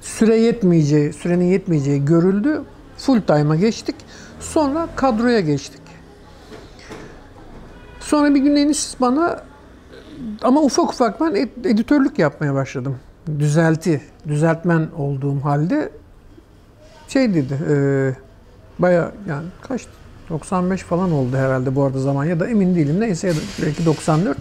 süre 0.00 0.36
yetmeyeceği, 0.36 1.12
sürenin 1.12 1.44
yetmeyeceği 1.44 2.04
görüldü. 2.04 2.62
Full 2.96 3.20
time'a 3.20 3.56
geçtik. 3.56 3.96
Sonra 4.40 4.88
kadroya 4.96 5.40
geçtik. 5.40 5.80
Sonra 8.00 8.34
bir 8.34 8.40
gün 8.40 8.56
Enis 8.56 8.96
bana 9.00 9.40
ama 10.42 10.60
ufak 10.60 10.90
ufak 10.92 11.20
ben 11.20 11.32
ed- 11.32 11.68
editörlük 11.68 12.18
yapmaya 12.18 12.54
başladım. 12.54 12.96
Düzelti, 13.38 14.00
düzeltmen 14.28 14.88
olduğum 14.96 15.44
halde 15.44 15.90
şey 17.08 17.34
dedi, 17.34 17.58
e, 17.70 17.76
baya 18.78 19.12
yani 19.28 19.46
kaç 19.62 19.86
95 20.30 20.82
falan 20.82 21.12
oldu 21.12 21.36
herhalde 21.36 21.76
bu 21.76 21.84
arada 21.84 21.98
zaman 21.98 22.24
ya 22.24 22.40
da 22.40 22.48
emin 22.48 22.74
değilim 22.74 23.00
neyse 23.00 23.28
ya 23.28 23.34
da 23.34 23.38
belki 23.62 23.86
94. 23.86 24.38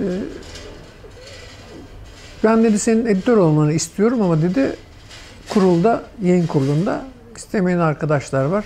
Ee, 0.00 0.04
ben 2.44 2.64
dedi 2.64 2.78
senin 2.78 3.06
editör 3.06 3.36
olmanı 3.36 3.72
istiyorum 3.72 4.22
ama 4.22 4.42
dedi 4.42 4.76
kurulda, 5.48 6.02
yayın 6.22 6.46
kurulunda 6.46 7.04
istemeyen 7.36 7.78
arkadaşlar 7.78 8.44
var. 8.44 8.64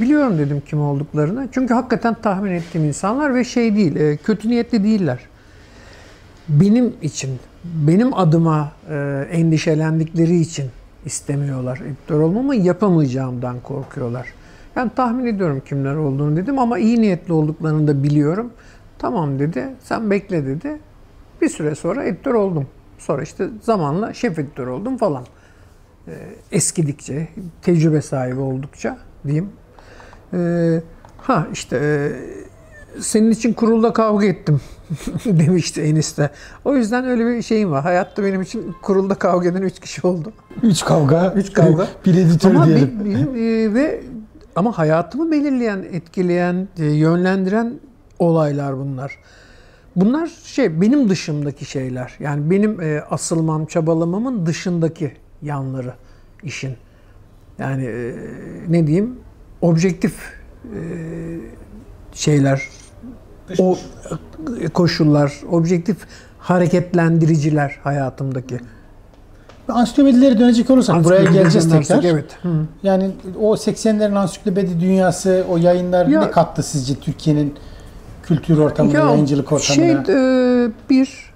Biliyorum 0.00 0.38
dedim 0.38 0.62
kim 0.68 0.80
olduklarını. 0.80 1.48
Çünkü 1.52 1.74
hakikaten 1.74 2.14
tahmin 2.14 2.50
ettiğim 2.50 2.84
insanlar 2.84 3.34
ve 3.34 3.44
şey 3.44 3.76
değil, 3.76 3.96
e, 3.96 4.16
kötü 4.16 4.48
niyetli 4.48 4.84
değiller. 4.84 5.18
Benim 6.48 6.94
için, 7.02 7.38
benim 7.64 8.14
adıma 8.14 8.72
e, 8.90 9.28
endişelendikleri 9.32 10.40
için 10.40 10.70
istemiyorlar. 11.04 11.78
Editör 11.78 12.20
olmamı 12.20 12.54
yapamayacağımdan 12.56 13.60
korkuyorlar. 13.60 14.26
Ben 14.76 14.88
tahmin 14.88 15.26
ediyorum 15.26 15.62
kimler 15.68 15.94
olduğunu 15.96 16.36
dedim 16.36 16.58
ama 16.58 16.78
iyi 16.78 17.00
niyetli 17.00 17.32
olduklarını 17.32 17.88
da 17.88 18.02
biliyorum. 18.02 18.50
Tamam 18.98 19.38
dedi, 19.38 19.68
sen 19.82 20.10
bekle 20.10 20.46
dedi. 20.46 20.78
Bir 21.42 21.48
süre 21.48 21.74
sonra 21.74 22.04
editör 22.04 22.34
oldum. 22.34 22.66
Sonra 22.98 23.22
işte 23.22 23.48
zamanla 23.62 24.14
şef 24.14 24.38
editör 24.38 24.66
oldum 24.66 24.96
falan. 24.96 25.24
Ee, 26.08 26.12
eskidikçe, 26.52 27.28
tecrübe 27.62 28.00
sahibi 28.02 28.40
oldukça 28.40 28.98
diyeyim. 29.26 29.48
Ee, 30.34 30.80
ha 31.16 31.46
işte 31.52 31.76
e, 31.82 32.12
senin 33.00 33.30
için 33.30 33.52
kurulda 33.52 33.92
kavga 33.92 34.26
ettim 34.26 34.60
demişti 35.24 35.82
enişte. 35.82 36.30
O 36.64 36.76
yüzden 36.76 37.04
öyle 37.04 37.26
bir 37.26 37.42
şeyim 37.42 37.70
var. 37.70 37.82
Hayatta 37.82 38.22
benim 38.24 38.42
için 38.42 38.74
kurulda 38.82 39.14
kavga 39.14 39.48
eden 39.48 39.62
üç 39.62 39.80
kişi 39.80 40.06
oldu. 40.06 40.32
Üç 40.62 40.84
kavga. 40.84 41.32
Üç 41.36 41.52
kavga. 41.52 41.88
bir 42.06 42.14
editör 42.14 42.50
Ama 42.50 42.66
diyelim. 42.66 43.00
be- 43.00 43.04
benim, 43.04 43.28
e, 43.36 43.74
ve 43.74 44.00
ama 44.56 44.78
hayatımı 44.78 45.30
belirleyen, 45.30 45.84
etkileyen, 45.92 46.68
e, 46.78 46.84
yönlendiren 46.84 47.74
olaylar 48.18 48.78
bunlar. 48.78 49.18
Bunlar 49.96 50.30
şey 50.44 50.80
benim 50.80 51.08
dışımdaki 51.08 51.64
şeyler. 51.64 52.14
Yani 52.20 52.50
benim 52.50 52.80
e, 52.80 53.00
asılmam, 53.00 53.66
çabalamamın 53.66 54.46
dışındaki 54.46 55.12
yanları 55.42 55.94
işin. 56.42 56.76
Yani 57.58 57.84
e, 57.84 58.14
ne 58.68 58.86
diyeyim? 58.86 59.16
Objektif 59.60 60.14
e, 60.64 60.80
şeyler, 62.12 62.68
o 63.58 63.78
koşullar, 64.74 65.40
objektif 65.50 65.96
hareketlendiriciler 66.38 67.78
hayatımdaki. 67.84 68.60
Ansiklopedilere 69.68 70.38
dönecek 70.38 70.70
olursak 70.70 71.04
buraya 71.04 71.24
geleceğiz 71.24 71.70
tekrar. 71.70 72.04
Evet. 72.04 72.38
Hı. 72.42 72.48
Yani 72.82 73.10
o 73.40 73.54
80'lerin 73.54 74.18
ansiklopedi 74.18 74.80
dünyası, 74.80 75.44
o 75.50 75.56
yayınlar 75.56 76.06
Ya- 76.06 76.20
ne 76.20 76.30
kattı 76.30 76.62
sizce 76.62 76.94
Türkiye'nin 76.94 77.54
kültür 78.22 78.58
ortamına, 78.58 78.98
Ya, 78.98 79.04
yayıncılık 79.04 79.52
ortamına? 79.52 80.04
Şey, 80.04 80.14
e, 80.14 80.70
bir 80.90 81.34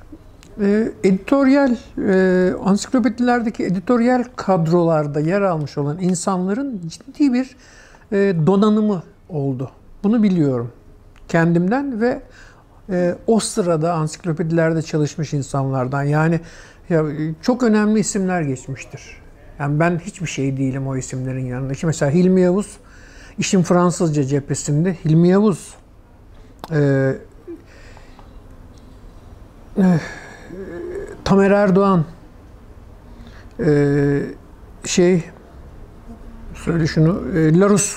e, 0.61 0.93
editoryal, 1.05 1.77
e, 2.09 2.53
ansiklopedilerdeki 2.65 3.65
editoryal 3.65 4.25
kadrolarda 4.37 5.21
yer 5.21 5.41
almış 5.41 5.79
olan 5.79 5.99
insanların 5.99 6.81
ciddi 6.89 7.33
bir 7.33 7.57
e, 8.13 8.35
donanımı 8.47 9.03
oldu. 9.29 9.71
Bunu 10.05 10.23
biliyorum 10.23 10.73
kendimden 11.29 12.01
ve 12.01 12.23
e, 12.91 13.15
o 13.27 13.41
sırada 13.41 13.93
ansiklopedilerde 13.93 14.83
çalışmış 14.83 15.33
insanlardan. 15.33 16.03
Yani 16.03 16.41
ya, 16.89 17.01
e, 17.01 17.35
çok 17.43 17.62
önemli 17.62 18.01
isimler 18.01 18.43
geçmiştir. 18.43 19.02
Yani 19.59 19.81
ben 19.81 19.98
hiçbir 19.98 20.27
şey 20.27 20.56
değilim 20.56 20.86
o 20.86 20.97
isimlerin 20.97 21.47
yanında. 21.47 21.74
Şimdi 21.74 21.86
mesela 21.86 22.12
Hilmi 22.12 22.40
Yavuz, 22.40 22.77
işin 23.39 23.62
Fransızca 23.62 24.24
cephesinde 24.24 24.97
Hilmi 25.05 25.28
Yavuz 25.28 25.74
e, 26.73 27.12
eh, 29.78 29.98
Tamer 31.24 31.51
Erdoğan 31.51 32.05
e, 33.60 34.20
şey 34.85 35.24
söyle 36.55 36.86
şunu 36.86 37.39
e, 37.39 37.59
Larus 37.59 37.97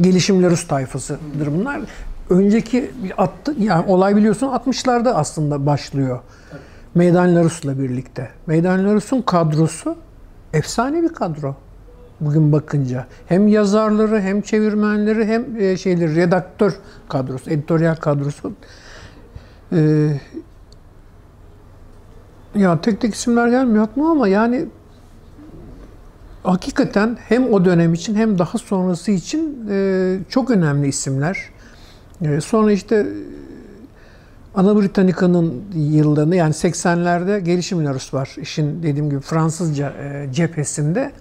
gelişim 0.00 0.42
Larus 0.42 0.66
tayfasıdır 0.66 1.46
bunlar. 1.46 1.80
Önceki 2.30 2.90
attı 3.18 3.54
yani 3.58 3.86
olay 3.86 4.16
biliyorsun 4.16 4.46
60'larda 4.46 5.10
aslında 5.10 5.66
başlıyor. 5.66 6.20
Meydan 6.94 7.36
Larus'la 7.36 7.78
birlikte. 7.78 8.28
Meydan 8.46 8.84
Larus'un 8.84 9.22
kadrosu 9.22 9.96
efsane 10.52 11.02
bir 11.02 11.08
kadro. 11.08 11.56
Bugün 12.20 12.52
bakınca 12.52 13.06
hem 13.26 13.48
yazarları 13.48 14.20
hem 14.20 14.40
çevirmenleri 14.40 15.26
hem 15.26 15.60
e, 15.60 15.76
şeyleri 15.76 16.16
redaktör 16.16 16.72
kadrosu, 17.08 17.50
editoryal 17.50 17.94
kadrosu. 17.94 18.52
Ee, 19.72 20.20
ya 22.54 22.80
tek 22.80 23.00
tek 23.00 23.14
isimler 23.14 23.48
gelmiyor 23.48 23.84
aklıma 23.84 24.10
ama 24.10 24.28
yani 24.28 24.66
hakikaten 26.42 27.18
hem 27.28 27.52
o 27.52 27.64
dönem 27.64 27.94
için 27.94 28.14
hem 28.14 28.38
daha 28.38 28.58
sonrası 28.58 29.10
için 29.10 29.66
e, 29.70 30.18
çok 30.28 30.50
önemli 30.50 30.88
isimler. 30.88 31.38
E, 32.22 32.40
sonra 32.40 32.72
işte 32.72 33.06
Ana 34.54 34.76
Britannica'nın 34.76 35.62
yıllarında 35.74 36.34
yani 36.34 36.52
80'lerde 36.52 37.38
gelişim 37.38 37.84
Larus 37.84 38.14
var. 38.14 38.36
İşin 38.40 38.82
dediğim 38.82 39.10
gibi 39.10 39.20
Fransızca 39.20 39.90
e, 39.90 40.32
cephesinde. 40.32 41.12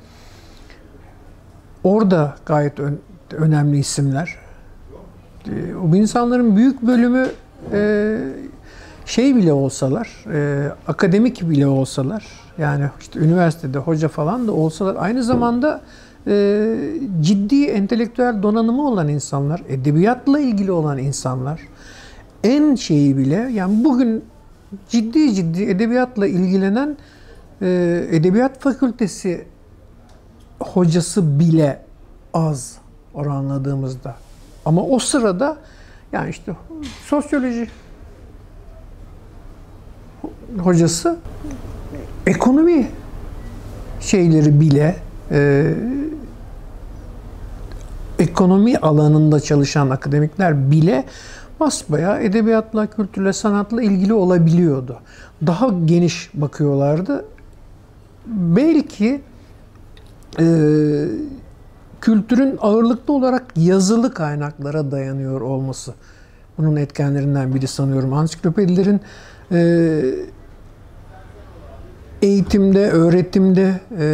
Orada 1.84 2.36
gayet 2.46 2.80
ön- 2.80 3.00
önemli 3.32 3.78
isimler. 3.78 4.36
E, 5.48 5.52
bu 5.92 5.96
insanların 5.96 6.56
büyük 6.56 6.82
bölümü 6.82 7.28
e, 7.74 8.18
şey 9.06 9.36
bile 9.36 9.54
olsalar, 9.54 10.26
akademik 10.88 11.50
bile 11.50 11.68
olsalar, 11.68 12.26
yani 12.58 12.86
işte 13.00 13.20
üniversitede 13.20 13.78
hoca 13.78 14.08
falan 14.08 14.48
da 14.48 14.52
olsalar, 14.52 14.96
aynı 15.00 15.24
zamanda 15.24 15.82
ciddi 17.22 17.66
entelektüel 17.66 18.44
donanımı 18.44 18.88
olan 18.88 19.08
insanlar, 19.08 19.62
edebiyatla 19.70 20.40
ilgili 20.40 20.72
olan 20.72 20.98
insanlar, 20.98 21.62
en 22.44 22.76
şeyi 22.76 23.18
bile, 23.18 23.50
yani 23.54 23.84
bugün 23.84 24.26
ciddi 24.90 25.36
ciddi 25.36 25.64
edebiyatla 25.64 26.28
ilgilenen 26.28 26.98
e, 27.62 27.68
edebiyat 28.12 28.60
fakültesi 28.62 29.46
hocası 30.60 31.40
bile 31.40 31.82
az 32.34 32.78
oranladığımızda. 33.14 34.16
Ama 34.66 34.84
o 34.84 35.00
sırada 35.00 35.58
yani 36.12 36.30
işte 36.30 36.56
sosyoloji 37.06 37.68
hocası 40.60 41.18
ekonomi 42.26 42.88
şeyleri 44.00 44.60
bile 44.60 44.96
e, 45.32 45.74
ekonomi 48.20 48.78
alanında 48.78 49.40
çalışan 49.40 49.90
akademikler 49.90 50.72
bile 50.72 51.06
basbayağı 51.60 52.24
edebiyatla, 52.24 52.88
kültürle, 52.88 53.34
sanatla 53.34 53.82
ilgili 53.82 54.14
olabiliyordu. 54.14 55.00
Daha 55.48 55.70
geniş 55.86 56.30
bakıyorlardı. 56.34 57.26
Belki 58.28 59.22
e, 60.40 60.46
kültürün 62.02 62.58
ağırlıklı 62.62 63.14
olarak 63.14 63.46
yazılı 63.56 64.14
kaynaklara 64.14 64.92
dayanıyor 64.92 65.42
olması. 65.42 65.94
Bunun 66.58 66.76
etkenlerinden 66.76 67.56
biri 67.56 67.68
sanıyorum. 67.68 68.14
Ansiklopedilerin 68.14 69.02
e, 69.52 70.02
eğitimde, 72.22 72.92
öğretimde 72.92 73.80
e, 74.00 74.06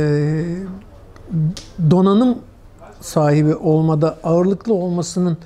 donanım 1.92 2.38
sahibi 3.02 3.56
olmada 3.56 4.18
ağırlıklı 4.24 4.74
olmasının 4.74 5.38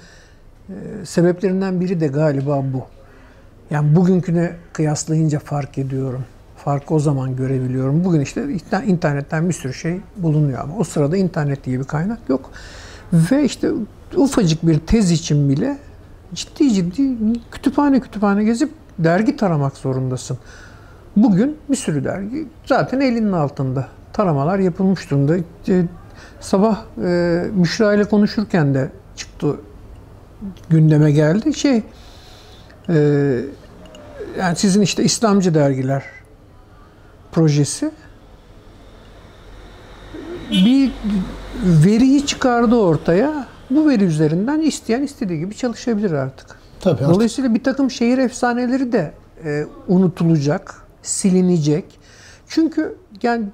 sebeplerinden 1.04 1.82
biri 1.82 2.00
de 2.00 2.08
galiba 2.08 2.64
bu. 2.74 2.84
Yani 3.72 3.96
bugünküne 3.96 4.56
kıyaslayınca 4.74 5.40
fark 5.40 5.78
ediyorum. 5.78 6.24
Farkı 6.58 6.94
o 6.94 7.00
zaman 7.00 7.36
görebiliyorum. 7.36 8.04
Bugün 8.04 8.22
işte 8.22 8.44
internetten 8.86 9.50
bir 9.50 9.54
sürü 9.54 9.74
şey 9.74 10.02
bulunuyor 10.18 10.60
ama 10.60 10.78
o 10.78 10.84
sırada 10.84 11.18
internet 11.18 11.66
diye 11.66 11.80
bir 11.80 11.84
kaynak 11.84 12.20
yok. 12.30 12.52
Ve 13.14 13.44
işte 13.44 13.72
ufacık 14.16 14.68
bir 14.68 14.80
tez 14.80 15.12
için 15.12 15.50
bile 15.50 15.78
ciddi 16.34 16.74
ciddi 16.74 17.18
kütüphane 17.52 18.00
kütüphane 18.00 18.44
gezip 18.44 18.72
dergi 19.00 19.36
taramak 19.36 19.78
zorundasın. 19.78 20.38
Bugün 21.16 21.58
bir 21.70 21.76
sürü 21.76 22.04
dergi 22.04 22.48
zaten 22.66 23.00
elinin 23.00 23.32
altında. 23.32 23.88
Taramalar 24.14 24.60
yapılmış 24.60 25.12
durumda. 25.12 25.36
Sabah 26.40 26.84
e, 27.04 27.44
Müşra 27.56 27.94
ile 27.94 28.04
konuşurken 28.04 28.74
de 28.74 28.90
çıktı 29.16 29.56
gündeme 30.70 31.12
geldi. 31.12 31.54
Şey 31.54 31.84
e, 32.90 32.96
yani 34.40 34.56
sizin 34.56 34.82
işte 34.82 35.04
İslamcı 35.04 35.54
dergiler 35.54 36.04
projesi 37.32 37.92
bir 40.52 40.92
veriyi 41.64 42.26
çıkardı 42.26 42.76
ortaya. 42.76 43.48
Bu 43.70 43.90
veri 43.90 44.04
üzerinden 44.04 44.62
isteyen 44.62 45.02
istediği 45.02 45.40
gibi 45.40 45.56
çalışabilir 45.56 46.12
artık. 46.12 46.48
Tabii 46.80 46.94
artık 46.94 47.10
Dolayısıyla 47.10 47.56
bir 47.56 47.64
takım 47.64 47.92
şehir 47.92 48.18
efsaneleri 48.18 48.92
de 48.92 49.14
e, 49.46 49.66
unutulacak, 49.88 50.76
silinecek. 51.02 51.86
Çünkü 52.48 52.96
yani 53.24 53.46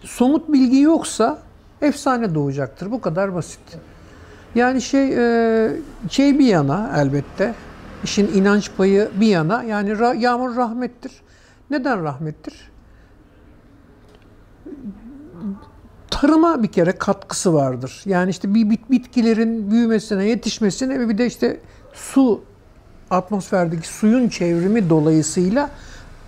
somut 0.00 0.52
bilgi 0.52 0.80
yoksa 0.80 1.38
efsane 1.82 2.34
doğacaktır. 2.34 2.90
Bu 2.90 3.00
kadar 3.00 3.34
basit. 3.34 3.60
Yani 4.54 4.82
şey 4.82 5.14
e, 5.14 5.70
şey 6.10 6.38
bir 6.38 6.46
yana 6.46 6.92
elbette 6.96 7.54
işin 8.04 8.34
inanç 8.34 8.70
payı 8.76 9.10
bir 9.20 9.26
yana 9.26 9.62
yani 9.62 10.22
yağmur 10.22 10.56
rahmettir. 10.56 11.12
Neden 11.70 12.04
rahmettir? 12.04 12.72
tarıma 16.22 16.62
bir 16.62 16.68
kere 16.68 16.92
katkısı 16.92 17.54
vardır. 17.54 18.02
Yani 18.04 18.30
işte 18.30 18.54
bir 18.54 18.70
bit 18.70 18.90
bitkilerin 18.90 19.70
büyümesine, 19.70 20.28
yetişmesine 20.28 21.00
ve 21.00 21.08
bir 21.08 21.18
de 21.18 21.26
işte 21.26 21.60
su 21.92 22.40
atmosferdeki 23.10 23.88
suyun 23.88 24.28
çevrimi 24.28 24.90
dolayısıyla 24.90 25.70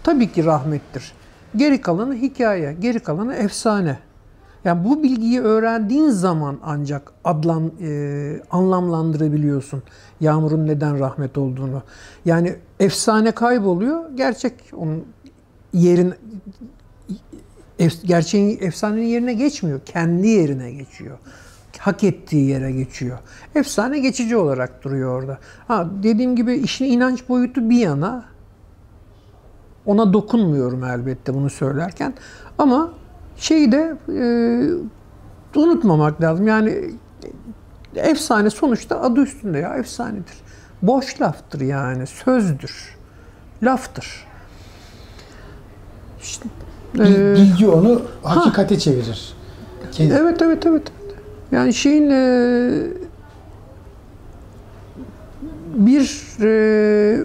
tabii 0.02 0.32
ki 0.32 0.44
rahmettir. 0.44 1.12
Geri 1.56 1.80
kalanı 1.80 2.14
hikaye, 2.14 2.76
geri 2.80 3.00
kalanı 3.00 3.34
efsane. 3.34 3.98
Yani 4.64 4.84
bu 4.84 5.02
bilgiyi 5.02 5.40
öğrendiğin 5.40 6.08
zaman 6.08 6.58
ancak 6.62 7.12
adlan 7.24 7.72
e, 7.80 8.40
anlamlandırabiliyorsun 8.50 9.82
yağmurun 10.20 10.66
neden 10.66 10.98
rahmet 10.98 11.38
olduğunu. 11.38 11.82
Yani 12.24 12.56
efsane 12.80 13.30
kayboluyor, 13.30 14.10
gerçek 14.16 14.54
onun 14.76 15.04
yerin 15.72 16.14
gerçeğin 18.04 18.58
efsanenin 18.60 19.06
yerine 19.06 19.34
geçmiyor. 19.34 19.80
Kendi 19.86 20.28
yerine 20.28 20.72
geçiyor. 20.72 21.18
Hak 21.78 22.04
ettiği 22.04 22.48
yere 22.48 22.72
geçiyor. 22.72 23.18
Efsane 23.54 23.98
geçici 23.98 24.36
olarak 24.36 24.84
duruyor 24.84 25.20
orada. 25.20 25.38
Ha, 25.68 25.88
dediğim 26.02 26.36
gibi 26.36 26.54
işin 26.54 26.84
inanç 26.84 27.28
boyutu 27.28 27.70
bir 27.70 27.78
yana. 27.78 28.24
Ona 29.86 30.12
dokunmuyorum 30.12 30.84
elbette 30.84 31.34
bunu 31.34 31.50
söylerken. 31.50 32.14
Ama 32.58 32.92
şeyi 33.36 33.72
de 33.72 33.96
e, 34.08 35.58
unutmamak 35.60 36.20
lazım. 36.22 36.46
Yani 36.46 36.90
efsane 37.96 38.50
sonuçta 38.50 39.00
adı 39.00 39.20
üstünde 39.22 39.58
ya 39.58 39.76
efsanedir. 39.76 40.34
Boş 40.82 41.20
laftır 41.20 41.60
yani. 41.60 42.06
Sözdür. 42.06 42.96
Laftır. 43.62 44.26
İşte, 46.22 46.48
e, 46.98 47.34
bilgi 47.34 47.68
onu 47.68 48.02
hakikate 48.22 48.78
çevirir. 48.78 49.34
Kendi- 49.92 50.14
Evet 50.14 50.42
evet 50.42 50.66
evet. 50.66 50.82
Yani 51.52 51.74
şeyin 51.74 52.10
e, 52.10 52.72
bir 55.74 56.22
e, 56.40 57.22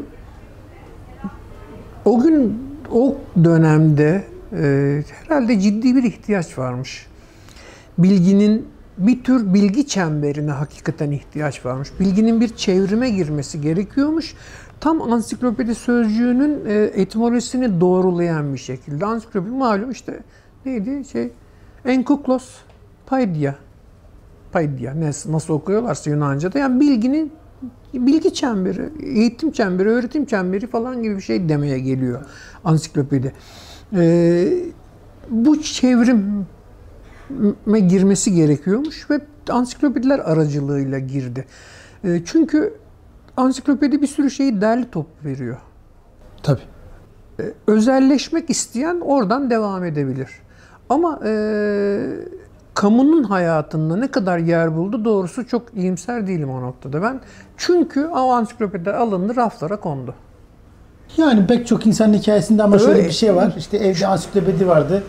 o 2.05 2.19
gün 2.21 2.63
o 2.91 3.15
dönemde 3.43 4.23
e, 4.53 5.03
herhalde 5.23 5.59
ciddi 5.59 5.95
bir 5.95 6.03
ihtiyaç 6.03 6.57
varmış. 6.57 7.07
Bilginin 7.97 8.67
bir 8.97 9.23
tür 9.23 9.53
bilgi 9.53 9.87
çemberine 9.87 10.51
hakikaten 10.51 11.11
ihtiyaç 11.11 11.65
varmış. 11.65 11.89
Bilginin 11.99 12.41
bir 12.41 12.55
çevrime 12.55 13.09
girmesi 13.09 13.61
gerekiyormuş. 13.61 14.35
Tam 14.79 15.01
ansiklopedi 15.01 15.75
sözcüğünün 15.75 16.65
e, 16.65 16.73
etimolojisini 16.73 17.81
doğrulayan 17.81 18.53
bir 18.53 18.59
şekilde. 18.59 19.05
Ansiklopedi 19.05 19.51
malum 19.51 19.91
işte 19.91 20.19
neydi 20.65 21.05
şey 21.05 21.31
Enkuklos 21.85 22.49
Paidia. 23.05 23.55
Paidia 24.51 24.99
nasıl, 24.99 25.31
nasıl 25.31 25.53
okuyorlarsa 25.53 26.09
Yunanca'da. 26.09 26.59
Yani 26.59 26.79
bilginin 26.79 27.31
bilgi 27.93 28.33
çemberi, 28.33 28.89
eğitim 29.03 29.51
çemberi, 29.51 29.89
öğretim 29.89 30.25
çemberi 30.25 30.67
falan 30.67 31.03
gibi 31.03 31.15
bir 31.15 31.21
şey 31.21 31.49
demeye 31.49 31.79
geliyor 31.79 32.21
ansiklopedi. 32.63 33.33
Ee, 33.93 34.53
bu 35.29 35.61
çevrime 35.61 36.45
girmesi 37.79 38.33
gerekiyormuş 38.33 39.09
ve 39.09 39.21
ansiklopediler 39.49 40.19
aracılığıyla 40.19 40.99
girdi. 40.99 41.45
Ee, 42.03 42.21
çünkü 42.25 42.73
ansiklopedi 43.37 44.01
bir 44.01 44.07
sürü 44.07 44.31
şeyi 44.31 44.61
derli 44.61 44.91
toplu 44.91 45.29
veriyor. 45.29 45.57
Tabii. 46.43 46.61
Özelleşmek 47.67 48.49
isteyen 48.49 48.99
oradan 48.99 49.49
devam 49.49 49.83
edebilir. 49.83 50.29
Ama 50.89 51.19
e, 51.25 51.31
kamunun 52.73 53.23
hayatında 53.23 53.95
ne 53.95 54.07
kadar 54.07 54.37
yer 54.37 54.77
buldu 54.77 55.05
doğrusu 55.05 55.47
çok 55.47 55.73
iyimser 55.75 56.27
değilim 56.27 56.49
o 56.49 56.61
noktada 56.61 57.01
ben. 57.01 57.21
Çünkü 57.57 58.05
o 58.05 58.31
ansiklopediler 58.31 58.93
alındı 58.93 59.35
raflara 59.35 59.79
kondu. 59.79 60.15
Yani 61.17 61.47
pek 61.47 61.67
çok 61.67 61.85
insanın 61.85 62.13
hikayesinde 62.13 62.63
ama 62.63 62.79
şöyle 62.79 62.91
Öyle- 62.93 63.07
bir 63.07 63.13
şey 63.13 63.35
var. 63.35 63.53
İşte 63.57 63.77
evde 63.77 64.07
ansiklopedi 64.07 64.67
vardı. 64.67 65.03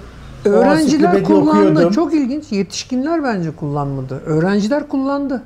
Öğrenciler 0.44 1.24
kullandı. 1.24 1.50
okuyordum. 1.50 1.92
Çok 1.92 2.14
ilginç. 2.14 2.52
Yetişkinler 2.52 3.24
bence 3.24 3.50
kullanmadı. 3.56 4.20
Öğrenciler 4.26 4.88
kullandı. 4.88 5.42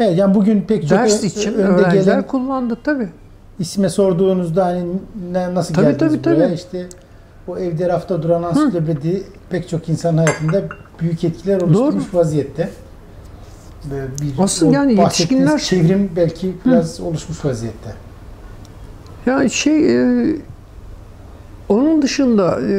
Evet, 0.00 0.18
yani 0.18 0.34
bugün 0.34 0.62
pek 0.62 0.82
çok 0.88 0.98
Ders 0.98 1.24
için 1.24 1.54
önde 1.54 1.62
öğrenciler 1.62 2.02
gelen 2.04 2.26
kullandı 2.26 2.78
tabii. 2.84 3.08
isme 3.58 3.88
sorduğunuzda 3.88 4.64
hani 4.66 4.84
nasıl 5.54 5.74
Tabii, 5.74 5.86
geldiniz 5.86 6.12
tabii, 6.22 6.24
buraya? 6.36 6.44
tabii. 6.46 6.54
İşte 6.54 6.86
o 7.48 7.58
evde 7.58 7.88
rafta 7.88 8.22
duran 8.22 8.42
ansiklopedi 8.42 9.22
pek 9.50 9.68
çok 9.68 9.88
insanın 9.88 10.18
hayatında 10.18 10.62
büyük 11.00 11.24
etkiler 11.24 11.60
oluşturmuş 11.60 12.14
vaziyette. 12.14 12.68
Böyle 13.90 14.06
bir, 14.06 14.42
Asıl 14.42 14.72
yani 14.72 14.94
yetişkinler- 15.00 15.58
çevrim 15.58 16.10
belki 16.16 16.56
biraz 16.66 17.00
oluşmuş 17.00 17.44
vaziyette. 17.44 17.94
Ya 19.26 19.48
şey 19.48 19.96
e, 19.96 20.36
onun 21.68 22.02
dışında 22.02 22.60
e, 22.68 22.76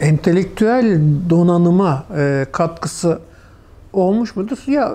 entelektüel 0.00 1.00
donanıma 1.30 2.06
e, 2.16 2.46
katkısı 2.52 3.18
olmuş 3.92 4.36
mudur? 4.36 4.58
Ya 4.66 4.92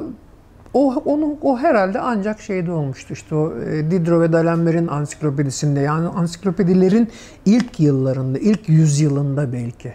o 0.74 0.96
onun 0.96 1.38
o 1.42 1.58
herhalde 1.58 2.00
ancak 2.00 2.42
şeyde 2.42 2.72
olmuştu 2.72 3.14
işte 3.14 3.36
o 3.36 3.58
e, 3.60 3.92
Diderot 3.92 4.22
ve 4.22 4.34
D'Alembert'in 4.34 4.88
ansiklopedisinde 4.88 5.80
yani 5.80 6.08
ansiklopedilerin 6.08 7.10
ilk 7.46 7.80
yıllarında, 7.80 8.40
ilk 8.40 8.70
yüzyılında 8.70 9.54
belki. 9.54 9.94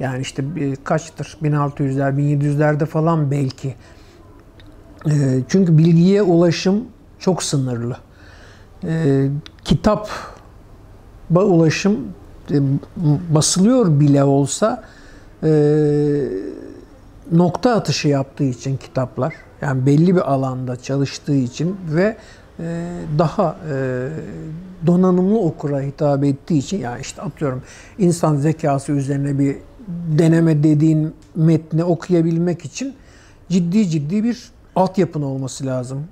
Yani 0.00 0.20
işte 0.20 0.56
bir- 0.56 0.76
kaçtır 0.76 1.36
1600'ler, 1.42 2.16
1700'lerde 2.18 2.86
falan 2.86 3.30
belki. 3.30 3.74
E, 5.06 5.12
çünkü 5.48 5.78
bilgiye 5.78 6.22
ulaşım 6.22 6.84
çok 7.18 7.42
sınırlı 7.42 7.96
e, 8.86 9.28
kitap 9.64 10.08
ba- 11.32 11.44
ulaşım 11.44 11.98
e, 12.50 12.60
basılıyor 13.34 14.00
bile 14.00 14.24
olsa 14.24 14.84
e, 15.42 15.50
nokta 17.32 17.74
atışı 17.74 18.08
yaptığı 18.08 18.44
için 18.44 18.76
kitaplar 18.76 19.34
yani 19.60 19.86
belli 19.86 20.16
bir 20.16 20.32
alanda 20.32 20.76
çalıştığı 20.76 21.34
için 21.34 21.76
ve 21.88 22.16
e, 22.60 22.86
daha 23.18 23.56
e, 23.72 24.08
donanımlı 24.86 25.38
okura 25.38 25.80
hitap 25.80 26.24
ettiği 26.24 26.58
için 26.58 26.78
yani 26.78 27.00
işte 27.00 27.22
atıyorum 27.22 27.62
insan 27.98 28.36
zekası 28.36 28.92
üzerine 28.92 29.38
bir 29.38 29.56
deneme 30.18 30.62
dediğin 30.62 31.14
metni 31.34 31.84
okuyabilmek 31.84 32.64
için 32.64 32.94
ciddi 33.48 33.88
ciddi 33.88 34.24
bir 34.24 34.50
altyapın 34.76 35.22
olması 35.22 35.66
lazım. 35.66 36.04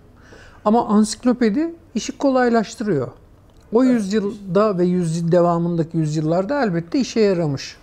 Ama 0.65 0.87
ansiklopedi 0.89 1.75
işi 1.95 2.19
kolaylaştırıyor. 2.19 3.09
O 3.73 3.85
yüzyılda 3.85 4.79
ve 4.79 4.85
yüzyıl 4.85 5.33
devamındaki 5.33 5.97
yüzyıllarda 5.97 6.63
elbette 6.65 6.99
işe 7.01 7.21
yaramış. 7.21 7.77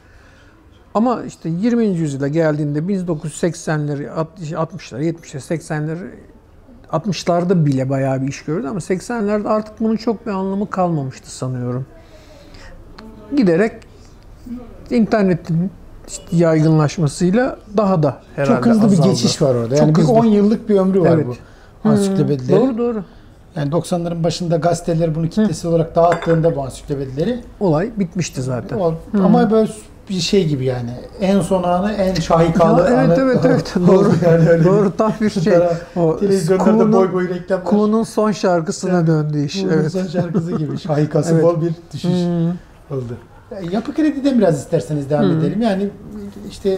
Ama 0.93 1.23
işte 1.23 1.49
20. 1.49 1.85
yüzyıla 1.85 2.27
geldiğinde 2.27 2.79
1980'leri, 2.79 4.07
60'ları, 4.53 5.03
70'leri, 5.03 5.57
80'leri 5.57 6.09
60'larda 6.91 7.65
bile 7.65 7.89
bayağı 7.89 8.21
bir 8.21 8.27
iş 8.27 8.43
gördü 8.43 8.67
ama 8.67 8.79
80'lerde 8.79 9.47
artık 9.47 9.79
bunun 9.79 9.95
çok 9.95 10.25
bir 10.27 10.31
anlamı 10.31 10.69
kalmamıştı 10.69 11.31
sanıyorum. 11.35 11.85
Giderek 13.37 13.73
internetin 14.89 15.71
işte 16.07 16.23
yaygınlaşmasıyla 16.31 17.57
daha 17.77 18.03
da 18.03 18.21
herhalde 18.35 18.55
Çok 18.55 18.65
hızlı 18.65 18.85
azaldı. 18.85 19.03
bir 19.03 19.09
geçiş 19.09 19.41
var 19.41 19.55
orada. 19.55 19.69
Çok 19.69 19.79
Yani 19.79 19.95
bir 19.95 20.01
hızlı. 20.01 20.13
10 20.13 20.25
yıllık 20.25 20.69
bir 20.69 20.75
ömrü 20.75 21.01
var 21.01 21.09
Evet. 21.15 21.27
bu 21.27 21.35
ansiklopedilerin. 21.83 22.61
Doğru 22.67 22.77
doğru. 22.77 23.03
Yani 23.55 23.71
90'ların 23.71 24.23
başında 24.23 24.57
gazeteler 24.57 25.15
bunu 25.15 25.29
kitlesi 25.29 25.67
olarak 25.67 25.95
dağıttığında 25.95 26.55
bu 26.55 26.63
ansiklopedileri 26.63 27.39
Olay 27.59 27.89
bitmişti 27.99 28.41
zaten. 28.41 28.79
o- 28.79 28.93
ama 29.23 29.51
böyle 29.51 29.71
bir 30.09 30.19
şey 30.19 30.47
gibi 30.47 30.65
yani 30.65 30.89
en 31.21 31.41
son 31.41 31.63
anı 31.63 31.91
en 31.93 32.13
şahikalı 32.13 32.81
Ya, 32.81 32.87
evet, 32.87 32.97
anı 33.19 33.21
evet, 33.21 33.39
evet. 33.45 33.77
oldu 33.77 33.87
Doğru. 33.87 34.11
yani 34.25 34.49
öyle 34.49 34.63
Doğru 34.63 34.91
tam 34.97 35.13
bir 35.21 35.29
şey. 35.29 35.53
O 35.95 36.17
televizyonlarda 36.19 36.93
boy 36.93 37.13
boy 37.13 37.29
reklam. 37.29 37.63
Kuğu'nun 37.63 38.03
son 38.03 38.31
şarkısına 38.31 39.07
döndü 39.07 39.45
iş. 39.45 39.61
Kuğu'nun 39.61 39.73
Evet. 39.73 39.91
son 39.91 40.07
şarkısı 40.07 40.51
gibi 40.57 40.77
şahikası 40.87 41.33
Evet. 41.33 41.43
bol 41.43 41.61
bir 41.61 41.71
düşüş 41.93 42.09
Hmm. 42.11 42.49
oldu. 42.97 43.17
Yapı 43.71 43.93
krediden 43.93 44.37
biraz 44.39 44.59
isterseniz 44.59 45.09
devam 45.09 45.31
edelim. 45.31 45.61
Yani 45.61 45.89
işte 46.49 46.77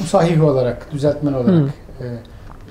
musahih 0.00 0.44
olarak, 0.44 0.92
düzeltmen 0.92 1.32
olarak 1.32 1.64
e, 2.00 2.04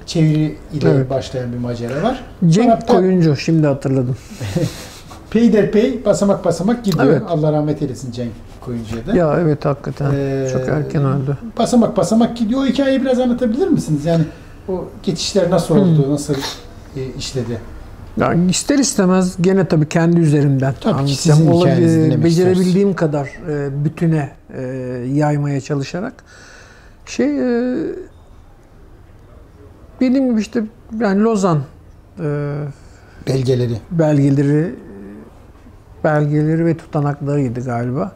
çeviri 0.06 0.56
ile 0.74 0.90
Evet. 0.90 1.10
başlayan 1.10 1.54
bir 1.54 1.58
macera 1.58 2.04
var. 2.04 2.24
Cenk 2.48 2.66
Sonra 2.72 2.86
Koyuncu 3.00 3.36
şimdi 3.36 3.68
hatırladım. 3.68 4.18
peyderpey 5.30 6.06
basamak 6.06 6.46
basamak 6.46 6.86
gidiyor. 6.86 7.06
Evet. 7.06 7.22
Allah 7.28 7.52
rahmet 7.54 7.82
eylesin 7.82 8.12
Cenk 8.12 8.32
Koyuncu'ya 8.62 9.06
da. 9.08 9.16
Ya 9.18 9.38
evet 9.42 9.66
hakikaten 9.66 10.12
Ee, 10.16 10.48
çok 10.54 10.68
erken 10.68 11.06
öldü. 11.06 11.38
Basamak 11.58 11.98
basamak 11.98 12.38
gidiyor. 12.38 12.62
O 12.62 12.66
hikayeyi 12.66 13.02
biraz 13.02 13.20
anlatabilir 13.20 13.68
misiniz? 13.68 14.06
Yani 14.06 14.24
o 14.70 14.86
geçişler 15.04 15.50
nasıl 15.50 15.76
oldu, 15.78 16.06
Hmm. 16.06 16.14
nasıl 16.14 16.34
e, 16.96 17.06
işledi? 17.18 17.58
Ya 18.18 18.34
ister 18.34 18.78
istemez 18.80 19.36
gene 19.42 19.66
tabii 19.68 19.90
kendi 19.90 20.20
üzerimden 20.20 20.74
Tabii 20.74 20.84
ki 20.84 20.90
anlatacağım. 21.00 21.40
sizin 21.40 21.52
Olabil- 21.52 21.60
hikayenizi 21.60 22.00
dinlemek 22.00 22.24
Becerebildiğim 22.26 22.94
kadar 22.94 23.28
e, 23.50 23.86
bütüne 23.86 24.30
e, 24.58 24.62
yaymaya 25.14 25.62
çalışarak 25.62 26.14
şey 27.06 27.28
e, 27.40 27.78
dediğim 30.02 30.30
gibi 30.32 30.42
işte 30.42 30.64
yani 31.00 31.24
Lozan 31.24 31.60
e, 32.20 32.56
Belgeleri. 33.28 33.78
belgeleri 33.92 34.76
belgeleri 36.04 36.66
ve 36.66 36.78
tutanaklarıydı 36.78 37.66
galiba. 37.66 38.12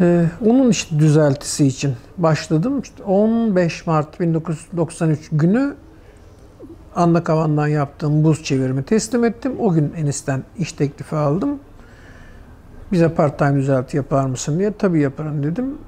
Ee, 0.00 0.26
onun 0.46 0.70
işte 0.70 0.98
düzeltisi 0.98 1.66
için 1.66 1.94
başladım. 2.18 2.80
İşte 2.80 3.02
15 3.02 3.86
Mart 3.86 4.20
1993 4.20 5.28
günü 5.32 5.74
Anna 6.94 7.24
Kavan'dan 7.24 7.66
yaptığım 7.66 8.24
buz 8.24 8.42
çevirimi 8.44 8.82
teslim 8.82 9.24
ettim. 9.24 9.52
O 9.58 9.72
gün 9.72 9.92
Enis'ten 9.96 10.42
iş 10.58 10.72
teklifi 10.72 11.16
aldım. 11.16 11.58
Bize 12.92 13.08
part 13.08 13.38
time 13.38 13.54
düzelti 13.54 13.96
yapar 13.96 14.26
mısın 14.26 14.58
diye. 14.58 14.72
Tabii 14.72 15.00
yaparım 15.00 15.42
dedim. 15.42 15.78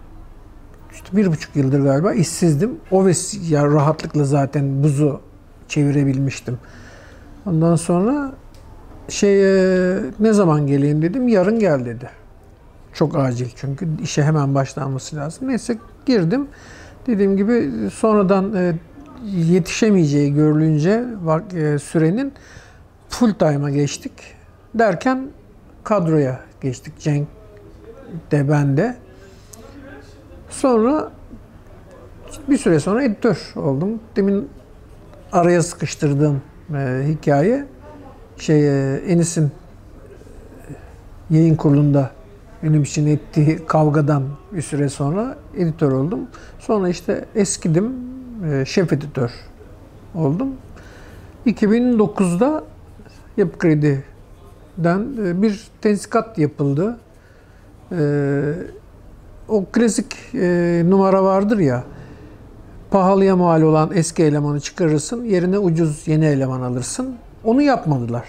İşte 1.04 1.16
bir 1.16 1.26
buçuk 1.26 1.56
yıldır 1.56 1.80
galiba 1.80 2.12
işsizdim. 2.12 2.76
O 2.90 3.06
ves 3.06 3.50
ya 3.50 3.66
rahatlıkla 3.66 4.24
zaten 4.24 4.82
buzu 4.82 5.20
çevirebilmiştim. 5.68 6.58
Ondan 7.46 7.76
sonra 7.76 8.32
şey 9.08 9.42
e, 9.94 10.00
ne 10.20 10.32
zaman 10.32 10.66
geleyim 10.66 11.02
dedim. 11.02 11.28
Yarın 11.28 11.58
gel 11.58 11.84
dedi. 11.84 12.10
Çok 12.92 13.16
acil 13.16 13.48
çünkü 13.56 13.88
işe 14.02 14.22
hemen 14.22 14.54
başlanması 14.54 15.16
lazım. 15.16 15.48
Neyse 15.48 15.78
girdim. 16.06 16.48
Dediğim 17.06 17.36
gibi 17.36 17.70
sonradan 17.90 18.54
e, 18.54 18.74
yetişemeyeceği 19.24 20.34
görülünce 20.34 21.04
e, 21.54 21.78
sürenin 21.78 22.32
full 23.08 23.32
time'a 23.32 23.70
geçtik. 23.70 24.12
Derken 24.74 25.28
kadroya 25.84 26.40
geçtik. 26.60 27.00
Cenk 27.00 27.28
de 28.30 28.48
ben 28.48 28.76
de. 28.76 29.07
Sonra 30.50 31.12
bir 32.48 32.58
süre 32.58 32.80
sonra 32.80 33.02
editör 33.02 33.52
oldum. 33.56 34.00
Demin 34.16 34.48
araya 35.32 35.62
sıkıştırdığım 35.62 36.42
e, 36.74 37.04
hikaye 37.08 37.64
şey 38.36 38.68
e, 38.68 38.96
Enis'in 38.96 39.44
e, 39.44 39.50
yayın 41.30 41.56
kurulunda 41.56 42.10
benim 42.62 42.82
için 42.82 43.06
ettiği 43.06 43.66
kavgadan 43.66 44.22
bir 44.52 44.62
süre 44.62 44.88
sonra 44.88 45.36
editör 45.56 45.92
oldum. 45.92 46.20
Sonra 46.58 46.88
işte 46.88 47.24
eskidim, 47.34 47.92
e, 48.50 48.64
şef 48.64 48.92
editör 48.92 49.30
oldum. 50.14 50.48
2009'da 51.46 52.64
Yapı 53.36 53.58
Kredi'den 53.58 55.06
e, 55.24 55.42
bir 55.42 55.68
tensikat 55.80 56.38
yapıldı. 56.38 56.98
E, 57.92 57.98
o 59.48 59.64
klasik 59.72 60.16
e, 60.34 60.82
numara 60.86 61.24
vardır 61.24 61.58
ya, 61.58 61.84
pahalıya 62.90 63.36
mal 63.36 63.62
olan 63.62 63.90
eski 63.94 64.22
elemanı 64.22 64.60
çıkarırsın, 64.60 65.24
yerine 65.24 65.58
ucuz 65.58 66.08
yeni 66.08 66.24
eleman 66.24 66.60
alırsın. 66.60 67.16
Onu 67.44 67.62
yapmadılar. 67.62 68.24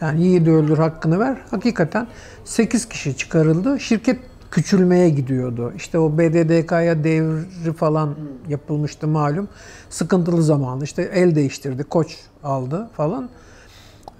Yani 0.00 0.22
yiğidi 0.22 0.50
öldür 0.50 0.78
hakkını 0.78 1.18
ver. 1.18 1.36
Hakikaten 1.50 2.06
8 2.44 2.88
kişi 2.88 3.16
çıkarıldı. 3.16 3.80
Şirket 3.80 4.18
küçülmeye 4.50 5.08
gidiyordu. 5.08 5.72
İşte 5.76 5.98
o 5.98 6.18
BDDK'ya 6.18 7.04
devri 7.04 7.72
falan 7.72 8.14
yapılmıştı 8.48 9.08
malum. 9.08 9.48
Sıkıntılı 9.90 10.42
zamandı. 10.42 10.84
İşte 10.84 11.02
el 11.02 11.34
değiştirdi, 11.34 11.84
koç 11.84 12.16
aldı 12.44 12.88
falan. 12.92 13.28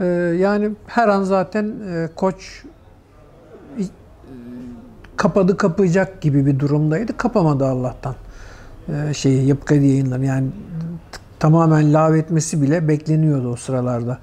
Ee, 0.00 0.04
yani 0.38 0.70
her 0.86 1.08
an 1.08 1.22
zaten 1.22 1.74
e, 1.88 2.08
koç 2.16 2.64
kapadı 5.16 5.56
kapayacak 5.56 6.20
gibi 6.20 6.46
bir 6.46 6.58
durumdaydı. 6.58 7.16
Kapamadı 7.16 7.66
Allah'tan. 7.66 8.14
Ee, 8.88 9.14
şeyi 9.14 9.46
Yapı 9.46 9.66
Kredi 9.66 9.86
yayınları 9.86 10.24
yani 10.24 10.48
tamamen 11.38 11.94
lağvetmesi 11.94 12.62
bile 12.62 12.88
bekleniyordu 12.88 13.48
o 13.48 13.56
sıralarda. 13.56 14.18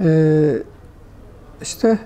Ee, 0.00 0.52
işte 1.62 1.98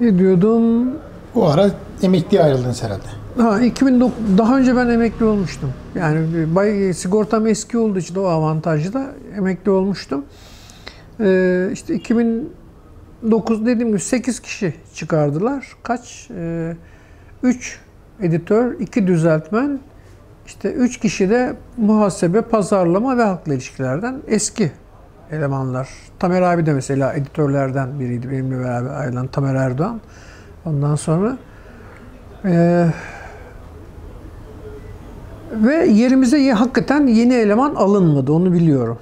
ne 0.00 0.18
diyordum? 0.18 0.88
O 1.34 1.48
ara 1.48 1.70
emekliye 2.02 2.42
ayrıldınız 2.42 2.82
herhalde. 2.82 3.02
Ha 3.36 3.60
2009 3.60 4.12
daha 4.38 4.58
önce 4.58 4.76
ben 4.76 4.88
emekli 4.88 5.24
olmuştum. 5.24 5.72
Yani 5.94 6.26
bay 6.54 6.92
sigortam 6.92 7.46
eski 7.46 7.78
olduğu 7.78 7.98
için 7.98 8.14
o 8.14 8.24
avantajlı 8.24 8.92
da 8.92 9.06
emekli 9.36 9.70
olmuştum. 9.70 10.24
Ee, 11.20 11.68
işte 11.72 11.94
2009 13.22 13.66
dediğim 13.66 13.88
gibi 13.88 14.00
8 14.00 14.40
kişi 14.40 14.74
çıkardılar. 14.94 15.66
Kaç? 15.82 16.28
3 17.42 17.78
editör, 18.20 18.80
2 18.80 19.06
düzeltmen, 19.06 19.80
işte 20.46 20.72
3 20.72 20.98
kişi 21.00 21.30
de 21.30 21.56
muhasebe, 21.76 22.40
pazarlama 22.40 23.18
ve 23.18 23.22
halkla 23.22 23.54
ilişkilerden 23.54 24.16
eski 24.28 24.72
elemanlar. 25.30 25.88
Tamer 26.18 26.42
abi 26.42 26.66
de 26.66 26.72
mesela 26.72 27.12
editörlerden 27.12 28.00
biriydi 28.00 28.30
benimle 28.30 28.58
beraber 28.64 28.90
ayrılan 28.90 29.26
Tamer 29.26 29.54
Erdoğan. 29.54 30.00
Ondan 30.64 30.94
sonra 30.94 31.38
ee, 32.44 32.86
ve 35.52 35.74
yerimize 35.86 36.38
ye- 36.38 36.52
hakikaten 36.54 37.06
yeni 37.06 37.34
eleman 37.34 37.74
alınmadı 37.74 38.32
onu 38.32 38.52
biliyorum. 38.52 38.98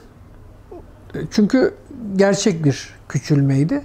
Çünkü 1.31 1.75
gerçek 2.17 2.65
bir 2.65 2.89
küçülmeydi. 3.09 3.83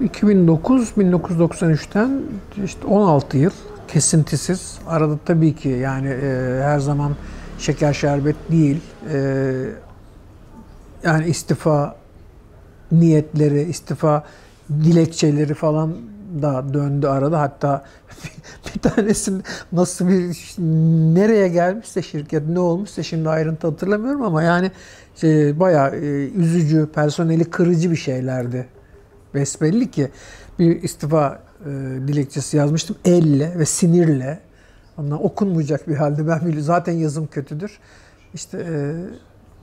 2009 0.00 0.92
1993'ten 0.98 2.10
işte 2.64 2.86
16 2.86 3.38
yıl 3.38 3.50
kesintisiz. 3.88 4.78
Arada 4.86 5.18
tabii 5.24 5.54
ki 5.54 5.68
yani 5.68 6.08
e, 6.08 6.60
her 6.62 6.78
zaman 6.78 7.12
şeker 7.58 7.92
şerbet 7.92 8.36
değil. 8.50 8.80
E, 9.12 9.18
yani 11.04 11.26
istifa 11.26 11.96
niyetleri, 12.92 13.62
istifa 13.62 14.24
dilekçeleri 14.70 15.54
falan 15.54 15.96
da 16.42 16.74
döndü 16.74 17.06
arada. 17.06 17.40
Hatta 17.40 17.84
bir 18.74 18.80
tanesinin 18.80 19.42
nasıl 19.72 20.08
bir 20.08 20.54
nereye 21.14 21.48
gelmişse 21.48 22.02
şirket 22.02 22.48
ne 22.48 22.58
olmuşsa 22.58 23.02
şimdi 23.02 23.28
ayrıntı 23.28 23.66
hatırlamıyorum 23.66 24.22
ama 24.22 24.42
yani 24.42 24.70
şey, 25.16 25.60
bayağı 25.60 25.96
e, 25.96 26.28
üzücü, 26.30 26.88
personeli 26.94 27.44
kırıcı 27.44 27.90
bir 27.90 27.96
şeylerdi. 27.96 28.66
Besbelli 29.34 29.90
ki 29.90 30.10
bir 30.58 30.82
istifa 30.82 31.42
e, 31.60 31.68
dilekçesi 32.08 32.56
yazmıştım 32.56 32.96
elle 33.04 33.58
ve 33.58 33.64
sinirle. 33.64 34.40
Ondan 34.98 35.24
okunmayacak 35.24 35.88
bir 35.88 35.96
halde 35.96 36.28
ben 36.28 36.40
biliyorum. 36.40 36.62
Zaten 36.62 36.92
yazım 36.92 37.26
kötüdür. 37.26 37.78
İşte 38.34 38.58
e, 38.58 38.94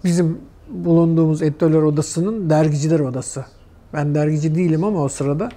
bizim 0.04 0.38
bulunduğumuz 0.70 1.42
editörler 1.42 1.82
odasının 1.82 2.50
dergiciler 2.50 3.00
odası. 3.00 3.46
Ben 3.94 4.16
dergici 4.16 4.56
değilim 4.56 4.84
ama 4.84 5.04
o 5.04 5.10
sırada 5.10 5.50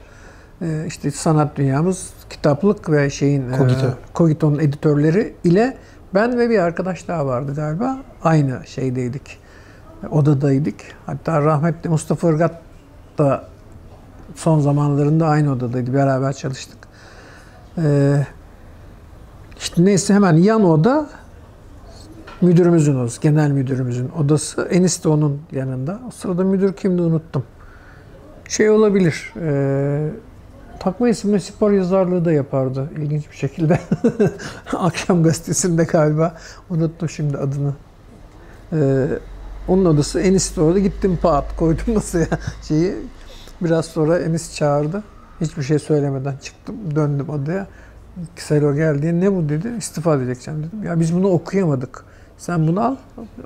e, 0.63 0.85
işte 0.87 1.11
sanat 1.11 1.57
dünyamız 1.57 2.11
kitaplık 2.31 2.91
ve 2.91 3.11
şeyin 3.11 3.51
Kogito. 3.51 3.87
e, 3.87 3.91
Kogito'nun 4.15 4.59
editörleri 4.59 5.35
ile 5.45 5.77
ben 6.15 6.39
ve 6.39 6.51
bir 6.51 6.59
arkadaş 6.59 7.09
daha 7.09 7.27
vardı 7.27 7.55
galiba. 7.55 7.99
Aynı 8.23 8.61
şeydeydik. 8.67 9.39
Odadaydık. 10.11 10.75
Hatta 11.07 11.43
rahmetli 11.43 11.91
Mustafa 11.91 12.31
Irgat 12.31 12.63
da 13.19 13.45
son 14.35 14.61
zamanlarında 14.61 15.27
aynı 15.27 15.53
odadaydı. 15.53 15.95
Beraber 15.95 16.33
çalıştık. 16.33 16.79
Ee, 17.79 18.27
işte 19.59 19.85
neyse 19.85 20.15
hemen 20.15 20.33
yan 20.33 20.65
oda 20.65 21.11
müdürümüzün 22.41 22.97
odası, 22.97 23.21
genel 23.21 23.51
müdürümüzün 23.51 24.11
odası. 24.19 24.63
Enis 24.63 25.05
de 25.05 25.09
onun 25.09 25.41
yanında. 25.53 26.01
O 26.09 26.11
sırada 26.11 26.45
müdür 26.45 26.73
kimdi 26.73 27.03
unuttum. 27.03 27.45
Şey 28.49 28.71
olabilir. 28.71 29.33
E, 29.41 30.11
takma 30.79 31.09
isimli 31.09 31.41
spor 31.41 31.71
yazarlığı 31.73 32.25
da 32.25 32.33
yapardı 32.33 32.91
ilginç 32.97 33.31
bir 33.31 33.37
şekilde. 33.37 33.81
Akşam 34.77 35.23
gazetesinde 35.23 35.85
galiba. 35.85 36.37
Unuttum 36.71 37.09
şimdi 37.09 37.39
adını. 37.39 37.75
E, 38.73 39.07
onun 39.69 39.85
odası 39.85 40.21
Enis 40.21 40.57
de 40.57 40.61
orada. 40.61 40.79
Gittim 40.79 41.19
pat 41.23 41.57
koydum 41.57 41.85
masaya 41.95 42.27
şeyi. 42.69 42.95
Biraz 43.61 43.85
sonra 43.85 44.19
Enis 44.19 44.57
çağırdı. 44.57 45.03
Hiçbir 45.41 45.63
şey 45.63 45.79
söylemeden 45.79 46.37
çıktım. 46.37 46.77
Döndüm 46.95 47.29
odaya. 47.29 47.67
Selo 48.37 48.75
geldi. 48.75 49.21
Ne 49.21 49.37
bu 49.37 49.49
dedi? 49.49 49.69
İstifa 49.79 50.17
edeceksin 50.17 50.63
dedim. 50.63 50.85
Ya 50.85 51.01
biz 51.01 51.15
bunu 51.15 51.29
okuyamadık. 51.29 52.05
Sen 52.39 52.69
bunu 52.69 52.81
al, 52.81 52.97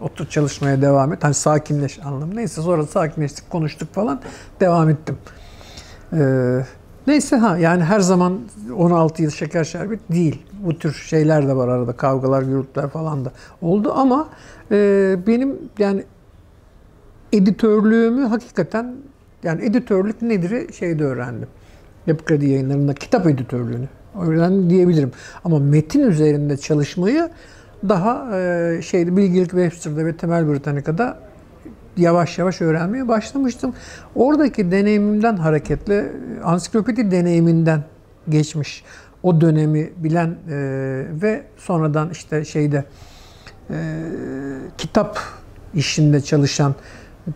otur 0.00 0.26
çalışmaya 0.26 0.82
devam 0.82 1.12
et. 1.12 1.24
Hani 1.24 1.34
sakinleş 1.34 1.98
anlamı. 1.98 2.36
Neyse 2.36 2.62
sonra 2.62 2.86
sakinleştik, 2.86 3.50
konuştuk 3.50 3.94
falan. 3.94 4.20
Devam 4.60 4.90
ettim. 4.90 5.16
Ee, 6.12 6.60
neyse 7.06 7.36
ha 7.36 7.58
yani 7.58 7.84
her 7.84 8.00
zaman 8.00 8.40
16 8.76 9.22
yıl 9.22 9.30
şeker 9.30 9.64
şerbet 9.64 10.00
değil. 10.12 10.42
Bu 10.64 10.78
tür 10.78 10.92
şeyler 10.92 11.48
de 11.48 11.56
var 11.56 11.68
arada. 11.68 11.92
Kavgalar, 11.92 12.42
gürültüler 12.42 12.88
falan 12.88 13.24
da 13.24 13.32
oldu 13.62 13.92
ama 13.96 14.28
e, 14.70 15.16
benim 15.26 15.58
yani 15.78 16.04
editörlüğümü 17.32 18.26
hakikaten 18.26 18.94
yani 19.44 19.64
editörlük 19.64 20.22
nedir 20.22 20.72
şeyde 20.72 21.04
öğrendim. 21.04 21.48
Yapı 22.06 22.24
Kredi 22.24 22.46
yayınlarında 22.46 22.94
kitap 22.94 23.26
editörlüğünü 23.26 23.88
öğrendim 24.20 24.70
diyebilirim. 24.70 25.12
Ama 25.44 25.58
metin 25.58 26.00
üzerinde 26.00 26.56
çalışmayı 26.56 27.30
daha 27.88 28.38
e, 28.38 28.82
şeyde 28.82 29.16
bilgilik 29.16 29.50
Webster'da 29.50 30.06
ve 30.06 30.16
Temel 30.16 30.48
Britannica'da 30.48 31.18
yavaş 31.96 32.38
yavaş 32.38 32.60
öğrenmeye 32.60 33.08
başlamıştım. 33.08 33.74
Oradaki 34.14 34.70
deneyimimden 34.70 35.36
hareketle 35.36 36.12
ansiklopedi 36.44 37.10
deneyiminden 37.10 37.84
geçmiş 38.28 38.84
o 39.22 39.40
dönemi 39.40 39.90
bilen 39.96 40.26
e, 40.50 40.56
ve 41.22 41.42
sonradan 41.56 42.10
işte 42.10 42.44
şeyde 42.44 42.84
e, 43.70 43.76
kitap 44.78 45.18
işinde 45.74 46.20
çalışan 46.20 46.74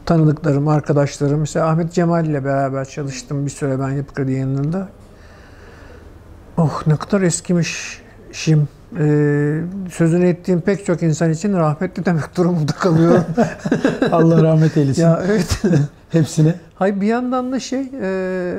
tanıdıklarım, 0.07 0.69
arkadaşlarım. 0.69 1.41
Mesela 1.41 1.67
Ahmet 1.67 1.93
Cemal 1.93 2.27
ile 2.27 2.45
beraber 2.45 2.85
çalıştım 2.85 3.47
bir 3.47 3.51
süre 3.51 3.81
ben 3.81 3.91
Yapı 3.91 4.15
Kredi 4.15 4.33
yayınlarında. 4.33 4.89
Oh 6.57 6.83
ne 6.87 6.97
kadar 6.97 7.21
eskimişim. 7.23 8.69
Ee, 8.99 9.61
sözünü 9.91 10.29
ettiğim 10.29 10.61
pek 10.61 10.87
çok 10.87 11.03
insan 11.03 11.31
için 11.31 11.53
rahmetli 11.53 12.05
demek 12.05 12.23
durumunda 12.37 12.73
kalıyorum. 12.73 13.25
Allah 14.13 14.43
rahmet 14.43 14.77
eylesin. 14.77 15.03
ya 15.03 15.23
evet. 15.27 15.63
Hepsine. 16.11 16.55
Hay 16.75 17.01
bir 17.01 17.07
yandan 17.07 17.53
da 17.53 17.61
şey, 17.61 17.91
e, 18.03 18.55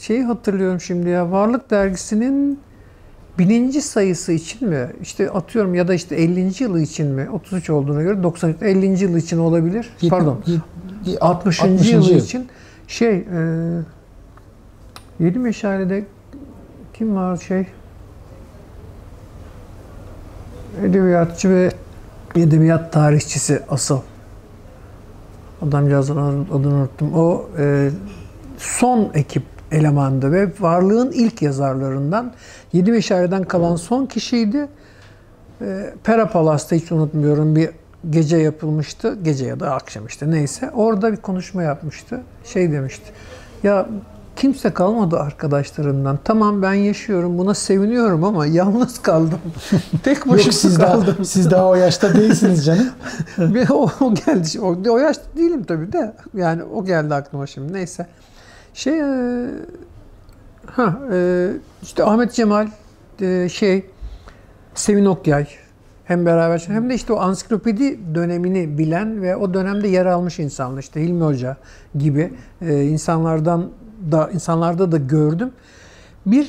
şeyi 0.00 0.22
hatırlıyorum 0.24 0.80
şimdi 0.80 1.08
ya. 1.08 1.30
Varlık 1.30 1.70
dergisinin 1.70 2.60
bininci 3.38 3.82
sayısı 3.82 4.32
için 4.32 4.68
mi? 4.68 4.86
İşte 5.02 5.30
atıyorum 5.30 5.74
ya 5.74 5.88
da 5.88 5.94
işte 5.94 6.16
50. 6.16 6.62
yılı 6.62 6.80
için 6.80 7.06
mi? 7.06 7.30
33 7.30 7.70
olduğuna 7.70 8.02
göre 8.02 8.22
93, 8.22 8.62
50. 8.62 9.02
yılı 9.04 9.18
için 9.18 9.38
olabilir. 9.38 9.90
Yet- 10.00 10.10
Pardon. 10.10 10.40
yet- 11.06 11.18
60. 11.20 11.60
60. 11.62 11.92
yılı 11.92 12.10
yıl. 12.12 12.18
için 12.24 12.48
şey 12.88 13.16
e, 13.16 13.26
Yedi 15.20 15.38
Meşale'de 15.38 16.04
kim 16.94 17.16
var 17.16 17.36
şey 17.36 17.66
edebiyatçı 20.84 21.50
ve 21.50 21.70
edebiyat 22.36 22.92
tarihçisi 22.92 23.62
asıl 23.68 24.00
adamcağızın 25.62 26.16
adını 26.52 26.74
unuttum. 26.74 27.14
O 27.14 27.46
e, 27.58 27.90
son 28.58 29.10
ekip 29.14 29.42
elemandı 29.72 30.32
ve 30.32 30.48
varlığın 30.60 31.10
ilk 31.12 31.42
yazarlarından 31.42 32.32
Yedi 32.72 32.92
Meşale'den 32.92 33.44
kalan 33.44 33.76
son 33.76 34.06
kişiydi. 34.06 34.68
E, 35.60 35.94
Pera 36.04 36.30
Palas'ta 36.30 36.76
hiç 36.76 36.92
unutmuyorum 36.92 37.56
bir 37.56 37.70
gece 38.10 38.36
yapılmıştı. 38.36 39.18
Gece 39.22 39.46
ya 39.46 39.60
da 39.60 39.74
akşam 39.74 40.06
işte 40.06 40.30
neyse. 40.30 40.70
Orada 40.70 41.12
bir 41.12 41.16
konuşma 41.16 41.62
yapmıştı. 41.62 42.20
Şey 42.44 42.72
demişti. 42.72 43.12
Ya 43.62 43.88
kimse 44.36 44.70
kalmadı 44.70 45.18
arkadaşlarımdan. 45.18 46.18
Tamam 46.24 46.62
ben 46.62 46.74
yaşıyorum 46.74 47.38
buna 47.38 47.54
seviniyorum 47.54 48.24
ama 48.24 48.46
yalnız 48.46 49.02
kaldım. 49.02 49.38
Tek 50.02 50.20
başıma 50.20 50.36
Yok 50.36 50.54
siz 50.54 50.78
kaldım. 50.78 51.14
daha, 51.16 51.24
siz 51.24 51.50
daha 51.50 51.68
o 51.68 51.74
yaşta 51.74 52.14
değilsiniz 52.14 52.66
canım. 52.66 52.88
O, 53.70 53.90
o 54.00 54.14
geldi. 54.14 54.60
O, 54.60 54.76
o 54.92 54.98
yaşta 54.98 55.24
değilim 55.36 55.64
tabii 55.64 55.92
de. 55.92 56.14
Yani 56.34 56.62
o 56.62 56.84
geldi 56.84 57.14
aklıma 57.14 57.46
şimdi. 57.46 57.72
Neyse. 57.72 58.06
Şey 58.78 59.00
e, 59.00 59.50
ha 60.66 61.00
e, 61.12 61.50
işte 61.82 62.04
Ahmet 62.04 62.32
Cemal 62.32 62.68
e, 63.20 63.48
şey 63.48 63.86
Sevin 64.74 65.04
Okyay 65.04 65.46
hem 66.04 66.26
beraber 66.26 66.64
hem 66.68 66.90
de 66.90 66.94
işte 66.94 67.12
o 67.12 67.20
ansiklopedi 67.20 68.14
dönemini 68.14 68.78
bilen 68.78 69.22
ve 69.22 69.36
o 69.36 69.54
dönemde 69.54 69.88
yer 69.88 70.06
almış 70.06 70.38
insanlar 70.38 70.80
işte 70.80 71.02
Hilmi 71.02 71.24
Hoca 71.24 71.56
gibi 71.94 72.32
insanlardan 72.62 73.70
da 74.10 74.30
insanlarda 74.30 74.92
da 74.92 74.96
gördüm. 74.96 75.52
Bir 76.26 76.46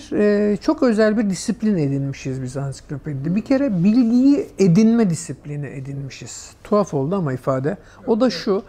çok 0.58 0.84
özel 0.84 1.18
bir 1.18 1.30
disiplin 1.30 1.78
edinmişiz 1.78 2.42
biz 2.42 2.58
ansiklopedide. 2.58 3.36
Bir 3.36 3.42
kere 3.42 3.84
bilgiyi 3.84 4.48
edinme 4.60 5.10
disiplini 5.10 5.68
edinmişiz. 5.68 6.52
Tuhaf 6.64 6.94
oldu 6.94 7.16
ama 7.16 7.34
ifade. 7.34 7.78
O 8.08 8.22
da 8.22 8.30
şu. 8.30 8.64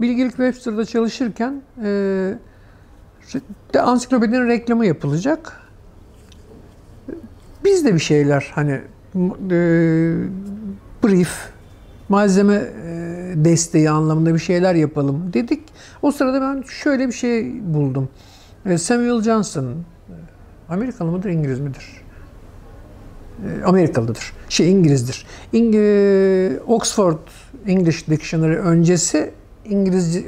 Bilgilik 0.00 0.30
Webster'da 0.30 0.84
çalışırken 0.84 1.62
e, 1.84 2.34
de 3.74 3.80
ansiklopedinin 3.80 4.48
reklamı 4.48 4.86
yapılacak. 4.86 5.60
Biz 7.64 7.84
de 7.84 7.94
bir 7.94 7.98
şeyler 7.98 8.52
hani 8.54 8.72
e, 8.72 8.80
brief, 11.04 11.30
malzeme 12.08 12.54
e, 12.54 13.32
desteği 13.36 13.90
anlamında 13.90 14.34
bir 14.34 14.38
şeyler 14.38 14.74
yapalım 14.74 15.32
dedik. 15.32 15.62
O 16.02 16.10
sırada 16.12 16.40
ben 16.40 16.62
şöyle 16.62 17.08
bir 17.08 17.12
şey 17.12 17.60
buldum. 17.74 18.08
E, 18.66 18.78
Samuel 18.78 19.22
Johnson, 19.22 19.74
Amerikalı 20.68 21.10
mıdır, 21.10 21.28
İngiliz 21.28 21.60
midir? 21.60 22.04
E, 23.44 23.64
Amerikalıdır. 23.64 24.32
Şey 24.48 24.72
İngilizdir. 24.72 25.26
İng 25.52 25.74
e, 25.74 26.60
Oxford 26.66 27.18
English 27.66 28.08
Dictionary 28.08 28.56
öncesi 28.56 29.30
İngilizce 29.64 30.20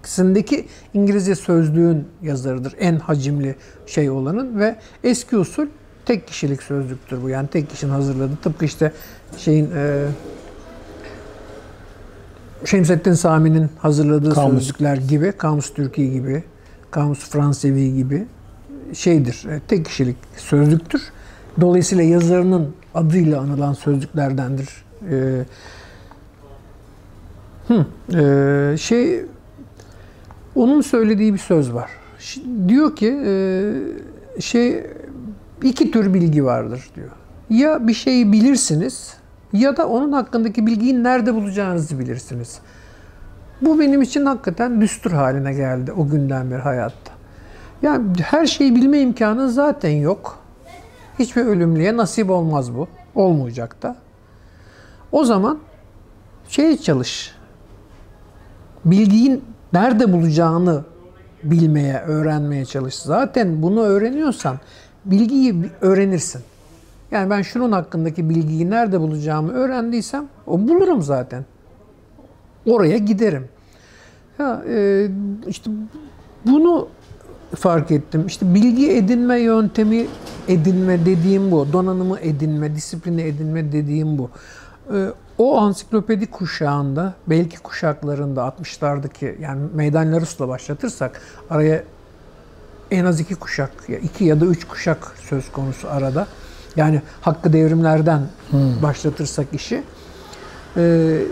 öncesindeki 0.00 0.66
İngilizce 0.94 1.34
sözlüğün 1.34 2.04
yazarıdır. 2.22 2.74
En 2.78 2.98
hacimli 2.98 3.54
şey 3.86 4.10
olanın 4.10 4.60
ve 4.60 4.76
eski 5.04 5.36
usul 5.36 5.66
tek 6.06 6.26
kişilik 6.26 6.62
sözlüktür 6.62 7.22
bu. 7.22 7.28
Yani 7.28 7.48
tek 7.48 7.70
kişinin 7.70 7.92
hazırladığı. 7.92 8.36
Tıpkı 8.42 8.64
işte 8.64 8.92
şeyin 9.38 9.70
e, 9.76 10.06
Şemsettin 12.64 13.12
Sami'nin 13.12 13.70
hazırladığı 13.78 14.34
Kamus. 14.34 14.52
sözlükler 14.52 14.96
gibi, 14.96 15.32
Kamus 15.32 15.74
Türkiye 15.74 16.08
gibi, 16.08 16.44
Kamus 16.90 17.18
Fransevi 17.18 17.94
gibi 17.94 18.26
şeydir. 18.94 19.44
e, 19.50 19.60
Tek 19.68 19.84
kişilik 19.86 20.16
sözlüktür. 20.36 21.02
Dolayısıyla 21.60 22.04
yazarının 22.04 22.74
adıyla 22.94 23.40
anılan 23.40 23.72
sözlüklerdendir. 23.72 24.68
E, 25.10 25.44
hı, 27.68 27.86
e, 28.14 28.76
şey 28.78 29.24
onun 30.60 30.80
söylediği 30.80 31.34
bir 31.34 31.38
söz 31.38 31.74
var. 31.74 31.90
Diyor 32.68 32.96
ki 32.96 33.22
e, 33.26 34.40
şey 34.40 34.86
iki 35.62 35.90
tür 35.90 36.14
bilgi 36.14 36.44
vardır 36.44 36.90
diyor. 36.94 37.10
Ya 37.50 37.86
bir 37.86 37.94
şeyi 37.94 38.32
bilirsiniz 38.32 39.14
ya 39.52 39.76
da 39.76 39.88
onun 39.88 40.12
hakkındaki 40.12 40.66
bilgiyi 40.66 41.02
nerede 41.02 41.34
bulacağınızı 41.34 41.98
bilirsiniz. 41.98 42.58
Bu 43.62 43.80
benim 43.80 44.02
için 44.02 44.26
hakikaten 44.26 44.80
düstur 44.80 45.10
haline 45.10 45.52
geldi 45.54 45.92
o 45.92 46.08
günden 46.08 46.50
beri 46.50 46.60
hayatta. 46.60 47.12
Yani 47.82 48.04
her 48.22 48.46
şeyi 48.46 48.76
bilme 48.76 49.00
imkanı 49.00 49.50
zaten 49.50 49.90
yok. 49.90 50.38
Hiçbir 51.18 51.42
ölümlüye 51.42 51.96
nasip 51.96 52.30
olmaz 52.30 52.74
bu. 52.74 52.88
Olmayacak 53.14 53.82
da. 53.82 53.96
O 55.12 55.24
zaman 55.24 55.58
şey 56.48 56.78
çalış. 56.78 57.34
Bilgiyi 58.84 59.40
nerede 59.72 60.12
bulacağını 60.12 60.84
bilmeye, 61.42 62.00
öğrenmeye 62.00 62.64
çalış. 62.64 62.94
Zaten 62.94 63.62
bunu 63.62 63.80
öğreniyorsan 63.80 64.56
bilgiyi 65.04 65.62
bi- 65.62 65.70
öğrenirsin. 65.80 66.42
Yani 67.10 67.30
ben 67.30 67.42
şunun 67.42 67.72
hakkındaki 67.72 68.28
bilgiyi 68.30 68.70
nerede 68.70 69.00
bulacağımı 69.00 69.52
öğrendiysem 69.52 70.26
o 70.46 70.58
bulurum 70.68 71.02
zaten. 71.02 71.44
Oraya 72.66 72.98
giderim. 72.98 73.48
Ya 74.38 74.62
e, 74.68 75.08
işte 75.46 75.70
bunu 76.46 76.88
fark 77.54 77.90
ettim. 77.90 78.26
İşte 78.26 78.54
bilgi 78.54 78.90
edinme 78.90 79.40
yöntemi 79.40 80.06
edinme 80.48 81.06
dediğim 81.06 81.50
bu. 81.50 81.66
Donanımı 81.72 82.18
edinme, 82.20 82.74
disiplini 82.76 83.22
edinme 83.22 83.72
dediğim 83.72 84.18
bu. 84.18 84.30
E, 84.94 85.08
o 85.40 85.58
ansiklopedi 85.58 86.26
kuşağında, 86.26 87.14
belki 87.26 87.58
kuşaklarında 87.58 88.40
60'lardaki 88.40 89.40
yani 89.40 89.60
Meydan 89.74 90.12
Larus'la 90.12 90.48
başlatırsak 90.48 91.20
araya 91.50 91.82
en 92.90 93.04
az 93.04 93.20
iki 93.20 93.34
kuşak, 93.34 93.70
ya 93.88 93.98
iki 93.98 94.24
ya 94.24 94.40
da 94.40 94.46
üç 94.46 94.64
kuşak 94.64 95.12
söz 95.28 95.52
konusu 95.52 95.88
arada. 95.88 96.26
Yani 96.76 97.02
hakkı 97.20 97.52
devrimlerden 97.52 98.22
başlatırsak 98.82 99.46
işi. 99.52 99.82
Ee, 100.76 101.22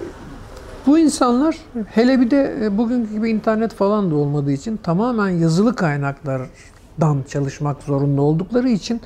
bu 0.86 0.98
insanlar 0.98 1.56
hele 1.86 2.20
bir 2.20 2.30
de 2.30 2.56
e, 2.62 2.78
bugünkü 2.78 3.12
gibi 3.12 3.30
internet 3.30 3.74
falan 3.74 4.10
da 4.10 4.14
olmadığı 4.14 4.52
için 4.52 4.76
tamamen 4.76 5.28
yazılı 5.28 5.76
kaynaklardan 5.76 7.18
çalışmak 7.28 7.82
zorunda 7.82 8.22
oldukları 8.22 8.68
için 8.68 9.00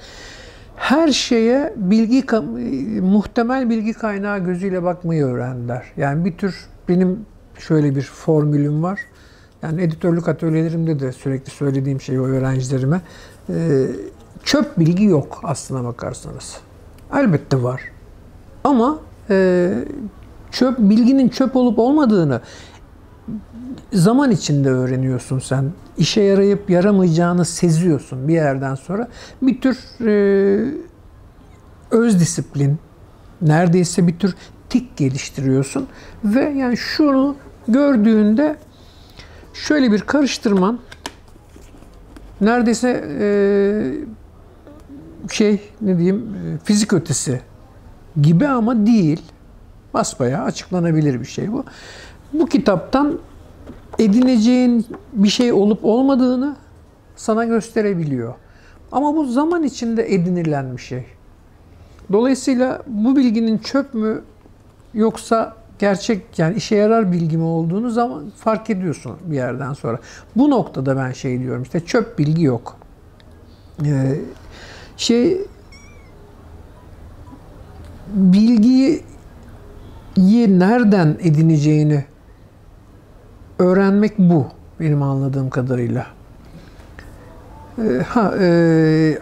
her 0.82 1.08
şeye 1.08 1.74
bilgi 1.76 2.24
muhtemel 3.00 3.70
bilgi 3.70 3.92
kaynağı 3.92 4.38
gözüyle 4.38 4.82
bakmayı 4.82 5.24
öğrendiler. 5.24 5.84
Yani 5.96 6.24
bir 6.24 6.36
tür 6.36 6.66
benim 6.88 7.26
şöyle 7.58 7.96
bir 7.96 8.02
formülüm 8.02 8.82
var. 8.82 9.00
Yani 9.62 9.82
editörlük 9.82 10.28
atölyelerimde 10.28 11.00
de 11.00 11.12
sürekli 11.12 11.50
söylediğim 11.50 12.00
şey 12.00 12.20
o 12.20 12.24
öğrencilerime. 12.24 13.00
Ee, 13.48 13.86
çöp 14.44 14.78
bilgi 14.78 15.04
yok 15.04 15.40
aslına 15.42 15.84
bakarsanız. 15.84 16.56
Elbette 17.14 17.62
var. 17.62 17.80
Ama 18.64 18.98
e, 19.30 19.70
çöp 20.50 20.78
bilginin 20.78 21.28
çöp 21.28 21.56
olup 21.56 21.78
olmadığını 21.78 22.40
zaman 23.92 24.30
içinde 24.30 24.70
öğreniyorsun 24.70 25.38
sen. 25.38 25.72
İşe 25.98 26.20
yarayıp 26.20 26.70
yaramayacağını 26.70 27.44
seziyorsun 27.44 28.28
bir 28.28 28.34
yerden 28.34 28.74
sonra. 28.74 29.08
Bir 29.42 29.60
tür 29.60 29.78
e, 30.06 30.74
öz 31.90 32.20
disiplin, 32.20 32.78
neredeyse 33.42 34.06
bir 34.06 34.18
tür 34.18 34.34
tik 34.68 34.96
geliştiriyorsun. 34.96 35.86
Ve 36.24 36.50
yani 36.50 36.76
şunu 36.76 37.36
gördüğünde 37.68 38.56
şöyle 39.54 39.92
bir 39.92 40.00
karıştırman 40.00 40.78
neredeyse 42.40 43.04
e, 43.20 43.26
şey 45.30 45.60
ne 45.80 45.98
diyeyim 45.98 46.34
e, 46.34 46.64
fizik 46.64 46.92
ötesi 46.92 47.40
gibi 48.22 48.48
ama 48.48 48.86
değil. 48.86 49.22
Basbayağı 49.94 50.44
açıklanabilir 50.44 51.20
bir 51.20 51.26
şey 51.26 51.52
bu. 51.52 51.64
Bu 52.32 52.46
kitaptan 52.46 53.18
edineceğin 53.98 54.86
bir 55.12 55.28
şey 55.28 55.52
olup 55.52 55.84
olmadığını 55.84 56.56
sana 57.16 57.44
gösterebiliyor. 57.44 58.34
Ama 58.92 59.16
bu 59.16 59.24
zaman 59.24 59.62
içinde 59.62 60.14
edinilen 60.14 60.76
bir 60.76 60.82
şey. 60.82 61.04
Dolayısıyla 62.12 62.82
bu 62.86 63.16
bilginin 63.16 63.58
çöp 63.58 63.94
mü 63.94 64.22
yoksa 64.94 65.56
gerçek 65.78 66.38
yani 66.38 66.56
işe 66.56 66.76
yarar 66.76 67.12
bilgi 67.12 67.36
mi 67.36 67.44
olduğunu 67.44 67.90
zaman 67.90 68.30
fark 68.36 68.70
ediyorsun 68.70 69.16
bir 69.24 69.36
yerden 69.36 69.72
sonra. 69.72 69.98
Bu 70.36 70.50
noktada 70.50 70.96
ben 70.96 71.12
şey 71.12 71.40
diyorum 71.40 71.62
işte 71.62 71.80
çöp 71.80 72.18
bilgi 72.18 72.42
yok. 72.42 72.76
Ee, 73.84 74.20
şey 74.96 75.40
bilgiyi 78.14 79.02
nereden 80.58 81.16
edineceğini 81.20 82.04
öğrenmek 83.58 84.18
bu 84.18 84.46
benim 84.80 85.02
anladığım 85.02 85.50
kadarıyla. 85.50 86.06
Ee, 87.78 88.02
ha, 88.08 88.34
e, 88.40 89.18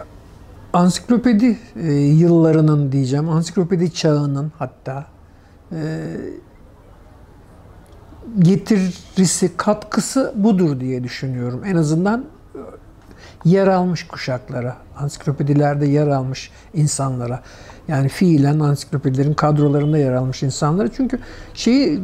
ansiklopedi 0.73 1.59
e, 1.75 1.91
yıllarının 1.93 2.91
diyeceğim, 2.91 3.29
ansiklopedi 3.29 3.93
çağının 3.93 4.51
hatta 4.59 5.05
e, 5.71 6.07
getirisi, 8.39 9.57
katkısı 9.57 10.33
budur 10.35 10.79
diye 10.79 11.03
düşünüyorum. 11.03 11.61
En 11.65 11.75
azından 11.75 12.25
yer 13.45 13.67
almış 13.67 14.07
kuşaklara, 14.07 14.77
ansiklopedilerde 14.97 15.85
yer 15.85 16.07
almış 16.07 16.51
insanlara. 16.73 17.41
Yani 17.91 18.09
fiilen 18.09 18.59
ansiklopedilerin 18.59 19.33
kadrolarında 19.33 19.97
yer 19.97 20.13
almış 20.13 20.43
insanlara. 20.43 20.87
Çünkü 20.97 21.19
şey 21.53 21.99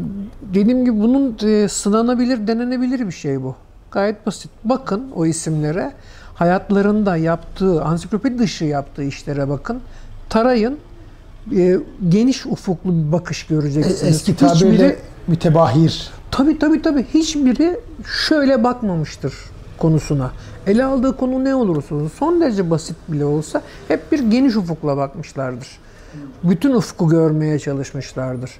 dediğim 0.54 0.86
gibi 0.86 1.00
bunun 1.00 1.38
e, 1.44 1.68
sınanabilir, 1.68 2.48
denenebilir 2.48 3.08
bir 3.08 3.12
şey 3.12 3.44
bu. 3.44 3.56
Gayet 3.92 4.26
basit. 4.26 4.52
Bakın 4.64 5.12
o 5.16 5.26
isimlere, 5.26 5.92
hayatlarında 6.36 7.18
yaptığı, 7.18 7.84
ansiklopedi 7.84 8.40
dışı 8.40 8.66
yaptığı 8.66 9.04
işlere 9.04 9.50
bakın. 9.50 9.80
Tarayın, 10.30 10.78
e, 11.58 11.78
geniş 12.10 12.46
ufuklu 12.46 12.92
bir 13.08 13.12
bakış 13.12 13.46
göreceksiniz. 13.46 14.04
Eski 14.04 14.36
tabirle 14.36 14.56
Hiçbiri, 14.56 14.96
mütebahir. 15.28 16.10
tabii 16.32 16.60
tabii 16.60 16.82
tabii 16.82 17.06
hiçbiri 17.14 17.80
şöyle 18.28 18.64
bakmamıştır 18.64 19.34
konusuna. 19.78 20.32
Ele 20.68 20.86
aldığı 20.86 21.18
konu 21.18 21.44
ne 21.44 21.56
olursa 21.56 21.95
olsun, 21.95 22.12
son 22.20 22.41
derece 22.41 22.70
basit 22.70 22.95
bile 23.08 23.26
olsa 23.26 23.62
hep 23.88 24.12
bir 24.12 24.20
geniş 24.20 24.56
ufukla 24.56 24.98
bakmışlardır. 24.98 25.68
Bütün 26.44 26.74
ufku 26.74 27.10
görmeye 27.10 27.60
çalışmışlardır. 27.60 28.52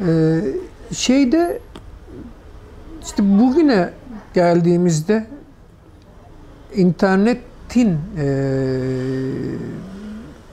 Ee, 0.00 0.40
şeyde 0.92 1.60
işte 3.02 3.38
bugüne 3.38 3.90
geldiğimizde 4.34 5.26
internetin 6.74 7.98
e, 8.18 8.26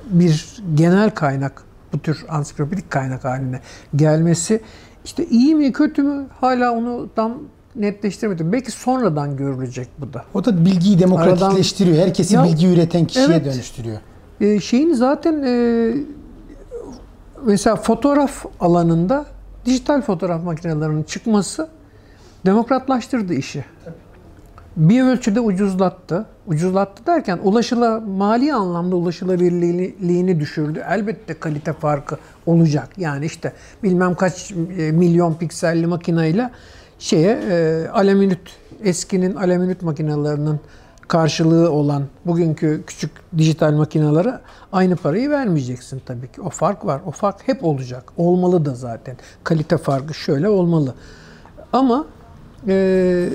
bir 0.05 0.63
genel 0.75 1.09
kaynak, 1.09 1.63
bu 1.93 1.99
tür 1.99 2.25
ansiklopedik 2.29 2.91
kaynak 2.91 3.23
haline 3.23 3.59
gelmesi 3.95 4.61
işte 5.05 5.25
iyi 5.25 5.55
mi 5.55 5.71
kötü 5.71 6.03
mü 6.03 6.25
hala 6.41 6.71
onu 6.71 7.09
tam 7.15 7.37
netleştiremedim. 7.75 8.51
Belki 8.53 8.71
sonradan 8.71 9.37
görülecek 9.37 9.87
bu 9.97 10.13
da. 10.13 10.25
O 10.33 10.45
da 10.45 10.65
bilgiyi 10.65 10.99
demokratikleştiriyor. 10.99 11.97
Herkesi 11.97 12.35
Ya, 12.35 12.43
bilgi 12.43 12.67
üreten 12.67 13.05
kişiye 13.05 13.25
evet. 13.25 13.45
dönüştürüyor. 13.45 13.97
Ee, 14.41 14.59
şeyin 14.59 14.93
zaten 14.93 15.43
e, 15.43 15.93
mesela 17.45 17.75
fotoğraf 17.75 18.45
alanında 18.59 19.25
dijital 19.65 20.01
fotoğraf 20.01 20.43
makinelerinin 20.43 21.03
çıkması 21.03 21.67
demokratlaştırdı 22.45 23.33
işi. 23.33 23.65
Bir 24.77 25.03
ölçüde 25.03 25.39
ucuzlattı. 25.39 26.25
Ucuzlattı 26.47 27.05
derken 27.05 27.39
ulaşıla 27.43 27.99
mali 27.99 28.53
anlamda 28.53 28.95
ulaşılabilirliğini 28.95 30.39
düşürdü. 30.39 30.83
Elbette 30.89 31.33
kalite 31.33 31.73
farkı 31.73 32.17
olacak. 32.45 32.89
Yani 32.97 33.25
işte 33.25 33.53
bilmem 33.83 34.15
kaç 34.15 34.51
e, 34.51 34.91
milyon 34.91 35.33
pikselli 35.33 35.87
makineyle 35.87 36.49
şeye 37.01 37.39
e, 37.49 37.87
alaminüt 37.87 38.39
eskinin 38.83 39.35
alaminüt 39.35 39.81
makinelerinin 39.81 40.59
karşılığı 41.07 41.71
olan 41.71 42.03
bugünkü 42.25 42.83
küçük 42.87 43.11
dijital 43.37 43.73
makinelere 43.73 44.39
aynı 44.71 44.95
parayı 44.95 45.29
vermeyeceksin 45.29 46.01
tabii 46.05 46.31
ki. 46.31 46.41
O 46.41 46.49
fark 46.49 46.85
var. 46.85 47.01
O 47.05 47.11
fark 47.11 47.47
hep 47.47 47.63
olacak. 47.63 48.03
Olmalı 48.17 48.65
da 48.65 48.75
zaten. 48.75 49.17
Kalite 49.43 49.77
farkı 49.77 50.13
şöyle 50.13 50.49
olmalı. 50.49 50.95
Ama 51.73 52.05
e, 52.67 53.29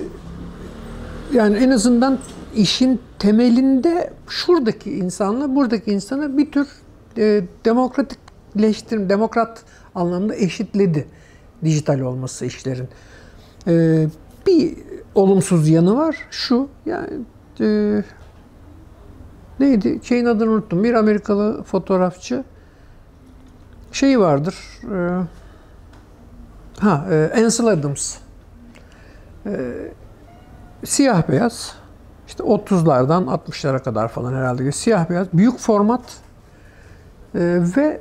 yani 1.34 1.56
en 1.56 1.70
azından 1.70 2.18
işin 2.56 3.00
temelinde 3.18 4.10
şuradaki 4.28 4.90
insanla 4.90 5.54
buradaki 5.54 5.92
insana 5.92 6.38
bir 6.38 6.52
tür 6.52 6.68
e, 7.18 7.42
demokratikleştirme, 7.64 9.08
demokrat 9.08 9.62
anlamda 9.94 10.36
eşitledi 10.36 11.06
dijital 11.64 12.00
olması 12.00 12.46
işlerin. 12.46 12.88
E, 13.66 14.06
bir 14.46 14.74
olumsuz 15.14 15.68
yanı 15.68 15.96
var 15.96 16.16
şu 16.30 16.68
yani 16.86 17.08
e, 17.60 18.02
neydi? 19.60 20.00
Şeyin 20.02 20.26
adını 20.26 20.50
unuttum. 20.50 20.84
Bir 20.84 20.94
Amerikalı 20.94 21.62
fotoğrafçı 21.62 22.44
şeyi 23.92 24.20
vardır 24.20 24.54
e, 24.94 25.22
ha 26.78 27.06
e, 27.10 27.44
Ansel 27.44 27.66
Adams. 27.66 28.16
E, 29.46 29.72
siyah 30.84 31.28
beyaz 31.28 31.74
işte 32.26 32.42
30'lardan 32.44 33.24
60'lara 33.24 33.82
kadar 33.82 34.08
falan 34.08 34.34
herhalde 34.34 34.72
siyah 34.72 35.10
beyaz 35.10 35.26
büyük 35.32 35.58
format 35.58 36.02
e, 37.34 37.40
ve 37.76 38.00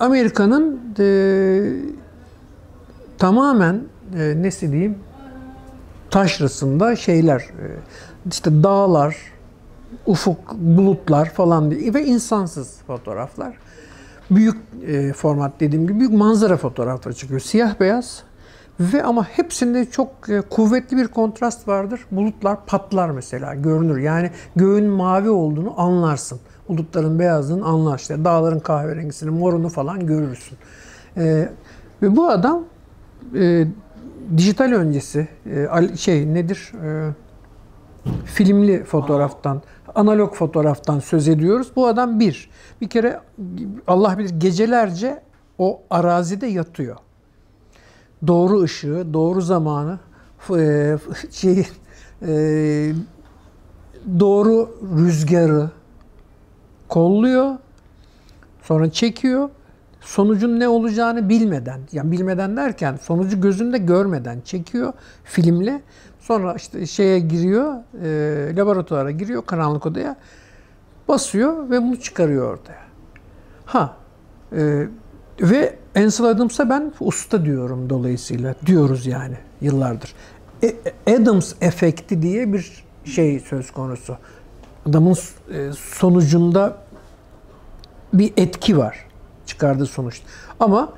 Amerika'nın 0.00 0.80
e, 0.98 1.06
tamamen 3.18 3.82
e, 4.16 4.42
nesi 4.42 4.72
diyeyim 4.72 4.98
taşrasında 6.10 6.96
şeyler 6.96 7.40
e, 7.40 7.66
işte 8.30 8.62
dağlar, 8.62 9.16
ufuk, 10.06 10.54
bulutlar 10.54 11.30
falan 11.30 11.70
diye 11.70 11.94
ve 11.94 12.04
insansız 12.04 12.78
fotoğraflar. 12.86 13.54
Büyük 14.30 14.56
e, 14.86 15.12
format 15.12 15.52
dediğim 15.60 15.86
gibi 15.86 15.98
büyük 15.98 16.12
manzara 16.12 16.56
fotoğrafları 16.56 17.14
çıkıyor. 17.14 17.40
Siyah 17.40 17.80
beyaz 17.80 18.22
ve 18.80 19.02
ama 19.02 19.24
hepsinde 19.24 19.84
çok 19.84 20.08
e, 20.28 20.40
kuvvetli 20.40 20.96
bir 20.96 21.08
kontrast 21.08 21.68
vardır. 21.68 22.00
Bulutlar 22.10 22.66
patlar 22.66 23.10
mesela 23.10 23.54
görünür. 23.54 23.98
Yani 23.98 24.30
göğün 24.56 24.84
mavi 24.84 25.30
olduğunu 25.30 25.80
anlarsın. 25.80 26.40
Bulutların 26.68 27.18
beyazlığını 27.18 27.64
anlar 27.64 27.98
işte. 27.98 28.24
Dağların 28.24 28.60
kahverengisini, 28.60 29.30
morunu 29.30 29.68
falan 29.68 30.06
görürsün. 30.06 30.58
E, 31.16 31.48
ve 32.02 32.16
bu 32.16 32.28
adam 32.28 32.64
e, 33.34 33.66
dijital 34.36 34.72
öncesi 34.72 35.28
e, 35.46 35.96
şey 35.96 36.34
nedir? 36.34 36.72
E, 36.84 37.14
filmli 38.24 38.84
fotoğraftan, 38.84 39.62
analog 39.94 40.34
fotoğraftan 40.34 41.00
söz 41.00 41.28
ediyoruz. 41.28 41.68
Bu 41.76 41.86
adam 41.86 42.20
bir. 42.20 42.50
Bir 42.80 42.88
kere 42.88 43.20
Allah 43.86 44.18
bilir 44.18 44.30
gecelerce 44.38 45.22
o 45.58 45.82
arazide 45.90 46.46
yatıyor. 46.46 46.96
Doğru 48.26 48.62
ışığı, 48.62 49.06
doğru 49.12 49.40
zamanı, 49.40 49.98
e, 50.56 50.96
şey, 51.30 51.66
doğru 54.20 54.78
rüzgarı, 54.96 55.70
kolluyor, 56.88 57.56
sonra 58.62 58.90
çekiyor. 58.90 59.50
Sonucun 60.08 60.60
ne 60.60 60.68
olacağını 60.68 61.28
bilmeden, 61.28 61.80
yani 61.92 62.12
bilmeden 62.12 62.56
derken 62.56 62.96
sonucu 63.02 63.40
gözünde 63.40 63.78
görmeden 63.78 64.40
çekiyor 64.40 64.92
filmle. 65.24 65.82
Sonra 66.20 66.54
işte 66.54 66.86
şeye 66.86 67.18
giriyor, 67.18 67.74
e, 68.02 68.56
laboratuvara 68.56 69.10
giriyor, 69.10 69.46
karanlık 69.46 69.86
odaya 69.86 70.16
basıyor 71.08 71.70
ve 71.70 71.82
bunu 71.82 72.00
çıkarıyor 72.00 72.52
ortaya. 72.52 72.82
Ha, 73.66 73.96
e, 74.52 74.86
ve 75.40 75.76
Ansel 75.96 76.26
Adams'a 76.26 76.70
ben 76.70 76.92
usta 77.00 77.44
diyorum 77.44 77.90
dolayısıyla. 77.90 78.54
Diyoruz 78.66 79.06
yani 79.06 79.36
yıllardır. 79.60 80.14
E, 80.62 80.74
Adams 81.14 81.54
efekti 81.60 82.22
diye 82.22 82.52
bir 82.52 82.84
şey 83.04 83.40
söz 83.40 83.70
konusu. 83.70 84.16
Adamın 84.86 85.16
e, 85.52 85.72
sonucunda 85.72 86.76
bir 88.12 88.32
etki 88.36 88.78
var. 88.78 89.07
Çıkardığı 89.48 89.86
sonuç. 89.86 90.20
Ama 90.60 90.92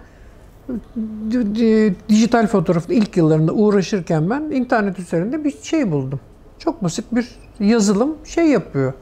dijital 2.08 2.46
fotoğrafın 2.46 2.92
ilk 2.92 3.16
yıllarında 3.16 3.52
uğraşırken 3.52 4.30
ben 4.30 4.40
internet 4.40 4.98
üzerinde 4.98 5.44
bir 5.44 5.62
şey 5.62 5.90
buldum. 5.92 6.20
Çok 6.58 6.84
basit 6.84 7.04
bir 7.12 7.28
yazılım 7.60 8.16
şey 8.24 8.46
yapıyor. 8.46 8.92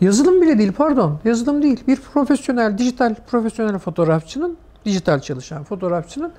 Yazılım 0.00 0.42
bile 0.42 0.58
değil 0.58 0.72
pardon. 0.72 1.20
Yazılım 1.24 1.62
değil. 1.62 1.80
Bir 1.88 1.96
profesyonel, 1.96 2.78
dijital 2.78 3.14
profesyonel 3.14 3.78
fotoğrafçının, 3.78 4.56
dijital 4.84 5.20
çalışan 5.20 5.64
fotoğrafçının 5.64 6.32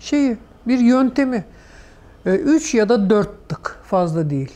şeyi, 0.00 0.36
bir 0.66 0.78
yöntemi. 0.78 1.44
3 2.26 2.74
ya 2.74 2.88
da 2.88 3.10
4 3.10 3.48
tık 3.48 3.78
fazla 3.84 4.30
değil. 4.30 4.52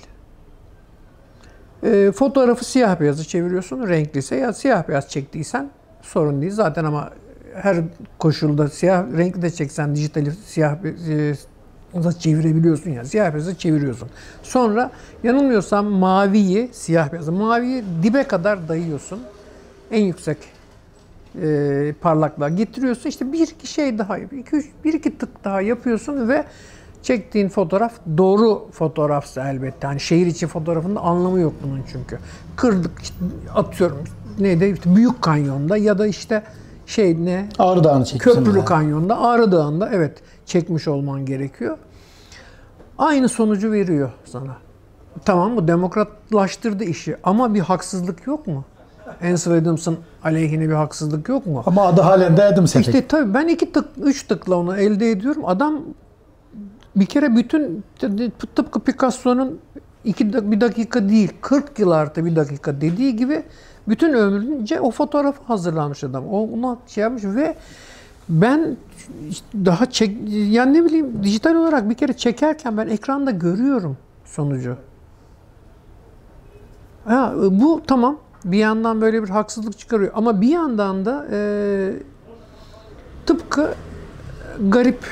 E, 1.83 2.13
fotoğrafı 2.13 2.65
siyah 2.65 3.01
beyazı 3.01 3.25
çeviriyorsun. 3.25 3.89
Renkliyse 3.89 4.37
ya 4.37 4.53
siyah 4.53 4.89
beyaz 4.89 5.09
çektiysen 5.09 5.71
sorun 6.03 6.43
değil. 6.43 6.53
Zaten 6.53 6.85
ama 6.85 7.11
her 7.55 7.77
koşulda 8.19 8.69
siyah 8.69 9.05
renkli 9.17 9.43
de 9.43 9.51
çeksen 9.51 9.97
dijitali 9.97 10.33
siyah 10.33 10.77
e, 11.09 11.35
da 11.95 12.13
çevirebiliyorsun 12.13 12.91
ya. 12.91 13.05
Siyah 13.05 13.35
beyazı 13.35 13.55
çeviriyorsun. 13.59 14.09
Sonra 14.43 14.91
yanılmıyorsam 15.23 15.87
maviyi, 15.87 16.71
siyah 16.73 17.13
beyazı, 17.13 17.33
maviyi 17.33 17.85
dibe 18.03 18.25
kadar 18.25 18.69
dayıyorsun. 18.69 19.21
En 19.91 20.05
yüksek 20.05 20.39
e, 21.43 21.95
parlaklığa 22.01 22.49
getiriyorsun. 22.49 23.09
İşte 23.09 23.33
bir 23.33 23.49
iki 23.49 23.67
şey 23.67 23.99
daha, 23.99 24.19
iki, 24.19 24.57
üç, 24.57 24.67
bir 24.85 24.95
iki 24.95 25.19
tık 25.19 25.45
daha 25.45 25.61
yapıyorsun 25.61 26.29
ve 26.29 26.45
çektiğin 27.03 27.49
fotoğraf 27.49 27.93
doğru 28.19 28.69
fotoğrafsa 28.73 29.51
elbette. 29.51 29.87
Hani 29.87 30.01
şehir 30.01 30.27
içi 30.27 30.47
fotoğrafında 30.47 31.01
anlamı 31.01 31.41
yok 31.41 31.53
bunun 31.63 31.81
çünkü. 31.93 32.19
Kırdık 32.57 32.93
atıyorum 33.55 34.05
neydi 34.39 34.65
işte 34.65 34.97
Büyük 34.97 35.23
Kanyon'da 35.23 35.77
ya 35.77 35.99
da 35.99 36.07
işte 36.07 36.43
şey 36.87 37.25
ne 37.25 37.49
Ağrı 37.59 37.85
Dağı'nı 37.85 38.05
çekmişsin. 38.05 38.41
Köprülü 38.41 38.59
yani. 38.59 38.67
Kanyon'da, 38.67 39.21
Ağrı 39.21 39.53
Dağı'nda 39.53 39.91
evet 39.93 40.19
çekmiş 40.47 40.89
olman 40.89 41.27
gerekiyor. 41.27 41.79
Aynı 42.99 43.29
sonucu 43.29 43.73
veriyor 43.73 44.11
sana. 44.25 44.57
Tamam 45.25 45.55
mı? 45.55 45.69
Demokratlaştırdı 45.69 46.85
işi 46.85 47.17
ama 47.25 47.55
bir 47.55 47.61
haksızlık 47.61 48.27
yok 48.27 48.47
mu? 48.47 48.65
Ansel 49.25 49.55
Adams'ın 49.55 49.99
aleyhine 50.25 50.69
bir 50.69 50.75
haksızlık 50.75 51.29
yok 51.29 51.47
mu? 51.47 51.63
Ama 51.67 51.87
adı 51.87 52.01
halen 52.01 52.37
de 52.37 52.43
Adams. 52.43 52.77
İşte 52.77 53.07
tabii 53.07 53.35
ben 53.35 53.49
iki 53.49 53.73
tık, 53.73 53.85
üç 54.03 54.23
tıkla 54.23 54.57
onu 54.57 54.77
elde 54.77 55.11
ediyorum. 55.11 55.43
Adam 55.47 55.81
bir 56.97 57.07
kere 57.07 57.37
bütün 57.37 57.85
tıpkı 58.55 58.81
Picasso'nun 58.81 59.59
iki 60.05 60.51
bir 60.53 60.61
dakika 60.61 61.09
değil 61.09 61.33
40 61.41 61.79
yıl 61.79 61.91
artı 61.91 62.25
bir 62.25 62.37
dakika 62.37 62.81
dediği 62.81 63.17
gibi 63.17 63.43
bütün 63.89 64.13
ömrünce 64.13 64.81
o 64.81 64.91
fotoğrafı 64.91 65.43
hazırlamış 65.43 66.05
adam. 66.05 66.29
O 66.29 66.49
ona 66.55 66.79
şey 66.87 67.03
yapmış 67.03 67.25
ve 67.25 67.57
ben 68.29 68.77
daha 69.55 69.91
çek 69.91 70.17
yani 70.31 70.79
ne 70.79 70.85
bileyim 70.85 71.25
dijital 71.25 71.55
olarak 71.55 71.91
bir 71.91 71.95
kere 71.95 72.13
çekerken 72.13 72.77
ben 72.77 72.89
ekranda 72.89 73.31
görüyorum 73.31 73.97
sonucu. 74.25 74.77
Ha, 77.05 77.35
bu 77.51 77.83
tamam. 77.87 78.19
Bir 78.45 78.59
yandan 78.59 79.01
böyle 79.01 79.23
bir 79.23 79.29
haksızlık 79.29 79.79
çıkarıyor. 79.79 80.11
Ama 80.15 80.41
bir 80.41 80.49
yandan 80.49 81.05
da 81.05 81.27
e, 81.31 81.93
tıpkı 83.27 83.75
garip 84.69 85.05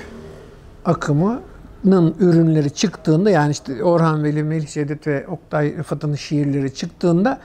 akımının 0.85 2.15
ürünleri 2.21 2.71
çıktığında 2.71 3.31
yani 3.31 3.51
işte 3.51 3.85
Orhan 3.85 4.25
Veli, 4.25 4.43
Melih 4.43 4.69
Cevdet 4.69 5.07
ve 5.07 5.27
Oktay 5.27 5.77
Rıfat'ın 5.77 6.15
şiirleri 6.15 6.75
çıktığında 6.75 7.41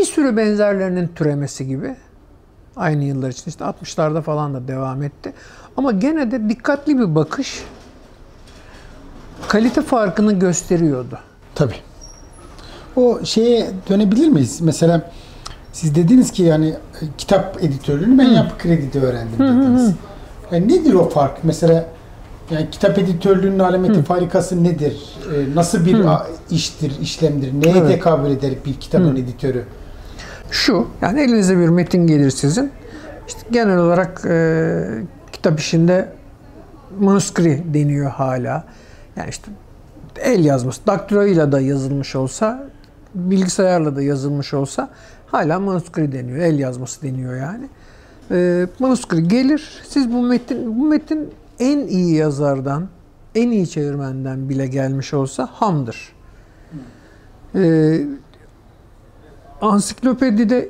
bir 0.00 0.04
sürü 0.04 0.36
benzerlerinin 0.36 1.08
türemesi 1.14 1.66
gibi 1.66 1.96
aynı 2.76 3.04
yıllar 3.04 3.28
için 3.30 3.44
işte 3.46 3.64
60'larda 3.64 4.22
falan 4.22 4.54
da 4.54 4.68
devam 4.68 5.02
etti. 5.02 5.32
Ama 5.76 5.92
gene 5.92 6.30
de 6.30 6.48
dikkatli 6.48 6.98
bir 6.98 7.14
bakış 7.14 7.64
kalite 9.48 9.82
farkını 9.82 10.32
gösteriyordu. 10.32 11.18
Tabii. 11.54 11.74
O 12.96 13.24
şeye 13.24 13.70
dönebilir 13.88 14.28
miyiz? 14.28 14.60
Mesela 14.60 15.10
siz 15.72 15.94
dediniz 15.94 16.32
ki 16.32 16.42
yani 16.42 16.68
e, 16.68 17.04
kitap 17.18 17.64
editörlüğünü 17.64 18.18
ben 18.18 18.28
yapı 18.28 18.58
kredide 18.58 19.00
öğrendim 19.00 19.38
dediniz. 19.38 19.92
Yani 20.52 20.68
nedir 20.68 20.94
o 20.94 21.08
fark? 21.08 21.44
Mesela 21.44 21.86
yani 22.50 22.70
kitap 22.70 22.98
editörlüğünün 22.98 23.58
alameti 23.58 24.02
farikası 24.02 24.64
nedir? 24.64 25.02
E, 25.36 25.54
nasıl 25.54 25.86
bir 25.86 26.04
a- 26.04 26.26
iştir, 26.50 26.92
işlemdir? 27.00 27.52
Neye 27.52 27.78
Evet. 27.78 27.88
tekabül 27.88 28.30
eder 28.30 28.52
bir 28.66 28.74
kitabın 28.74 29.16
editörü? 29.16 29.64
Şu, 30.50 30.86
yani 31.02 31.20
elinize 31.20 31.58
bir 31.58 31.68
metin 31.68 32.06
gelir 32.06 32.30
sizin. 32.30 32.70
İşte 33.28 33.40
genel 33.50 33.78
olarak 33.78 34.22
e, 34.24 34.84
kitap 35.32 35.60
işinde 35.60 36.12
manuskri 37.00 37.74
deniyor 37.74 38.10
hala. 38.10 38.64
Yani 39.16 39.28
işte 39.30 39.50
el 40.20 40.44
yazması, 40.44 40.86
daktiloyla 40.86 41.52
da 41.52 41.60
yazılmış 41.60 42.16
olsa, 42.16 42.66
bilgisayarla 43.14 43.96
da 43.96 44.02
yazılmış 44.02 44.54
olsa 44.54 44.90
hala 45.26 45.60
manuskri 45.60 46.12
deniyor, 46.12 46.38
el 46.38 46.58
yazması 46.58 47.02
deniyor 47.02 47.36
yani. 47.36 47.68
E, 48.30 48.66
manuskri 48.78 49.28
gelir, 49.28 49.82
siz 49.88 50.12
bu 50.12 50.22
metin, 50.22 50.80
bu 50.80 50.86
metin 50.86 51.30
en 51.58 51.78
iyi 51.78 52.14
yazardan, 52.14 52.88
en 53.34 53.50
iyi 53.50 53.68
çevirmenden 53.68 54.48
bile 54.48 54.66
gelmiş 54.66 55.14
olsa 55.14 55.48
hamdır. 55.52 56.12
E, 57.54 58.00
ansiklopedide 59.60 60.68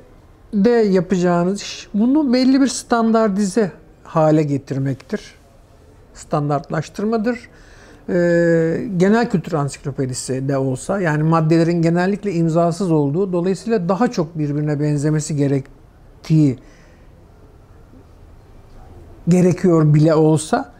de 0.54 0.70
yapacağınız 0.70 1.62
iş 1.62 1.88
bunu 1.94 2.32
belli 2.32 2.60
bir 2.60 2.66
standartize 2.66 3.72
hale 4.04 4.42
getirmektir. 4.42 5.34
Standartlaştırmadır. 6.14 7.48
Ee, 8.08 8.88
genel 8.96 9.30
kültür 9.30 9.52
ansiklopedisi 9.52 10.48
de 10.48 10.56
olsa 10.58 11.00
yani 11.00 11.22
maddelerin 11.22 11.82
genellikle 11.82 12.32
imzasız 12.32 12.92
olduğu 12.92 13.32
dolayısıyla 13.32 13.88
daha 13.88 14.10
çok 14.10 14.38
birbirine 14.38 14.80
benzemesi 14.80 15.36
gerektiği 15.36 16.58
gerekiyor 19.28 19.94
bile 19.94 20.14
olsa 20.14 20.72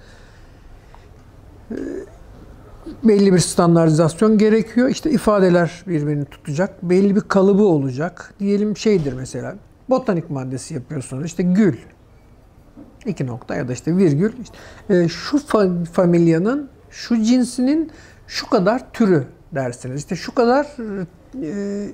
belli 3.05 3.33
bir 3.33 3.39
standartizasyon 3.39 4.39
gerekiyor. 4.39 4.89
İşte 4.89 5.11
ifadeler 5.11 5.85
birbirini 5.87 6.25
tutacak. 6.25 6.83
Belli 6.83 7.17
bir 7.17 7.21
kalıbı 7.21 7.63
olacak. 7.63 8.35
Diyelim 8.41 8.77
şeydir 8.77 9.13
mesela. 9.13 9.57
Botanik 9.89 10.31
maddesi 10.31 10.75
yapıyorsunuz. 10.75 11.25
İşte 11.25 11.43
gül. 11.43 11.77
iki 13.07 13.27
nokta 13.27 13.55
ya 13.55 13.69
da 13.69 13.73
işte 13.73 13.97
virgül. 13.97 14.33
İşte, 14.43 14.57
e, 14.91 15.09
şu 15.09 15.37
fa- 15.37 15.85
familyanın, 15.85 16.69
şu 16.91 17.23
cinsinin 17.23 17.91
şu 18.27 18.51
kadar 18.51 18.93
türü 18.93 19.25
dersiniz. 19.55 20.01
İşte 20.01 20.17
şu 20.17 20.35
kadar 20.35 20.67
e, 21.43 21.89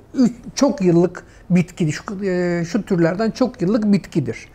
çok 0.55 0.81
yıllık 0.81 1.25
bitki, 1.51 1.93
şu, 1.93 2.25
e, 2.25 2.65
şu 2.65 2.83
türlerden 2.83 3.31
çok 3.31 3.63
yıllık 3.63 3.93
bitkidir 3.93 4.49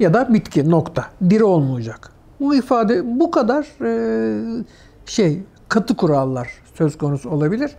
ya 0.00 0.14
da 0.14 0.34
bitki 0.34 0.70
nokta. 0.70 1.06
Diri 1.30 1.44
olmayacak. 1.44 2.12
Bu 2.40 2.54
ifade 2.54 3.20
bu 3.20 3.30
kadar 3.30 3.66
e, 3.84 4.64
şey 5.10 5.42
katı 5.68 5.96
kurallar 5.96 6.48
söz 6.74 6.98
konusu 6.98 7.30
olabilir. 7.30 7.70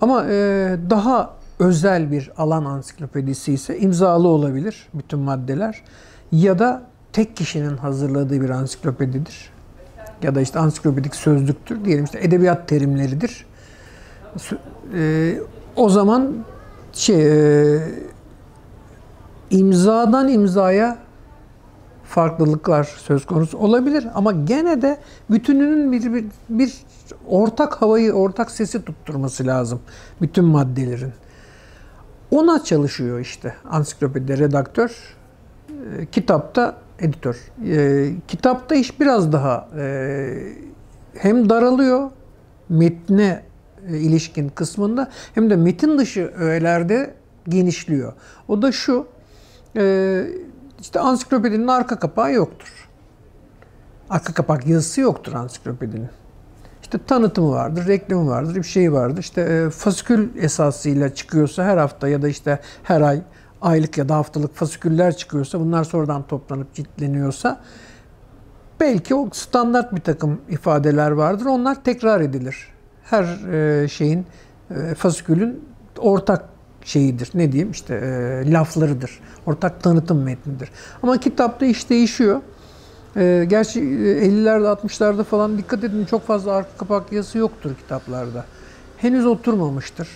Ama 0.00 0.24
e, 0.24 0.76
daha 0.90 1.30
özel 1.58 2.10
bir 2.10 2.32
alan 2.36 2.64
ansiklopedisi 2.64 3.52
ise 3.52 3.78
imzalı 3.78 4.28
olabilir 4.28 4.88
bütün 4.94 5.18
maddeler 5.18 5.82
ya 6.32 6.58
da 6.58 6.82
tek 7.12 7.36
kişinin 7.36 7.76
hazırladığı 7.76 8.40
bir 8.40 8.50
ansiklopedidir. 8.50 9.50
Ya 10.22 10.34
da 10.34 10.40
işte 10.40 10.58
ansiklopedik 10.58 11.14
sözlüktür 11.14 11.84
diyelim 11.84 12.04
işte 12.04 12.18
edebiyat 12.22 12.68
terimleridir. 12.68 13.46
E, 14.94 15.34
o 15.76 15.88
zaman 15.88 16.34
şey 16.92 17.26
e, 17.74 17.88
imzadan 19.50 20.28
imzaya 20.28 20.98
farklılıklar 22.08 22.84
söz 22.84 23.26
konusu 23.26 23.58
olabilir 23.58 24.06
ama 24.14 24.32
gene 24.32 24.82
de 24.82 24.98
bütününün 25.30 25.92
bir, 25.92 26.14
bir, 26.14 26.24
bir 26.48 26.74
ortak 27.28 27.82
havayı, 27.82 28.12
ortak 28.12 28.50
sesi 28.50 28.84
tutturması 28.84 29.46
lazım 29.46 29.80
bütün 30.22 30.44
maddelerin. 30.44 31.12
Ona 32.30 32.64
çalışıyor 32.64 33.20
işte 33.20 33.54
ansiklopedide 33.70 34.38
redaktör, 34.38 35.16
e, 35.70 36.06
kitapta 36.06 36.76
editör. 36.98 37.36
E, 37.66 38.10
kitapta 38.28 38.74
iş 38.74 39.00
biraz 39.00 39.32
daha 39.32 39.68
e, 39.78 40.28
hem 41.18 41.50
daralıyor 41.50 42.10
metne 42.68 43.42
ilişkin 43.88 44.48
kısmında 44.48 45.10
hem 45.34 45.50
de 45.50 45.56
metin 45.56 45.98
dışı 45.98 46.32
öğelerde 46.38 47.14
genişliyor. 47.48 48.12
O 48.48 48.62
da 48.62 48.72
şu, 48.72 49.06
işte 50.80 51.00
ansiklopedinin 51.00 51.68
arka 51.68 51.98
kapağı 51.98 52.32
yoktur. 52.32 52.88
Arka 54.10 54.34
kapak 54.34 54.66
yazısı 54.66 55.00
yoktur 55.00 55.32
ansiklopedinin. 55.32 56.08
İşte 56.82 56.98
tanıtımı 57.06 57.50
vardır, 57.50 57.86
reklamı 57.86 58.30
vardır, 58.30 58.54
bir 58.54 58.62
şey 58.62 58.92
vardır. 58.92 59.18
İşte 59.18 59.40
e, 59.40 59.70
fasikül 59.70 60.28
esasıyla 60.36 61.14
çıkıyorsa 61.14 61.64
her 61.64 61.76
hafta 61.76 62.08
ya 62.08 62.22
da 62.22 62.28
işte 62.28 62.60
her 62.82 63.00
ay 63.00 63.22
aylık 63.62 63.98
ya 63.98 64.08
da 64.08 64.16
haftalık 64.16 64.54
fasiküller 64.54 65.16
çıkıyorsa 65.16 65.60
bunlar 65.60 65.84
sonradan 65.84 66.26
toplanıp 66.26 66.74
ciltleniyorsa 66.74 67.60
belki 68.80 69.14
o 69.14 69.28
standart 69.32 69.94
bir 69.94 70.00
takım 70.00 70.40
ifadeler 70.48 71.10
vardır. 71.10 71.46
Onlar 71.46 71.84
tekrar 71.84 72.20
edilir. 72.20 72.68
Her 73.04 73.52
e, 73.52 73.88
şeyin 73.88 74.26
e, 74.70 74.94
fasikülün 74.94 75.64
ortak 75.98 76.44
şeyidir. 76.86 77.30
Ne 77.34 77.52
diyeyim? 77.52 77.70
işte 77.70 77.94
e, 77.94 78.52
laflarıdır. 78.52 79.20
Ortak 79.46 79.82
tanıtım 79.82 80.22
metnidir. 80.22 80.70
Ama 81.02 81.20
kitapta 81.20 81.66
iş 81.66 81.90
değişiyor. 81.90 82.40
E, 83.16 83.46
gerçi 83.48 83.80
50'lerde 83.80 84.66
60'larda 84.66 85.24
falan 85.24 85.58
dikkat 85.58 85.84
edin 85.84 86.04
çok 86.04 86.26
fazla 86.26 86.52
arka 86.52 86.70
kapak 86.78 87.12
yazısı 87.12 87.38
yoktur 87.38 87.70
kitaplarda. 87.74 88.44
Henüz 88.96 89.26
oturmamıştır. 89.26 90.08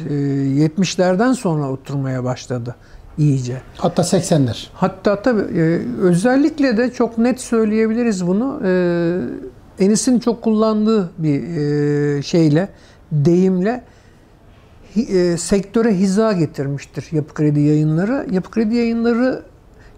E, 0.00 0.12
70'lerden 0.12 1.32
sonra 1.32 1.70
oturmaya 1.70 2.24
başladı 2.24 2.76
iyice. 3.18 3.62
Hatta 3.76 4.02
80'ler. 4.02 4.66
Hatta 4.74 5.22
tabii 5.22 5.58
e, 5.58 5.80
özellikle 6.00 6.76
de 6.76 6.92
çok 6.92 7.18
net 7.18 7.40
söyleyebiliriz 7.40 8.26
bunu. 8.26 8.60
E, 8.64 9.84
Enis'in 9.84 10.18
çok 10.18 10.42
kullandığı 10.42 11.10
bir 11.18 11.42
e, 11.42 12.22
şeyle, 12.22 12.68
deyimle 13.12 13.84
e, 14.96 15.36
sektöre 15.36 15.98
hiza 15.98 16.32
getirmiştir 16.32 17.08
Yapı 17.12 17.34
Kredi 17.34 17.60
yayınları. 17.60 18.26
Yapı 18.30 18.50
Kredi 18.50 18.74
yayınları 18.74 19.42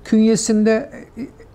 künyesinde 0.04 0.90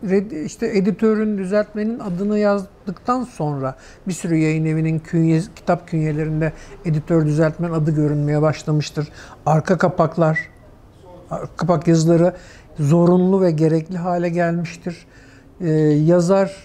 e, 0.09 0.45
işte 0.45 0.77
editörün, 0.77 1.37
düzeltmenin 1.37 1.99
adını 1.99 2.39
yazdıktan 2.39 3.23
sonra 3.23 3.75
bir 4.07 4.13
sürü 4.13 4.35
yayın 4.35 4.65
evinin 4.65 4.99
künye, 4.99 5.41
kitap 5.55 5.87
künyelerinde 5.87 6.53
editör, 6.85 7.25
düzeltmen 7.25 7.71
adı 7.71 7.95
görünmeye 7.95 8.41
başlamıştır. 8.41 9.07
Arka 9.45 9.77
kapaklar, 9.77 10.39
kapak 11.57 11.87
yazıları 11.87 12.33
zorunlu 12.79 13.41
ve 13.41 13.51
gerekli 13.51 13.97
hale 13.97 14.29
gelmiştir. 14.29 15.05
Ee, 15.61 15.69
yazar 16.05 16.55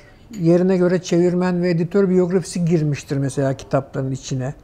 yerine 0.40 0.76
göre 0.76 1.02
çevirmen 1.02 1.62
ve 1.62 1.70
editör 1.70 2.08
biyografisi 2.08 2.64
girmiştir 2.64 3.16
mesela 3.16 3.54
kitapların 3.54 4.12
içine. 4.12 4.54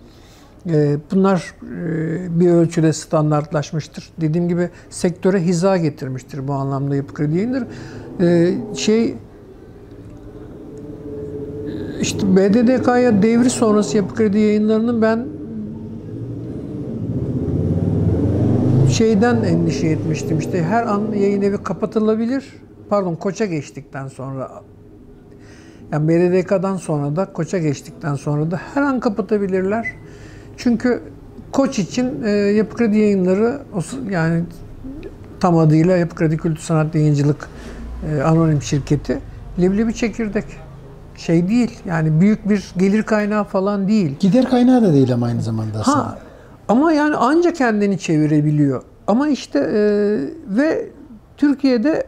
Ee, 0.70 0.96
bunlar 1.12 1.54
e, 1.62 2.40
bir 2.40 2.50
ölçüde 2.50 2.92
standartlaşmıştır. 2.92 4.10
Dediğim 4.20 4.48
gibi 4.48 4.70
sektöre 4.90 5.40
hiza 5.44 5.76
getirmiştir 5.76 6.48
bu 6.48 6.52
anlamda 6.52 6.96
Yapı 6.96 7.14
Kredi 7.14 7.36
Yayınları. 7.36 7.66
Ee, 8.20 8.54
şey 8.74 9.14
işte 12.00 12.36
BDDK'ya 12.36 13.22
devri 13.22 13.50
sonrası 13.50 13.96
Yapı 13.96 14.14
Kredi 14.14 14.38
Yayınları'nın 14.38 15.02
ben 15.02 15.26
şeyden 18.90 19.36
endişe 19.36 19.86
etmiştim. 19.86 20.38
İşte 20.38 20.62
her 20.62 20.86
an 20.86 21.12
yayın 21.12 21.42
evi 21.42 21.62
kapatılabilir. 21.62 22.44
Pardon 22.88 23.14
Koç'a 23.14 23.46
geçtikten 23.46 24.08
sonra 24.08 24.50
yani 25.92 26.08
BDDK'dan 26.08 26.76
sonra 26.76 27.16
da 27.16 27.32
Koç'a 27.32 27.58
geçtikten 27.58 28.14
sonra 28.14 28.50
da 28.50 28.60
her 28.74 28.82
an 28.82 29.00
kapatabilirler. 29.00 29.86
Çünkü 30.56 31.02
Koç 31.52 31.78
için 31.78 32.22
e, 32.24 32.30
Yapı 32.30 32.76
Kredi 32.76 32.98
Yayınları 32.98 33.60
yani 34.10 34.44
tam 35.40 35.58
adıyla 35.58 35.96
Yapı 35.96 36.14
Kredi 36.14 36.36
Kültür 36.36 36.62
Sanat 36.62 36.94
Yayıncılık 36.94 37.48
e, 38.10 38.22
Anonim 38.22 38.62
Şirketi 38.62 39.18
leblebi 39.60 39.94
çekirdek 39.94 40.44
şey 41.16 41.48
değil. 41.48 41.78
Yani 41.86 42.20
büyük 42.20 42.48
bir 42.48 42.72
gelir 42.76 43.02
kaynağı 43.02 43.44
falan 43.44 43.88
değil. 43.88 44.16
Gider 44.20 44.50
kaynağı 44.50 44.82
da 44.82 44.92
değil 44.92 45.14
ama 45.14 45.26
aynı 45.26 45.42
zamanda 45.42 45.78
aslında. 45.80 45.98
Ha, 45.98 46.18
ama 46.68 46.92
yani 46.92 47.16
ancak 47.16 47.56
kendini 47.56 47.98
çevirebiliyor. 47.98 48.82
Ama 49.06 49.28
işte 49.28 49.58
e, 49.58 49.78
ve 50.56 50.90
Türkiye'de 51.36 52.06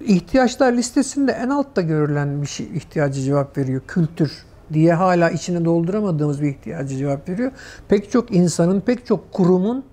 ihtiyaçlar 0.00 0.72
listesinde 0.72 1.32
en 1.32 1.48
altta 1.48 1.80
görülen 1.80 2.42
bir 2.42 2.46
şey 2.46 2.66
ihtiyacı 2.74 3.20
cevap 3.20 3.58
veriyor. 3.58 3.80
Kültür 3.88 4.32
diye 4.72 4.94
hala 4.94 5.30
içine 5.30 5.64
dolduramadığımız 5.64 6.42
bir 6.42 6.48
ihtiyacı 6.48 6.96
cevap 6.96 7.28
veriyor. 7.28 7.52
Pek 7.88 8.10
çok 8.10 8.34
insanın, 8.34 8.80
pek 8.80 9.06
çok 9.06 9.32
kurumun, 9.32 9.84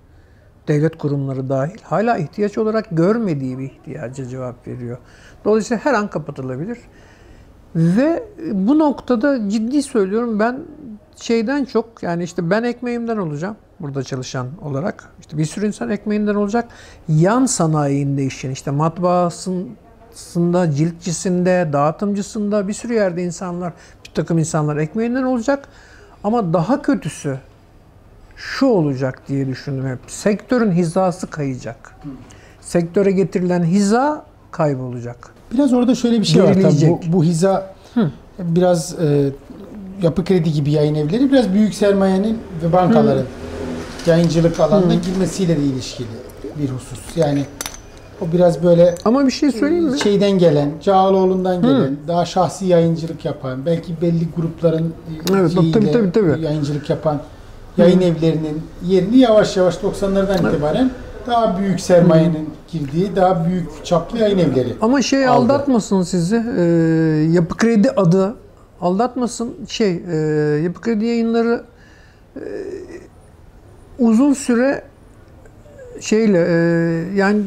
devlet 0.68 0.98
kurumları 0.98 1.48
dahil 1.48 1.78
hala 1.82 2.16
ihtiyaç 2.16 2.58
olarak 2.58 2.86
görmediği 2.90 3.58
bir 3.58 3.64
ihtiyaca 3.64 4.28
cevap 4.28 4.68
veriyor. 4.68 4.98
Dolayısıyla 5.44 5.84
her 5.84 5.94
an 5.94 6.10
kapatılabilir. 6.10 6.78
Ve 7.76 8.22
bu 8.52 8.78
noktada 8.78 9.48
ciddi 9.48 9.82
söylüyorum 9.82 10.38
ben 10.38 10.58
şeyden 11.16 11.64
çok 11.64 12.02
yani 12.02 12.24
işte 12.24 12.50
ben 12.50 12.62
ekmeğimden 12.62 13.16
olacağım 13.16 13.56
burada 13.80 14.02
çalışan 14.02 14.46
olarak. 14.62 15.12
İşte 15.20 15.38
bir 15.38 15.44
sürü 15.44 15.66
insan 15.66 15.90
ekmeğinden 15.90 16.34
olacak. 16.34 16.68
Yan 17.08 17.46
sanayinde 17.46 18.24
işin 18.24 18.50
işte 18.50 18.70
matbaasında, 18.70 20.70
ciltçisinde, 20.70 21.68
dağıtımcısında 21.72 22.68
bir 22.68 22.72
sürü 22.72 22.94
yerde 22.94 23.22
insanlar, 23.22 23.72
takım 24.14 24.38
insanlar 24.38 24.76
ekmeğinden 24.76 25.22
olacak. 25.22 25.68
Ama 26.24 26.52
daha 26.52 26.82
kötüsü 26.82 27.38
şu 28.36 28.66
olacak 28.66 29.22
diye 29.28 29.46
düşündüm 29.46 29.88
hep. 29.88 29.98
Sektörün 30.06 30.72
hizası 30.72 31.26
kayacak. 31.26 31.96
Sektöre 32.60 33.10
getirilen 33.10 33.64
hiza 33.64 34.24
kaybolacak. 34.50 35.30
Biraz 35.52 35.72
orada 35.72 35.94
şöyle 35.94 36.20
bir 36.20 36.24
şey 36.24 36.42
var 36.44 36.54
tabii. 36.54 36.88
Bu, 36.88 37.00
bu 37.06 37.24
hiza 37.24 37.74
Hı. 37.94 38.10
biraz 38.38 39.00
e, 39.00 39.30
yapı 40.02 40.24
kredi 40.24 40.52
gibi 40.52 40.70
yayın 40.70 40.94
evleri 40.94 41.32
biraz 41.32 41.52
büyük 41.52 41.74
sermayenin 41.74 42.38
ve 42.62 42.72
bankaların 42.72 43.22
Hı. 43.22 44.10
yayıncılık 44.10 44.60
alanına 44.60 44.94
Hı. 44.94 44.98
girmesiyle 44.98 45.56
de 45.56 45.62
ilişkili 45.62 46.06
bir 46.58 46.68
husus. 46.68 47.16
Yani 47.16 47.44
o 48.20 48.32
biraz 48.32 48.62
böyle 48.62 48.94
Ama 49.04 49.26
bir 49.26 49.30
şey 49.30 49.52
söyleyeyim 49.52 49.84
mi? 49.84 50.00
Şeyden 50.00 50.30
gelen, 50.30 50.70
Cağaloğlu'ndan 50.82 51.62
gelen, 51.62 51.96
daha 52.08 52.24
şahsi 52.24 52.66
yayıncılık 52.66 53.24
yapan, 53.24 53.66
belki 53.66 54.00
belli 54.02 54.28
grupların 54.36 54.94
evet, 55.32 55.52
tabii, 55.54 55.92
tabii, 55.92 56.12
tabii. 56.12 56.44
yayıncılık 56.44 56.90
yapan 56.90 57.20
yayın 57.76 58.00
evlerinin 58.00 58.62
yerini 58.86 59.16
yavaş 59.16 59.56
yavaş 59.56 59.74
90'lardan 59.74 60.40
evet. 60.40 60.52
itibaren 60.54 60.90
daha 61.26 61.58
büyük 61.58 61.80
sermayenin 61.80 62.48
girdiği 62.72 63.16
daha 63.16 63.46
büyük 63.46 63.84
çaplı 63.84 64.18
yayın 64.18 64.38
evleri. 64.38 64.74
Ama 64.80 65.02
şey 65.02 65.28
aldı. 65.28 65.52
aldatmasın 65.52 66.02
sizi. 66.02 66.36
E, 66.58 66.62
Yapı 67.32 67.56
Kredi 67.56 67.90
adı 67.90 68.34
aldatmasın. 68.80 69.54
Şey, 69.68 70.02
e, 70.10 70.16
Yapı 70.62 70.80
Kredi 70.80 71.04
yayınları 71.04 71.64
e, 72.36 72.42
uzun 73.98 74.32
süre 74.32 74.82
şeyle 76.00 76.46
e, 76.48 76.54
yani 77.16 77.42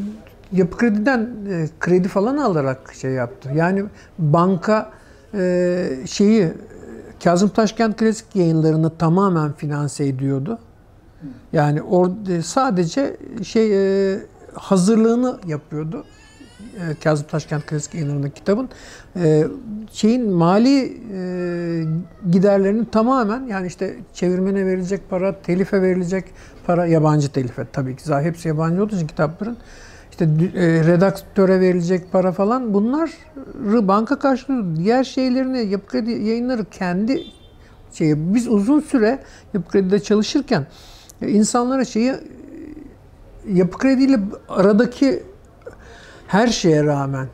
Yapı 0.52 0.78
Kredi'den 0.78 1.30
e, 1.50 1.66
kredi 1.80 2.08
falan 2.08 2.36
alarak 2.36 2.94
şey 2.94 3.10
yaptı. 3.10 3.50
Yani 3.54 3.84
banka 4.18 4.90
e, 5.34 5.86
şeyi 6.06 6.52
Kazım 7.24 7.48
Taşkent 7.48 7.96
Klasik 7.96 8.36
yayınlarını 8.36 8.96
tamamen 8.96 9.52
finanse 9.52 10.06
ediyordu. 10.06 10.58
Yani 11.52 11.82
orada 11.82 12.42
sadece 12.42 13.16
şey 13.44 14.12
e, 14.12 14.18
hazırlığını 14.54 15.38
yapıyordu. 15.46 16.04
E, 16.60 16.94
Kazım 17.04 17.26
Taşkent 17.26 17.66
Klasik 17.66 17.94
yayınlarındaki 17.94 18.34
kitabın 18.34 18.68
e, 19.16 19.44
şeyin 19.92 20.30
mali 20.30 21.02
e, 21.14 21.84
giderlerinin 22.30 22.84
tamamen 22.84 23.46
yani 23.46 23.66
işte 23.66 23.96
çevirmene 24.14 24.66
verilecek 24.66 25.10
para, 25.10 25.42
telife 25.42 25.82
verilecek 25.82 26.24
para, 26.66 26.86
yabancı 26.86 27.32
telife 27.32 27.66
tabii 27.72 27.96
ki 27.96 28.14
hepsi 28.14 28.48
yabancı 28.48 28.82
olduğu 28.82 28.96
için 28.96 29.06
kitapların 29.06 29.56
işte 30.20 30.58
e, 30.58 30.86
redaktöre 30.86 31.60
verilecek 31.60 32.12
para 32.12 32.32
falan 32.32 32.74
bunları 32.74 33.88
banka 33.88 34.18
karşılıyor. 34.18 34.76
Diğer 34.76 35.04
şeylerini 35.04 35.66
Yapı 35.66 35.86
Kredi 35.86 36.10
yayınları 36.10 36.64
kendi 36.64 37.22
şey 37.92 38.34
biz 38.34 38.48
uzun 38.48 38.80
süre 38.80 39.18
Yapı 39.54 39.68
Kredi'de 39.68 40.00
çalışırken 40.00 40.66
insanlara 41.20 41.84
şeyi 41.84 42.14
Yapı 43.52 43.78
Kredi 43.78 44.02
ile 44.02 44.20
aradaki 44.48 45.22
her 46.26 46.46
şeye 46.46 46.84
rağmen 46.84 47.28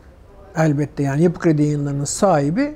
elbette 0.56 1.02
yani 1.02 1.22
Yapı 1.22 1.40
Kredi 1.40 1.62
yayınlarının 1.62 2.04
sahibi 2.04 2.74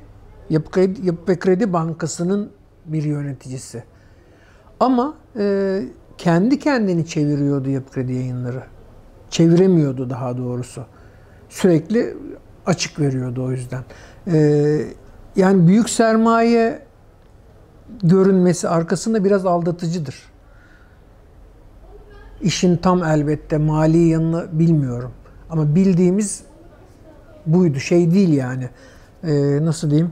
Yapı 0.51 0.71
Kredi, 0.71 1.07
Yapı 1.07 1.39
Kredi 1.39 1.73
Bankası'nın 1.73 2.51
bir 2.87 3.03
yöneticisi. 3.03 3.85
Ama 4.81 5.15
e, 5.39 5.83
kendi 6.19 6.59
kendini 6.59 7.07
çeviriyordu 7.07 7.71
Yapı 7.71 7.93
Kredi 7.93 8.13
yayınları. 8.13 8.78
Çeviremiyordu 9.31 10.11
daha 10.11 10.39
doğrusu. 10.39 10.83
Sürekli 11.49 12.17
açık 12.67 13.01
veriyordu 13.01 13.45
o 13.45 13.51
yüzden. 13.51 13.83
Ee, 14.33 14.81
yani 15.37 15.67
büyük 15.69 15.91
sermaye 15.91 16.83
görünmesi 18.03 18.69
arkasında 18.69 19.25
biraz 19.25 19.47
aldatıcıdır. 19.47 20.15
İşin 22.43 22.77
tam 22.77 23.05
elbette 23.05 23.59
mali 23.59 23.99
yanını 24.09 24.47
bilmiyorum. 24.53 25.11
Ama 25.51 25.75
bildiğimiz 25.75 26.43
buydu. 27.47 27.79
Şey 27.81 28.15
değil 28.15 28.33
yani. 28.33 28.69
Ee, 29.25 29.65
nasıl 29.65 29.91
diyeyim? 29.91 30.11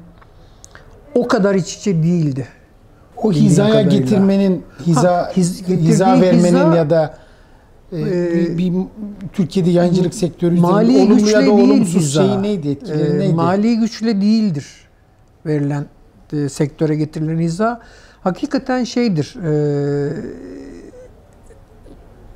O 1.15 1.29
kadar 1.29 1.55
iç 1.55 1.77
içe 1.77 2.03
değildi. 2.03 2.47
O 3.17 3.33
hizaya 3.33 3.71
kadarıyla. 3.73 3.99
getirmenin, 3.99 4.65
hiza, 4.87 5.13
Ha, 5.13 5.31
hiz- 5.37 5.69
hiza 5.69 6.07
vermenin 6.21 6.45
hiza- 6.57 6.77
ya 6.77 6.91
da 6.91 7.19
Ee, 7.97 8.35
bir, 8.35 8.59
bir 8.59 8.73
Türkiye'de 9.33 9.71
yayıncılık 9.71 10.15
sektörü 10.15 10.61
mali 10.61 10.99
olumlu 10.99 11.13
ya 11.13 11.19
güçle 11.19 11.47
da 11.47 11.51
olumsuz 11.53 12.15
şeyi 12.15 12.43
neydi, 12.43 12.69
etkileri 12.69 13.17
Ee, 13.17 13.19
neydi? 13.19 13.35
Mali 13.35 13.79
güçle 13.79 14.21
değildir 14.21 14.67
verilen 15.47 15.87
e, 16.33 16.49
sektöre 16.49 16.97
getirilen 16.97 17.39
hiza. 17.39 17.81
Hakikaten 18.23 18.85
şeydir. 18.85 19.37
e, 19.45 20.13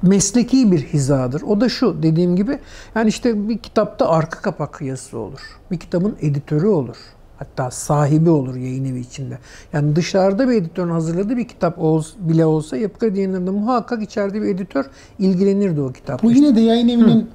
mesleki 0.02 0.72
bir 0.72 0.80
hizadır. 0.80 1.42
O 1.42 1.60
da 1.60 1.68
şu 1.68 2.02
dediğim 2.02 2.36
gibi 2.36 2.58
yani 2.94 3.08
işte 3.08 3.48
bir 3.48 3.58
kitapta 3.58 4.08
arka 4.08 4.40
kapak 4.40 4.80
yazısı 4.82 5.18
olur. 5.18 5.40
Bir 5.70 5.78
kitabın 5.78 6.16
editörü 6.20 6.66
olur. 6.66 6.96
Hatta 7.40 7.70
sahibi 7.70 8.30
olur 8.30 8.56
yayın 8.56 8.84
evi 8.84 9.00
içinde. 9.00 9.38
Yani 9.72 9.96
dışarıda 9.96 10.48
bir 10.48 10.54
editörün 10.54 10.90
hazırladığı 10.90 11.36
bir 11.36 11.48
kitap 11.48 11.78
bile 12.18 12.46
olsa 12.46 12.76
Yapı 12.76 12.98
Kredi 12.98 13.18
yayınlarında 13.18 13.52
muhakkak 13.52 14.02
içeride 14.02 14.42
bir 14.42 14.46
editör 14.46 14.84
ilgilenirdi 15.18 15.80
o 15.80 15.92
kitapla. 15.92 16.28
Bu 16.28 16.32
yine 16.32 16.56
de 16.56 16.60
yayın 16.60 16.88
evinin 16.88 17.28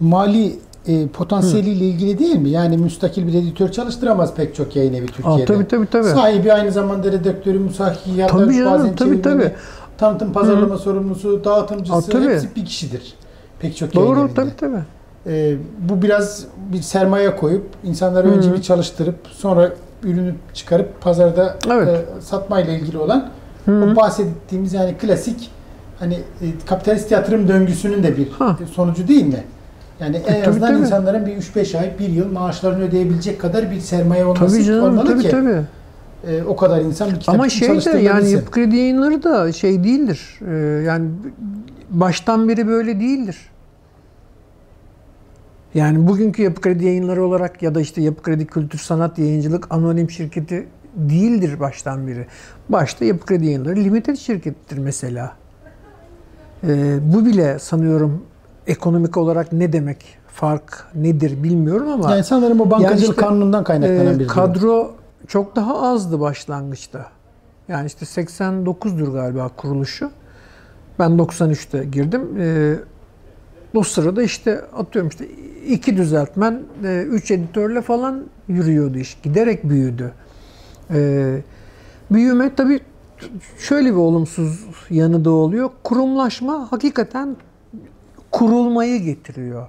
mali 0.00 0.58
e, 0.86 1.06
potansiyeliyle 1.08 1.84
ilgili 1.84 2.18
değil 2.18 2.36
mi? 2.36 2.48
Yani 2.50 2.76
müstakil 2.76 3.26
bir 3.26 3.34
editör 3.34 3.68
çalıştıramaz 3.68 4.34
pek 4.34 4.54
çok 4.54 4.76
yayın 4.76 4.92
evi 4.94 5.06
Türkiye'de. 5.06 5.42
Aa, 5.42 5.46
tabii 5.46 5.68
tabii 5.68 5.86
tabii. 5.86 6.04
Sahibi 6.08 6.52
aynı 6.52 6.72
zamanda 6.72 7.12
redaktörü, 7.12 7.58
musahhi, 7.58 8.26
Tabii 8.28 8.54
canım, 8.54 8.72
bazen 8.72 8.96
tabii, 8.96 8.98
çevirmeni, 8.98 9.22
tabii. 9.22 9.52
tanıtım 9.98 10.32
pazarlama 10.32 10.78
sorumlusu, 10.78 11.44
dağıtımcısı 11.44 11.96
Aa, 11.96 12.00
tabii. 12.00 12.28
hepsi 12.28 12.48
bir 12.56 12.64
kişidir. 12.64 13.14
Pek 13.60 13.76
çok 13.76 13.94
yayın 13.94 14.08
Doğru 14.08 14.20
evinde. 14.20 14.34
tabii 14.34 14.56
tabii. 14.60 14.82
E, 15.26 15.56
bu 15.88 16.02
biraz 16.02 16.44
bir 16.72 16.82
sermaye 16.82 17.36
koyup 17.36 17.66
insanları 17.84 18.28
önce 18.32 18.52
bir 18.54 18.62
çalıştırıp 18.62 19.16
sonra 19.32 19.72
ürünü 20.02 20.34
çıkarıp 20.54 21.00
pazarda 21.00 21.56
Evet. 21.70 21.88
e, 21.88 22.20
satmayla 22.20 22.72
ilgili 22.72 22.98
olan 22.98 23.28
Hı. 23.64 23.72
o 23.92 23.96
bahsettiğimiz 23.96 24.72
yani 24.72 24.94
klasik 25.00 25.50
hani 25.98 26.14
e, 26.14 26.46
kapitalist 26.66 27.10
yatırım 27.10 27.48
döngüsünün 27.48 28.02
de 28.02 28.16
bir 28.16 28.30
Ha. 28.30 28.58
sonucu 28.72 29.08
değil 29.08 29.26
mi? 29.26 29.44
Yani 30.00 30.16
en 30.16 30.22
tabii, 30.40 30.48
azından 30.48 30.68
tabii. 30.72 30.80
insanların 30.80 31.26
bir 31.26 31.36
3-5 31.36 31.78
ay, 31.78 31.98
1 31.98 32.08
yıl 32.08 32.32
maaşlarını 32.32 32.84
ödeyebilecek 32.84 33.40
kadar 33.40 33.70
bir 33.70 33.80
sermaye 33.80 34.24
olması 34.24 34.54
Tabii 34.56 34.64
canım 34.64 34.84
olmalı 34.84 35.06
tabii 35.06 35.22
ki 35.22 35.28
tabii. 35.30 35.60
e, 36.28 36.42
o 36.42 36.56
kadar 36.56 36.80
insan 36.80 37.10
bir 37.10 37.20
kitap 37.20 37.34
Ama 37.34 37.48
şey 37.48 37.68
de 37.84 37.98
yani. 37.98 38.30
Yapı 38.30 38.50
Kredi 38.50 38.76
yayınları 38.76 39.22
da 39.22 39.52
şey 39.52 39.84
değildir. 39.84 40.38
Ee, 40.48 40.52
yani 40.86 41.10
baştan 41.90 42.48
beri 42.48 42.66
böyle 42.66 43.00
değildir. 43.00 43.36
Yani 45.74 46.08
bugünkü 46.08 46.42
Yapı 46.42 46.60
Kredi 46.60 46.84
yayınları 46.84 47.24
olarak 47.24 47.62
ya 47.62 47.74
da 47.74 47.80
işte 47.80 48.02
Yapı 48.02 48.22
Kredi 48.22 48.46
Kültür 48.46 48.78
Sanat 48.78 49.18
Yayıncılık 49.18 49.66
Anonim 49.70 50.10
Şirketi 50.10 50.68
değildir 50.94 51.60
baştan 51.60 52.06
beri. 52.06 52.26
Başta 52.68 53.04
Yapı 53.04 53.26
Kredi 53.26 53.46
yayınları 53.46 53.76
limited 53.76 54.16
şirkettir 54.16 54.78
mesela. 54.78 55.32
Ee, 56.64 56.98
bu 57.02 57.26
bile 57.26 57.58
sanıyorum 57.58 58.22
ekonomik 58.66 59.16
olarak 59.16 59.52
ne 59.52 59.72
demek, 59.72 60.04
fark 60.28 60.86
nedir 60.94 61.42
bilmiyorum 61.42 61.88
ama 61.88 62.10
yani 62.10 62.24
sanırım 62.24 62.60
o 62.60 62.70
bankacılık 62.70 63.00
Yani 63.00 63.10
işte, 63.10 63.14
kanunundan 63.16 63.64
kaynaklanan 63.64 64.06
ee, 64.06 64.14
bir 64.14 64.24
durum. 64.24 64.34
kadro 64.34 64.90
çok 65.28 65.56
daha 65.56 65.82
azdı 65.82 66.20
başlangıçta. 66.20 67.06
Yani 67.68 67.86
işte 67.86 68.06
89'dur 68.06 69.12
galiba 69.12 69.48
kuruluşu. 69.56 70.10
Ben 70.98 71.10
93'te 71.10 71.84
girdim. 71.84 72.22
Ee, 72.38 72.74
o 73.74 73.82
sırada 73.82 74.22
işte 74.22 74.60
atıyorum 74.60 75.08
işte 75.08 75.26
iki 75.66 75.96
düzeltmen, 75.96 76.62
e, 76.84 77.02
üç 77.02 77.30
editörle 77.30 77.82
falan 77.82 78.24
yürüyordu 78.48 78.98
iş. 78.98 79.18
Giderek 79.22 79.64
büyüdü. 79.64 80.12
Ee, 80.90 81.40
büyüme 82.10 82.54
tabii 82.54 82.80
şöyle 83.58 83.90
bir 83.90 83.96
olumsuz 83.96 84.64
yanı 84.90 85.24
da 85.24 85.30
oluyor. 85.30 85.70
Kurumlaşma 85.84 86.72
hakikaten 86.72 87.36
kurulmayı 88.30 89.02
getiriyor. 89.02 89.68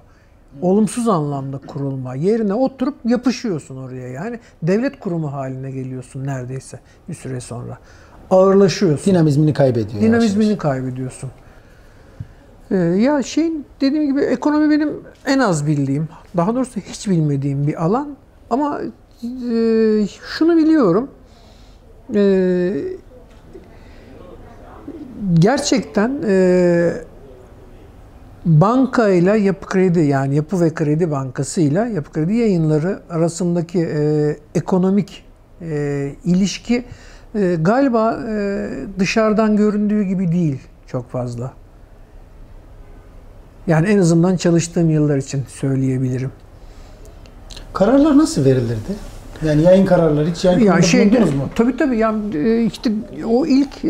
Olumsuz 0.62 1.08
anlamda 1.08 1.58
kurulma. 1.58 2.14
Yerine 2.14 2.54
oturup 2.54 2.94
yapışıyorsun 3.04 3.76
oraya 3.76 4.08
yani. 4.08 4.40
Devlet 4.62 5.00
kurumu 5.00 5.32
haline 5.32 5.70
geliyorsun 5.70 6.26
neredeyse 6.26 6.80
bir 7.08 7.14
süre 7.14 7.40
sonra. 7.40 7.78
Ağırlaşıyorsun. 8.30 9.12
dinamizmini 9.12 9.52
kaybediyor. 9.52 10.02
Dinamizmini 10.02 10.58
kaybediyorsun. 10.58 11.30
Ee, 12.72 12.76
ya 12.76 13.22
şeyin 13.22 13.64
dediğim 13.80 14.06
gibi 14.06 14.20
ekonomi 14.20 14.70
benim 14.70 14.90
en 15.26 15.38
az 15.38 15.66
bildiğim, 15.66 16.08
daha 16.36 16.54
doğrusu 16.54 16.80
hiç 16.80 17.08
bilmediğim 17.08 17.66
bir 17.66 17.84
alan. 17.84 18.16
Ama 18.50 18.80
e, 18.82 20.06
şunu 20.38 20.56
biliyorum. 20.56 21.10
E, 22.14 22.72
gerçekten 25.34 26.12
e, 26.26 26.92
bankayla 28.46 29.36
Yapı 29.36 29.66
Kredi 29.66 30.00
yani 30.00 30.36
Yapı 30.36 30.60
ve 30.60 30.74
Kredi 30.74 31.10
Bankası 31.10 31.60
ile 31.60 31.90
Yapı 31.94 32.12
Kredi 32.12 32.34
yayınları 32.34 33.00
arasındaki 33.10 33.78
e, 33.78 34.36
ekonomik 34.54 35.24
e, 35.60 36.12
ilişki 36.24 36.84
galiba 37.60 38.20
dışarıdan 38.98 39.56
göründüğü 39.56 40.02
gibi 40.02 40.32
değil 40.32 40.60
çok 40.86 41.10
fazla. 41.10 41.61
Yani 43.66 43.86
en 43.88 43.98
azından 43.98 44.36
çalıştığım 44.36 44.90
yıllar 44.90 45.16
için 45.16 45.44
söyleyebilirim. 45.48 46.30
Kararlar 47.72 48.18
nasıl 48.18 48.44
verilirdi? 48.44 48.92
Yani 49.46 49.62
yayın 49.62 49.86
kararları 49.86 50.30
hiç 50.30 50.44
yayın 50.44 50.60
Ya 50.60 50.82
şeyde 50.82 51.12
bulundunuz 51.16 51.34
mu? 51.34 51.48
tabii 51.54 51.76
tabii 51.76 51.98
yani 51.98 52.36
e, 52.36 52.64
işte 52.64 52.92
o 53.26 53.46
ilk 53.46 53.84
e, 53.84 53.88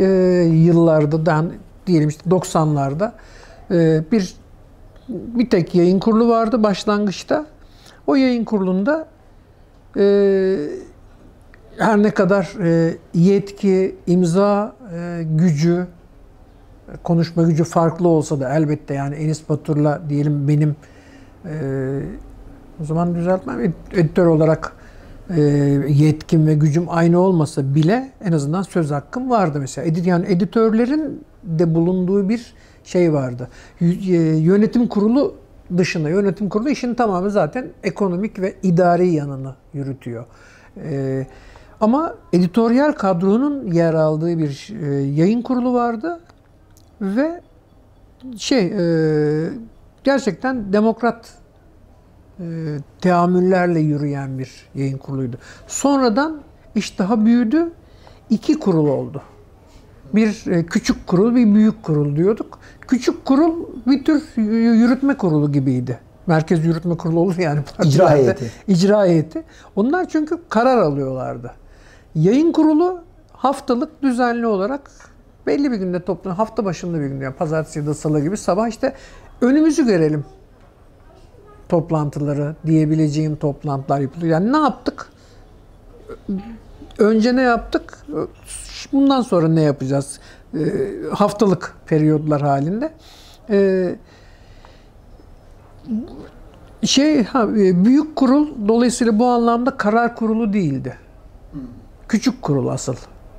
yıllarda 0.53 1.27
da 1.27 1.45
diyelim 1.87 2.09
işte 2.09 2.31
90'larda 2.31 3.13
e, 3.71 4.03
bir 4.13 4.35
bir 5.09 5.51
tek 5.51 5.75
yayın 5.75 5.99
kurulu 5.99 6.29
vardı 6.29 6.63
başlangıçta. 6.63 7.47
O 8.07 8.15
yayın 8.15 8.45
kurulunda 8.45 9.07
e, 9.97 10.57
her 11.79 12.03
ne 12.03 12.11
kadar 12.11 12.53
e, 12.65 12.95
yetki, 13.15 13.95
imza 14.07 14.73
e, 14.95 15.23
gücü, 15.23 15.87
konuşma 17.03 17.43
gücü 17.43 17.65
farklı 17.65 18.09
olsa 18.09 18.41
da 18.41 18.55
elbette 18.55 18.95
yani 18.95 19.15
Enis 19.15 19.49
Batur'la 19.49 20.03
diyelim 20.09 20.49
benim 20.49 20.77
e, 21.45 21.53
o 22.83 22.85
zaman 22.85 23.15
düzeltmem 23.15 23.61
ed- 23.65 24.01
editör 24.01 24.27
olarak 24.27 24.73
e, 25.37 25.41
yetkim 25.89 26.47
ve 26.47 26.55
gücüm 26.55 26.85
aynı 26.89 27.19
olmasa 27.19 27.75
bile 27.75 28.11
en 28.25 28.33
azından 28.33 28.63
söz 28.63 28.91
hakkım 28.91 29.31
vardı 29.31 29.59
mesela. 29.61 29.87
Edit 29.89 30.07
yani 30.07 30.27
editörlerin 30.29 31.25
de 31.45 31.75
bulunduğu 31.75 32.29
bir 32.29 32.55
şey 32.85 33.13
vardı. 33.13 33.49
Y- 33.81 34.17
e, 34.17 34.37
Yönetim 34.37 34.89
kurulu 34.89 35.35
dışında 35.79 36.09
yönetim 36.09 36.49
kurulu 36.49 36.71
işin 36.71 36.95
tamamı 36.95 37.31
zaten 37.31 37.67
ekonomik 37.83 38.41
ve 38.41 38.55
idari 38.63 39.09
yanını 39.09 39.55
yürütüyor. 39.75 40.25
E, 40.77 41.27
ama 41.81 42.15
editoryal 42.33 42.93
kadronun 42.93 43.73
yer 43.73 43.95
aldığı 43.95 44.39
bir 44.39 44.73
e, 44.83 44.95
yayın 44.95 45.43
kurulu 45.43 45.75
vardı 45.75 46.21
ve 47.03 47.41
şey 48.37 48.67
e, 48.67 49.51
gerçekten 50.05 50.73
demokrat 50.73 51.35
e, 52.41 52.45
teamüllerle 53.01 53.81
yürüyen 53.81 54.39
bir 54.39 54.51
yayın 54.75 54.99
kuruluydu. 54.99 55.37
Sonradan 55.67 56.41
iş 56.75 56.99
daha 56.99 57.25
büyüdü. 57.25 57.73
İki 58.31 58.59
kurul 58.59 58.87
oldu. 58.87 59.23
Bir 60.15 60.47
e, 60.47 60.67
küçük 60.67 61.07
kurul, 61.07 61.35
bir 61.35 61.55
büyük 61.55 61.83
kurul 61.83 62.17
diyorduk. 62.17 62.59
Küçük 62.81 63.25
kurul 63.25 63.55
bir 63.87 64.05
tür 64.05 64.23
yürütme 64.81 65.17
kurulu 65.17 65.53
gibiydi. 65.53 65.99
Merkez 66.27 66.65
yürütme 66.65 66.97
kurulu 66.97 67.21
olur 67.21 67.39
yani. 67.39 67.61
İcra 67.85 68.11
heyeti. 68.11 68.51
İcra 68.69 69.07
heyeti. 69.07 69.45
Onlar 69.77 70.09
çünkü 70.09 70.39
karar 70.49 70.79
alıyorlardı. 70.79 71.55
Yayın 72.15 72.53
kurulu 72.53 73.01
haftalık 73.33 74.03
düzenli 74.03 74.47
olarak 74.47 74.91
belli 75.47 75.71
bir 75.73 75.77
günde 75.77 76.05
toplanıyor. 76.05 76.37
Hafta 76.37 76.65
başında 76.65 77.01
bir 77.01 77.07
günde 77.07 77.25
yani 77.25 77.35
pazartesi 77.35 77.79
ya 77.79 77.87
da 77.87 77.95
salı 77.95 78.21
gibi 78.21 78.37
sabah 78.37 78.69
işte 78.69 78.95
önümüzü 79.41 79.87
görelim 79.87 80.25
toplantıları 81.69 82.57
diyebileceğim 82.67 83.37
toplantılar 83.37 84.01
yapılıyor. 84.01 84.33
Yani 84.33 84.53
ne 84.53 84.57
yaptık? 84.57 85.09
Önce 86.99 87.37
ne 87.37 87.43
yaptık? 87.43 87.99
Bundan 88.93 89.23
sonra 89.23 89.49
ne 89.49 89.63
yapacağız? 89.63 90.21
haftalık 91.13 91.75
periyodlar 91.87 92.43
halinde. 92.43 92.93
E, 93.51 93.97
şey 96.85 97.25
ha, 97.25 97.43
e, 97.43 97.85
büyük 97.85 98.17
kurul 98.17 98.69
dolayısıyla 98.69 99.19
bu 99.19 99.27
anlamda 99.27 99.77
karar 99.77 100.17
kurulu 100.17 100.53
değildi. 100.53 100.99
Küçük 102.09 102.43
kurul 102.43 102.69
asıl. 102.69 102.95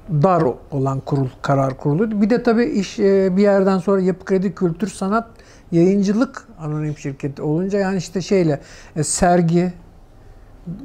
Dar 0.09 0.43
olan 0.71 0.99
kurul 0.99 1.27
karar 1.41 1.77
kurulu. 1.77 2.21
Bir 2.21 2.29
de 2.29 2.43
tabii 2.43 2.65
iş 2.65 2.99
e, 2.99 3.37
bir 3.37 3.41
yerden 3.41 3.77
sonra 3.77 4.01
Yapı 4.01 4.25
Kredi 4.25 4.55
Kültür 4.55 4.87
Sanat 4.87 5.27
Yayıncılık 5.71 6.47
anonim 6.59 6.97
şirketi 6.97 7.41
olunca 7.41 7.79
yani 7.79 7.97
işte 7.97 8.21
şeyle 8.21 8.59
e, 8.95 9.03
sergi 9.03 9.73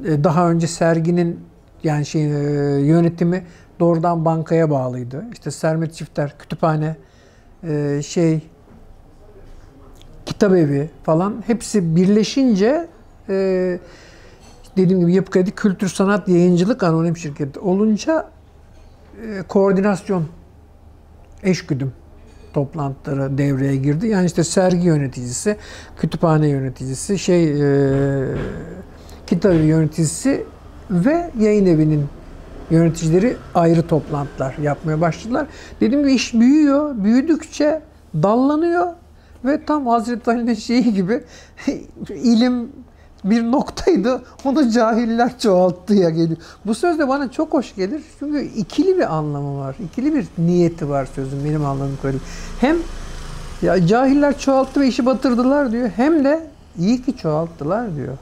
daha 0.03 0.49
önce 0.49 0.67
serginin 0.67 1.39
yani 1.83 2.05
şey 2.05 2.21
yönetimi 2.21 3.45
doğrudan 3.79 4.25
bankaya 4.25 4.69
bağlıydı. 4.69 5.25
İşte 5.33 5.51
Sermet 5.51 5.93
Çifter 5.93 6.35
kütüphane 6.39 6.95
şey 8.01 8.41
kitap 10.25 10.51
evi 10.51 10.89
falan 11.03 11.43
hepsi 11.47 11.95
birleşince 11.95 12.87
e, 13.29 13.79
dediğim 14.77 14.99
gibi 14.99 15.13
Yapı 15.13 15.31
Kredi 15.31 15.51
Kültür 15.51 15.87
Sanat 15.87 16.27
Yayıncılık 16.27 16.83
Anonim 16.83 17.17
Şirketi 17.17 17.59
olunca 17.59 18.25
e, 19.23 19.41
koordinasyon 19.41 20.25
eşgüdüm 21.43 21.93
toplantıları 22.53 23.37
devreye 23.37 23.75
girdi. 23.75 24.07
Yani 24.07 24.25
işte 24.25 24.43
sergi 24.43 24.87
yöneticisi, 24.87 25.57
kütüphane 25.97 26.47
yöneticisi, 26.47 27.19
şey 27.19 27.43
e, 27.43 28.35
kitap 29.27 29.53
yöneticisi 29.53 30.45
ve 30.91 31.31
yayın 31.39 31.65
evinin 31.65 32.05
yöneticileri 32.69 33.37
ayrı 33.55 33.87
toplantılar 33.87 34.55
yapmaya 34.61 35.01
başladılar. 35.01 35.47
Dediğim 35.81 36.03
gibi 36.03 36.13
iş 36.13 36.33
büyüyor. 36.33 37.03
Büyüdükçe 37.03 37.81
dallanıyor 38.15 38.87
ve 39.45 39.65
tam 39.65 39.87
Hazreti 39.87 40.31
Ali'nin 40.31 40.53
şeyi 40.69 40.93
gibi 40.93 41.23
ilim 42.09 42.69
bir 43.23 43.43
noktaydı. 43.43 44.21
Onu 44.45 44.69
cahiller 44.71 45.39
çoğalttıya 45.39 46.09
geliyor. 46.09 46.37
Bu 46.65 46.75
söz 46.75 46.99
de 46.99 47.07
bana 47.07 47.31
çok 47.31 47.53
hoş 47.53 47.75
gelir. 47.75 48.01
Çünkü 48.19 48.41
ikili 48.41 48.97
bir 48.97 49.15
anlamı 49.15 49.59
var. 49.59 49.75
İkili 49.85 50.15
bir 50.15 50.27
niyeti 50.37 50.89
var 50.89 51.07
sözün 51.15 51.45
benim 51.45 51.65
anladığım 51.65 51.97
kadarıyla. 51.97 52.25
Hem 52.61 52.77
ya 53.61 53.87
cahiller 53.87 54.39
çoğalttı 54.39 54.81
ve 54.81 54.87
işi 54.87 55.05
batırdılar 55.05 55.71
diyor. 55.71 55.89
Hem 55.95 56.25
de 56.25 56.47
iyi 56.77 57.01
ki 57.01 57.17
çoğalttılar 57.17 57.95
diyor. 57.95 58.17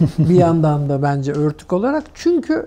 bir 0.18 0.34
yandan 0.34 0.88
da 0.88 1.02
bence 1.02 1.32
örtük 1.32 1.72
olarak. 1.72 2.04
Çünkü 2.14 2.66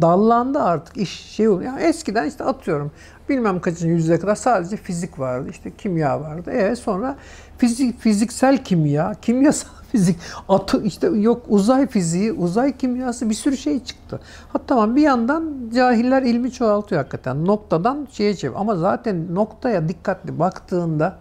dallandı 0.00 0.62
artık 0.62 0.96
iş 0.96 1.10
şey 1.10 1.48
oluyor. 1.48 1.72
Yani 1.72 1.82
eskiden 1.82 2.28
işte 2.28 2.44
atıyorum 2.44 2.90
bilmem 3.28 3.60
kaçıncı 3.60 3.86
yüzyıla 3.86 4.20
kadar 4.20 4.34
sadece 4.34 4.76
fizik 4.76 5.18
vardı. 5.18 5.48
işte 5.50 5.70
kimya 5.78 6.20
vardı. 6.20 6.50
E 6.50 6.76
sonra 6.76 7.16
fizik 7.58 8.00
fiziksel 8.00 8.64
kimya, 8.64 9.14
kimyasal 9.22 9.68
fizik, 9.92 10.18
atı 10.48 10.82
işte 10.82 11.06
yok 11.06 11.42
uzay 11.48 11.86
fiziği, 11.86 12.32
uzay 12.32 12.76
kimyası 12.76 13.30
bir 13.30 13.34
sürü 13.34 13.56
şey 13.56 13.84
çıktı. 13.84 14.20
Hatta 14.52 14.66
tamam 14.66 14.96
bir 14.96 15.02
yandan 15.02 15.70
cahiller 15.74 16.22
ilmi 16.22 16.52
çoğaltıyor 16.52 17.00
hakikaten. 17.00 17.46
Noktadan 17.46 18.08
şeye 18.12 18.36
çevir. 18.36 18.54
Ama 18.56 18.76
zaten 18.76 19.34
noktaya 19.34 19.88
dikkatli 19.88 20.38
baktığında 20.38 21.16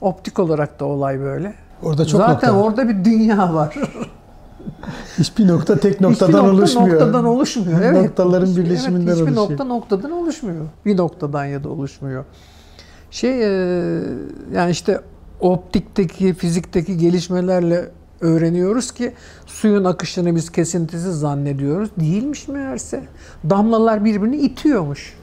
optik 0.00 0.38
olarak 0.38 0.80
da 0.80 0.84
olay 0.84 1.20
böyle. 1.20 1.54
Orada 1.82 2.06
çok 2.06 2.20
Zaten 2.20 2.54
nokta 2.54 2.66
orada 2.66 2.88
bir 2.88 3.04
dünya 3.04 3.54
var. 3.54 3.76
Hiçbir 5.18 5.48
nokta 5.48 5.76
tek 5.76 6.00
noktadan 6.00 6.26
hiçbir 6.26 6.38
nokta 6.38 6.50
oluşmuyor. 6.50 7.00
noktadan 7.00 7.24
oluşmuyor. 7.24 7.80
Evet. 7.82 8.02
Noktaların 8.02 8.56
birleşiminden 8.56 9.06
evet, 9.06 9.16
hiçbir 9.16 9.36
oluşuyor. 9.36 9.50
nokta 9.50 9.64
noktadan 9.64 10.10
oluşmuyor. 10.10 10.64
Bir 10.86 10.96
noktadan 10.96 11.44
ya 11.44 11.64
da 11.64 11.68
oluşmuyor. 11.68 12.24
Şey 13.16 13.30
e, 13.30 13.48
yani 14.54 14.70
işte 14.70 15.00
optikteki, 15.40 16.34
fizikteki 16.34 16.96
gelişmelerle 16.96 17.84
öğreniyoruz 18.20 18.92
ki 18.92 19.12
suyun 19.46 19.84
akışını 19.84 20.36
biz 20.36 20.52
kesintisiz 20.52 21.20
zannediyoruz. 21.20 21.90
Değilmiş 22.00 22.48
meğerse. 22.48 23.02
Damlalar 23.50 24.04
birbirini 24.04 24.36
itiyormuş. 24.36 25.14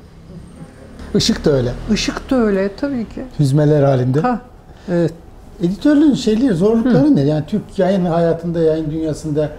Işık 1.16 1.46
da 1.46 1.52
öyle. 1.52 1.74
Işık 1.94 2.30
da 2.32 2.36
öyle 2.36 2.72
tabii 2.76 3.10
ki. 3.10 3.26
Hüzmeler 3.40 3.84
halinde. 3.84 4.20
Ha, 4.20 4.42
evet. 4.90 5.14
Editörlüğün 5.62 6.14
şeyleri, 6.14 6.54
zorlukları 6.54 7.16
ne? 7.16 7.22
Yani 7.22 7.44
Türk 7.48 7.80
yayın 7.80 8.06
hayatında, 8.06 8.60
yayın 8.60 8.92
dünyasında 8.92 9.50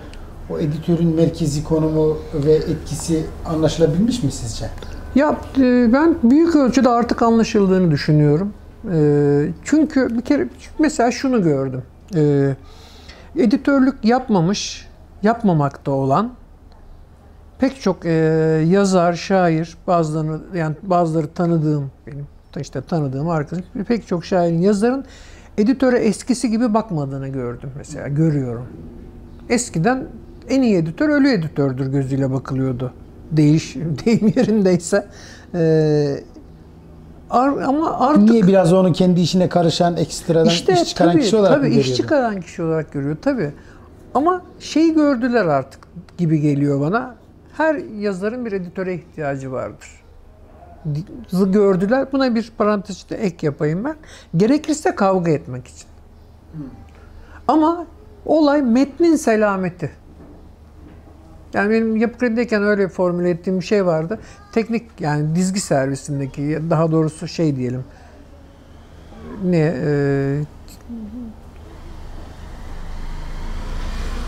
o 0.50 0.58
editörün 0.58 1.14
merkezi 1.14 1.64
konumu 1.64 2.18
ve 2.34 2.52
etkisi 2.52 3.24
anlaşılabilmiş 3.46 4.22
mi 4.22 4.32
sizce? 4.32 4.70
Ya 5.14 5.36
e, 5.58 5.92
ben 5.92 6.16
büyük 6.22 6.56
ölçüde 6.56 6.88
artık 6.88 7.22
anlaşıldığını 7.22 7.90
düşünüyorum. 7.90 8.52
E, 8.92 9.48
çünkü 9.64 10.16
bir 10.16 10.20
kere 10.20 10.48
mesela 10.78 11.10
şunu 11.10 11.42
gördüm. 11.42 11.82
E, 12.14 12.54
editörlük 13.36 14.04
yapmamış, 14.04 14.88
yapmamakta 15.22 15.90
olan 15.90 16.32
pek 17.58 17.80
çok 17.80 18.04
yazar, 18.64 19.12
şair, 19.12 19.76
bazılarını 19.86 20.40
yani 20.54 20.76
bazıları 20.82 21.28
tanıdığım 21.28 21.90
benim 22.06 22.26
işte 22.60 22.82
tanıdığım 22.82 23.28
arkadaşım 23.28 23.84
pek 23.88 24.06
çok 24.06 24.24
şairin, 24.24 24.60
yazarın 24.60 25.04
editöre 25.58 25.98
eskisi 25.98 26.50
gibi 26.50 26.74
bakmadığını 26.74 27.28
gördüm 27.28 27.70
mesela, 27.76 28.08
görüyorum. 28.08 28.66
Eskiden 29.48 30.06
en 30.48 30.62
iyi 30.62 30.76
editör 30.76 31.08
ölü 31.08 31.28
editördür 31.28 31.86
gözüyle 31.86 32.32
bakılıyordu. 32.32 32.92
Değiş, 33.30 33.76
deyim 34.04 34.32
yerindeyse. 34.36 35.06
Ee, 35.54 36.20
ama 37.30 37.98
artık... 37.98 38.30
Niye 38.30 38.46
biraz 38.46 38.72
onu 38.72 38.92
kendi 38.92 39.20
işine 39.20 39.48
karışan, 39.48 39.96
ekstradan 39.96 40.46
işte, 40.46 40.72
iş 40.72 40.84
çıkaran 40.84 41.12
tabii, 41.12 41.22
kişi 41.22 41.36
olarak 41.36 41.58
tabii, 41.58 41.68
mı 41.68 41.80
iş 41.80 41.94
çıkaran 41.94 42.40
kişi 42.40 42.62
olarak 42.62 42.92
görüyor 42.92 43.16
tabii. 43.22 43.50
Ama 44.14 44.42
şeyi 44.60 44.94
gördüler 44.94 45.44
artık 45.44 45.80
gibi 46.18 46.40
geliyor 46.40 46.80
bana. 46.80 47.14
Her 47.56 47.74
yazarın 47.74 48.46
bir 48.46 48.52
editöre 48.52 48.94
ihtiyacı 48.94 49.52
vardır. 49.52 49.88
Gördüler. 51.32 52.06
Buna 52.12 52.34
bir 52.34 52.52
parantezde 52.58 53.16
ek 53.16 53.46
yapayım 53.46 53.84
ben. 53.84 53.96
Gerekirse 54.36 54.94
kavga 54.94 55.30
etmek 55.30 55.66
için. 55.66 55.88
Ama 57.48 57.86
olay 58.26 58.62
metnin 58.62 59.16
selameti. 59.16 59.90
Yani 61.54 61.70
benim 61.70 61.96
yapı 61.96 62.18
kredideyken 62.18 62.62
öyle 62.62 62.88
formüle 62.88 63.30
ettiğim 63.30 63.60
bir 63.60 63.64
şey 63.64 63.86
vardı. 63.86 64.18
Teknik 64.52 64.82
yani 65.00 65.36
dizgi 65.36 65.60
servisindeki 65.60 66.58
daha 66.70 66.92
doğrusu 66.92 67.28
şey 67.28 67.56
diyelim. 67.56 67.84
Ne 69.44 69.74
e, 69.84 70.40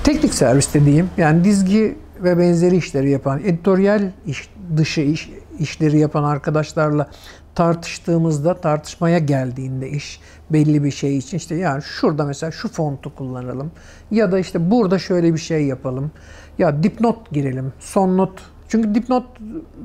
teknik 0.04 0.34
servis 0.34 0.74
dediğim 0.74 1.10
yani 1.16 1.44
dizgi 1.44 1.96
ve 2.20 2.38
benzeri 2.38 2.76
işleri 2.76 3.10
yapan 3.10 3.40
editoryal 3.44 4.10
iş, 4.26 4.50
dışı 4.76 5.00
iş, 5.00 5.30
işleri 5.58 5.98
yapan 5.98 6.24
arkadaşlarla 6.24 7.10
tartıştığımızda 7.54 8.60
tartışmaya 8.60 9.18
geldiğinde 9.18 9.90
iş 9.90 10.20
belli 10.50 10.84
bir 10.84 10.90
şey 10.90 11.18
için 11.18 11.36
işte 11.36 11.54
yani 11.54 11.82
şurada 11.82 12.24
mesela 12.24 12.52
şu 12.52 12.68
fontu 12.68 13.14
kullanalım 13.14 13.70
ya 14.10 14.32
da 14.32 14.38
işte 14.38 14.70
burada 14.70 14.98
şöyle 14.98 15.34
bir 15.34 15.38
şey 15.38 15.64
yapalım 15.64 16.10
ya 16.58 16.82
dipnot 16.82 17.30
girelim, 17.32 17.72
son 17.80 18.16
not. 18.16 18.30
Çünkü 18.68 18.94
dipnot 18.94 19.24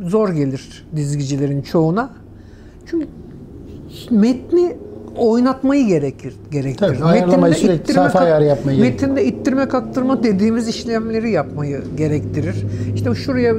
zor 0.03 0.29
gelir 0.29 0.87
dizgicilerin 0.95 1.61
çoğuna. 1.61 2.09
Çünkü 2.85 3.07
metni 4.11 4.77
oynatmayı 5.17 5.87
gerekir. 5.87 6.35
gerektirir. 6.51 6.99
Tabii, 6.99 7.21
Metinde 7.21 7.53
sürekli 7.53 7.93
sayfa 7.93 8.19
ayarı 8.19 8.45
yapmayı. 8.45 8.79
Metinde 8.79 9.25
ittirme 9.25 9.67
kaktırma 9.67 10.23
dediğimiz 10.23 10.67
işlemleri 10.67 11.31
yapmayı 11.31 11.83
gerektirir. 11.97 12.55
İşte 12.95 13.15
şuraya 13.15 13.55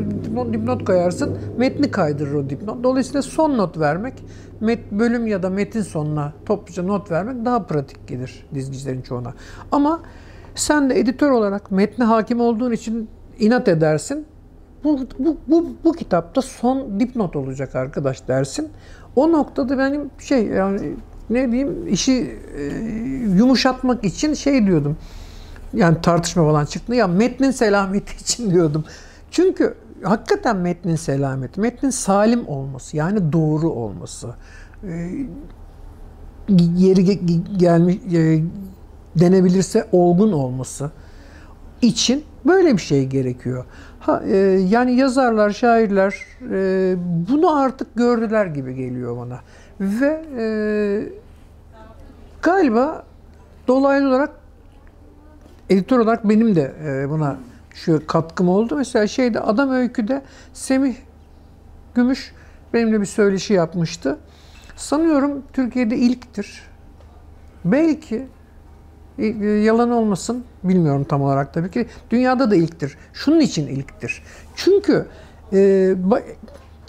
dipnot 0.52 0.84
koyarsın, 0.84 1.38
metni 1.58 1.90
kaydırır 1.90 2.34
o 2.34 2.50
dipnot. 2.50 2.84
Dolayısıyla 2.84 3.22
son 3.22 3.58
not 3.58 3.78
vermek, 3.78 4.14
met, 4.60 4.92
bölüm 4.92 5.26
ya 5.26 5.42
da 5.42 5.50
metin 5.50 5.82
sonuna 5.82 6.32
topluca 6.46 6.82
not 6.82 7.10
vermek 7.10 7.44
daha 7.44 7.62
pratik 7.62 8.08
gelir 8.08 8.46
dizgicilerin 8.54 9.02
çoğuna. 9.02 9.34
Ama 9.72 10.00
sen 10.54 10.90
de 10.90 10.98
editör 10.98 11.30
olarak 11.30 11.70
metne 11.70 12.04
hakim 12.04 12.40
olduğun 12.40 12.72
için 12.72 13.08
inat 13.38 13.68
edersin. 13.68 14.26
Bu, 14.84 15.00
bu, 15.18 15.36
bu, 15.48 15.66
bu 15.84 15.92
kitapta 15.92 16.42
son 16.42 17.00
dipnot 17.00 17.36
olacak 17.36 17.74
arkadaş 17.74 18.28
dersin. 18.28 18.68
O 19.16 19.32
noktada 19.32 19.78
benim 19.78 20.10
şey 20.18 20.46
yani 20.46 20.94
ne 21.30 21.52
diyeyim 21.52 21.88
işi 21.88 22.38
e, 22.56 22.64
yumuşatmak 23.36 24.04
için 24.04 24.34
şey 24.34 24.66
diyordum. 24.66 24.96
Yani 25.74 25.96
tartışma 26.02 26.44
falan 26.44 26.64
çıktı 26.64 26.94
ya 26.94 27.06
metnin 27.06 27.50
selameti 27.50 28.16
için 28.20 28.50
diyordum. 28.50 28.84
Çünkü 29.30 29.74
hakikaten 30.02 30.56
metnin 30.56 30.96
selameti, 30.96 31.60
metnin 31.60 31.90
salim 31.90 32.48
olması 32.48 32.96
yani 32.96 33.32
doğru 33.32 33.70
olması. 33.70 34.34
E, 34.84 35.10
yeri 36.76 37.04
gelmiş 37.56 37.96
e, 38.14 38.42
denebilirse 39.16 39.88
olgun 39.92 40.32
olması 40.32 40.90
için 41.82 42.24
böyle 42.46 42.72
bir 42.72 42.82
şey 42.82 43.06
gerekiyor. 43.06 43.64
Ha, 44.00 44.22
e, 44.26 44.36
yani 44.68 44.94
yazarlar, 44.94 45.50
şairler 45.50 46.14
e, 46.50 46.94
bunu 47.30 47.56
artık 47.56 47.96
gördüler 47.96 48.46
gibi 48.46 48.74
geliyor 48.74 49.16
bana. 49.16 49.40
Ve 49.80 50.24
e, 50.38 50.44
galiba 52.42 53.04
dolaylı 53.68 54.08
olarak 54.08 54.30
editör 55.70 55.98
olarak 55.98 56.28
benim 56.28 56.56
de 56.56 56.72
e, 56.84 57.10
buna 57.10 57.36
şu 57.74 58.06
katkım 58.06 58.48
oldu. 58.48 58.76
Mesela 58.76 59.06
şeyde 59.06 59.40
Adam 59.40 59.70
Öykü'de 59.70 60.22
Semih 60.52 60.94
Gümüş 61.94 62.32
benimle 62.74 63.00
bir 63.00 63.06
söyleşi 63.06 63.52
yapmıştı. 63.52 64.18
Sanıyorum 64.76 65.42
Türkiye'de 65.52 65.96
ilktir. 65.96 66.62
Belki 67.64 68.26
yalan 69.64 69.90
olmasın 69.90 70.44
bilmiyorum 70.64 71.04
tam 71.04 71.22
olarak 71.22 71.54
tabii 71.54 71.70
ki. 71.70 71.86
Dünyada 72.10 72.50
da 72.50 72.56
ilktir. 72.56 72.96
Şunun 73.12 73.40
için 73.40 73.66
ilktir. 73.66 74.22
Çünkü 74.56 75.06
e, 75.52 75.94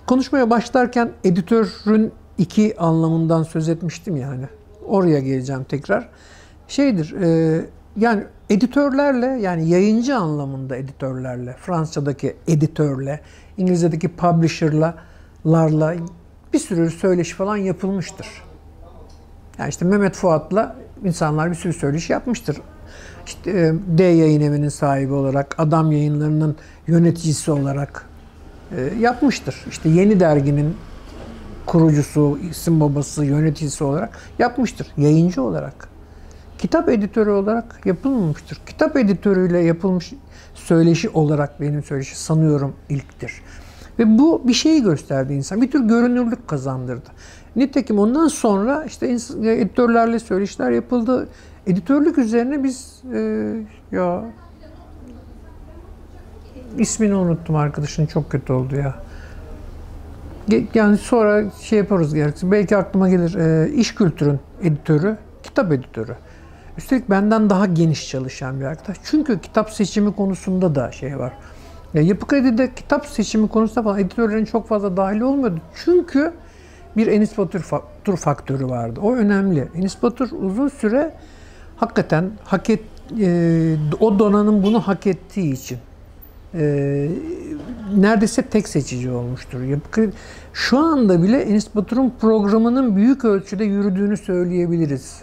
konuşmaya 0.07 0.49
başlarken 0.49 1.11
editörün 1.23 2.11
iki 2.37 2.77
anlamından 2.77 3.43
söz 3.43 3.69
etmiştim 3.69 4.15
yani. 4.15 4.45
Oraya 4.85 5.19
geleceğim 5.19 5.63
tekrar. 5.63 6.09
Şeydir, 6.67 7.15
e, 7.21 7.61
yani 7.97 8.23
editörlerle 8.49 9.25
yani 9.25 9.69
yayıncı 9.69 10.17
anlamında 10.17 10.75
editörlerle, 10.75 11.55
Fransızcadaki 11.59 12.35
editörle, 12.47 13.19
İngilizce'deki 13.57 14.07
publisher'la 14.07 14.95
larla 15.45 15.95
bir 16.53 16.59
sürü 16.59 16.91
söyleşi 16.91 17.35
falan 17.35 17.57
yapılmıştır. 17.57 18.27
Yani 19.57 19.69
işte 19.69 19.85
Mehmet 19.85 20.15
Fuat'la 20.15 20.75
insanlar 21.03 21.49
bir 21.49 21.55
sürü 21.55 21.73
söyleşi 21.73 22.13
yapmıştır. 22.13 22.57
İşte 23.25 23.51
e, 23.51 23.73
D 23.97 24.03
yayın 24.03 24.41
evinin 24.41 24.69
sahibi 24.69 25.13
olarak, 25.13 25.55
Adam 25.57 25.91
yayınlarının 25.91 26.55
yöneticisi 26.87 27.51
olarak 27.51 28.05
e, 28.77 28.89
yapmıştır. 28.99 29.65
İşte 29.69 29.89
Yeni 29.89 30.19
Dergi'nin 30.19 30.75
kurucusu, 31.65 32.39
isim 32.51 32.79
babası, 32.79 33.25
yöneticisi 33.25 33.83
olarak 33.83 34.17
yapmıştır. 34.39 34.87
Yayıncı 34.97 35.41
olarak. 35.41 35.89
Kitap 36.57 36.89
editörü 36.89 37.29
olarak 37.29 37.81
yapılmamıştır. 37.85 38.61
Kitap 38.65 38.97
editörüyle 38.97 39.59
yapılmış 39.59 40.13
söyleşi 40.53 41.09
olarak 41.09 41.61
benim 41.61 41.83
söyleşi 41.83 42.19
sanıyorum 42.19 42.75
ilktir. 42.89 43.41
Ve 43.99 44.17
bu 44.17 44.47
bir 44.47 44.53
şeyi 44.53 44.83
gösterdi 44.83 45.33
insan. 45.33 45.61
Bir 45.61 45.71
tür 45.71 45.79
görünürlük 45.79 46.47
kazandırdı. 46.47 47.09
Nitekim 47.55 47.99
ondan 47.99 48.27
sonra 48.27 48.83
işte 48.83 49.09
ins- 49.09 49.49
editörlerle 49.49 50.19
söyleşiler 50.19 50.71
yapıldı. 50.71 51.27
Editörlük 51.67 52.17
üzerine 52.17 52.63
biz 52.63 53.01
e, 53.13 53.53
ya 53.91 54.23
ismini 56.77 57.15
unuttum 57.15 57.55
arkadaşın 57.55 58.05
çok 58.05 58.29
kötü 58.29 58.53
oldu 58.53 58.75
ya. 58.75 58.95
Yani 60.73 60.97
sonra 60.97 61.43
şey 61.61 61.79
yaparız 61.79 62.13
gerekirse. 62.13 62.51
Belki 62.51 62.77
aklıma 62.77 63.09
gelir. 63.09 63.35
E, 63.35 63.73
iş 63.73 63.95
kültürün 63.95 64.39
editörü, 64.61 65.17
kitap 65.43 65.71
editörü. 65.71 66.15
Üstelik 66.77 67.09
benden 67.09 67.49
daha 67.49 67.65
geniş 67.65 68.09
çalışan 68.09 68.59
bir 68.59 68.65
arkadaş. 68.65 68.97
Çünkü 69.03 69.39
kitap 69.39 69.69
seçimi 69.69 70.15
konusunda 70.15 70.75
da 70.75 70.91
şey 70.91 71.19
var. 71.19 71.33
Ya 71.93 72.01
Yapı 72.01 72.27
Kredi'de 72.27 72.73
kitap 72.75 73.05
seçimi 73.05 73.47
konusunda 73.47 73.83
falan 73.83 73.99
editörlerin 73.99 74.45
çok 74.45 74.67
fazla 74.67 74.97
dahil 74.97 75.21
olmuyordu. 75.21 75.61
Çünkü 75.85 76.33
bir 76.97 77.07
Enis 77.07 77.37
Batur 77.37 77.59
fa- 77.59 78.15
faktörü 78.15 78.65
vardı. 78.65 78.99
O 79.03 79.15
önemli. 79.15 79.67
Enis 79.75 80.03
Batur 80.03 80.29
uzun 80.31 80.67
süre 80.67 81.13
hakikaten 81.77 82.31
hak 82.43 82.69
et, 82.69 82.83
e, 83.19 83.75
o 83.99 84.19
donanım 84.19 84.63
bunu 84.63 84.79
hak 84.79 85.07
ettiği 85.07 85.53
için 85.53 85.77
e, 86.53 87.09
neredeyse 87.95 88.41
tek 88.41 88.67
seçici 88.67 89.11
olmuştur. 89.11 89.59
Şu 90.53 90.79
anda 90.79 91.23
bile 91.23 91.41
Enis 91.41 91.75
Batur'un 91.75 92.13
programının 92.21 92.95
büyük 92.95 93.25
ölçüde 93.25 93.63
yürüdüğünü 93.63 94.17
söyleyebiliriz. 94.17 95.21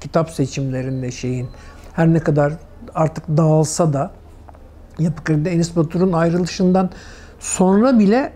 Kitap 0.00 0.30
seçimlerinde 0.30 1.10
şeyin. 1.10 1.48
Her 1.92 2.12
ne 2.12 2.18
kadar 2.18 2.52
artık 2.94 3.28
dağılsa 3.28 3.92
da 3.92 4.10
Yapı 4.98 5.24
Kredi'de 5.24 5.50
Enis 5.50 5.76
Batur'un 5.76 6.12
ayrılışından 6.12 6.90
sonra 7.40 7.98
bile 7.98 8.32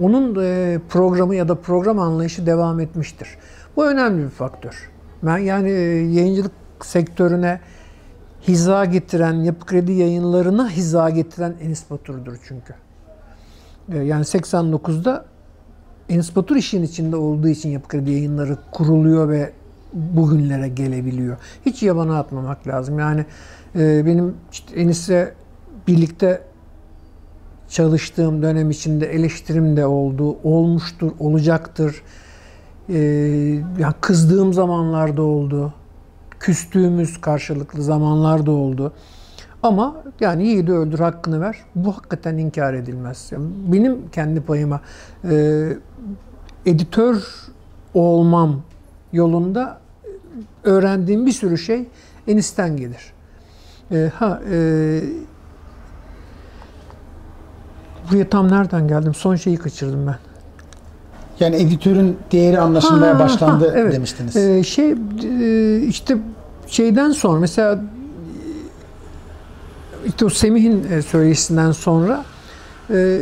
onun 0.00 0.44
e, 0.44 0.78
programı 0.88 1.34
ya 1.34 1.48
da 1.48 1.54
program 1.54 1.98
anlayışı 1.98 2.46
devam 2.46 2.80
etmiştir. 2.80 3.28
Bu 3.76 3.86
önemli 3.86 4.24
bir 4.24 4.30
faktör. 4.30 4.90
Yani 5.22 5.70
e, 5.70 5.74
yayıncılık 5.94 6.52
sektörüne 6.80 7.60
hiza 8.48 8.84
getiren, 8.84 9.32
Yapı 9.32 9.66
Kredi 9.66 9.92
yayınlarına 9.92 10.70
hiza 10.70 11.10
getiren 11.10 11.54
Enis 11.62 11.90
Batur'dur 11.90 12.36
çünkü. 12.48 12.74
E, 13.92 13.98
Yani 13.98 14.24
89'da 14.24 15.24
Enis 16.08 16.36
Batur 16.36 16.56
işin 16.56 16.82
içinde 16.82 17.16
olduğu 17.16 17.48
için 17.48 17.68
Yapı 17.68 17.88
Kredi 17.88 18.10
yayınları 18.10 18.58
kuruluyor 18.72 19.28
ve 19.28 19.52
bugünlere 19.92 20.68
gelebiliyor. 20.68 21.36
Hiç 21.66 21.82
yabana 21.82 22.18
atmamak 22.18 22.66
lazım. 22.66 22.98
Yani 22.98 23.26
benim 23.74 24.34
işte 24.52 24.80
Enis'le 24.80 25.32
birlikte 25.88 26.42
çalıştığım 27.68 28.42
dönem 28.42 28.70
içinde 28.70 29.06
eleştirim 29.06 29.76
de 29.76 29.86
oldu, 29.86 30.36
olmuştur, 30.44 31.12
olacaktır. 31.18 32.02
Ee, 32.88 32.98
ya 33.78 33.94
kızdığım 34.00 34.52
zamanlarda 34.52 35.22
oldu. 35.22 35.74
Küstüğümüz 36.40 37.20
karşılıklı 37.20 37.82
zamanlarda 37.82 38.50
oldu. 38.50 38.92
Ama 39.62 39.96
yani 40.20 40.46
yiğidi 40.46 40.72
öldür 40.72 40.98
hakkını 40.98 41.40
ver. 41.40 41.56
Bu 41.74 41.96
hakikaten 41.96 42.36
inkar 42.36 42.74
edilmez. 42.74 43.28
Yani 43.32 43.46
benim 43.72 44.08
kendi 44.12 44.40
payıma 44.40 44.80
e, 45.30 45.68
editör 46.66 47.24
olmam 47.94 48.62
yolunda 49.12 49.80
öğrendiğim 50.64 51.26
bir 51.26 51.32
sürü 51.32 51.58
şey 51.58 51.88
Enis'ten 52.28 52.76
gelir. 52.76 53.12
E, 53.90 54.10
ha 54.14 54.40
e, 54.50 55.00
Buraya 58.10 58.28
tam 58.28 58.50
nereden 58.50 58.88
geldim? 58.88 59.14
Son 59.14 59.36
şeyi 59.36 59.56
kaçırdım 59.56 60.06
ben. 60.06 60.16
Yani 61.40 61.56
editörün 61.56 62.16
değeri 62.32 62.60
anlaşılmaya 62.60 63.14
Ha, 63.14 63.18
başlandı 63.18 63.68
ha, 63.68 63.74
evet. 63.76 63.92
demiştiniz. 63.92 64.36
Ee, 64.36 64.62
şey 64.62 64.90
e, 64.90 65.80
işte 65.80 66.16
şeyden 66.66 67.10
sonra 67.10 67.40
mesela 67.40 67.80
işte 70.06 70.24
o 70.24 70.28
Semih'in 70.28 70.86
e, 70.92 71.02
söyleşisinden 71.02 71.72
sonra 71.72 72.24
e, 72.90 73.20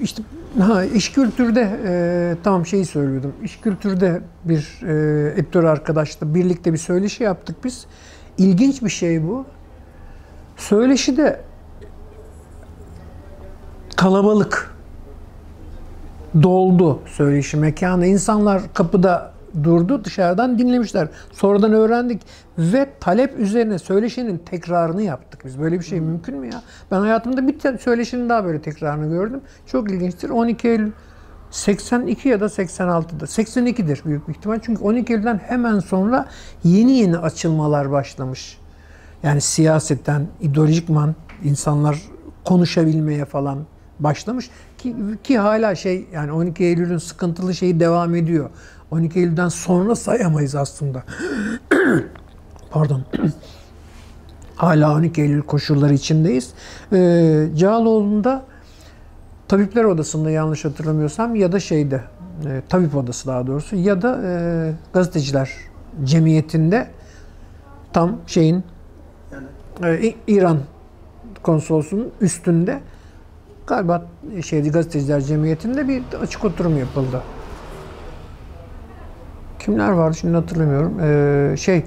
işte 0.00 0.22
ha 0.60 0.84
iş 0.84 1.12
kültürde 1.12 1.80
e, 1.86 2.36
tamam 2.42 2.66
şeyi 2.66 2.84
söylüyordum. 2.86 3.32
İş 3.44 3.60
kültürde 3.60 4.20
bir 4.44 4.80
e, 4.86 5.32
editör 5.40 5.64
arkadaşla 5.64 6.34
birlikte 6.34 6.72
bir 6.72 6.78
söyleşi 6.78 7.22
yaptık 7.24 7.56
biz. 7.64 7.86
İlginç 8.38 8.82
bir 8.82 8.90
şey 8.90 9.22
bu. 9.22 9.44
Söyleşi 10.56 11.16
de 11.16 11.40
kalabalık 14.02 14.74
doldu 16.42 17.00
söyleşi 17.06 17.56
mekanı. 17.56 18.06
İnsanlar 18.06 18.62
kapıda 18.74 19.32
durdu, 19.64 20.04
dışarıdan 20.04 20.58
dinlemişler. 20.58 21.08
Sonradan 21.32 21.72
öğrendik 21.72 22.22
ve 22.58 22.88
talep 23.00 23.38
üzerine 23.38 23.78
söyleşinin 23.78 24.38
tekrarını 24.38 25.02
yaptık 25.02 25.44
biz. 25.44 25.60
Böyle 25.60 25.78
bir 25.78 25.84
şey 25.84 26.00
mümkün 26.00 26.38
mü 26.38 26.46
ya? 26.46 26.62
Ben 26.90 27.00
hayatımda 27.00 27.48
bir 27.48 27.78
söyleşinin 27.78 28.28
daha 28.28 28.44
böyle 28.44 28.62
tekrarını 28.62 29.08
gördüm. 29.08 29.40
Çok 29.66 29.90
ilginçtir. 29.90 30.30
12 30.30 30.68
Eylül 30.68 30.92
82 31.50 32.28
ya 32.28 32.40
da 32.40 32.44
86'da. 32.44 33.24
82'dir 33.24 34.02
büyük 34.04 34.28
bir 34.28 34.34
ihtimal. 34.34 34.58
Çünkü 34.62 34.82
12 34.82 35.12
Eylül'den 35.12 35.38
hemen 35.38 35.78
sonra 35.78 36.28
yeni 36.64 36.92
yeni 36.92 37.18
açılmalar 37.18 37.90
başlamış. 37.90 38.58
Yani 39.22 39.40
siyasetten, 39.40 40.26
ideolojikman 40.40 41.14
insanlar 41.44 42.02
konuşabilmeye 42.44 43.24
falan 43.24 43.58
başlamış 44.02 44.50
ki, 44.78 44.96
ki 45.24 45.38
hala 45.38 45.74
şey 45.74 46.06
yani 46.12 46.32
12 46.32 46.64
Eylül'ün 46.64 46.98
sıkıntılı 46.98 47.54
şeyi 47.54 47.80
devam 47.80 48.14
ediyor. 48.14 48.50
12 48.90 49.18
Eylül'den 49.18 49.48
sonra 49.48 49.94
sayamayız 49.94 50.54
aslında. 50.54 51.02
Pardon. 52.70 53.02
hala 54.56 54.94
12 54.94 55.22
Eylül 55.22 55.42
koşulları 55.42 55.94
içindeyiz. 55.94 56.50
Ee, 56.92 57.46
Cağaloğlu'nda 57.56 58.44
Tabipler 59.48 59.84
Odası'nda 59.84 60.30
yanlış 60.30 60.64
hatırlamıyorsam 60.64 61.36
ya 61.36 61.52
da 61.52 61.60
şeyde 61.60 62.00
e, 62.46 62.62
tabip 62.68 62.96
odası 62.96 63.26
daha 63.26 63.46
doğrusu 63.46 63.76
ya 63.76 64.02
da 64.02 64.20
e, 64.24 64.72
gazeteciler 64.92 65.50
cemiyetinde 66.04 66.86
tam 67.92 68.18
şeyin 68.26 68.64
e, 69.84 70.14
İran 70.26 70.58
konsolosunun 71.42 72.12
üstünde 72.20 72.80
galiba 73.72 74.02
şeydi 74.44 74.70
gazeteciler 74.70 75.20
cemiyetinde 75.20 75.88
bir 75.88 76.02
açık 76.22 76.44
oturum 76.44 76.78
yapıldı. 76.78 77.22
Kimler 79.58 79.90
vardı 79.90 80.16
şimdi 80.20 80.34
hatırlamıyorum. 80.34 81.00
Ee, 81.00 81.56
şey 81.56 81.84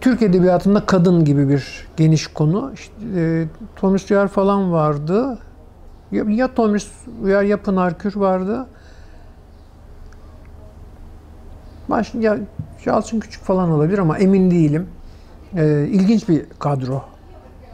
Türk 0.00 0.22
edebiyatında 0.22 0.86
kadın 0.86 1.24
gibi 1.24 1.48
bir 1.48 1.88
geniş 1.96 2.26
konu. 2.26 2.72
İşte, 2.74 2.94
e, 3.16 3.46
Thomas 3.76 4.10
Yer 4.10 4.28
falan 4.28 4.72
vardı. 4.72 5.38
Ya, 6.12 6.24
ya 6.28 6.54
Tomris 6.54 6.88
ya, 7.26 7.42
ya 7.42 7.62
Pınar 7.62 7.98
Kür 7.98 8.16
vardı. 8.16 8.66
Baş, 11.88 12.14
ya 12.14 12.38
Yalçın 12.84 13.20
Küçük 13.20 13.42
falan 13.42 13.70
olabilir 13.70 13.98
ama 13.98 14.18
emin 14.18 14.50
değilim. 14.50 14.86
Ee, 15.56 15.86
ilginç 15.90 16.28
bir 16.28 16.44
kadro 16.58 17.02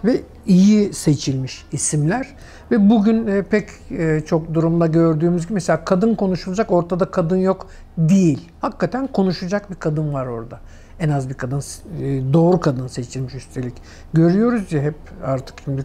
ve 0.05 0.23
iyi 0.47 0.93
seçilmiş 0.93 1.67
isimler 1.73 2.29
ve 2.71 2.91
bugün 2.91 3.27
e, 3.27 3.43
pek 3.43 3.69
e, 3.91 4.21
çok 4.27 4.55
durumda 4.55 4.87
gördüğümüz 4.87 5.43
gibi 5.43 5.55
mesela 5.55 5.85
kadın 5.85 6.15
konuşulacak 6.15 6.73
ortada 6.73 7.11
kadın 7.11 7.37
yok 7.37 7.67
değil. 7.99 8.49
Hakikaten 8.61 9.07
konuşacak 9.07 9.71
bir 9.71 9.75
kadın 9.75 10.13
var 10.13 10.27
orada. 10.27 10.61
En 11.01 11.09
az 11.09 11.29
bir 11.29 11.35
kadın 11.35 11.59
e, 11.59 12.33
doğru 12.33 12.61
kadın 12.61 12.87
seçilmiş 12.87 13.35
üstelik. 13.35 13.75
Görüyoruz 14.13 14.73
ya 14.73 14.83
hep 14.83 14.97
artık 15.25 15.55
şimdi 15.65 15.85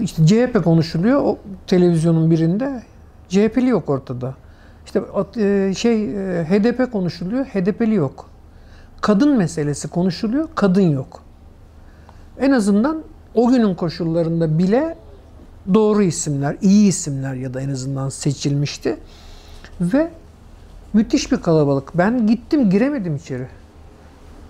işte 0.00 0.26
CHP 0.26 0.64
konuşuluyor 0.64 1.20
o 1.22 1.38
televizyonun 1.66 2.30
birinde. 2.30 2.82
CHP'li 3.28 3.68
yok 3.68 3.90
ortada. 3.90 4.34
İşte 4.86 5.00
şey 5.74 6.08
HDP 6.44 6.92
konuşuluyor, 6.92 7.44
HDP'li 7.44 7.94
yok. 7.94 8.30
Kadın 9.00 9.36
meselesi 9.36 9.88
konuşuluyor, 9.88 10.48
kadın 10.54 10.90
yok. 10.90 11.22
En 12.38 12.50
azından 12.50 13.02
o 13.34 13.48
günün 13.48 13.74
koşullarında 13.74 14.58
bile 14.58 14.96
doğru 15.74 16.02
isimler, 16.02 16.56
iyi 16.60 16.88
isimler 16.88 17.34
ya 17.34 17.54
da 17.54 17.60
en 17.60 17.70
azından 17.70 18.08
seçilmişti. 18.08 18.96
Ve 19.80 20.10
müthiş 20.92 21.32
bir 21.32 21.36
kalabalık. 21.36 21.98
Ben 21.98 22.26
gittim 22.26 22.70
giremedim 22.70 23.16
içeri. 23.16 23.46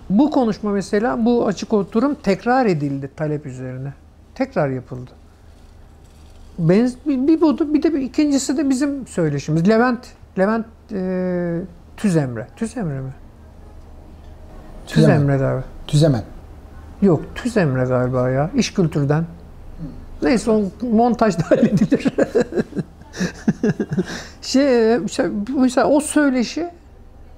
Bu 0.09 0.31
konuşma 0.31 0.71
mesela 0.71 1.25
bu 1.25 1.47
açık 1.47 1.73
oturum 1.73 2.15
tekrar 2.15 2.65
edildi 2.65 3.09
talep 3.15 3.45
üzerine. 3.45 3.93
Tekrar 4.35 4.69
yapıldı. 4.69 5.11
Benz, 6.59 6.95
bir, 7.07 7.27
bir 7.27 7.41
budu 7.41 7.73
bir 7.73 7.83
de 7.83 7.93
bir, 7.93 8.01
ikincisi 8.01 8.57
de 8.57 8.69
bizim 8.69 9.07
söyleşimiz. 9.07 9.69
Levent 9.69 10.07
Levent 10.37 10.65
e, 10.91 11.61
Tüzemre. 11.97 12.47
Tüzemre 12.55 13.01
mi? 13.01 13.13
Tüzemen. 14.87 15.17
Tüzemre 15.17 15.45
abi. 15.45 15.63
Düzemen. 15.87 16.23
Yok 17.01 17.21
Tüzemre 17.35 17.83
galiba 17.83 18.29
ya. 18.29 18.51
İş 18.55 18.73
kültürden. 18.73 19.25
Neyse 20.21 20.51
o 20.51 20.63
montajda 20.81 21.49
halledilir. 21.49 22.13
şey, 24.41 24.97
mesela 25.55 25.87
o 25.87 25.99
söyleşi 25.99 26.69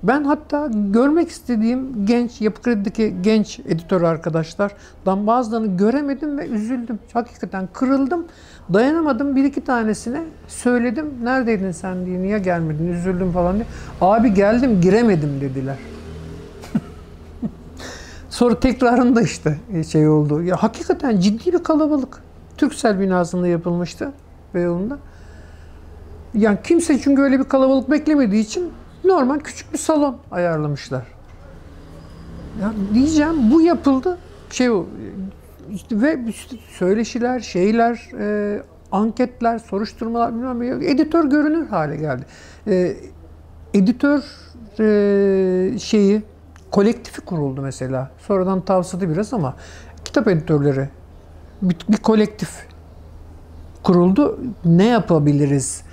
ben 0.03 0.23
hatta 0.23 0.69
görmek 0.73 1.29
istediğim 1.29 2.05
genç, 2.05 2.41
Yapı 2.41 2.61
Kredi'deki 2.61 3.15
genç 3.21 3.59
editör 3.59 4.01
arkadaşlardan 4.01 5.27
bazılarını 5.27 5.77
göremedim 5.77 6.37
ve 6.37 6.47
üzüldüm. 6.47 6.99
Hakikaten 7.13 7.69
kırıldım. 7.73 8.25
Dayanamadım 8.73 9.35
bir 9.35 9.43
iki 9.43 9.61
tanesine 9.61 10.23
söyledim. 10.47 11.13
Neredeydin 11.23 11.71
sen 11.71 12.05
diye, 12.05 12.21
niye 12.21 12.39
gelmedin, 12.39 12.93
üzüldüm 12.93 13.31
falan 13.31 13.55
diye. 13.55 13.65
Abi 14.01 14.33
geldim 14.33 14.81
giremedim 14.81 15.41
dediler. 15.41 15.77
Sonra 18.29 18.59
tekrarında 18.59 19.21
işte 19.21 19.57
şey 19.91 20.07
oldu. 20.07 20.41
Ya 20.41 20.63
hakikaten 20.63 21.19
ciddi 21.19 21.53
bir 21.53 21.63
kalabalık. 21.63 22.30
Türksel 22.61 22.99
binasında 22.99 23.47
yapılmıştı 23.47 24.11
Beyoğlu'nda. 24.53 24.97
Yani 26.33 26.57
kimse 26.63 26.99
çünkü 26.99 27.21
öyle 27.21 27.39
bir 27.39 27.43
kalabalık 27.43 27.91
beklemediği 27.91 28.43
için 28.43 28.71
normal 29.03 29.39
küçük 29.39 29.73
bir 29.73 29.77
salon 29.77 30.17
ayarlamışlar. 30.31 31.03
Ya 32.61 32.73
diyeceğim 32.93 33.51
bu 33.51 33.61
yapıldı. 33.61 34.17
Şey 34.49 34.67
işte 35.73 36.01
ve 36.01 36.19
söyleşiler, 36.69 37.39
şeyler, 37.39 38.09
e, 38.19 38.61
anketler, 38.91 39.59
soruşturmalar 39.59 40.33
bilmem 40.35 40.59
ne 40.59 40.85
editör 40.87 41.25
görünür 41.25 41.67
hale 41.67 41.95
geldi. 41.95 42.25
E, 42.67 42.95
editör 43.73 44.23
e, 44.79 45.79
şeyi 45.79 46.23
kolektifi 46.71 47.21
kuruldu 47.21 47.61
mesela. 47.61 48.11
Sonradan 48.19 48.61
tavsadı 48.61 49.09
biraz 49.09 49.33
ama 49.33 49.55
kitap 50.05 50.27
editörleri 50.27 50.89
bir, 51.61 51.75
bir 51.89 51.97
kolektif 51.97 52.67
kuruldu. 53.83 54.39
Ne 54.65 54.85
yapabiliriz? 54.85 55.83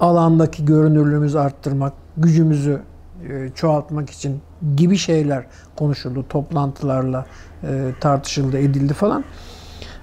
Alandaki 0.00 0.64
görünürlüğümüzü 0.64 1.38
arttırmak, 1.38 1.92
gücümüzü 2.16 2.82
e, 3.28 3.48
çoğaltmak 3.54 4.10
için 4.10 4.40
gibi 4.76 4.96
şeyler 4.96 5.44
konuşuldu. 5.76 6.24
Toplantılarla 6.28 7.26
e, 7.62 7.90
tartışıldı, 8.00 8.58
edildi 8.58 8.94
falan. 8.94 9.24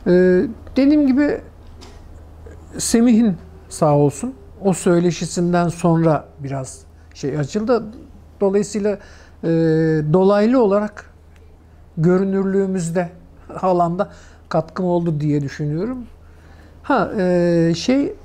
E, 0.07 0.11
dediğim 0.75 1.07
gibi 1.07 1.41
Semih'in 2.77 3.37
sağ 3.69 3.95
olsun 3.95 4.33
o 4.61 4.73
söyleşisinden 4.73 5.67
sonra 5.67 6.25
biraz 6.39 6.81
şey 7.13 7.39
açıldı. 7.39 7.83
Dolayısıyla 8.41 8.99
dolaylı 10.13 10.63
olarak 10.63 11.13
görünürlüğümüzde 11.97 13.09
alanda 13.61 14.09
katkım 14.49 14.85
oldu 14.85 15.19
diye 15.19 15.41
düşünüyorum. 15.41 15.97
Ha 16.83 17.11
e, 17.19 17.73
şey 17.75 18.15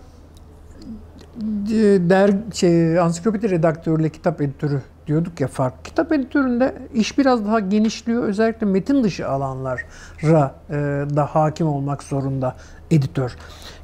der 2.00 2.30
şey 2.54 2.98
ansiklopedi 2.98 3.50
redaktörüyle 3.50 4.08
kitap 4.08 4.40
editörü 4.40 4.82
diyorduk 5.06 5.40
ya 5.40 5.48
fark. 5.48 5.84
Kitap 5.84 6.12
editöründe 6.12 6.74
iş 6.94 7.18
biraz 7.18 7.46
daha 7.46 7.60
genişliyor. 7.60 8.24
Özellikle 8.24 8.66
metin 8.66 9.04
dışı 9.04 9.28
alanlara 9.28 10.54
e, 10.70 10.74
da 11.16 11.26
hakim 11.26 11.68
olmak 11.68 12.02
zorunda 12.02 12.56
editör. 12.90 13.36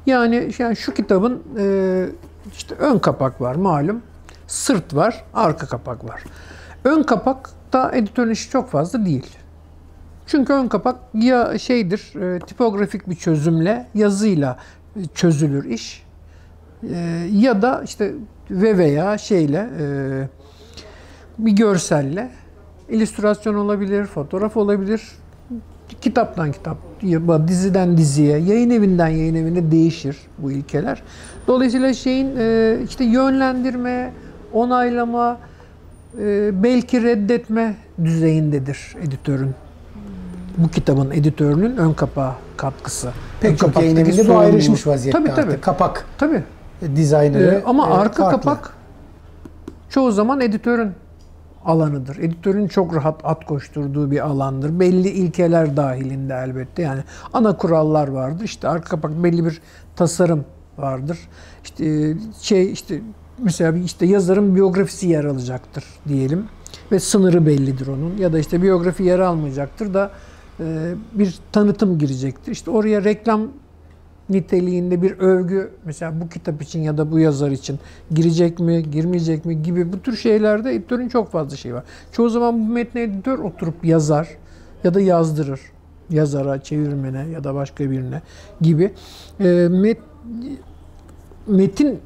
Yani, 0.05 0.51
yani 0.59 0.75
şu 0.75 0.93
kitabın 0.93 1.43
e, 1.57 2.05
işte 2.57 2.75
ön 2.75 2.99
kapak 2.99 3.41
var 3.41 3.55
malum. 3.55 4.01
Sırt 4.47 4.95
var, 4.95 5.25
arka 5.33 5.67
kapak 5.67 6.09
var. 6.09 6.23
Ön 6.83 7.03
kapakta 7.03 7.91
editörün 7.91 8.31
işi 8.31 8.49
çok 8.49 8.69
fazla 8.69 9.05
değil. 9.05 9.37
Çünkü 10.31 10.53
ön 10.53 10.67
kapak 10.67 10.95
ya 11.13 11.57
şeydir, 11.57 12.13
e, 12.35 12.39
tipografik 12.39 13.09
bir 13.09 13.15
çözümle, 13.15 13.87
yazıyla 13.93 14.57
çözülür 15.13 15.65
iş. 15.65 16.03
E, 16.83 16.97
ya 17.31 17.61
da 17.61 17.81
işte 17.85 18.13
ve 18.51 18.77
veya 18.77 19.17
şeyle 19.17 19.69
e, 19.79 19.85
bir 21.37 21.51
görselle 21.51 22.29
illüstrasyon 22.89 23.55
olabilir, 23.55 24.05
fotoğraf 24.05 24.57
olabilir. 24.57 25.01
Kitaptan 26.01 26.51
kitap, 26.51 26.77
diziden 27.47 27.97
diziye, 27.97 28.37
yayın 28.37 28.69
evinden 28.69 29.07
yayın 29.07 29.35
evine 29.35 29.71
değişir 29.71 30.17
bu 30.37 30.51
ilkeler. 30.51 31.03
Dolayısıyla 31.47 31.93
şeyin 31.93 32.29
işte 32.85 33.03
yönlendirme, 33.03 34.13
onaylama, 34.53 35.39
belki 36.63 37.03
reddetme 37.03 37.75
düzeyindedir 38.03 38.95
editörün. 39.03 39.55
Bu 40.59 40.69
kitabın 40.69 41.11
editörünün 41.11 41.77
ön 41.77 41.93
kapağı 41.93 42.33
katkısı. 42.57 43.09
Pek 43.41 43.51
ön 43.51 43.55
çok 43.55 43.75
yayın 43.75 43.95
evinde 43.95 44.27
bu 44.27 44.37
ayrışmış 44.37 44.87
vaziyette 44.87 45.19
tabii, 45.19 45.35
tabii. 45.35 45.41
artık. 45.41 45.63
Kapak 45.63 46.05
tabii. 46.17 46.43
dizayneri 46.95 47.43
ee, 47.43 47.63
Ama 47.65 47.87
e, 47.87 47.91
arka 47.91 48.23
farklı. 48.23 48.41
kapak 48.41 48.73
çoğu 49.89 50.11
zaman 50.11 50.41
editörün 50.41 50.91
alanıdır. 51.65 52.17
Editörün 52.17 52.67
çok 52.67 52.95
rahat 52.95 53.21
at 53.23 53.45
koşturduğu 53.45 54.11
bir 54.11 54.25
alandır. 54.25 54.79
Belli 54.79 55.09
ilkeler 55.09 55.77
dahilinde 55.77 56.33
elbette. 56.33 56.81
Yani 56.81 57.01
ana 57.33 57.57
kurallar 57.57 58.07
vardır. 58.07 58.43
İşte 58.43 58.67
arka 58.67 58.89
kapak 58.89 59.23
belli 59.23 59.45
bir 59.45 59.61
tasarım 59.95 60.45
vardır. 60.77 61.19
İşte 61.63 62.13
şey 62.41 62.71
işte 62.71 63.01
mesela 63.43 63.77
işte 63.77 64.05
yazarın 64.05 64.55
biyografisi 64.55 65.07
yer 65.07 65.23
alacaktır 65.25 65.83
diyelim 66.07 66.45
ve 66.91 66.99
sınırı 66.99 67.45
bellidir 67.45 67.87
onun 67.87 68.17
ya 68.17 68.33
da 68.33 68.39
işte 68.39 68.61
biyografi 68.61 69.03
yer 69.03 69.19
almayacaktır 69.19 69.93
da 69.93 70.05
e, 70.05 70.28
bir 71.13 71.39
tanıtım 71.51 71.97
girecektir. 71.97 72.51
İşte 72.51 72.71
oraya 72.71 73.03
reklam 73.03 73.47
niteliğinde 74.29 75.01
bir 75.01 75.11
övgü 75.11 75.71
mesela 75.85 76.21
bu 76.21 76.29
kitap 76.29 76.61
için 76.61 76.79
ya 76.79 76.97
da 76.97 77.11
bu 77.11 77.19
yazar 77.19 77.51
için 77.51 77.79
girecek 78.11 78.59
mi, 78.59 78.91
girmeyecek 78.91 79.45
mi 79.45 79.61
gibi 79.61 79.93
bu 79.93 80.01
tür 80.01 80.15
şeylerde 80.15 80.75
editörün 80.75 81.09
çok 81.09 81.31
fazla 81.31 81.57
şey 81.57 81.73
var. 81.73 81.83
Çoğu 82.11 82.29
zaman 82.29 82.59
bu 82.59 82.73
metni 82.73 83.01
editör 83.01 83.39
oturup 83.39 83.85
yazar 83.85 84.27
ya 84.83 84.93
da 84.93 85.01
yazdırır. 85.01 85.61
Yazara, 86.09 86.61
çevirmene 86.61 87.27
ya 87.33 87.43
da 87.43 87.55
başka 87.55 87.91
birine 87.91 88.21
gibi. 88.61 88.91
E, 89.39 89.67
met, 89.71 89.97
metin 91.47 91.99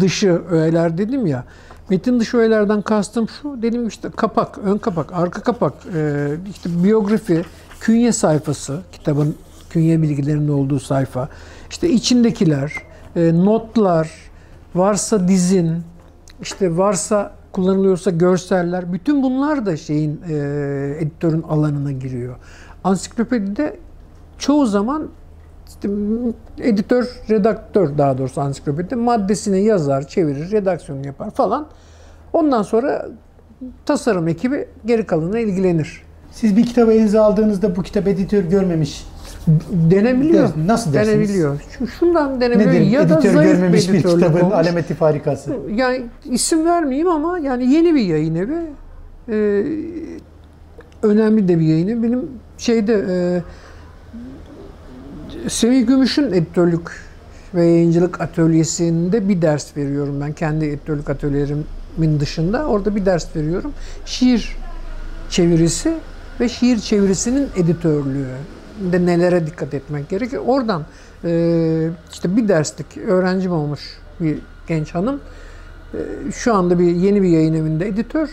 dışı 0.00 0.42
öğeler 0.50 0.98
dedim 0.98 1.26
ya. 1.26 1.44
Metin 1.90 2.20
dışı 2.20 2.36
öğelerden 2.36 2.82
kastım 2.82 3.28
şu. 3.28 3.62
Dedim 3.62 3.88
işte 3.88 4.10
kapak, 4.16 4.58
ön 4.58 4.78
kapak, 4.78 5.12
arka 5.12 5.40
kapak, 5.42 5.72
e, 5.94 6.28
işte 6.50 6.84
biyografi, 6.84 7.44
künye 7.80 8.12
sayfası, 8.12 8.80
kitabın 8.92 9.36
künye 9.70 10.02
bilgilerinin 10.02 10.48
olduğu 10.48 10.80
sayfa. 10.80 11.28
İşte 11.70 11.90
içindekiler, 11.90 12.72
e, 13.16 13.34
notlar, 13.44 14.10
varsa 14.74 15.28
dizin, 15.28 15.82
işte 16.42 16.76
varsa 16.76 17.32
kullanılıyorsa 17.52 18.10
görseller, 18.10 18.92
bütün 18.92 19.22
bunlar 19.22 19.66
da 19.66 19.76
şeyin 19.76 20.20
e, 20.28 20.34
editörün 21.00 21.42
alanına 21.42 21.92
giriyor. 21.92 22.36
Ansiklopedide 22.84 23.76
çoğu 24.38 24.66
zaman 24.66 25.08
işte 25.68 25.88
editör, 26.58 27.08
redaktör 27.30 27.98
daha 27.98 28.18
doğrusu 28.18 28.40
ansiklopedi 28.40 28.96
maddesini 28.96 29.64
yazar, 29.64 30.08
çevirir, 30.08 30.50
redaksiyonu 30.50 31.06
yapar 31.06 31.30
falan. 31.30 31.66
Ondan 32.32 32.62
sonra 32.62 33.08
tasarım 33.86 34.28
ekibi 34.28 34.68
geri 34.86 35.06
kalanına 35.06 35.38
ilgilenir. 35.38 36.02
Siz 36.32 36.56
bir 36.56 36.66
kitabı 36.66 36.92
elinize 36.92 37.20
aldığınızda 37.20 37.76
bu 37.76 37.82
kitap 37.82 38.08
editör 38.08 38.44
görmemiş. 38.44 39.06
Denebiliyor. 39.72 40.48
Nasıl 40.66 40.92
dersiniz? 40.92 41.18
Denebiliyor. 41.18 41.60
Şu, 41.78 41.86
şundan 41.86 42.40
denebiliyor. 42.40 42.72
Nedir 42.72 42.80
ya 42.80 43.08
da 43.08 43.14
editör 43.14 43.34
zayıf 43.34 43.52
görmemiş 43.52 43.92
bir 43.92 44.02
kitabın 44.02 44.40
olmuş. 44.40 44.54
alameti 44.54 44.94
farikası? 44.94 45.56
Yani 45.74 46.02
isim 46.24 46.64
vermeyeyim 46.64 47.08
ama 47.08 47.38
yani 47.38 47.72
yeni 47.74 47.94
bir 47.94 48.00
yayın 48.02 48.34
evi. 48.34 48.56
Ee, 49.28 49.64
önemli 51.02 51.48
de 51.48 51.58
bir 51.58 51.66
yayın 51.66 51.88
evi. 51.88 52.02
Benim 52.02 52.28
şeyde 52.58 53.04
e, 53.10 53.42
Semih 55.46 55.86
Gümüş'ün 55.86 56.32
editörlük 56.32 56.90
ve 57.54 57.66
yayıncılık 57.66 58.20
atölyesinde 58.20 59.28
bir 59.28 59.42
ders 59.42 59.76
veriyorum 59.76 60.20
ben. 60.20 60.32
Kendi 60.32 60.64
editörlük 60.64 61.10
atölyelerimin 61.10 62.20
dışında. 62.20 62.66
Orada 62.66 62.96
bir 62.96 63.06
ders 63.06 63.36
veriyorum. 63.36 63.72
Şiir 64.04 64.56
çevirisi 65.30 65.94
ve 66.40 66.48
şiir 66.48 66.78
çevirisinin 66.78 67.48
editörlüğü 67.56 68.26
de 68.92 69.06
nelere 69.06 69.46
dikkat 69.46 69.74
etmek 69.74 70.08
gerekir. 70.08 70.38
Oradan 70.46 70.84
e, 71.24 71.90
işte 72.12 72.36
bir 72.36 72.48
derslik 72.48 72.96
öğrencim 72.96 73.52
olmuş 73.52 73.80
bir 74.20 74.38
genç 74.68 74.94
hanım. 74.94 75.20
E, 75.94 75.98
şu 76.32 76.54
anda 76.54 76.78
bir 76.78 76.90
yeni 76.90 77.22
bir 77.22 77.28
yayın 77.28 77.54
evinde 77.54 77.88
editör. 77.88 78.28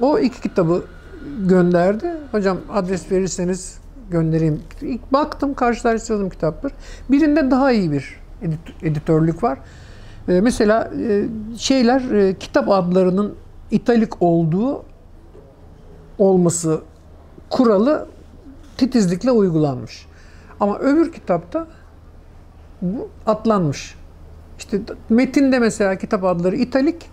O 0.00 0.18
iki 0.18 0.40
kitabı 0.40 0.82
gönderdi. 1.48 2.10
Hocam 2.32 2.58
adres 2.72 3.10
verirseniz 3.10 3.81
göndereyim. 4.12 4.60
İlk 4.82 5.12
baktım 5.12 5.54
karşılaştırdım 5.54 6.30
kitapları. 6.30 6.72
Birinde 7.10 7.50
daha 7.50 7.72
iyi 7.72 7.92
bir 7.92 8.20
edit- 8.42 8.82
editörlük 8.82 9.42
var. 9.42 9.58
E, 10.28 10.40
mesela 10.40 10.90
e, 11.08 11.24
şeyler 11.58 12.10
e, 12.10 12.38
kitap 12.38 12.68
adlarının 12.68 13.34
italik 13.70 14.22
olduğu 14.22 14.84
olması 16.18 16.80
kuralı 17.50 18.08
titizlikle 18.76 19.30
uygulanmış. 19.30 20.06
Ama 20.60 20.78
öbür 20.78 21.12
kitapta 21.12 21.66
bu 22.82 23.08
atlanmış. 23.26 23.94
İşte 24.58 24.80
metinde 25.08 25.58
mesela 25.58 25.96
kitap 25.96 26.24
adları 26.24 26.56
italik, 26.56 27.10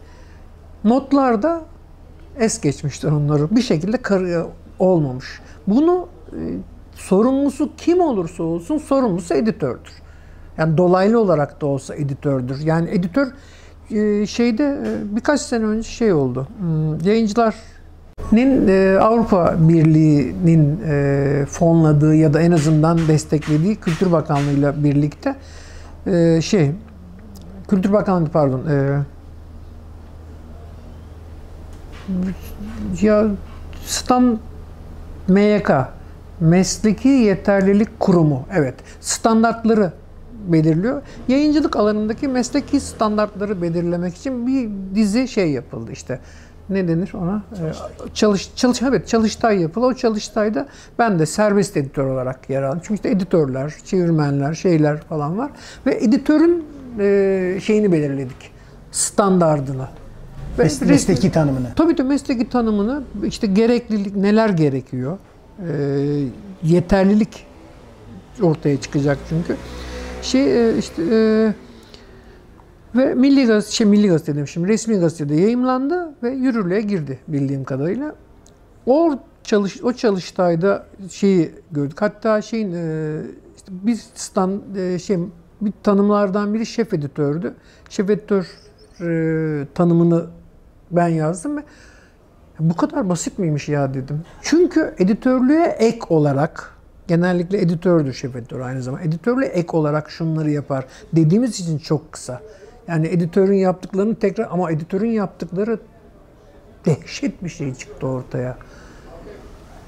notlarda 0.84 1.62
es 2.40 2.62
geçmiştir 2.62 3.12
onları. 3.12 3.56
Bir 3.56 3.62
şekilde 3.62 3.98
karı 3.98 4.48
olmamış. 4.80 5.42
Bunu 5.68 6.08
e, 6.32 6.40
sorumlusu 7.00 7.70
kim 7.78 8.02
olursa 8.02 8.44
olsun 8.44 8.78
sorumlusu 8.78 9.34
editördür. 9.34 9.92
Yani 10.58 10.78
dolaylı 10.78 11.20
olarak 11.20 11.62
da 11.62 11.66
olsa 11.66 11.96
editördür. 11.96 12.60
Yani 12.60 12.90
editör 12.90 13.28
e, 13.92 14.26
şeyde 14.26 14.64
e, 14.64 15.16
birkaç 15.16 15.42
sene 15.42 15.66
önce 15.66 15.90
şey 15.90 16.14
oldu. 16.14 16.48
Hmm, 16.60 17.00
Yayıncılar 17.00 17.56
Nin 18.32 18.68
e, 18.68 18.98
Avrupa 19.02 19.56
Birliği'nin 19.60 20.80
fonladığı 21.46 22.16
ya 22.16 22.34
da 22.34 22.42
en 22.42 22.52
azından 22.52 22.98
desteklediği 23.08 23.76
Kültür 23.76 24.12
Bakanlığı'yla 24.12 24.84
birlikte 24.84 25.36
şey 26.42 26.72
Kültür 27.68 27.94
Bakanlığı 27.94 28.30
pardon 28.30 28.62
ya 33.02 33.26
stand 33.86 34.38
MYK 35.28 35.72
Mesleki 36.40 37.08
Yeterlilik 37.08 38.00
Kurumu 38.00 38.46
evet 38.54 38.76
standartları 39.02 39.92
belirliyor. 40.48 41.02
Yayıncılık 41.28 41.76
alanındaki 41.76 42.28
mesleki 42.28 42.80
standartları 42.80 43.62
belirlemek 43.62 44.16
için 44.16 44.48
bir 44.48 44.70
dizi 44.96 45.28
şey 45.28 45.52
yapıldı 45.52 45.92
işte 45.92 46.20
ne 46.70 46.88
denir 46.88 47.14
ona? 47.14 47.44
Ee, 47.54 48.10
Çalış, 48.14 48.50
çalış, 48.56 48.82
evet 48.82 49.08
çalıştay 49.08 49.62
yapıldı. 49.62 49.86
O 49.86 49.94
çalıştayda 49.94 50.68
ben 51.00 51.20
de 51.20 51.26
serbest 51.26 51.78
editör 51.78 52.06
olarak 52.06 52.50
yer 52.50 52.62
aldım. 52.64 52.80
Çünkü 52.84 52.94
işte 52.94 53.10
editörler, 53.10 53.74
çevirmenler, 53.86 54.54
şeyler 54.54 55.02
falan 55.02 55.38
var. 55.38 55.52
Ve 55.86 55.96
editörün 55.96 56.66
e, 57.00 57.60
şeyini 57.64 57.92
belirledik. 57.92 58.52
Standardını. 58.92 59.88
Mes- 60.58 60.86
mesleki 60.86 61.32
tanımını. 61.32 61.68
Tabii 61.76 61.98
de 61.98 62.04
mesleki 62.04 62.50
tanımını, 62.50 63.04
işte 63.26 63.48
gereklilik, 63.48 64.16
neler 64.16 64.50
gerekiyor, 64.50 65.18
yeterlilik 66.64 67.46
ortaya 68.42 68.82
çıkacak 68.82 69.18
çünkü. 69.30 69.56
Şey 70.22 70.70
e, 70.70 70.78
işte 70.78 71.04
e, 71.12 71.54
ve 72.96 73.14
Milli 73.14 73.46
Gazete, 73.46 73.76
şey 73.76 73.88
Milli 73.88 74.08
Gazete 74.08 74.36
demişim, 74.36 74.68
resmi 74.68 74.96
gazetede 74.96 75.36
yayımlandı 75.36 76.14
ve 76.24 76.30
yürürlüğe 76.30 76.82
girdi 76.82 77.20
bildiğim 77.28 77.64
kadarıyla. 77.64 78.16
O 78.86 79.20
çalış 79.44 79.84
o 79.84 79.94
çalıştayda 79.94 80.86
şeyi 81.12 81.52
gördük. 81.72 82.02
Hatta 82.02 82.42
şeyin 82.42 82.74
e, 82.74 83.22
işte 83.58 83.72
bir 83.72 83.96
stand 84.16 84.76
e, 84.76 85.00
şey 85.00 85.18
bir 85.62 85.74
tanımlardan 85.84 86.54
biri 86.54 86.66
şef 86.66 86.94
editördü. 86.94 87.54
Şef 87.90 88.10
editör 88.10 88.48
e, 89.02 89.68
tanımını 89.76 90.26
ben 90.92 91.08
yazdım 91.08 91.58
ve 91.58 91.64
bu 92.60 92.76
kadar 92.76 93.10
basit 93.10 93.40
miymiş 93.40 93.70
ya 93.70 93.94
dedim. 93.94 94.22
Çünkü 94.42 94.94
editörlüğe 94.98 95.66
ek 95.66 96.00
olarak 96.10 96.76
genellikle 97.08 97.62
editördür 97.62 98.14
şef 98.14 98.36
editör 98.36 98.60
aynı 98.60 98.82
zamanda. 98.82 99.04
Editörlüğe 99.04 99.46
ek 99.48 99.78
olarak 99.78 100.12
şunları 100.12 100.52
yapar 100.52 100.86
dediğimiz 101.14 101.60
için 101.60 101.78
çok 101.78 102.12
kısa. 102.12 102.42
Yani 102.88 103.08
editörün 103.08 103.58
yaptıklarını 103.58 104.16
tekrar 104.16 104.48
ama 104.52 104.72
editörün 104.72 105.12
yaptıkları 105.12 105.80
dehşet 106.86 107.44
bir 107.44 107.50
şey 107.50 107.76
çıktı 107.76 108.08
ortaya. 108.08 108.58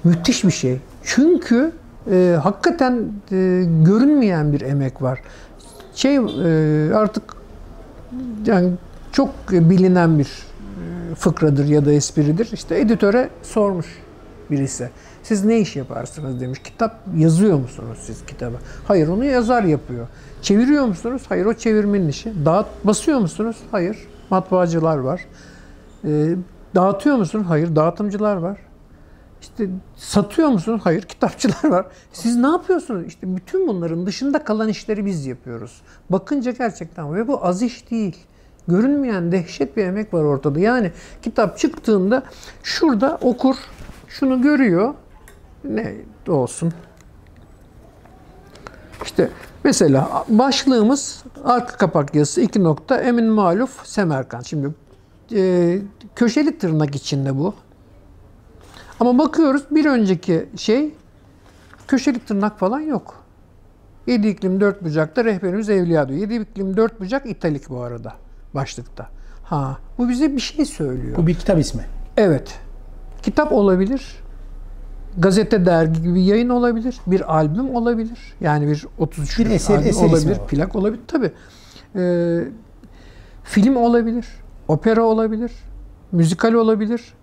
Müthiş 0.04 0.44
bir 0.44 0.52
şey. 0.52 0.80
Çünkü 1.04 1.72
e, 2.12 2.38
hakikaten 2.44 2.94
e, 3.32 3.64
görünmeyen 3.86 4.54
bir 4.54 4.62
emek 4.62 5.02
var. 5.02 5.20
Şey 5.96 6.16
e, 6.16 6.20
artık 6.94 7.24
yani 8.46 8.72
çok 9.12 9.30
bilinen 9.52 10.20
bir 10.20 10.51
fıkradır 11.16 11.68
ya 11.68 11.86
da 11.86 11.92
espridir. 11.92 12.50
İşte 12.54 12.80
editöre 12.80 13.30
sormuş 13.44 13.86
birisi. 14.52 14.90
Siz 15.24 15.46
ne 15.46 15.60
iş 15.60 15.76
yaparsınız 15.76 16.42
demiş. 16.42 16.60
Kitap 16.64 17.00
yazıyor 17.18 17.58
musunuz 17.58 17.98
siz 18.02 18.26
kitabı? 18.26 18.58
Hayır 18.88 19.08
onu 19.08 19.26
yazar 19.26 19.64
yapıyor. 19.64 20.08
Çeviriyor 20.42 20.86
musunuz? 20.86 21.22
Hayır 21.30 21.46
o 21.46 21.54
çevirmenin 21.54 22.08
işi. 22.08 22.46
Dağıt 22.46 22.68
basıyor 22.84 23.20
musunuz? 23.20 23.58
Hayır. 23.72 23.98
Matbaacılar 24.30 24.98
var. 24.98 25.22
E, 26.04 26.36
dağıtıyor 26.76 27.16
musunuz? 27.16 27.46
Hayır. 27.48 27.76
Dağıtımcılar 27.76 28.36
var. 28.36 28.58
İşte 29.42 29.70
satıyor 29.96 30.48
musunuz? 30.48 30.82
Hayır. 30.84 31.02
Kitapçılar 31.02 31.70
var. 31.70 31.86
Siz 32.14 32.36
ne 32.36 32.48
yapıyorsunuz? 32.48 33.08
İşte 33.08 33.36
bütün 33.36 33.68
bunların 33.68 34.06
dışında 34.06 34.44
kalan 34.44 34.70
işleri 34.70 35.06
biz 35.06 35.26
yapıyoruz. 35.26 35.82
Bakınca 36.10 36.52
gerçekten 36.52 37.16
ve 37.16 37.28
bu 37.28 37.46
az 37.46 37.62
iş 37.62 37.92
değil. 37.92 38.18
Görünmeyen 38.68 39.32
dehşet 39.32 39.78
bir 39.78 39.86
emek 39.86 40.14
var 40.14 40.24
ortada. 40.24 40.60
Yani 40.60 40.92
kitap 41.22 41.58
çıktığında 41.58 42.24
şurada 42.64 43.18
okur, 43.22 43.56
şunu 44.08 44.42
görüyor. 44.42 44.94
Ne 45.64 45.96
olsun. 46.28 46.74
İşte 49.04 49.30
mesela 49.64 50.26
başlığımız 50.30 51.24
arka 51.44 51.78
kapak 51.78 52.16
yazısı 52.16 52.42
2 52.42 52.64
nokta 52.64 52.98
Emin 53.02 53.26
Maluf 53.26 53.86
Semerkant. 53.88 54.46
Şimdi 54.46 54.70
e, 55.36 55.80
köşeli 56.16 56.58
tırnak 56.58 56.96
içinde 56.96 57.38
bu. 57.38 57.54
Ama 59.00 59.18
bakıyoruz 59.18 59.64
bir 59.72 59.86
önceki 59.86 60.50
şey 60.58 60.94
köşeli 61.88 62.20
tırnak 62.20 62.60
falan 62.60 62.80
yok. 62.80 63.24
Yedi 64.08 64.28
iklim 64.28 64.62
dört 64.62 64.84
bucakta 64.84 65.26
rehberimiz 65.26 65.70
Evliya 65.70 66.10
diyor. 66.10 66.20
Yedi 66.20 66.36
iklim 66.36 66.78
dört 66.78 67.00
bucak 67.00 67.26
italik 67.26 67.70
bu 67.70 67.82
arada 67.82 68.14
başlıkta. 68.56 69.10
Ha, 69.44 69.78
bu 69.98 70.10
bize 70.10 70.36
bir 70.36 70.42
şey 70.42 70.66
söylüyor. 70.66 71.18
Bu 71.18 71.28
bir 71.28 71.34
kitap 71.36 71.60
ismi. 71.60 71.86
Evet. 72.18 72.60
Kitap 73.24 73.52
olabilir. 73.52 74.22
Gazete, 75.18 75.66
dergi 75.66 76.02
gibi 76.02 76.22
yayın 76.24 76.50
olabilir. 76.50 77.00
Bir 77.08 77.36
albüm 77.36 77.76
olabilir. 77.76 78.20
Yani 78.42 78.68
bir 78.68 78.86
33 78.98 79.40
Bir 79.40 79.46
eser- 79.46 79.74
albüm 79.78 79.88
eser 79.90 80.08
olabilir. 80.10 80.38
Plak 80.48 80.76
olabilir. 80.76 81.02
Tabii. 81.08 81.32
Ee, 81.96 82.44
film 83.44 83.76
olabilir. 83.76 84.26
Opera 84.68 85.04
olabilir. 85.04 85.52
Müzikal 86.12 86.54
olabilir. 86.54 87.14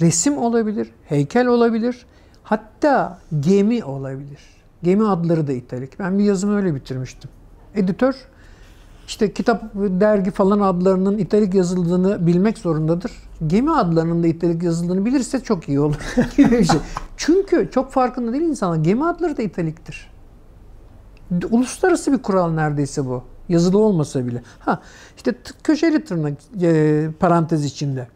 Resim 0.00 0.38
olabilir. 0.38 0.90
Heykel 1.04 1.46
olabilir. 1.46 2.06
Hatta 2.42 3.18
gemi 3.40 3.84
olabilir. 3.84 4.40
Gemi 4.82 5.08
adları 5.08 5.46
da 5.46 5.52
italik. 5.52 5.98
Ben 5.98 6.18
bir 6.18 6.24
yazımı 6.24 6.56
öyle 6.56 6.74
bitirmiştim. 6.74 7.30
Editör 7.74 8.14
işte 9.06 9.32
kitap, 9.32 9.62
dergi 9.74 10.30
falan 10.30 10.60
adlarının 10.60 11.18
italik 11.18 11.54
yazıldığını 11.54 12.26
bilmek 12.26 12.58
zorundadır. 12.58 13.12
Gemi 13.46 13.72
adlarının 13.72 14.22
da 14.22 14.26
italik 14.26 14.62
yazıldığını 14.62 15.04
bilirse 15.04 15.40
çok 15.40 15.68
iyi 15.68 15.80
olur. 15.80 15.96
gibi 16.36 16.50
bir 16.50 16.64
şey. 16.64 16.80
Çünkü 17.16 17.70
çok 17.74 17.92
farkında 17.92 18.32
değil 18.32 18.42
insanlar. 18.42 18.76
Gemi 18.76 19.06
adları 19.06 19.36
da 19.36 19.42
italiktir. 19.42 20.10
Uluslararası 21.50 22.12
bir 22.12 22.18
kural 22.18 22.50
neredeyse 22.50 23.06
bu. 23.06 23.22
Yazılı 23.48 23.78
olmasa 23.78 24.26
bile. 24.26 24.42
Ha 24.58 24.80
işte 25.16 25.34
köşeli 25.62 26.04
tırnak 26.04 26.38
e, 26.62 27.08
parantez 27.20 27.64
içinde. 27.64 28.08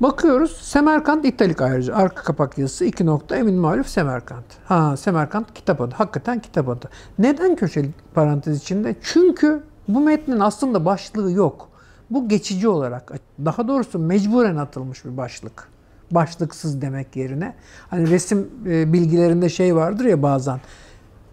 Bakıyoruz. 0.00 0.56
Semerkant 0.62 1.24
italik 1.24 1.60
ayrıca. 1.62 1.94
Arka 1.94 2.22
kapak 2.22 2.58
yazısı 2.58 2.84
2 2.84 3.06
nokta 3.06 3.36
Emin 3.36 3.54
Maluf 3.54 3.86
Semerkant. 3.86 4.44
Ha 4.64 4.96
Semerkant 4.96 5.54
kitap 5.54 5.80
adı. 5.80 5.94
Hakikaten 5.94 6.40
kitap 6.40 6.68
adı. 6.68 6.88
Neden 7.18 7.56
köşeli 7.56 7.90
parantez 8.14 8.58
içinde? 8.58 8.96
Çünkü 9.02 9.62
bu 9.88 10.00
metnin 10.00 10.40
aslında 10.40 10.84
başlığı 10.84 11.32
yok. 11.32 11.68
Bu 12.10 12.28
geçici 12.28 12.68
olarak, 12.68 13.12
daha 13.44 13.68
doğrusu 13.68 13.98
mecburen 13.98 14.56
atılmış 14.56 15.04
bir 15.04 15.16
başlık. 15.16 15.68
Başlıksız 16.10 16.82
demek 16.82 17.16
yerine. 17.16 17.54
Hani 17.90 18.10
resim 18.10 18.50
e, 18.66 18.92
bilgilerinde 18.92 19.48
şey 19.48 19.76
vardır 19.76 20.04
ya 20.04 20.22
bazen. 20.22 20.60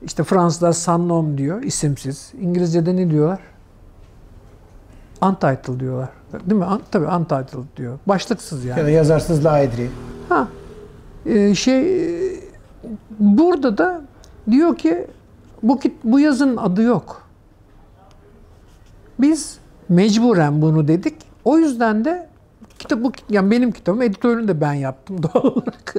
İşte 0.02 0.24
Fransızlar 0.24 0.72
sans 0.72 1.38
diyor, 1.38 1.64
isimsiz. 1.64 2.34
İngilizce'de 2.40 2.96
ne 2.96 3.10
diyorlar? 3.10 3.40
Untitled 5.22 5.80
diyorlar. 5.80 6.10
Değil 6.34 6.60
mi? 6.62 6.66
Un, 6.66 6.82
tabii 6.92 7.06
untitled 7.06 7.64
diyor. 7.78 8.00
Başlıksız 8.08 8.66
yani. 8.66 8.80
Ya 8.80 8.86
da 8.86 8.90
yazarsız 8.90 9.46
la 9.46 9.60
edri. 9.60 9.90
Ha. 10.30 10.48
Ee, 11.26 11.56
şey 11.56 12.06
e, 12.26 12.40
burada 13.20 13.78
da 13.78 14.02
diyor 14.52 14.78
ki 14.78 15.08
bu 15.64 15.80
bu 16.04 16.20
yazının 16.20 16.58
adı 16.58 16.82
yok. 16.82 17.24
Biz 19.20 19.58
mecburen 19.90 20.62
bunu 20.62 20.88
dedik. 20.88 21.16
O 21.46 21.58
yüzden 21.58 22.06
de 22.06 22.30
kitap 22.80 23.04
bu 23.04 23.12
yani 23.30 23.52
benim 23.52 23.72
kitabım 23.72 24.02
editörünü 24.02 24.48
de 24.48 24.62
ben 24.62 24.74
yaptım 24.74 25.24
doğal 25.24 25.44
olarak. 25.44 25.96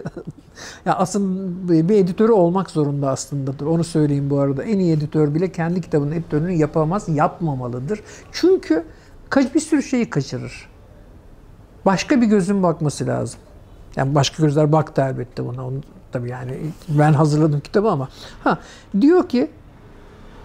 ya 0.84 0.94
aslında 0.94 1.88
bir 1.88 1.96
editörü 1.96 2.32
olmak 2.32 2.70
zorunda 2.70 3.10
aslındadır. 3.10 3.66
Onu 3.66 3.84
söyleyeyim 3.84 4.30
bu 4.30 4.38
arada. 4.38 4.62
En 4.62 4.78
iyi 4.78 4.92
editör 4.92 5.34
bile 5.34 5.52
kendi 5.52 5.80
kitabının 5.80 6.12
editörünü 6.12 6.52
yapamaz, 6.52 7.08
yapmamalıdır. 7.08 8.00
Çünkü 8.32 8.84
kaç 9.30 9.54
bir 9.54 9.60
sürü 9.60 9.82
şeyi 9.82 10.10
kaçırır. 10.10 10.68
Başka 11.86 12.20
bir 12.20 12.26
gözün 12.26 12.62
bakması 12.62 13.06
lazım. 13.06 13.40
Yani 13.96 14.14
başka 14.14 14.42
gözler 14.42 14.72
baktı 14.72 15.02
elbette 15.02 15.46
buna. 15.46 15.66
Onu, 15.66 15.80
tabii 16.12 16.30
yani 16.30 16.56
ben 16.88 17.12
hazırladım 17.12 17.60
kitabı 17.60 17.90
ama. 17.90 18.08
Ha, 18.44 18.58
diyor 19.00 19.28
ki 19.28 19.50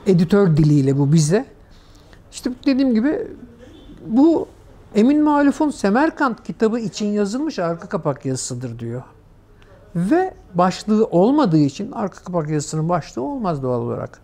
editör 0.07 0.57
diliyle 0.57 0.97
bu 0.97 1.13
bize. 1.13 1.45
İşte 2.31 2.51
dediğim 2.65 2.93
gibi 2.93 3.27
bu 4.07 4.47
Emin 4.95 5.23
Maluf'un 5.23 5.69
Semerkant 5.69 6.43
kitabı 6.43 6.79
için 6.79 7.05
yazılmış 7.05 7.59
arka 7.59 7.89
kapak 7.89 8.25
yazısıdır 8.25 8.79
diyor. 8.79 9.03
Ve 9.95 10.33
başlığı 10.53 11.05
olmadığı 11.05 11.57
için 11.57 11.91
arka 11.91 12.23
kapak 12.23 12.49
yazısının 12.49 12.89
başlığı 12.89 13.21
olmaz 13.21 13.63
doğal 13.63 13.81
olarak. 13.81 14.21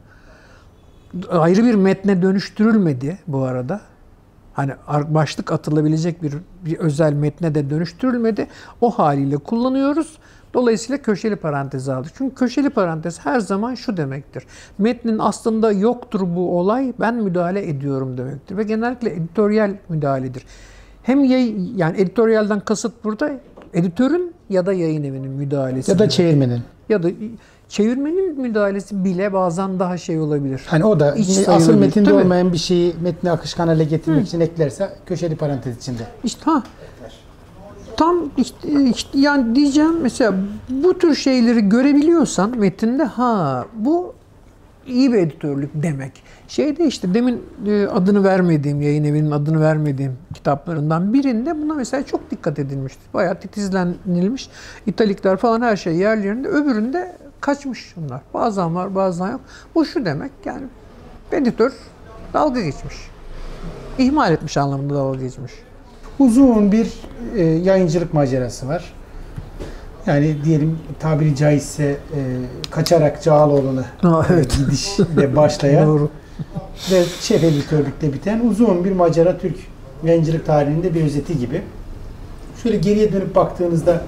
Ayrı 1.30 1.66
bir 1.66 1.76
metne 1.76 2.22
dönüştürülmedi 2.22 3.20
bu 3.28 3.44
arada. 3.44 3.82
Hani 4.54 4.72
başlık 5.08 5.52
atılabilecek 5.52 6.24
bir, 6.24 6.34
bir 6.66 6.78
özel 6.78 7.14
metne 7.14 7.56
de 7.56 7.70
dönüştürülmedi. 7.70 8.48
O 8.82 8.90
haliyle 8.92 9.38
kullanıyoruz. 9.38 10.18
Dolayısıyla 10.54 11.02
köşeli 11.02 11.36
parantez 11.36 11.90
aldık. 11.90 12.12
Çünkü 12.18 12.36
köşeli 12.36 12.70
parantez 12.70 13.20
her 13.26 13.40
zaman 13.40 13.76
şu 13.76 13.98
demektir. 13.98 14.44
Metnin 14.78 15.20
aslında 15.20 15.72
yoktur 15.72 16.22
bu 16.36 16.60
olay, 16.60 16.94
ben 17.00 17.16
müdahale 17.16 17.70
ediyorum 17.70 18.18
demektir. 18.18 18.58
Ve 18.58 18.64
genellikle 18.64 19.14
editoryal 19.14 19.76
müdahaledir. 19.90 20.46
Hem 21.04 21.24
yay, 21.24 21.56
yani 21.76 22.02
editoryalden 22.02 22.60
kasıt 22.60 23.04
burada 23.04 23.32
editörün 23.74 24.34
ya 24.50 24.66
da 24.66 24.74
yayın 24.74 25.04
evinin 25.04 25.32
müdahalesi. 25.32 25.92
Ya 25.92 26.00
da 26.00 26.10
çevirmenin. 26.10 26.62
Ya 26.90 27.04
da 27.04 27.10
çevirmenin 27.70 28.42
müdahalesi 28.42 29.04
bile 29.04 29.34
bazen 29.34 29.80
daha 29.80 29.98
şey 29.98 30.20
olabilir. 30.20 30.62
Hani 30.68 30.86
o 30.86 31.00
da 31.00 31.16
İç 31.16 31.48
asıl 31.48 31.76
metinde 31.76 32.10
Tabii. 32.10 32.24
olmayan 32.24 32.54
bir 32.54 32.58
şeyi 32.58 32.96
metni 33.02 33.32
akışkan 33.32 33.68
hale 33.68 33.84
getirmek 33.84 34.28
için 34.28 34.40
eklerse 34.40 34.90
köşeli 35.06 35.36
parantez 35.36 35.78
içinde. 35.78 36.04
İşte 36.24 36.42
ha. 36.46 36.64
Tam 37.98 38.18
işte, 38.38 38.90
işte 38.96 39.20
yani 39.20 39.56
diyeceğim 39.56 40.02
mesela 40.02 40.34
bu 40.70 40.98
tür 40.98 41.16
şeyleri 41.16 41.70
görebiliyorsan 41.70 42.58
metinde 42.58 43.04
ha 43.04 43.66
bu 43.76 44.14
iyi 44.88 45.14
bir 45.14 45.18
editörlük 45.18 45.70
demek. 45.74 46.12
Şeyde 46.48 46.86
işte 46.86 47.14
demin 47.14 47.44
e, 47.68 47.88
adını 47.88 48.24
vermediğim, 48.24 48.82
yayın 48.82 49.04
evinin 49.04 49.32
adını 49.32 49.62
vermediğim 49.62 50.18
kitaplarından 50.34 51.14
birinde 51.14 51.62
buna 51.62 51.74
mesela 51.74 52.06
çok 52.06 52.32
dikkat 52.32 52.60
edilmişti. 52.60 53.02
Bayağı 53.14 53.40
titizlenilmiş. 53.40 54.50
İtalikler 54.86 55.38
falan 55.38 55.62
her 55.62 55.78
şey 55.78 55.96
yerlerinde. 55.96 56.48
Öbüründe 56.48 57.16
kaçmış 57.42 57.94
bunlar. 57.98 58.22
Bazen 58.34 58.76
var 58.76 58.96
bazen 58.96 59.32
yok. 59.32 59.42
Bu 59.76 59.86
şu 59.86 60.06
demek 60.06 60.32
yani 60.46 60.64
editör 61.32 61.74
dalga 62.34 62.62
geçmiş. 62.62 62.96
İhmal 63.98 64.34
etmiş 64.34 64.58
anlamında 64.58 64.96
dalga 64.96 65.20
geçmiş. 65.20 65.52
Uzun 66.20 66.72
bir 66.72 66.94
e, 67.36 67.42
yayıncılık 67.44 68.14
macerası 68.14 68.68
var. 68.68 68.94
Yani 70.06 70.38
diyelim 70.46 70.80
tabiri 71.00 71.36
caizse 71.36 71.84
e, 71.84 71.98
kaçarak 72.72 73.24
Cağaloğlu'na 73.24 73.86
evet. 74.30 74.58
e, 74.60 74.64
gidişle 74.64 75.36
başlayan 75.36 75.88
Doğru. 75.88 76.10
ve 76.92 77.04
şef 77.22 77.44
editörlükle 77.44 78.14
biten 78.14 78.40
uzun 78.40 78.86
bir 78.86 78.92
macera 78.92 79.38
Türk 79.38 79.58
yayıncılık 80.04 80.46
tarihinde 80.46 80.94
bir 80.94 81.04
özeti 81.04 81.38
gibi. 81.38 81.62
Şöyle 82.64 82.78
geriye 82.78 83.14
dönüp 83.14 83.36
baktığınızda 83.36 84.02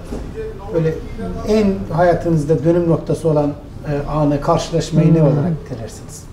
böyle 0.73 0.95
en 1.47 1.73
hayatınızda 1.93 2.63
dönüm 2.63 2.89
noktası 2.89 3.29
olan 3.29 3.53
e, 3.87 4.07
anı, 4.07 4.41
karşılaşmayı 4.41 5.13
ne 5.13 5.23
olarak 5.23 5.51
nitelersiniz? 5.63 6.23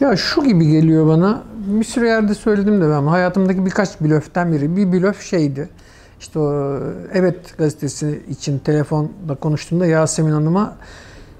Ya 0.00 0.16
şu 0.16 0.44
gibi 0.44 0.68
geliyor 0.68 1.06
bana. 1.06 1.42
Bir 1.66 1.84
sürü 1.84 2.06
yerde 2.06 2.34
söyledim 2.34 2.80
de 2.80 2.90
ben 2.90 3.06
hayatımdaki 3.06 3.66
birkaç 3.66 4.00
blöften 4.00 4.52
biri. 4.52 4.76
Bir 4.76 4.92
blöf 4.92 5.22
şeydi. 5.22 5.68
İşte 6.20 6.38
o 6.38 6.78
Evet 7.12 7.58
gazetesi 7.58 8.22
için 8.28 8.58
telefonda 8.58 9.34
konuştuğumda 9.40 9.86
Yasemin 9.86 10.32
Hanım'a 10.32 10.76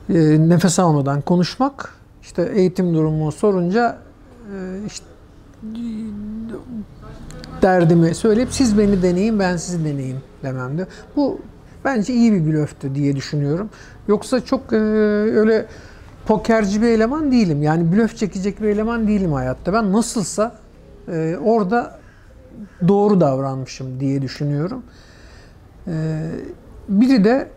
e, 0.09 0.15
nefes 0.49 0.78
almadan 0.78 1.20
konuşmak. 1.20 1.94
İşte 2.23 2.52
eğitim 2.55 2.94
durumu 2.94 3.33
sorunca 3.33 3.99
e, 4.52 4.86
işte 4.86 5.07
derdimi 7.65 8.15
söyleyip 8.15 8.49
siz 8.52 8.78
beni 8.78 9.02
deneyin 9.02 9.39
ben 9.39 9.57
sizi 9.57 9.84
deneyeyim 9.84 10.20
dememdi. 10.43 10.86
Bu 11.17 11.41
bence 11.84 12.15
iyi 12.15 12.33
bir 12.33 12.52
blöftü 12.52 12.94
diye 12.94 13.17
düşünüyorum. 13.17 13.70
Yoksa 14.09 14.44
çok 14.44 14.73
e, 14.73 14.76
öyle 14.76 15.67
pokerci 16.26 16.83
bir 16.83 16.89
eleman 16.89 17.33
değilim. 17.33 17.62
Yani 17.62 17.93
blöf 17.93 18.17
çekecek 18.17 18.62
bir 18.62 18.68
eleman 18.68 19.09
değilim 19.09 19.33
hayatta. 19.33 19.73
Ben 19.73 19.93
nasılsa 19.93 20.57
e, 21.09 21.36
orada 21.44 21.99
doğru 22.89 23.20
davranmışım 23.20 24.01
diye 24.01 24.23
düşünüyorum. 24.23 24.83
E, 25.86 25.93
biri 26.89 27.25
de 27.25 27.49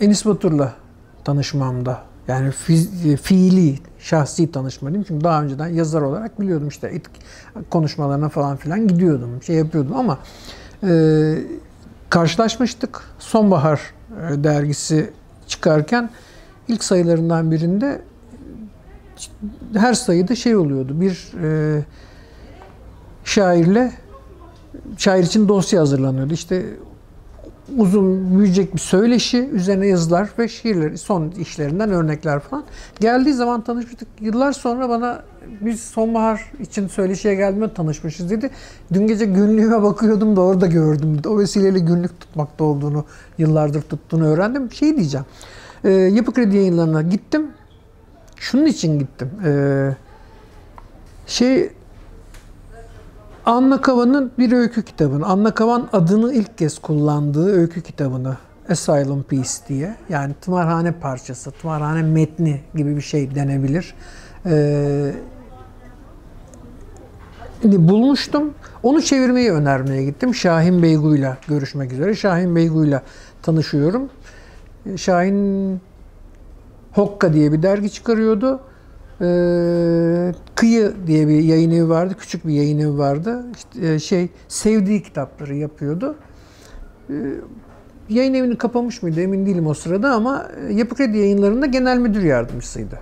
Enis 0.00 0.26
Batur'la 0.26 0.72
tanışmamda. 1.24 2.02
Yani 2.28 2.48
fi- 2.48 3.16
fiili, 3.16 3.78
şahsi 3.98 4.52
tanışma 4.52 4.88
diyeyim. 4.88 5.04
Çünkü 5.08 5.24
daha 5.24 5.42
önceden 5.42 5.68
yazar 5.68 6.02
olarak 6.02 6.40
biliyordum 6.40 6.68
işte 6.68 6.92
it- 6.92 7.10
konuşmalarına 7.70 8.28
falan 8.28 8.56
filan 8.56 8.88
gidiyordum. 8.88 9.42
Şey 9.42 9.56
yapıyordum 9.56 9.96
ama 9.96 10.18
e, 10.88 11.34
karşılaşmıştık. 12.10 13.02
Sonbahar 13.18 13.80
e, 14.30 14.44
dergisi 14.44 15.10
çıkarken 15.46 16.10
ilk 16.68 16.84
sayılarından 16.84 17.50
birinde 17.50 18.02
her 19.74 19.94
sayıda 19.94 20.34
şey 20.34 20.56
oluyordu. 20.56 21.00
Bir 21.00 21.32
e, 21.42 21.84
şairle 23.24 23.92
şair 24.96 25.22
için 25.22 25.48
dosya 25.48 25.80
hazırlanıyordu. 25.80 26.34
İşte 26.34 26.66
uzun 27.76 28.38
büyüyecek 28.38 28.74
bir 28.74 28.80
söyleşi, 28.80 29.48
üzerine 29.52 29.86
yazılar 29.86 30.28
ve 30.38 30.48
şiirler, 30.48 30.96
son 30.96 31.30
işlerinden 31.30 31.90
örnekler 31.90 32.40
falan. 32.40 32.64
Geldiği 33.00 33.34
zaman 33.34 33.64
tanışmıştık. 33.64 34.08
Yıllar 34.20 34.52
sonra 34.52 34.88
bana 34.88 35.22
biz 35.60 35.80
sonbahar 35.80 36.52
için 36.60 36.88
söyleşiye 36.88 37.34
geldiğimde 37.34 37.74
tanışmışız 37.74 38.30
dedi. 38.30 38.50
Dün 38.92 39.06
gece 39.06 39.24
günlüğüme 39.24 39.82
bakıyordum 39.82 40.36
da 40.36 40.40
orada 40.40 40.66
gördüm. 40.66 41.20
O 41.26 41.38
vesileyle 41.38 41.78
günlük 41.78 42.20
tutmakta 42.20 42.64
olduğunu, 42.64 43.04
yıllardır 43.38 43.82
tuttuğunu 43.82 44.26
öğrendim. 44.26 44.72
Şey 44.72 44.96
diyeceğim. 44.96 45.26
E, 45.84 45.90
Yapı 45.90 46.32
Kredi 46.32 46.56
yayınlarına 46.56 47.02
gittim. 47.02 47.46
Şunun 48.36 48.66
için 48.66 48.98
gittim. 48.98 49.30
E, 49.44 49.50
şey 51.26 51.70
Anna 53.46 53.80
Kavan'ın 53.80 54.32
bir 54.38 54.52
öykü 54.52 54.82
kitabını, 54.82 55.26
Anna 55.26 55.54
Kavan 55.54 55.88
adını 55.92 56.32
ilk 56.34 56.58
kez 56.58 56.78
kullandığı 56.78 57.52
öykü 57.52 57.82
kitabını 57.82 58.36
Asylum 58.68 59.22
Piece 59.22 59.50
diye 59.68 59.96
yani 60.08 60.34
tımarhane 60.40 60.92
parçası, 60.92 61.50
tımarhane 61.50 62.02
metni 62.02 62.60
gibi 62.74 62.96
bir 62.96 63.00
şey 63.00 63.34
denebilir. 63.34 63.94
Ee, 64.46 65.12
bulmuştum. 67.64 68.54
Onu 68.82 69.02
çevirmeyi 69.02 69.52
önermeye 69.52 70.04
gittim. 70.04 70.34
Şahin 70.34 70.82
Beygu'yla 70.82 71.36
görüşmek 71.48 71.92
üzere. 71.92 72.14
Şahin 72.14 72.56
Beygu'yla 72.56 73.02
tanışıyorum. 73.42 74.10
Şahin 74.96 75.80
Hokka 76.92 77.32
diye 77.32 77.52
bir 77.52 77.62
dergi 77.62 77.90
çıkarıyordu. 77.90 78.60
E, 79.20 80.32
Kıyı 80.54 80.92
diye 81.06 81.28
bir 81.28 81.42
yayın 81.42 81.70
evi 81.70 81.88
vardı. 81.88 82.14
Küçük 82.18 82.46
bir 82.46 82.52
yayın 82.52 82.78
evi 82.78 82.98
vardı. 82.98 83.44
İşte, 83.56 83.92
e, 83.92 83.98
şey 83.98 84.28
sevdiği 84.48 85.02
kitapları 85.02 85.54
yapıyordu. 85.56 86.16
E, 87.10 87.14
yayın 88.08 88.34
evini 88.34 88.58
kapamış 88.58 89.02
mıydı 89.02 89.20
emin 89.20 89.46
değilim 89.46 89.66
o 89.66 89.74
sırada 89.74 90.10
ama 90.12 90.48
e, 90.68 90.72
Yapı 90.72 90.94
Kredi 90.94 91.18
yayınlarında 91.18 91.66
genel 91.66 91.98
müdür 91.98 92.22
yardımcısıydı. 92.22 92.98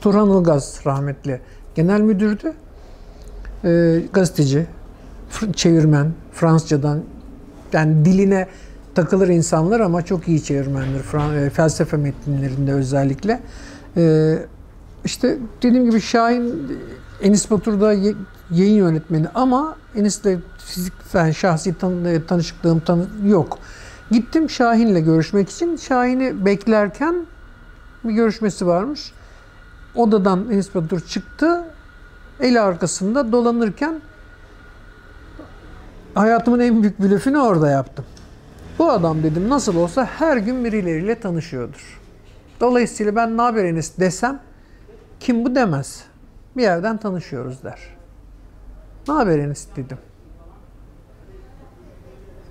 Turhan 0.00 0.30
Ilgaz 0.30 0.80
rahmetli 0.86 1.40
genel 1.74 2.00
müdürdü. 2.00 2.52
E, 3.64 4.00
gazeteci, 4.12 4.66
çevirmen, 5.56 6.12
Fransızcadan 6.32 7.02
yani 7.72 8.04
diline 8.04 8.46
takılır 8.94 9.28
insanlar 9.28 9.80
ama 9.80 10.02
çok 10.02 10.28
iyi 10.28 10.42
çevirmendir. 10.42 11.02
Fran- 11.02 11.46
e, 11.46 11.50
felsefe 11.50 11.96
metinlerinde 11.96 12.72
özellikle. 12.72 13.40
E, 13.96 14.36
işte 15.04 15.38
dediğim 15.62 15.90
gibi 15.90 16.00
Şahin 16.00 16.72
Enis 17.22 17.50
Batur'da 17.50 17.92
ye- 17.92 18.14
yayın 18.50 18.74
yönetmeni 18.74 19.26
ama 19.34 19.76
Enis'le 19.96 20.26
fizik 20.58 20.92
yani 21.14 21.34
şahsi 21.34 21.78
tan- 21.78 22.04
e, 22.04 22.26
tanışıklığım 22.26 22.80
tanı 22.80 23.06
yok. 23.26 23.58
Gittim 24.10 24.50
Şahin'le 24.50 25.04
görüşmek 25.04 25.50
için. 25.50 25.76
Şahin'i 25.76 26.44
beklerken 26.44 27.14
bir 28.04 28.12
görüşmesi 28.12 28.66
varmış. 28.66 29.12
Odadan 29.94 30.50
Enis 30.50 30.74
Batur 30.74 31.00
çıktı. 31.00 31.64
El 32.40 32.64
arkasında 32.64 33.32
dolanırken 33.32 34.00
hayatımın 36.14 36.60
en 36.60 36.82
büyük 36.82 37.00
blöfünü 37.00 37.38
orada 37.38 37.70
yaptım. 37.70 38.04
Bu 38.78 38.90
adam 38.90 39.22
dedim 39.22 39.48
nasıl 39.48 39.76
olsa 39.76 40.04
her 40.04 40.36
gün 40.36 40.64
birileriyle 40.64 41.20
tanışıyordur. 41.20 42.00
Dolayısıyla 42.60 43.16
ben 43.16 43.36
ne 43.36 43.42
haber 43.42 43.64
Enis 43.64 43.98
desem 43.98 44.40
kim 45.20 45.44
bu 45.44 45.54
demez. 45.54 46.04
Bir 46.56 46.62
yerden 46.62 46.96
tanışıyoruz 46.96 47.62
der. 47.62 47.78
Ne 49.08 49.14
haber 49.14 49.38
Enis 49.38 49.66
dedim. 49.76 49.98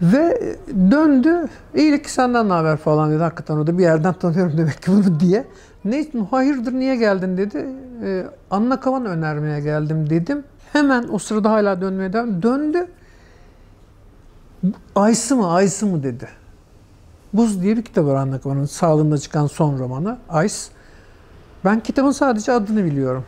Ve 0.02 0.56
döndü. 0.92 1.48
İyilik 1.76 2.10
senden 2.10 2.50
ne 2.50 2.54
haber 2.54 2.78
falan 2.78 3.12
dedi. 3.12 3.24
Hakikaten 3.24 3.58
o 3.58 3.68
da 3.68 3.78
bir 3.78 3.84
yerden 3.84 4.14
tanıyorum 4.14 4.58
demek 4.58 4.82
ki 4.82 4.92
bunu 4.92 5.20
diye. 5.20 5.46
Ne, 5.86 6.06
hayırdır 6.32 6.74
niye 6.74 6.96
geldin 6.96 7.38
dedi. 7.38 7.68
Ee, 8.04 8.26
Anna 8.52 8.80
Kavan 8.80 9.06
önermeye 9.06 9.60
geldim 9.60 10.10
dedim. 10.10 10.44
Hemen 10.74 11.08
o 11.12 11.20
sırada 11.20 11.52
hala 11.52 11.82
dönmeye 11.82 12.14
devam. 12.14 12.44
Döndü. 12.44 12.88
Aysı 14.96 15.36
mı 15.36 15.52
Aysı 15.52 15.86
mı 15.86 16.04
dedi. 16.04 16.28
Buz 17.34 17.62
diye 17.62 17.78
bir 17.78 17.82
kitap 17.82 18.06
var 18.06 18.16
Anna 18.16 18.40
Kavan'ın 18.40 18.66
sağlığında 18.66 19.18
çıkan 19.18 19.48
son 19.48 19.80
romanı. 19.80 20.18
Ice. 20.46 20.56
Ben 21.66 21.80
kitabın 21.80 22.12
sadece 22.12 22.52
adını 22.52 22.86
biliyorum. 22.86 23.26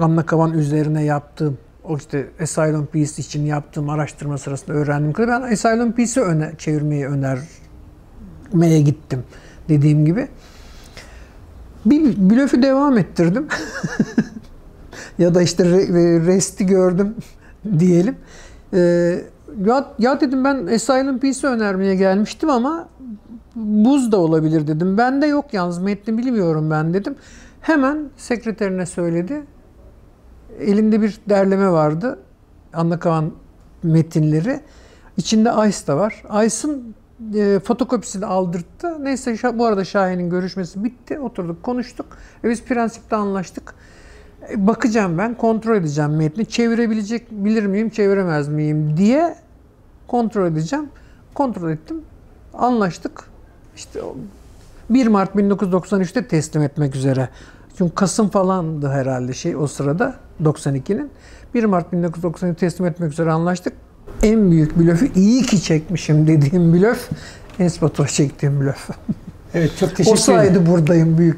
Anna 0.00 0.26
Kavan 0.26 0.52
üzerine 0.52 1.04
yaptığım, 1.04 1.58
o 1.84 1.96
işte 1.96 2.28
Asylum 2.42 2.86
Peace 2.86 3.12
için 3.18 3.44
yaptığım 3.44 3.90
araştırma 3.90 4.38
sırasında 4.38 4.72
öğrendiğim 4.72 5.12
kadar 5.12 5.42
ben 5.42 5.52
Asylum 5.52 5.92
Peace'i 5.92 6.24
öne, 6.24 6.52
çevirmeyi 6.58 7.06
önermeye 7.06 8.80
gittim 8.80 9.24
dediğim 9.68 10.04
gibi. 10.04 10.28
Bir 11.86 12.30
blöfü 12.30 12.62
devam 12.62 12.98
ettirdim. 12.98 13.46
ya 15.18 15.34
da 15.34 15.42
işte 15.42 15.62
re- 15.62 16.26
resti 16.26 16.66
gördüm 16.66 17.14
diyelim. 17.78 18.16
Ee, 18.72 19.24
ya, 19.66 19.86
ya 19.98 20.20
dedim 20.20 20.44
ben 20.44 20.66
Asylum 20.66 21.18
Peace'i 21.18 21.50
önermeye 21.50 21.94
gelmiştim 21.94 22.50
ama 22.50 22.88
buz 23.56 24.12
da 24.12 24.16
olabilir 24.16 24.66
dedim. 24.66 24.98
Bende 24.98 25.26
yok 25.26 25.54
yalnız 25.54 25.78
metni 25.78 26.18
bilmiyorum 26.18 26.70
ben 26.70 26.94
dedim. 26.94 27.16
Hemen 27.60 28.08
sekreterine 28.16 28.86
söyledi. 28.86 29.42
Elinde 30.60 31.02
bir 31.02 31.20
derleme 31.28 31.70
vardı. 31.70 32.18
Anna 32.72 32.98
Kavan 32.98 33.32
metinleri. 33.82 34.60
İçinde 35.16 35.50
Ice 35.68 35.86
da 35.86 35.96
var. 35.96 36.22
Ice'ın 36.44 36.94
e, 37.34 37.60
fotokopisini 37.64 38.26
aldırttı. 38.26 39.04
Neyse 39.04 39.58
bu 39.58 39.66
arada 39.66 39.84
Şahin'in 39.84 40.30
görüşmesi 40.30 40.84
bitti. 40.84 41.18
Oturduk 41.18 41.62
konuştuk. 41.62 42.06
E, 42.44 42.50
biz 42.50 42.64
prensipte 42.64 43.16
anlaştık. 43.16 43.74
E, 44.50 44.66
bakacağım 44.66 45.18
ben, 45.18 45.34
kontrol 45.34 45.76
edeceğim 45.76 46.16
metni. 46.16 46.46
Çevirebilecek 46.46 47.30
bilir 47.30 47.66
miyim, 47.66 47.90
çeviremez 47.90 48.48
miyim 48.48 48.96
diye 48.96 49.36
kontrol 50.06 50.46
edeceğim. 50.46 50.88
Kontrol 51.34 51.70
ettim. 51.70 52.02
Anlaştık. 52.54 53.35
İşte 53.76 54.02
o 54.02 54.16
1 54.90 55.06
Mart 55.06 55.34
1993'te 55.34 56.28
teslim 56.28 56.62
etmek 56.62 56.96
üzere. 56.96 57.28
Çünkü 57.78 57.94
Kasım 57.94 58.28
falandı 58.28 58.88
herhalde 58.88 59.34
şey 59.34 59.56
o 59.56 59.66
sırada 59.66 60.14
92'nin. 60.44 61.10
1 61.54 61.64
Mart 61.64 61.92
1993'te 61.92 62.54
teslim 62.54 62.86
etmek 62.86 63.12
üzere 63.12 63.32
anlaştık. 63.32 63.72
En 64.22 64.50
büyük 64.50 64.78
blöfü 64.78 65.12
iyi 65.14 65.42
ki 65.42 65.62
çekmişim 65.62 66.26
dediğim 66.26 66.72
blöf 66.72 67.10
Enes 67.58 67.82
Batur'a 67.82 68.06
çektiğim 68.06 68.60
blöf. 68.60 68.88
Evet 69.54 69.70
çok 69.80 69.90
O 69.90 69.94
teşekkür 69.94 70.10
ederim. 70.12 70.24
sayede 70.24 70.66
buradayım 70.66 71.18
büyük 71.18 71.36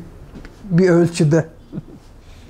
bir 0.71 0.89
ölçüde. 0.89 1.45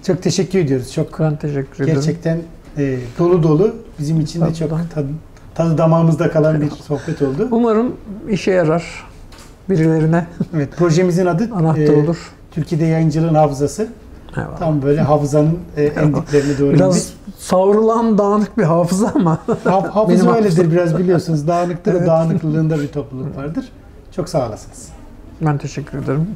Çok 0.07 0.23
teşekkür 0.23 0.59
ediyoruz. 0.59 0.93
Çok 0.93 1.21
Ben 1.21 1.37
teşekkür 1.37 1.85
ederim. 1.85 1.95
gerçekten 1.95 2.39
e, 2.79 2.99
dolu 3.19 3.43
dolu. 3.43 3.75
Bizim 3.99 4.21
için 4.21 4.41
de 4.41 4.55
çok 4.55 4.71
tadı, 4.71 5.09
tadı 5.55 5.79
damağımızda 5.79 6.31
kalan 6.31 6.61
bir 6.61 6.71
sohbet 6.71 7.23
oldu. 7.23 7.49
Umarım 7.51 7.97
işe 8.31 8.51
yarar. 8.51 9.08
Birilerine 9.71 10.27
Evet 10.57 10.77
projemizin 10.77 11.27
adı 11.27 11.49
anahtar 11.55 11.83
e, 11.83 12.03
olur. 12.03 12.17
Türkiye'de 12.51 12.85
yayıncılığın 12.85 13.35
hafızası. 13.35 13.89
Eyvallah. 14.37 14.59
Tam 14.59 14.83
böyle 14.83 15.01
hafızanın 15.01 15.59
e, 15.77 15.85
en 15.85 16.15
diplerine 16.15 16.59
doğru 16.59 16.75
Biraz 16.75 17.13
savrulan 17.39 18.19
dağınık 18.19 18.59
bir 18.59 18.63
hafıza 18.63 19.13
ama 19.15 19.39
Haf- 19.65 19.89
hafıza 19.89 20.25
Benim 20.25 20.35
öyledir 20.37 20.51
hafızam. 20.57 20.71
biraz 20.71 20.99
biliyorsunuz. 20.99 21.47
Dağınıktır, 21.49 21.95
Evet. 21.95 22.07
dağınıklığında 22.07 22.81
bir 22.81 22.89
topluluk 22.89 23.37
vardır. 23.37 23.69
Çok 24.17 24.29
sağ 24.29 24.49
olasınız. 24.49 24.89
ben 25.41 25.59
teşekkür 25.59 25.99
ederim. 25.99 26.27